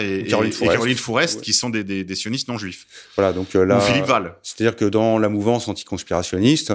et, 0.00 0.18
et- 0.20 0.24
Caroline 0.24 0.52
et 0.52 0.54
Ouais. 1.36 1.42
qui 1.42 1.54
sont 1.54 1.70
des, 1.70 1.82
des, 1.82 2.04
des 2.04 2.14
sionistes 2.14 2.48
non 2.48 2.58
juifs. 2.58 2.86
Voilà, 3.16 3.32
donc 3.32 3.56
euh, 3.56 3.64
là, 3.64 3.78
Ou 3.78 3.80
Philippe 3.80 4.04
Val. 4.04 4.34
c'est-à-dire 4.42 4.76
que 4.76 4.84
dans 4.84 5.18
la 5.18 5.30
mouvance 5.30 5.66
anticonspirationniste, 5.68 6.74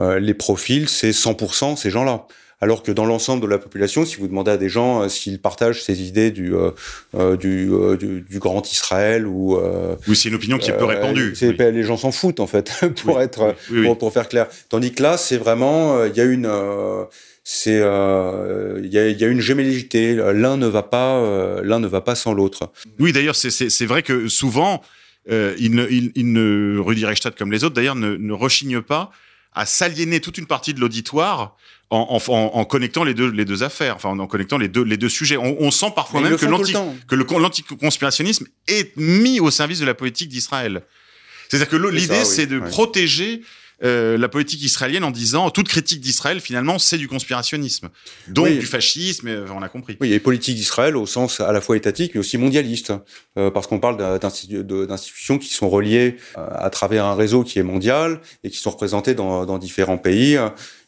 euh, 0.00 0.18
les 0.18 0.32
profils, 0.34 0.88
c'est 0.88 1.10
100% 1.10 1.76
ces 1.76 1.90
gens-là. 1.90 2.26
Alors 2.64 2.82
que 2.82 2.90
dans 2.92 3.04
l'ensemble 3.04 3.42
de 3.42 3.46
la 3.46 3.58
population, 3.58 4.06
si 4.06 4.16
vous 4.16 4.26
demandez 4.26 4.50
à 4.50 4.56
des 4.56 4.70
gens 4.70 5.02
euh, 5.02 5.08
s'ils 5.08 5.38
partagent 5.38 5.82
ces 5.82 6.00
idées 6.02 6.30
du, 6.30 6.54
euh, 6.54 6.70
euh, 7.14 7.36
du, 7.36 7.68
du, 7.98 8.22
du 8.22 8.38
grand 8.38 8.66
Israël 8.72 9.26
ou 9.26 9.58
Oui, 10.08 10.16
c'est 10.16 10.30
une 10.30 10.34
opinion 10.36 10.56
qui 10.56 10.70
est 10.70 10.76
peu 10.78 10.86
répandue. 10.86 11.34
Oui. 11.42 11.54
Les 11.58 11.82
gens 11.82 11.98
s'en 11.98 12.10
foutent 12.10 12.40
en 12.40 12.46
fait, 12.46 12.72
pour 13.02 13.16
Oui, 13.16 13.22
être 13.22 13.54
oui. 13.70 13.84
Pour, 13.84 13.98
pour 13.98 14.12
faire 14.14 14.28
clair. 14.30 14.46
Tandis 14.70 14.92
que 14.92 15.02
là, 15.02 15.18
c'est 15.18 15.36
vraiment, 15.36 16.04
il 16.06 16.16
y 16.16 16.20
a 16.22 16.24
une, 16.24 16.48
c'est, 17.46 17.78
euh, 17.82 18.80
il 18.82 18.90
y, 18.92 18.98
a, 18.98 19.08
il 19.08 19.20
y 19.20 19.24
a 19.24 19.28
une 19.28 19.40
gémellité. 19.40 20.14
L'un 20.14 20.56
ne 20.56 20.66
va 20.66 20.82
pas, 20.82 21.18
euh, 21.18 21.60
l'un 21.62 21.78
ne 21.78 21.86
va 21.86 22.00
pas 22.00 22.14
sans 22.14 22.32
l'autre. 22.32 22.72
Oui, 22.98 23.12
d'ailleurs, 23.12 23.36
c'est- 23.36 23.84
vrai 23.84 24.02
que 24.02 24.28
souvent, 24.28 24.80
euh, 25.30 25.54
il 25.58 25.74
ne, 25.74 25.86
il, 25.90 26.10
il 26.14 26.32
ne, 26.32 26.78
Rudi 26.78 27.04
Reichstadt 27.04 27.36
comme 27.36 27.52
les 27.52 27.62
autres, 27.62 27.74
d'ailleurs, 27.74 27.96
ne, 27.96 28.16
ne 28.16 28.32
rechigne 28.32 28.80
pas 28.80 29.10
à 29.52 29.66
s'aliéner 29.66 30.20
toute 30.20 30.38
une 30.38 30.46
partie 30.46 30.72
de 30.74 30.80
l'auditoire 30.80 31.56
en, 31.90 32.18
en, 32.28 32.32
en, 32.32 32.64
connectant 32.64 33.04
les 33.04 33.14
deux, 33.14 33.30
les 33.30 33.44
deux 33.44 33.62
affaires, 33.62 33.96
enfin, 33.96 34.18
en 34.18 34.26
connectant 34.26 34.58
les 34.58 34.68
deux, 34.68 34.82
les 34.82 34.96
deux 34.96 35.08
sujets. 35.08 35.36
On, 35.36 35.56
on 35.60 35.70
sent 35.70 35.92
parfois 35.94 36.20
Mais 36.20 36.30
même 36.30 36.38
que 36.38 36.46
l'anti, 36.46 36.74
que 37.06 37.14
le 37.14 37.24
l'anticonspirationnisme 37.38 38.46
est 38.68 38.96
mis 38.96 39.40
au 39.40 39.50
service 39.50 39.80
de 39.80 39.86
la 39.86 39.94
politique 39.94 40.28
d'Israël. 40.28 40.82
C'est-à-dire 41.48 41.68
que 41.68 41.76
l'idée, 41.76 42.20
oui, 42.20 42.24
c'est 42.24 42.46
de 42.46 42.58
ouais. 42.58 42.68
protéger 42.68 43.42
euh, 43.82 44.16
la 44.16 44.28
politique 44.28 44.62
israélienne 44.62 45.04
en 45.04 45.10
disant 45.10 45.50
toute 45.50 45.68
critique 45.68 46.00
d'Israël, 46.00 46.40
finalement, 46.40 46.78
c'est 46.78 46.96
du 46.96 47.08
conspirationnisme. 47.08 47.90
Donc 48.28 48.46
Oui. 48.46 48.58
du 48.58 48.66
fascisme, 48.66 49.28
euh, 49.28 49.46
on 49.54 49.62
a 49.62 49.68
compris. 49.68 49.96
Oui, 50.00 50.12
et 50.12 50.20
politique 50.20 50.54
d'Israël 50.56 50.96
au 50.96 51.06
sens 51.06 51.40
à 51.40 51.52
la 51.52 51.60
fois 51.60 51.76
étatique 51.76 52.12
mais 52.14 52.20
aussi 52.20 52.38
mondialiste, 52.38 52.92
Euh, 53.36 53.50
parce 53.50 53.66
qu'on 53.66 53.80
parle 53.80 53.96
d'institutions 54.86 55.38
qui 55.38 55.48
sont 55.48 55.68
reliées 55.68 56.18
euh, 56.38 56.46
à 56.54 56.70
travers 56.70 57.04
un 57.04 57.16
réseau 57.16 57.42
qui 57.42 57.58
est 57.58 57.64
mondial 57.64 58.20
et 58.44 58.50
qui 58.50 58.58
sont 58.58 58.70
représentées 58.70 59.14
dans, 59.14 59.44
dans 59.44 59.58
différents 59.58 59.98
pays 59.98 60.38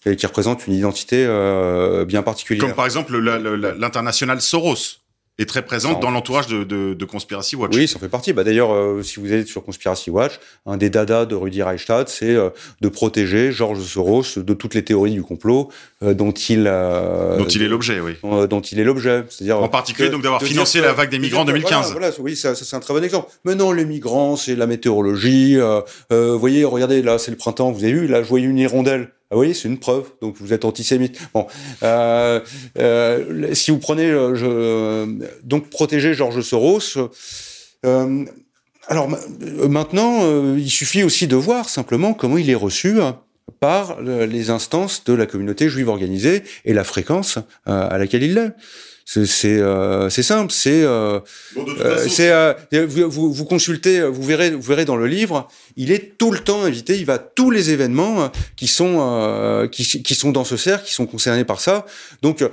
et 0.06 0.16
qui 0.16 0.26
représentent 0.26 0.66
une 0.66 0.74
identité 0.74 1.24
euh, 1.26 2.04
bien 2.04 2.22
particulière. 2.22 2.64
Comme 2.64 2.74
par 2.74 2.86
exemple 2.86 3.16
l'international 3.18 4.40
Soros. 4.40 5.00
est 5.38 5.46
très 5.46 5.62
présente 5.62 6.00
dans 6.00 6.10
l'entourage 6.10 6.46
de, 6.46 6.64
de, 6.64 6.94
de, 6.94 7.04
Conspiracy 7.04 7.56
Watch. 7.56 7.72
Oui, 7.74 7.88
ça 7.88 7.98
fait 7.98 8.08
partie. 8.08 8.32
Bah, 8.32 8.44
D'ailleurs, 8.44 8.72
euh, 8.72 9.02
si 9.02 9.20
vous 9.20 9.32
êtes 9.32 9.48
sur 9.48 9.64
Conspiracy 9.64 10.10
Watch, 10.10 10.38
un 10.64 10.76
des 10.76 10.88
dadas 10.88 11.26
de 11.26 11.34
Rudy 11.34 11.62
Reichstadt, 11.62 12.08
c'est 12.08 12.34
euh, 12.34 12.50
de 12.80 12.88
protéger 12.88 13.52
George 13.52 13.82
Soros 13.82 14.22
de 14.36 14.54
toutes 14.54 14.74
les 14.74 14.84
théories 14.84 15.12
du 15.12 15.22
complot 15.22 15.70
euh, 16.02 16.14
dont 16.14 16.30
il 16.30 16.64
dont 16.64 17.44
il 17.48 17.62
est 17.62 17.68
l'objet, 17.68 18.00
oui. 18.00 18.14
dont 18.22 18.60
il 18.60 18.78
est 18.78 18.84
l'objet. 18.84 19.24
C'est-à-dire 19.28 19.60
en 19.60 19.68
particulier 19.68 20.08
donc 20.08 20.22
d'avoir 20.22 20.42
financé 20.42 20.80
la 20.80 20.92
vague 20.92 21.10
des 21.10 21.18
migrants 21.18 21.42
en 21.42 21.46
2015. 21.46 21.92
Voilà, 21.92 22.10
oui, 22.20 22.36
ça, 22.36 22.54
ça 22.54 22.64
c'est 22.64 22.76
un 22.76 22.80
très 22.80 22.94
bon 22.94 23.02
exemple. 23.04 23.28
Mais 23.44 23.56
non, 23.56 23.72
les 23.72 23.84
migrants, 23.84 24.36
c'est 24.36 24.54
la 24.54 24.68
météorologie. 24.68 25.58
vous 26.10 26.38
voyez, 26.38 26.64
regardez, 26.64 27.02
là, 27.02 27.18
c'est 27.18 27.32
le 27.32 27.36
printemps. 27.36 27.72
Vous 27.72 27.82
avez 27.82 27.92
vu, 27.92 28.06
là, 28.06 28.22
je 28.22 28.28
voyais 28.28 28.46
une 28.46 28.58
hirondelle. 28.58 29.10
Ah 29.30 29.36
oui, 29.36 29.54
c'est 29.54 29.68
une 29.68 29.78
preuve. 29.78 30.12
Donc 30.22 30.36
vous 30.38 30.52
êtes 30.52 30.64
antisémite. 30.64 31.18
Bon, 31.34 31.46
euh, 31.82 32.40
euh, 32.78 33.54
si 33.54 33.70
vous 33.70 33.78
prenez, 33.78 34.08
euh, 34.08 34.34
je, 34.34 35.26
donc 35.42 35.68
protéger 35.70 36.14
Georges 36.14 36.42
Soros. 36.42 37.10
Alors 38.88 39.08
maintenant, 39.68 40.54
il 40.56 40.70
suffit 40.70 41.02
aussi 41.02 41.26
de 41.26 41.34
voir 41.34 41.68
simplement 41.68 42.14
comment 42.14 42.38
il 42.38 42.48
est 42.48 42.54
reçu 42.54 43.00
hein, 43.00 43.20
par 43.58 44.00
les 44.00 44.50
instances 44.50 45.02
de 45.04 45.12
la 45.12 45.26
communauté 45.26 45.68
juive 45.68 45.88
organisée 45.88 46.44
et 46.64 46.72
la 46.72 46.84
fréquence 46.84 47.38
à 47.64 47.98
laquelle 47.98 48.22
il 48.22 48.34
l'est. 48.34 48.52
C'est 49.08 49.60
euh, 49.60 50.10
simple, 50.10 50.52
c'est 50.52 50.82
euh, 50.82 51.20
euh 51.56 52.08
euh, 52.18 52.86
vous, 52.88 53.32
vous, 53.32 53.44
consultez, 53.44 54.02
vous 54.02 54.24
verrez 54.24 54.50
vous 54.50 54.62
verrez 54.62 54.84
dans 54.84 54.96
le 54.96 55.06
livre, 55.06 55.46
il 55.76 55.92
est 55.92 56.18
tout 56.18 56.32
le 56.32 56.40
temps 56.40 56.64
invité, 56.64 56.98
il 56.98 57.06
va 57.06 57.14
à 57.14 57.18
tous 57.18 57.52
les 57.52 57.70
événements 57.70 58.32
qui 58.56 58.66
sont 58.66 59.68
qui, 59.70 60.02
qui, 60.02 60.14
sont 60.16 60.32
dans 60.32 60.42
ce 60.42 60.56
cercle, 60.56 60.86
qui 60.86 60.92
sont 60.92 61.06
concernés 61.06 61.44
par 61.44 61.60
ça. 61.60 61.86
Donc 62.22 62.44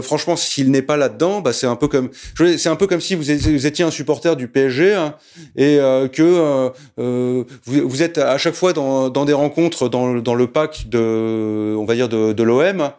franchement, 0.00 0.36
s'il 0.36 0.70
n'est 0.70 0.82
pas 0.82 0.96
là-dedans, 0.96 1.40
bah, 1.40 1.52
c'est 1.52 1.66
un 1.66 1.74
peu 1.74 1.88
comme 1.88 2.10
c'est 2.36 2.68
un 2.68 2.76
peu 2.76 2.86
comme 2.86 3.00
si 3.00 3.16
vous 3.16 3.66
étiez, 3.66 3.84
un 3.84 3.90
supporter 3.90 4.36
du 4.36 4.46
PSG 4.46 4.94
hein, 4.94 5.16
et 5.56 5.78
que 6.12 6.70
vous, 6.96 7.44
vous, 7.66 8.02
êtes 8.04 8.18
à 8.18 8.38
chaque 8.38 8.54
fois 8.54 8.72
dans, 8.72 9.10
dans 9.10 9.24
des 9.24 9.32
rencontres 9.32 9.88
dans, 9.88 10.14
dans 10.14 10.36
le 10.36 10.46
pack 10.46 10.88
de 10.88 11.74
on 11.76 11.84
va 11.84 11.96
dire 11.96 12.08
de, 12.08 12.32
de 12.32 12.42
l'OM 12.44 12.92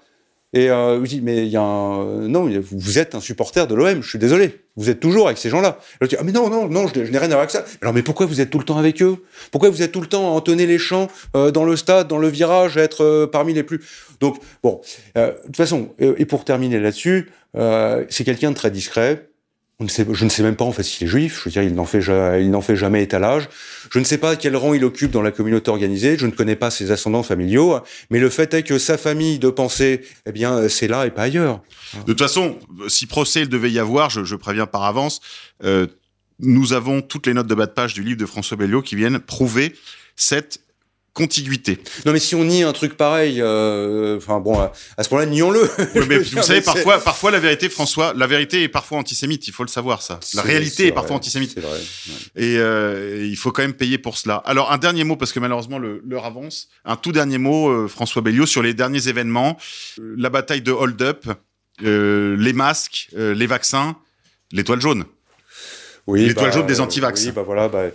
et 0.51 0.71
euh, 0.71 0.97
vous 0.97 1.05
dites, 1.05 1.23
mais 1.23 1.45
il 1.45 1.51
y 1.51 1.57
a 1.57 1.61
un... 1.61 2.27
non, 2.27 2.49
vous 2.71 2.99
êtes 2.99 3.13
un 3.13 3.19
supporter 3.19 3.67
de 3.67 3.75
l'OM. 3.75 4.01
Je 4.01 4.09
suis 4.09 4.17
désolé. 4.19 4.61
Vous 4.75 4.89
êtes 4.89 4.99
toujours 4.99 5.27
avec 5.27 5.37
ces 5.37 5.49
gens-là. 5.49 5.77
Je 6.01 6.07
dis, 6.07 6.15
ah 6.17 6.23
mais 6.23 6.31
non, 6.31 6.49
non, 6.49 6.67
non, 6.67 6.87
je, 6.87 7.01
n'ai 7.01 7.17
rien 7.17 7.23
à 7.23 7.27
voir 7.27 7.39
avec 7.39 7.51
ça. 7.51 7.65
Alors 7.81 7.93
mais 7.93 8.01
pourquoi 8.01 8.25
vous 8.25 8.41
êtes 8.41 8.49
tout 8.49 8.57
le 8.57 8.63
temps 8.63 8.77
avec 8.77 9.01
eux? 9.03 9.17
Pourquoi 9.51 9.69
vous 9.69 9.81
êtes 9.83 9.91
tout 9.91 10.01
le 10.01 10.07
temps 10.07 10.27
à 10.27 10.31
entonner 10.31 10.65
les 10.65 10.79
chants 10.79 11.07
euh, 11.35 11.51
dans 11.51 11.65
le 11.65 11.75
stade, 11.75 12.07
dans 12.07 12.17
le 12.17 12.29
virage, 12.29 12.77
à 12.77 12.81
être 12.81 13.03
euh, 13.03 13.27
parmi 13.27 13.53
les 13.53 13.63
plus 13.63 13.81
Donc 14.21 14.39
bon, 14.63 14.81
euh, 15.17 15.33
de 15.33 15.45
toute 15.47 15.57
façon, 15.57 15.89
et 15.99 16.25
pour 16.25 16.45
terminer 16.45 16.79
là-dessus, 16.79 17.29
c'est 18.09 18.23
quelqu'un 18.23 18.51
de 18.51 18.55
très 18.55 18.71
discret 18.71 19.28
je 19.87 20.25
ne 20.25 20.29
sais 20.29 20.43
même 20.43 20.57
pas 20.57 20.65
en 20.65 20.73
fait 20.73 20.83
s'il 20.83 21.07
est 21.07 21.09
juif. 21.09 21.39
Je 21.39 21.45
veux 21.45 21.51
dire, 21.51 21.63
il 21.63 21.73
n'en 21.73 21.85
fait, 21.85 22.75
jamais 22.75 23.01
étalage. 23.01 23.47
Je 23.91 23.99
ne 23.99 24.03
sais 24.03 24.17
pas 24.17 24.35
quel 24.35 24.55
rang 24.57 24.73
il 24.73 24.83
occupe 24.83 25.11
dans 25.11 25.21
la 25.21 25.31
communauté 25.31 25.71
organisée. 25.71 26.17
Je 26.17 26.25
ne 26.25 26.31
connais 26.31 26.57
pas 26.57 26.69
ses 26.69 26.91
ascendants 26.91 27.23
familiaux. 27.23 27.79
Mais 28.09 28.19
le 28.19 28.29
fait 28.29 28.53
est 28.53 28.63
que 28.63 28.77
sa 28.77 28.97
famille 28.97 29.39
de 29.39 29.49
pensée, 29.49 30.01
eh 30.25 30.31
bien, 30.33 30.67
c'est 30.67 30.87
là 30.87 31.05
et 31.05 31.11
pas 31.11 31.23
ailleurs. 31.23 31.61
De 32.05 32.11
toute 32.11 32.19
façon, 32.19 32.59
si 32.87 33.07
procès 33.07 33.41
il 33.41 33.49
devait 33.49 33.71
y 33.71 33.79
avoir, 33.79 34.09
je, 34.09 34.25
je 34.25 34.35
préviens 34.35 34.65
par 34.65 34.83
avance, 34.83 35.21
euh, 35.63 35.87
nous 36.39 36.73
avons 36.73 37.01
toutes 37.01 37.27
les 37.27 37.33
notes 37.33 37.47
de 37.47 37.55
bas 37.55 37.65
de 37.65 37.71
page 37.71 37.93
du 37.93 38.03
livre 38.03 38.19
de 38.19 38.25
François 38.25 38.57
Belliot 38.57 38.81
qui 38.81 38.95
viennent 38.95 39.19
prouver 39.19 39.75
cette 40.15 40.59
contiguïté. 41.19 41.79
Non, 42.05 42.13
mais 42.13 42.19
si 42.19 42.33
on 42.33 42.45
nie 42.45 42.63
un 42.63 42.71
truc 42.71 42.95
pareil, 42.95 43.41
euh, 43.41 44.15
enfin 44.15 44.39
bon, 44.39 44.57
à, 44.57 45.03
ce 45.03 45.09
moment-là, 45.13 45.29
nions-le. 45.29 45.69
mais 46.07 46.17
vous 46.19 46.41
savez, 46.41 46.61
parfois, 46.61 46.99
parfois 46.99 47.29
la 47.29 47.39
vérité, 47.39 47.67
François, 47.67 48.13
la 48.15 48.25
vérité 48.25 48.63
est 48.63 48.69
parfois 48.69 48.97
antisémite. 48.97 49.45
Il 49.47 49.53
faut 49.53 49.63
le 49.63 49.69
savoir, 49.69 50.01
ça. 50.01 50.21
La 50.33 50.41
réalité 50.41 50.87
est, 50.87 50.91
parfois 50.93 51.17
antisémite. 51.17 51.59
Vrai, 51.59 51.79
Et 52.37 52.55
euh, 52.57 53.27
il 53.29 53.35
faut 53.35 53.51
quand 53.51 53.63
même 53.63 53.73
payer 53.73 53.97
pour 53.97 54.17
cela. 54.17 54.37
Alors, 54.45 54.71
un 54.71 54.77
dernier 54.77 55.03
mot, 55.03 55.17
parce 55.17 55.33
que 55.33 55.41
malheureusement 55.41 55.77
l'heure 55.77 56.25
avance. 56.25 56.69
Un 56.85 56.95
tout 56.95 57.11
dernier 57.11 57.37
mot, 57.37 57.67
euh, 57.67 57.87
François 57.89 58.21
Belliot, 58.21 58.45
sur 58.45 58.63
les 58.63 58.73
derniers 58.73 59.09
événements, 59.09 59.57
la 59.97 60.29
bataille 60.29 60.61
de 60.61 60.71
Hold 60.71 61.01
Up, 61.01 61.25
les 61.81 62.53
masques, 62.53 63.09
les 63.13 63.47
vaccins, 63.47 63.97
l'étoile 64.53 64.79
jaune. 64.79 65.03
Oui, 66.07 66.25
l'étoile 66.25 66.47
bah, 66.47 66.55
jaune 66.55 66.65
des 66.65 66.79
antivax. 66.79 67.25
Oui, 67.25 67.31
bah 67.31 67.43
voilà, 67.45 67.67
bah, 67.67 67.89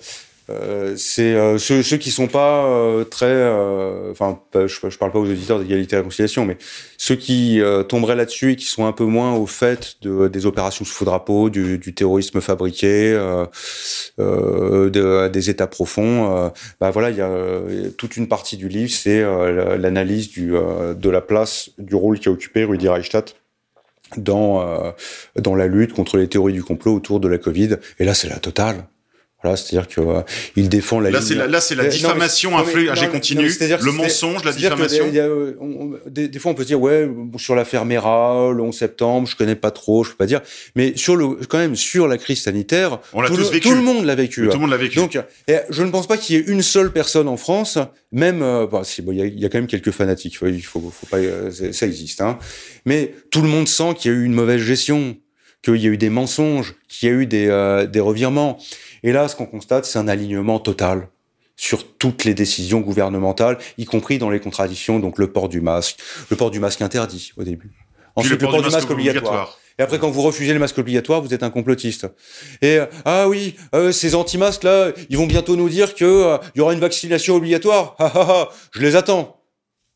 euh, 0.51 0.95
c'est 0.97 1.35
euh, 1.35 1.57
ceux, 1.57 1.83
ceux 1.83 1.97
qui 1.97 2.11
sont 2.11 2.27
pas 2.27 2.67
euh, 2.67 3.05
très, 3.05 3.27
euh, 3.27 4.11
enfin, 4.11 4.41
je, 4.55 4.67
je 4.67 4.99
parle 4.99 5.11
pas 5.11 5.19
aux 5.19 5.31
auditeurs 5.31 5.59
d'égalité 5.59 5.97
et 5.97 5.99
réconciliation, 5.99 6.45
mais 6.45 6.59
ceux 6.99 7.17
qui 7.17 7.61
tomberaient 7.89 8.17
là-dessus 8.17 8.53
et 8.53 8.57
qui 8.57 8.67
sont 8.67 8.87
un 8.87 8.93
peu 8.93 9.05
moins 9.05 9.35
au 9.35 9.47
fait 9.47 9.97
de, 10.03 10.29
des 10.29 10.47
opérations 10.47 10.85
sous 10.85 11.05
drapeau, 11.05 11.51
du, 11.51 11.79
du 11.79 11.95
terrorisme 11.95 12.41
fabriqué, 12.41 13.13
de, 14.19 15.29
des 15.29 15.51
États 15.51 15.67
profonds, 15.67 16.51
bah 16.81 16.91
voilà, 16.91 17.11
il 17.11 17.17
y 17.17 17.21
a 17.21 17.31
toute 17.99 18.17
une 18.17 18.29
partie 18.29 18.57
du 18.57 18.69
livre, 18.69 18.91
c'est 18.91 19.23
l'analyse 19.77 20.31
du 20.31 20.53
de 20.53 21.11
la 21.11 21.21
place, 21.21 21.71
du 21.79 21.95
rôle 21.95 22.19
qu'a 22.19 22.31
occupé 22.31 22.65
Rudi 22.65 22.89
Reichstadt 22.89 23.37
dans 24.17 24.95
dans 25.37 25.55
la 25.55 25.67
lutte 25.67 25.93
contre 25.93 26.17
les 26.17 26.29
théories 26.29 26.55
du 26.55 26.65
complot 26.65 26.95
autour 26.95 27.21
de 27.21 27.29
la 27.29 27.39
Covid. 27.39 27.77
Et 27.99 28.05
là, 28.05 28.15
c'est 28.15 28.29
la 28.29 28.39
totale 28.39 28.87
c'est-à-dire 29.57 29.89
que 29.89 30.01
euh, 30.01 30.23
il 30.57 30.69
défend 30.69 31.01
la. 31.01 31.11
Là, 31.11 31.21
c'est 31.21 31.35
la, 31.35 31.47
là, 31.47 31.61
c'est 31.61 31.75
la 31.75 31.87
diffamation 31.87 32.57
infligée 32.59 33.09
continue, 33.09 33.49
le 33.49 33.93
mensonge, 33.93 34.45
la 34.45 34.53
diffamation. 34.53 35.07
des, 36.07 36.39
fois, 36.39 36.53
on 36.53 36.55
peut 36.55 36.63
se 36.63 36.69
dire 36.69 36.81
ouais, 36.81 37.09
sur 37.37 37.55
l'affaire 37.55 37.85
Mera, 37.85 38.51
le 38.53 38.63
11 38.63 38.77
septembre, 38.77 39.29
je 39.29 39.37
connais 39.37 39.55
pas 39.55 39.71
trop, 39.71 40.05
je 40.05 40.11
peux 40.11 40.17
pas 40.17 40.27
dire, 40.27 40.41
mais 40.75 40.97
sur 40.97 41.17
le, 41.17 41.37
quand 41.49 41.59
même, 41.59 41.77
sur 41.77 42.09
la 42.09 42.19
crise 42.19 42.43
sanitaire, 42.43 42.99
on 43.13 43.23
tout, 43.23 43.37
tous 43.37 43.53
le, 43.53 43.61
tout 43.61 43.75
le 43.75 43.83
monde 43.83 44.05
l'a 44.05 44.15
vécu. 44.15 44.47
Tout 44.49 44.55
le 44.55 44.59
monde 44.59 44.71
l'a 44.71 44.77
vécu. 44.77 44.97
Donc, 44.97 45.19
je 45.49 45.83
ne 45.83 45.91
pense 45.91 46.07
pas 46.07 46.17
qu'il 46.17 46.37
y 46.37 46.39
ait 46.39 46.45
une 46.45 46.63
seule 46.63 46.93
personne 46.93 47.29
en 47.29 47.37
France, 47.37 47.79
même, 48.13 48.43
euh, 48.43 48.67
bah, 48.67 48.83
il 48.99 49.05
bon, 49.05 49.13
y, 49.13 49.23
a, 49.23 49.27
y, 49.27 49.45
a, 49.45 49.49
quand 49.49 49.59
même 49.59 49.67
quelques 49.67 49.91
fanatiques, 49.91 50.39
il 50.43 50.63
faut, 50.63 50.81
faut 50.81 51.07
pas, 51.07 51.19
euh, 51.19 51.51
ça 51.51 51.87
existe, 51.87 52.21
hein, 52.21 52.39
mais 52.85 53.15
tout 53.31 53.43
le 53.43 53.49
monde 53.49 53.69
sent 53.69 53.95
qu'il 53.99 54.13
y 54.13 54.15
a 54.15 54.19
eu 54.19 54.25
une 54.25 54.35
mauvaise 54.35 54.63
gestion 54.63 55.17
qu'il 55.65 55.77
y 55.77 55.87
a 55.87 55.91
eu 55.91 55.97
des 55.97 56.11
mensonges, 56.11 56.75
qu'il 56.89 57.09
y 57.09 57.13
a 57.13 57.15
eu 57.15 57.27
des, 57.27 57.47
euh, 57.49 57.87
des 57.87 58.01
revirements. 58.01 58.59
Et 59.05 59.13
là, 59.13 59.29
ce 59.29 59.37
qu'on 59.37 59.47
constate, 59.47 59.85
c'est 59.85 59.99
un 59.99 60.09
alignement 60.09 60.59
total 60.59 61.09
sur 61.57 61.87
toutes 61.99 62.25
les 62.25 62.35
décisions 62.35 62.81
gouvernementales, 62.81 63.59
y 63.79 63.85
compris 63.85 64.19
dans 64.19 64.31
les 64.31 64.41
contradictions, 64.41 64.99
donc 64.99 65.19
le 65.19 65.31
port 65.31 65.49
du 65.49 65.61
masque, 65.61 65.99
le 66.31 66.37
port 66.37 66.51
du 66.51 66.59
masque 66.59 66.83
interdit 66.83 67.33
au 67.37 67.45
début. 67.45 67.71
Ensuite, 68.17 68.41
le 68.41 68.49
port, 68.49 68.63
du, 68.63 68.71
masque, 68.71 68.91
obligatoire. 68.91 69.59
Et 69.79 69.83
après, 69.83 69.99
quand 69.99 70.11
vous 70.11 70.23
refusez 70.23 70.53
le 70.53 70.59
masque 70.59 70.79
obligatoire, 70.79 71.21
vous 71.21 71.35
êtes 71.35 71.43
un 71.43 71.51
complotiste. 71.51 72.09
Et 72.63 72.79
euh, 72.79 72.87
ah 73.05 73.29
oui, 73.29 73.57
euh, 73.75 73.93
ces 73.93 74.15
anti-masques 74.15 74.65
là, 74.65 74.93
ils 75.11 75.19
vont 75.19 75.27
bientôt 75.27 75.55
nous 75.55 75.69
dire 75.69 75.95
que 75.95 76.39
il 76.55 76.59
y 76.59 76.61
aura 76.63 76.73
une 76.73 76.81
vaccination 76.81 77.35
obligatoire. 77.37 77.97
je 78.73 78.81
les 78.81 78.97
attends. 78.97 79.41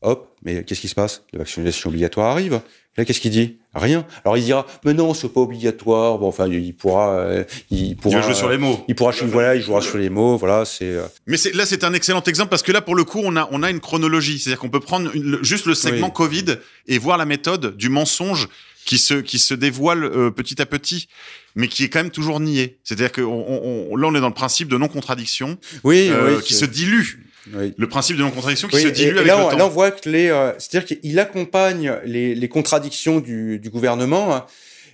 Hop, 0.01 0.28
mais 0.43 0.63
qu'est-ce 0.63 0.81
qui 0.81 0.87
se 0.87 0.95
passe? 0.95 1.23
La 1.33 1.39
vaccination 1.39 1.89
obligatoire 1.89 2.31
arrive. 2.31 2.61
Là, 2.97 3.05
qu'est-ce 3.05 3.21
qu'il 3.21 3.31
dit? 3.31 3.57
Rien. 3.73 4.05
Alors 4.25 4.35
il 4.35 4.43
dira, 4.43 4.65
mais 4.83 4.93
non, 4.93 5.13
c'est 5.13 5.29
pas 5.29 5.41
obligatoire. 5.41 6.17
Bon, 6.17 6.27
enfin, 6.27 6.47
il 6.47 6.75
pourra, 6.75 7.19
euh, 7.19 7.43
il 7.69 7.95
pourra 7.95 8.21
jouer 8.21 8.33
sur 8.33 8.49
les 8.49 8.57
mots. 8.57 8.83
Il 8.87 8.95
pourra, 8.95 9.11
voilà, 9.27 9.55
il 9.55 9.61
jouera 9.61 9.81
sur 9.81 9.97
les 9.97 10.09
mots. 10.09 10.37
Voilà, 10.37 10.65
c'est. 10.65 10.85
Euh. 10.85 11.05
Mais 11.27 11.37
c'est 11.37 11.53
là, 11.55 11.65
c'est 11.65 11.83
un 11.83 11.93
excellent 11.93 12.23
exemple 12.23 12.49
parce 12.49 12.63
que 12.63 12.71
là, 12.71 12.81
pour 12.81 12.95
le 12.95 13.03
coup, 13.03 13.21
on 13.23 13.35
a, 13.35 13.47
on 13.51 13.63
a 13.63 13.69
une 13.69 13.79
chronologie. 13.79 14.39
C'est-à-dire 14.39 14.59
qu'on 14.59 14.69
peut 14.69 14.79
prendre 14.79 15.11
juste 15.43 15.65
le 15.65 15.75
segment 15.75 16.09
Covid 16.09 16.57
et 16.87 16.97
voir 16.97 17.17
la 17.17 17.25
méthode 17.25 17.77
du 17.77 17.89
mensonge 17.89 18.49
qui 18.85 18.97
se, 18.97 19.13
qui 19.13 19.37
se 19.37 19.53
dévoile 19.53 20.03
euh, 20.03 20.31
petit 20.31 20.59
à 20.61 20.65
petit, 20.65 21.07
mais 21.55 21.67
qui 21.67 21.83
est 21.83 21.89
quand 21.89 21.99
même 21.99 22.09
toujours 22.09 22.39
nié. 22.39 22.79
C'est-à-dire 22.83 23.11
que 23.11 23.21
on, 23.21 23.95
là, 23.95 24.07
on 24.07 24.15
est 24.15 24.19
dans 24.19 24.29
le 24.29 24.33
principe 24.33 24.67
de 24.67 24.77
non-contradiction, 24.77 25.57
oui, 25.83 26.09
oui, 26.11 26.41
qui 26.43 26.55
se 26.55 26.65
dilue 26.65 27.19
le 27.53 27.87
principe 27.87 28.17
de 28.17 28.21
non-contradiction 28.21 28.67
qui 28.67 28.79
se 28.79 28.87
dilue 28.87 29.17
avec 29.17 29.27
là, 29.27 29.37
le 29.37 29.51
temps. 29.51 29.57
Là, 29.57 29.65
on 29.65 29.69
voit 29.69 29.91
que 29.91 30.09
les, 30.09 30.29
euh, 30.29 30.51
c'est-à-dire 30.57 30.97
qu'il 30.99 31.19
accompagne 31.19 31.93
les, 32.05 32.35
les, 32.35 32.47
contradictions 32.49 33.19
du, 33.19 33.59
du 33.59 33.69
gouvernement. 33.69 34.35
Hein. 34.35 34.45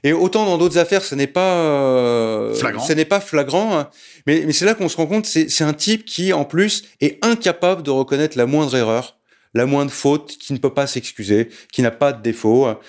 et 0.03 0.13
autant 0.13 0.45
dans 0.45 0.57
d'autres 0.57 0.77
affaires, 0.77 1.03
ce 1.03 1.15
n'est 1.15 1.27
pas 1.27 1.55
euh, 1.55 2.53
flagrant. 2.53 2.83
Ce 2.85 2.93
n'est 2.93 3.05
pas 3.05 3.19
flagrant. 3.19 3.77
Hein. 3.77 3.89
Mais, 4.27 4.43
mais 4.45 4.53
c'est 4.53 4.65
là 4.65 4.73
qu'on 4.73 4.89
se 4.89 4.97
rend 4.97 5.07
compte, 5.07 5.25
c'est 5.25 5.63
un 5.63 5.73
type 5.73 6.05
qui, 6.05 6.33
en 6.33 6.45
plus, 6.45 6.83
est 7.01 7.23
incapable 7.23 7.83
de 7.83 7.91
reconnaître 7.91 8.37
la 8.37 8.45
moindre 8.45 8.75
erreur, 8.75 9.17
la 9.53 9.65
moindre 9.65 9.91
faute, 9.91 10.37
qui 10.39 10.53
ne 10.53 10.57
peut 10.57 10.73
pas 10.73 10.87
s'excuser, 10.87 11.49
qui 11.71 11.81
n'a 11.81 11.91
pas 11.91 12.13
de 12.13 12.21
défaut. 12.21 12.65
Hein. 12.65 12.79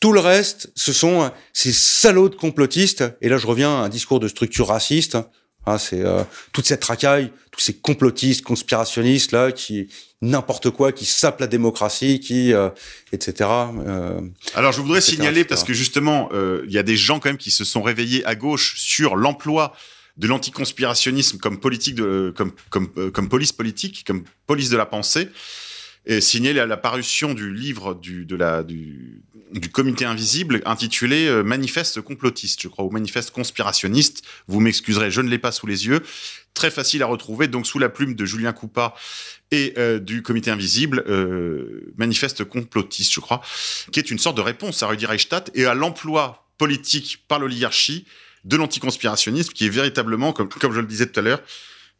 Tout 0.00 0.12
le 0.12 0.20
reste, 0.20 0.72
ce 0.74 0.92
sont 0.92 1.30
ces 1.52 1.72
salauds 1.72 2.28
de 2.28 2.34
complotistes. 2.34 3.04
Et 3.20 3.28
là, 3.28 3.36
je 3.36 3.46
reviens 3.46 3.70
à 3.70 3.84
un 3.84 3.88
discours 3.88 4.18
de 4.18 4.26
structure 4.26 4.66
raciste. 4.66 5.16
Ah, 5.64 5.78
c'est 5.78 6.04
euh, 6.04 6.24
toute 6.52 6.66
cette 6.66 6.84
racaille, 6.84 7.30
tous 7.52 7.60
ces 7.60 7.74
complotistes, 7.74 8.42
conspirationnistes 8.42 9.32
là, 9.32 9.52
qui 9.52 9.88
n'importe 10.20 10.70
quoi, 10.70 10.90
qui 10.92 11.04
sapent 11.04 11.40
la 11.40 11.46
démocratie, 11.46 12.18
qui 12.18 12.52
euh, 12.52 12.68
etc. 13.12 13.48
Euh, 13.86 14.20
Alors 14.54 14.72
je 14.72 14.80
voudrais 14.80 15.00
signaler 15.00 15.44
parce 15.44 15.62
que 15.62 15.72
justement, 15.72 16.30
il 16.32 16.72
y 16.72 16.78
a 16.78 16.82
des 16.82 16.96
gens 16.96 17.20
quand 17.20 17.28
même 17.28 17.38
qui 17.38 17.50
se 17.50 17.64
sont 17.64 17.82
réveillés 17.82 18.24
à 18.24 18.34
gauche 18.34 18.78
sur 18.78 19.14
l'emploi 19.14 19.72
de 20.16 20.26
l'anticonspirationnisme 20.26 21.38
comme 21.38 21.58
politique 21.58 21.94
de 21.94 22.34
comme 22.36 22.52
comme 22.70 22.88
comme 23.12 23.28
police 23.28 23.52
politique, 23.52 24.04
comme 24.06 24.24
police 24.46 24.68
de 24.68 24.76
la 24.76 24.86
pensée. 24.86 25.28
Et 26.04 26.20
signaler 26.20 26.54
la, 26.54 26.66
la 26.66 26.76
parution 26.76 27.32
du 27.32 27.54
livre 27.54 27.94
du 27.94 28.24
de 28.24 28.34
la 28.34 28.64
du 28.64 29.22
du 29.52 29.70
comité 29.70 30.04
invisible 30.04 30.62
intitulé 30.64 31.26
euh, 31.26 31.42
Manifeste 31.42 32.00
complotiste, 32.00 32.62
je 32.62 32.68
crois, 32.68 32.84
ou 32.84 32.90
Manifeste 32.90 33.30
conspirationniste. 33.30 34.22
Vous 34.48 34.60
m'excuserez, 34.60 35.10
je 35.10 35.20
ne 35.20 35.28
l'ai 35.28 35.38
pas 35.38 35.52
sous 35.52 35.66
les 35.66 35.86
yeux. 35.86 36.02
Très 36.54 36.70
facile 36.70 37.02
à 37.02 37.06
retrouver, 37.06 37.48
donc 37.48 37.66
sous 37.66 37.78
la 37.78 37.88
plume 37.88 38.14
de 38.14 38.24
Julien 38.24 38.52
Coupa 38.52 38.94
et 39.50 39.74
euh, 39.78 39.98
du 39.98 40.22
comité 40.22 40.50
invisible, 40.50 41.04
euh, 41.06 41.92
Manifeste 41.96 42.44
complotiste, 42.44 43.12
je 43.12 43.20
crois, 43.20 43.42
qui 43.92 44.00
est 44.00 44.10
une 44.10 44.18
sorte 44.18 44.36
de 44.36 44.42
réponse 44.42 44.82
à 44.82 44.86
Rudi 44.86 45.06
Reichstadt 45.06 45.50
et 45.54 45.66
à 45.66 45.74
l'emploi 45.74 46.48
politique 46.58 47.24
par 47.28 47.38
l'oligarchie 47.38 48.06
de 48.44 48.56
l'anticonspirationnisme, 48.56 49.52
qui 49.52 49.66
est 49.66 49.70
véritablement, 49.70 50.32
comme, 50.32 50.48
je 50.60 50.80
le 50.80 50.86
disais 50.86 51.06
tout 51.06 51.20
à 51.20 51.22
l'heure, 51.22 51.42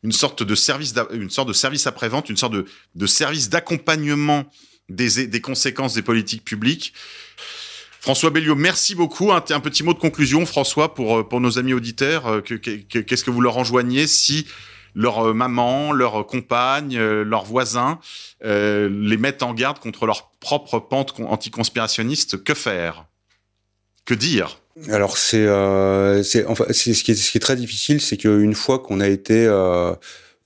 une 0.03 0.13
sorte 0.13 0.43
de 0.43 0.55
service, 0.55 0.95
une 1.13 1.31
sorte 1.31 1.49
de 1.49 1.53
service 1.53 1.87
après-vente, 1.87 2.29
une 2.29 2.37
sorte 2.37 2.55
de 2.55 3.07
service 3.07 3.49
d'accompagnement 3.49 4.51
des, 4.95 5.41
conséquences 5.41 5.95
des 5.95 6.03
politiques 6.03 6.45
publiques. 6.45 6.93
François 8.01 8.31
Belliot, 8.31 8.57
merci 8.57 8.95
beaucoup. 8.95 9.33
Un, 9.33 9.41
petit 9.41 9.85
mot 9.85 9.95
de 9.95 9.99
conclusion, 9.99 10.45
François, 10.45 10.95
pour, 10.95 11.29
pour 11.29 11.41
nos 11.41 11.59
amis 11.59 11.73
auditeurs. 11.73 12.43
Qu'est-ce 12.43 13.25
que 13.25 13.31
vous 13.31 13.41
leur 13.41 13.57
enjoignez 13.59 14.07
si 14.07 14.47
leur 14.95 15.35
maman, 15.35 15.93
leur 15.93 16.27
compagne, 16.27 16.99
leurs 16.99 17.45
voisins 17.45 17.99
euh, 18.45 18.89
les 18.91 19.17
mettent 19.17 19.43
en 19.43 19.55
garde 19.55 19.79
contre 19.79 20.07
leur 20.07 20.31
propre 20.41 20.79
pente 20.79 21.15
anticonspirationniste? 21.21 22.43
Que 22.43 22.55
faire? 22.55 23.07
Que 24.05 24.15
dire? 24.15 24.59
Alors 24.89 25.19
c'est 25.19 25.47
euh, 25.47 26.23
ce 26.23 27.03
qui 27.03 27.11
est 27.13 27.41
très 27.41 27.57
difficile, 27.57 28.01
c'est 28.01 28.17
qu'une 28.17 28.55
fois 28.55 28.79
qu'on 28.79 29.01
a 29.01 29.09
été 29.09 29.47
euh, 29.47 29.95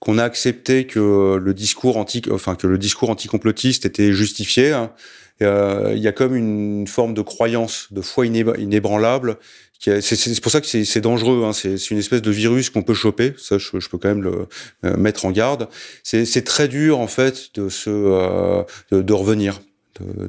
qu'on 0.07 0.19
a 0.19 0.23
accepté 0.23 0.87
que 0.87 1.37
le 1.37 1.53
discours 1.53 1.97
anti 1.97 2.23
enfin 2.31 2.55
que 2.55 2.69
le 2.69 2.78
discours 2.78 3.11
anticomplotiste 3.11 3.87
était 3.87 4.12
justifié, 4.12 4.70
hein, 4.70 4.93
euh, 5.43 5.95
il 5.97 6.01
y 6.01 6.07
a 6.07 6.12
comme 6.12 6.37
une 6.37 6.87
forme 6.87 7.12
de 7.12 7.23
croyance, 7.23 7.89
de 7.91 8.01
foi 8.03 8.24
inébranlable. 8.24 9.37
C'est 9.81 10.41
pour 10.41 10.53
ça 10.53 10.61
que 10.61 10.66
c'est 10.69 11.01
dangereux. 11.01 11.43
Hein, 11.45 11.53
c'est 11.53 11.91
une 11.91 11.99
espèce 11.99 12.23
de 12.23 12.31
virus 12.31 12.70
qu'on 12.70 12.85
peut 12.85 12.95
choper. 12.95 13.35
Ça, 13.37 13.59
je, 13.59 13.89
peux 13.89 13.99
quand 13.99 14.09
même 14.09 14.23
le 14.23 14.47
euh, 14.85 14.97
mettre 14.97 15.27
en 15.27 15.33
garde. 15.33 15.69
C'est 16.05 16.45
très 16.45 16.69
dur 16.69 17.01
en 17.01 17.09
fait 17.09 17.51
de 17.57 17.69
se 17.69 17.91
euh, 17.91 18.62
de, 18.93 19.12
revenir 19.12 19.61
de, 20.01 20.28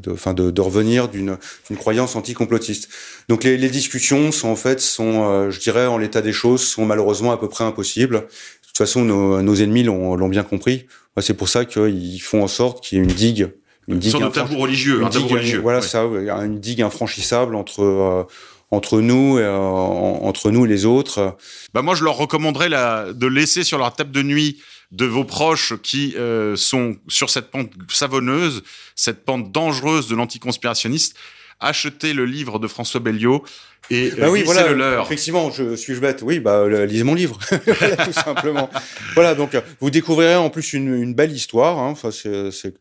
de, 0.50 0.62
revenir 0.62 1.08
d'une 1.08 1.38
croyance 1.78 2.16
anticomplotiste. 2.16 2.90
Donc 3.30 3.44
les, 3.44 3.58
les, 3.58 3.70
discussions 3.70 4.32
sont 4.32 4.50
en 4.50 4.56
fait 4.56 4.80
sont, 4.80 5.52
je 5.52 5.60
dirais, 5.60 5.86
en 5.86 6.00
l'état 6.00 6.22
des 6.22 6.34
choses, 6.34 6.64
sont 6.64 6.86
malheureusement 6.86 7.32
à 7.32 7.38
peu 7.38 7.48
près 7.48 7.64
impossibles. 7.64 8.28
De 8.68 8.72
toute 8.72 8.78
façon, 8.78 9.06
nos, 9.06 9.42
nos 9.42 9.56
ennemis 9.56 9.84
l'ont 9.84 10.30
bien 10.30 10.44
compris. 10.44 10.86
C'est 11.20 11.34
pour 11.34 11.50
ça 11.50 11.66
qu'ils 11.66 12.22
font 12.22 12.44
en 12.44 12.48
sorte 12.48 12.84
qu'il 12.84 12.98
y 12.98 13.02
ait 13.02 13.04
une 13.04 13.12
digue, 13.12 13.50
une 13.88 13.98
digue, 13.98 14.22
un 14.22 14.30
tabou 14.30 14.58
religieux, 14.58 15.04
un 15.04 15.10
tabou 15.10 15.28
religieux. 15.28 15.60
Voilà 15.60 15.82
ça, 15.82 16.04
une 16.04 16.60
digue 16.60 16.82
infranchissable 16.82 17.56
entre 17.56 17.84
euh, 17.84 18.24
entre 18.70 19.00
nous 19.00 19.40
et, 19.40 19.44
euh, 19.44 19.58
entre 19.58 20.52
nous 20.52 20.66
et 20.66 20.68
les 20.68 20.86
autres. 20.86 21.38
Bah 21.74 21.82
moi, 21.82 21.96
je 21.96 22.04
leur 22.04 22.18
recommanderais 22.18 22.70
la, 22.70 23.14
de 23.14 23.26
laisser 23.26 23.64
sur 23.64 23.78
leur 23.78 23.96
table 23.96 24.12
de 24.12 24.22
nuit 24.22 24.62
de 24.92 25.06
vos 25.06 25.24
proches 25.24 25.74
qui 25.82 26.16
euh, 26.18 26.56
sont 26.56 26.98
sur 27.08 27.30
cette 27.30 27.50
pente 27.50 27.72
savonneuse, 27.90 28.64
cette 28.96 29.26
pente 29.26 29.52
dangereuse 29.52 30.08
de 30.08 30.16
l'anticonspirationniste, 30.16 31.16
achetez 31.60 32.14
le 32.14 32.26
livre 32.26 32.60
de 32.60 32.68
François 32.68 33.00
Belliot 33.00 33.44
et 33.90 34.12
bah 34.12 34.30
oui, 34.30 34.44
voilà, 34.44 34.68
le 34.68 34.74
leur. 34.74 35.06
Effectivement, 35.06 35.50
je 35.50 35.76
suis-je 35.76 36.02
bête? 36.02 36.22
Oui, 36.22 36.40
bah 36.40 36.68
lisez 36.86 37.04
mon 37.04 37.14
livre, 37.14 37.40
tout 38.06 38.12
simplement. 38.12 38.70
voilà, 39.14 39.34
donc 39.34 39.56
vous 39.80 39.90
découvrirez 39.90 40.36
en 40.36 40.50
plus 40.50 40.74
une, 40.74 40.94
une 40.94 41.14
belle 41.14 41.32
histoire. 41.32 41.80
Hein. 41.80 41.92
Enfin, 41.92 42.12
c'est 42.12 42.74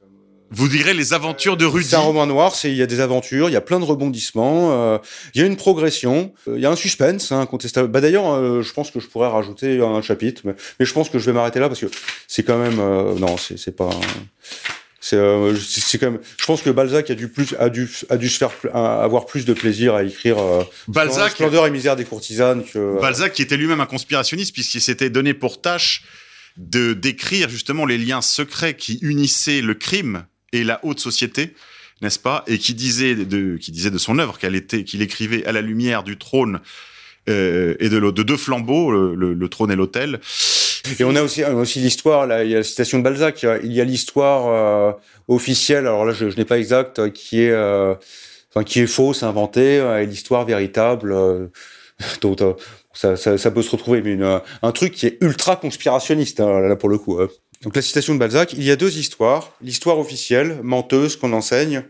vous 0.51 0.69
direz 0.69 0.95
les 0.95 1.13
aventures 1.13 1.57
de 1.57 1.65
Rudy. 1.65 1.89
C'est 1.89 1.97
un 1.97 2.01
roman 2.01 2.27
noir, 2.27 2.55
c'est 2.55 2.71
il 2.71 2.77
y 2.77 2.83
a 2.83 2.87
des 2.87 3.01
aventures, 3.01 3.49
il 3.49 3.53
y 3.53 3.57
a 3.57 3.61
plein 3.61 3.81
de 3.81 3.85
rebondissements, 3.85 4.71
euh, 4.73 4.99
il 5.35 5.41
y 5.41 5.45
a 5.45 5.47
une 5.47 5.57
progression, 5.57 6.33
euh, 6.49 6.55
il 6.57 6.63
y 6.63 6.67
a 6.67 6.71
un 6.71 6.77
suspense 6.77 7.33
hein, 7.33 7.41
incontestable. 7.41 7.89
Bah 7.89 8.01
d'ailleurs, 8.01 8.33
euh, 8.33 8.63
je 8.63 8.73
pense 8.73 8.91
que 8.91 9.01
je 9.01 9.09
pourrais 9.09 9.29
rajouter 9.29 9.81
un 9.81 10.03
chapitre, 10.03 10.43
mais, 10.45 10.55
mais 10.79 10.87
je 10.87 10.93
pense 10.93 11.09
que 11.09 11.19
je 11.19 11.27
vais 11.27 11.33
m'arrêter 11.33 11.59
là 11.59 11.69
parce 11.69 11.81
que 11.81 11.87
c'est 12.29 12.45
quand 12.45 12.59
même 12.59 12.79
euh, 12.79 13.15
non, 13.15 13.37
c'est 13.37 13.75
pas 13.75 13.91
c'est 15.09 15.17
euh, 15.17 15.55
c'est 15.57 15.99
quand 15.99 16.11
même 16.11 16.21
je 16.37 16.45
pense 16.45 16.63
que 16.63 16.71
Balzac 16.71 17.11
a 17.11 17.15
dû 17.15 17.29
plus 17.29 17.55
a 17.59 17.69
dû 17.69 17.89
a 18.09 18.17
dû 18.17 18.29
se 18.29 18.39
faire 18.39 18.51
avoir 18.75 19.27
plus 19.27 19.45
de 19.45 19.53
plaisir 19.53 19.95
à 19.95 20.03
écrire 20.03 20.39
Balzac 20.89 21.33
Splendeur 21.33 21.67
et 21.67 21.71
misère 21.71 21.97
des 21.97 22.05
courtisanes 22.05 22.65
que 22.65 23.01
Balzac 23.01 23.33
qui 23.33 23.43
était 23.43 23.57
lui-même 23.57 23.81
un 23.81 23.87
conspirationniste 23.87 24.53
puisqu'il 24.53 24.81
s'était 24.81 25.11
donné 25.11 25.35
pour 25.35 25.61
tâche 25.61 26.03
de 26.57 26.95
décrire 26.95 27.49
justement 27.49 27.85
les 27.85 27.99
liens 27.99 28.23
secrets 28.23 28.75
qui 28.75 28.99
unissaient 29.03 29.61
le 29.61 29.75
crime 29.75 30.25
et 30.53 30.65
la 30.65 30.81
haute 30.85 31.01
société, 31.01 31.55
n'est-ce 32.03 32.19
pas 32.19 32.45
Et 32.47 32.59
qui 32.59 32.75
disait 32.75 33.15
de, 33.15 33.57
qui 33.57 33.73
disait 33.73 33.91
de 33.91 33.99
son 33.99 34.19
œuvre 34.19 34.39
qu'elle 34.39 34.55
était, 34.55 34.85
qu'il 34.85 35.03
écrivait 35.03 35.45
à 35.47 35.53
la 35.53 35.61
lumière 35.61 36.03
du 36.03 36.17
trône 36.17 36.61
euh, 37.29 37.75
et 37.81 37.89
de, 37.89 37.99
de, 37.99 38.23
deux 38.23 38.37
flambeaux, 38.37 38.91
le, 38.91 39.15
le, 39.15 39.35
le 39.35 39.49
trône 39.49 39.71
et 39.71 39.77
l'autel. 39.77 40.21
Et 40.99 41.05
on 41.05 41.15
a 41.15 41.23
aussi, 41.23 41.45
aussi 41.45 41.81
l'histoire, 41.81 42.27
là, 42.27 42.45
il 42.45 42.51
y 42.51 42.55
a 42.55 42.59
la 42.59 42.65
citation 42.65 42.99
de 42.99 43.05
Balzac, 43.05 43.45
il 43.63 43.73
y 43.73 43.81
a 43.81 43.85
l'histoire 43.85 44.47
euh, 44.49 44.93
officielle, 45.29 45.87
alors 45.87 46.05
là 46.05 46.13
je, 46.13 46.31
je 46.31 46.37
n'ai 46.37 46.45
pas 46.45 46.59
exact, 46.59 47.13
qui 47.13 47.43
est, 47.43 47.51
euh, 47.51 47.95
enfin, 48.51 48.65
qui 48.65 48.81
est 48.81 48.87
fausse, 48.87 49.23
inventée, 49.23 49.77
et 49.77 50.07
l'histoire 50.07 50.45
véritable. 50.45 51.15
donc 52.21 52.39
ça, 52.93 53.17
ça, 53.17 53.39
ça, 53.39 53.51
peut 53.51 53.63
se 53.63 53.71
retrouver, 53.71 54.03
mais 54.03 54.13
une, 54.13 54.41
un 54.63 54.73
truc 54.73 54.93
qui 54.93 55.07
est 55.07 55.19
ultra 55.21 55.57
conspirationniste, 55.57 56.41
hein, 56.41 56.61
là 56.61 56.77
pour 56.77 56.89
le 56.89 56.99
coup. 56.99 57.21
Hein. 57.21 57.29
Donc 57.63 57.75
la 57.75 57.83
citation 57.83 58.15
de 58.15 58.19
Balzac, 58.19 58.53
il 58.53 58.63
y 58.63 58.71
a 58.71 58.77
deux 58.77 58.99
histoires, 58.99 59.53
l'histoire 59.63 59.99
officielle, 59.99 60.61
menteuse 60.63 61.17
qu'on 61.17 61.33
enseigne, 61.33 61.85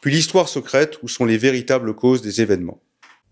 puis 0.00 0.12
l'histoire 0.12 0.48
secrète 0.48 0.98
où 1.02 1.08
sont 1.08 1.24
les 1.24 1.38
véritables 1.38 1.94
causes 1.94 2.22
des 2.22 2.40
événements. 2.40 2.80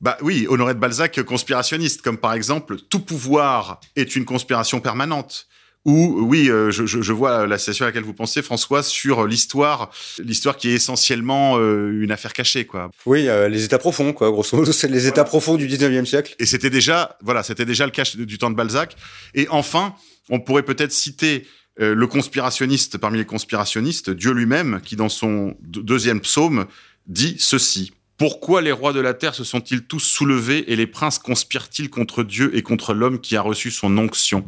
Bah 0.01 0.16
oui, 0.22 0.47
Honoré 0.48 0.74
de 0.74 0.78
Balzac 0.78 1.22
conspirationniste, 1.22 2.02
comme 2.02 2.18
par 2.18 2.32
exemple 2.32 2.77
tout 2.89 3.01
pouvoir 3.01 3.81
est 3.97 4.16
une 4.16 4.24
conspiration 4.24 4.81
permanente. 4.81 5.47
Ou 5.86 6.27
oui, 6.28 6.51
euh, 6.51 6.70
je, 6.70 6.85
je, 6.85 7.12
vois 7.12 7.47
la 7.47 7.56
citation 7.56 7.86
à 7.86 7.89
laquelle 7.89 8.02
vous 8.02 8.12
pensez, 8.12 8.43
François, 8.43 8.82
sur 8.82 9.27
l'histoire, 9.27 9.90
l'histoire 10.18 10.59
qui 10.59 10.68
est 10.68 10.74
essentiellement 10.74 11.56
euh, 11.56 12.02
une 12.02 12.12
affaire 12.12 12.35
cachée, 12.35 12.66
quoi. 12.66 12.90
Oui, 13.06 13.28
euh, 13.28 13.48
les 13.48 13.64
états 13.64 13.78
profonds, 13.78 14.12
quoi. 14.12 14.31
Grosso 14.31 14.59
modo, 14.59 14.72
c'est 14.72 14.89
les 14.89 15.06
états 15.06 15.24
profonds 15.24 15.56
du 15.56 15.66
19e 15.66 16.05
siècle. 16.05 16.35
Et 16.39 16.44
c'était 16.44 16.68
déjà, 16.68 17.16
voilà, 17.22 17.43
c'était 17.43 17.64
déjà 17.64 17.86
le 17.86 17.93
cas 17.93 18.05
du 18.14 18.36
temps 18.36 18.51
de 18.51 18.56
Balzac. 18.56 18.94
Et 19.32 19.48
enfin, 19.48 19.94
on 20.28 20.39
pourrait 20.39 20.64
peut-être 20.64 20.93
citer 20.93 21.47
euh, 21.81 21.94
le 21.94 22.06
conspirationniste 22.06 22.98
parmi 22.98 23.18
les 23.18 23.24
conspirationnistes, 23.24 24.10
Dieu 24.10 24.32
lui-même, 24.32 24.81
qui 24.85 24.97
dans 24.97 25.09
son 25.09 25.56
deuxième 25.60 26.20
psaume 26.20 26.66
dit 27.06 27.36
ceci. 27.39 27.93
Pourquoi 28.20 28.60
les 28.60 28.70
rois 28.70 28.92
de 28.92 29.01
la 29.01 29.14
terre 29.14 29.34
se 29.34 29.44
sont-ils 29.44 29.82
tous 29.82 29.98
soulevés 29.98 30.70
et 30.70 30.76
les 30.76 30.86
princes 30.86 31.18
conspirent-ils 31.18 31.88
contre 31.88 32.22
Dieu 32.22 32.55
et 32.55 32.60
contre 32.60 32.92
l'homme 32.92 33.18
qui 33.18 33.34
a 33.34 33.40
reçu 33.40 33.70
son 33.70 33.97
onction? 33.97 34.47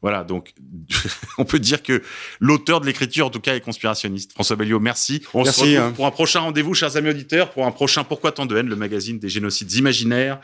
Voilà, 0.00 0.24
donc 0.24 0.54
on 1.38 1.44
peut 1.44 1.60
dire 1.60 1.84
que 1.84 2.02
l'auteur 2.40 2.80
de 2.80 2.86
l'écriture, 2.86 3.26
en 3.26 3.30
tout 3.30 3.38
cas, 3.38 3.54
est 3.54 3.60
conspirationniste. 3.60 4.32
François 4.32 4.56
Belliot, 4.56 4.80
merci. 4.80 5.22
On 5.34 5.44
merci, 5.44 5.60
se 5.60 5.64
retrouve 5.64 5.78
hein. 5.78 5.92
pour 5.92 6.06
un 6.06 6.10
prochain 6.10 6.40
rendez-vous, 6.40 6.74
chers 6.74 6.96
amis 6.96 7.10
auditeurs, 7.10 7.52
pour 7.52 7.64
un 7.64 7.70
prochain 7.70 8.02
Pourquoi 8.02 8.32
tant 8.32 8.44
de 8.44 8.56
haine, 8.56 8.66
le 8.66 8.74
magazine 8.74 9.20
des 9.20 9.28
génocides 9.28 9.72
imaginaires. 9.74 10.40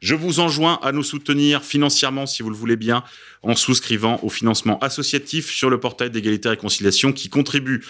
Je 0.00 0.14
vous 0.14 0.40
enjoins 0.40 0.80
à 0.82 0.92
nous 0.92 1.02
soutenir 1.02 1.64
financièrement, 1.64 2.24
si 2.24 2.42
vous 2.42 2.48
le 2.48 2.56
voulez 2.56 2.76
bien, 2.76 3.04
en 3.42 3.54
souscrivant 3.54 4.20
au 4.22 4.30
financement 4.30 4.78
associatif 4.78 5.50
sur 5.50 5.68
le 5.68 5.78
portail 5.80 6.10
d'égalité 6.10 6.48
et 6.48 6.52
réconciliation 6.52 7.12
qui 7.12 7.28
contribue 7.28 7.84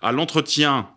à 0.00 0.10
l'entretien 0.10 0.88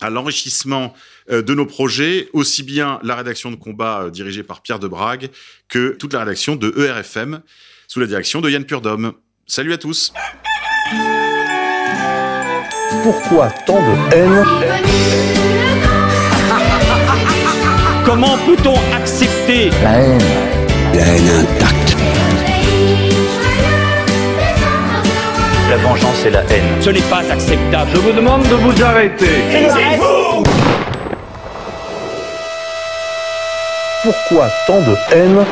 à 0.00 0.10
l'enrichissement 0.10 0.92
de 1.30 1.54
nos 1.54 1.66
projets, 1.66 2.28
aussi 2.32 2.62
bien 2.62 2.98
la 3.02 3.16
rédaction 3.16 3.50
de 3.50 3.56
combat 3.56 4.10
dirigée 4.10 4.42
par 4.42 4.60
Pierre 4.60 4.78
de 4.78 4.88
Brague 4.88 5.30
que 5.68 5.96
toute 5.98 6.12
la 6.12 6.20
rédaction 6.20 6.56
de 6.56 6.74
ERFM 6.76 7.40
sous 7.88 8.00
la 8.00 8.06
direction 8.06 8.40
de 8.40 8.50
Yann 8.50 8.64
Purdom. 8.64 9.14
Salut 9.46 9.72
à 9.72 9.78
tous. 9.78 10.12
Pourquoi 13.02 13.50
tant 13.66 13.80
de 13.80 14.14
haine 14.14 14.44
Comment 18.04 18.38
peut-on 18.38 18.76
accepter 18.94 19.70
La 19.82 19.98
haine. 20.00 20.18
La 20.94 21.02
haine 21.02 21.46
La 25.68 25.76
vengeance 25.78 26.24
et 26.24 26.30
la 26.30 26.42
haine. 26.42 26.80
Ce 26.80 26.90
n'est 26.90 27.00
pas 27.00 27.22
acceptable. 27.30 27.90
Je 27.92 27.98
vous 27.98 28.12
demande 28.12 28.42
de 28.42 28.54
vous 28.54 28.84
arrêter. 28.84 29.26
Pourquoi 34.04 34.48
tant 34.68 34.80
de 34.80 34.96
haine? 35.12 35.44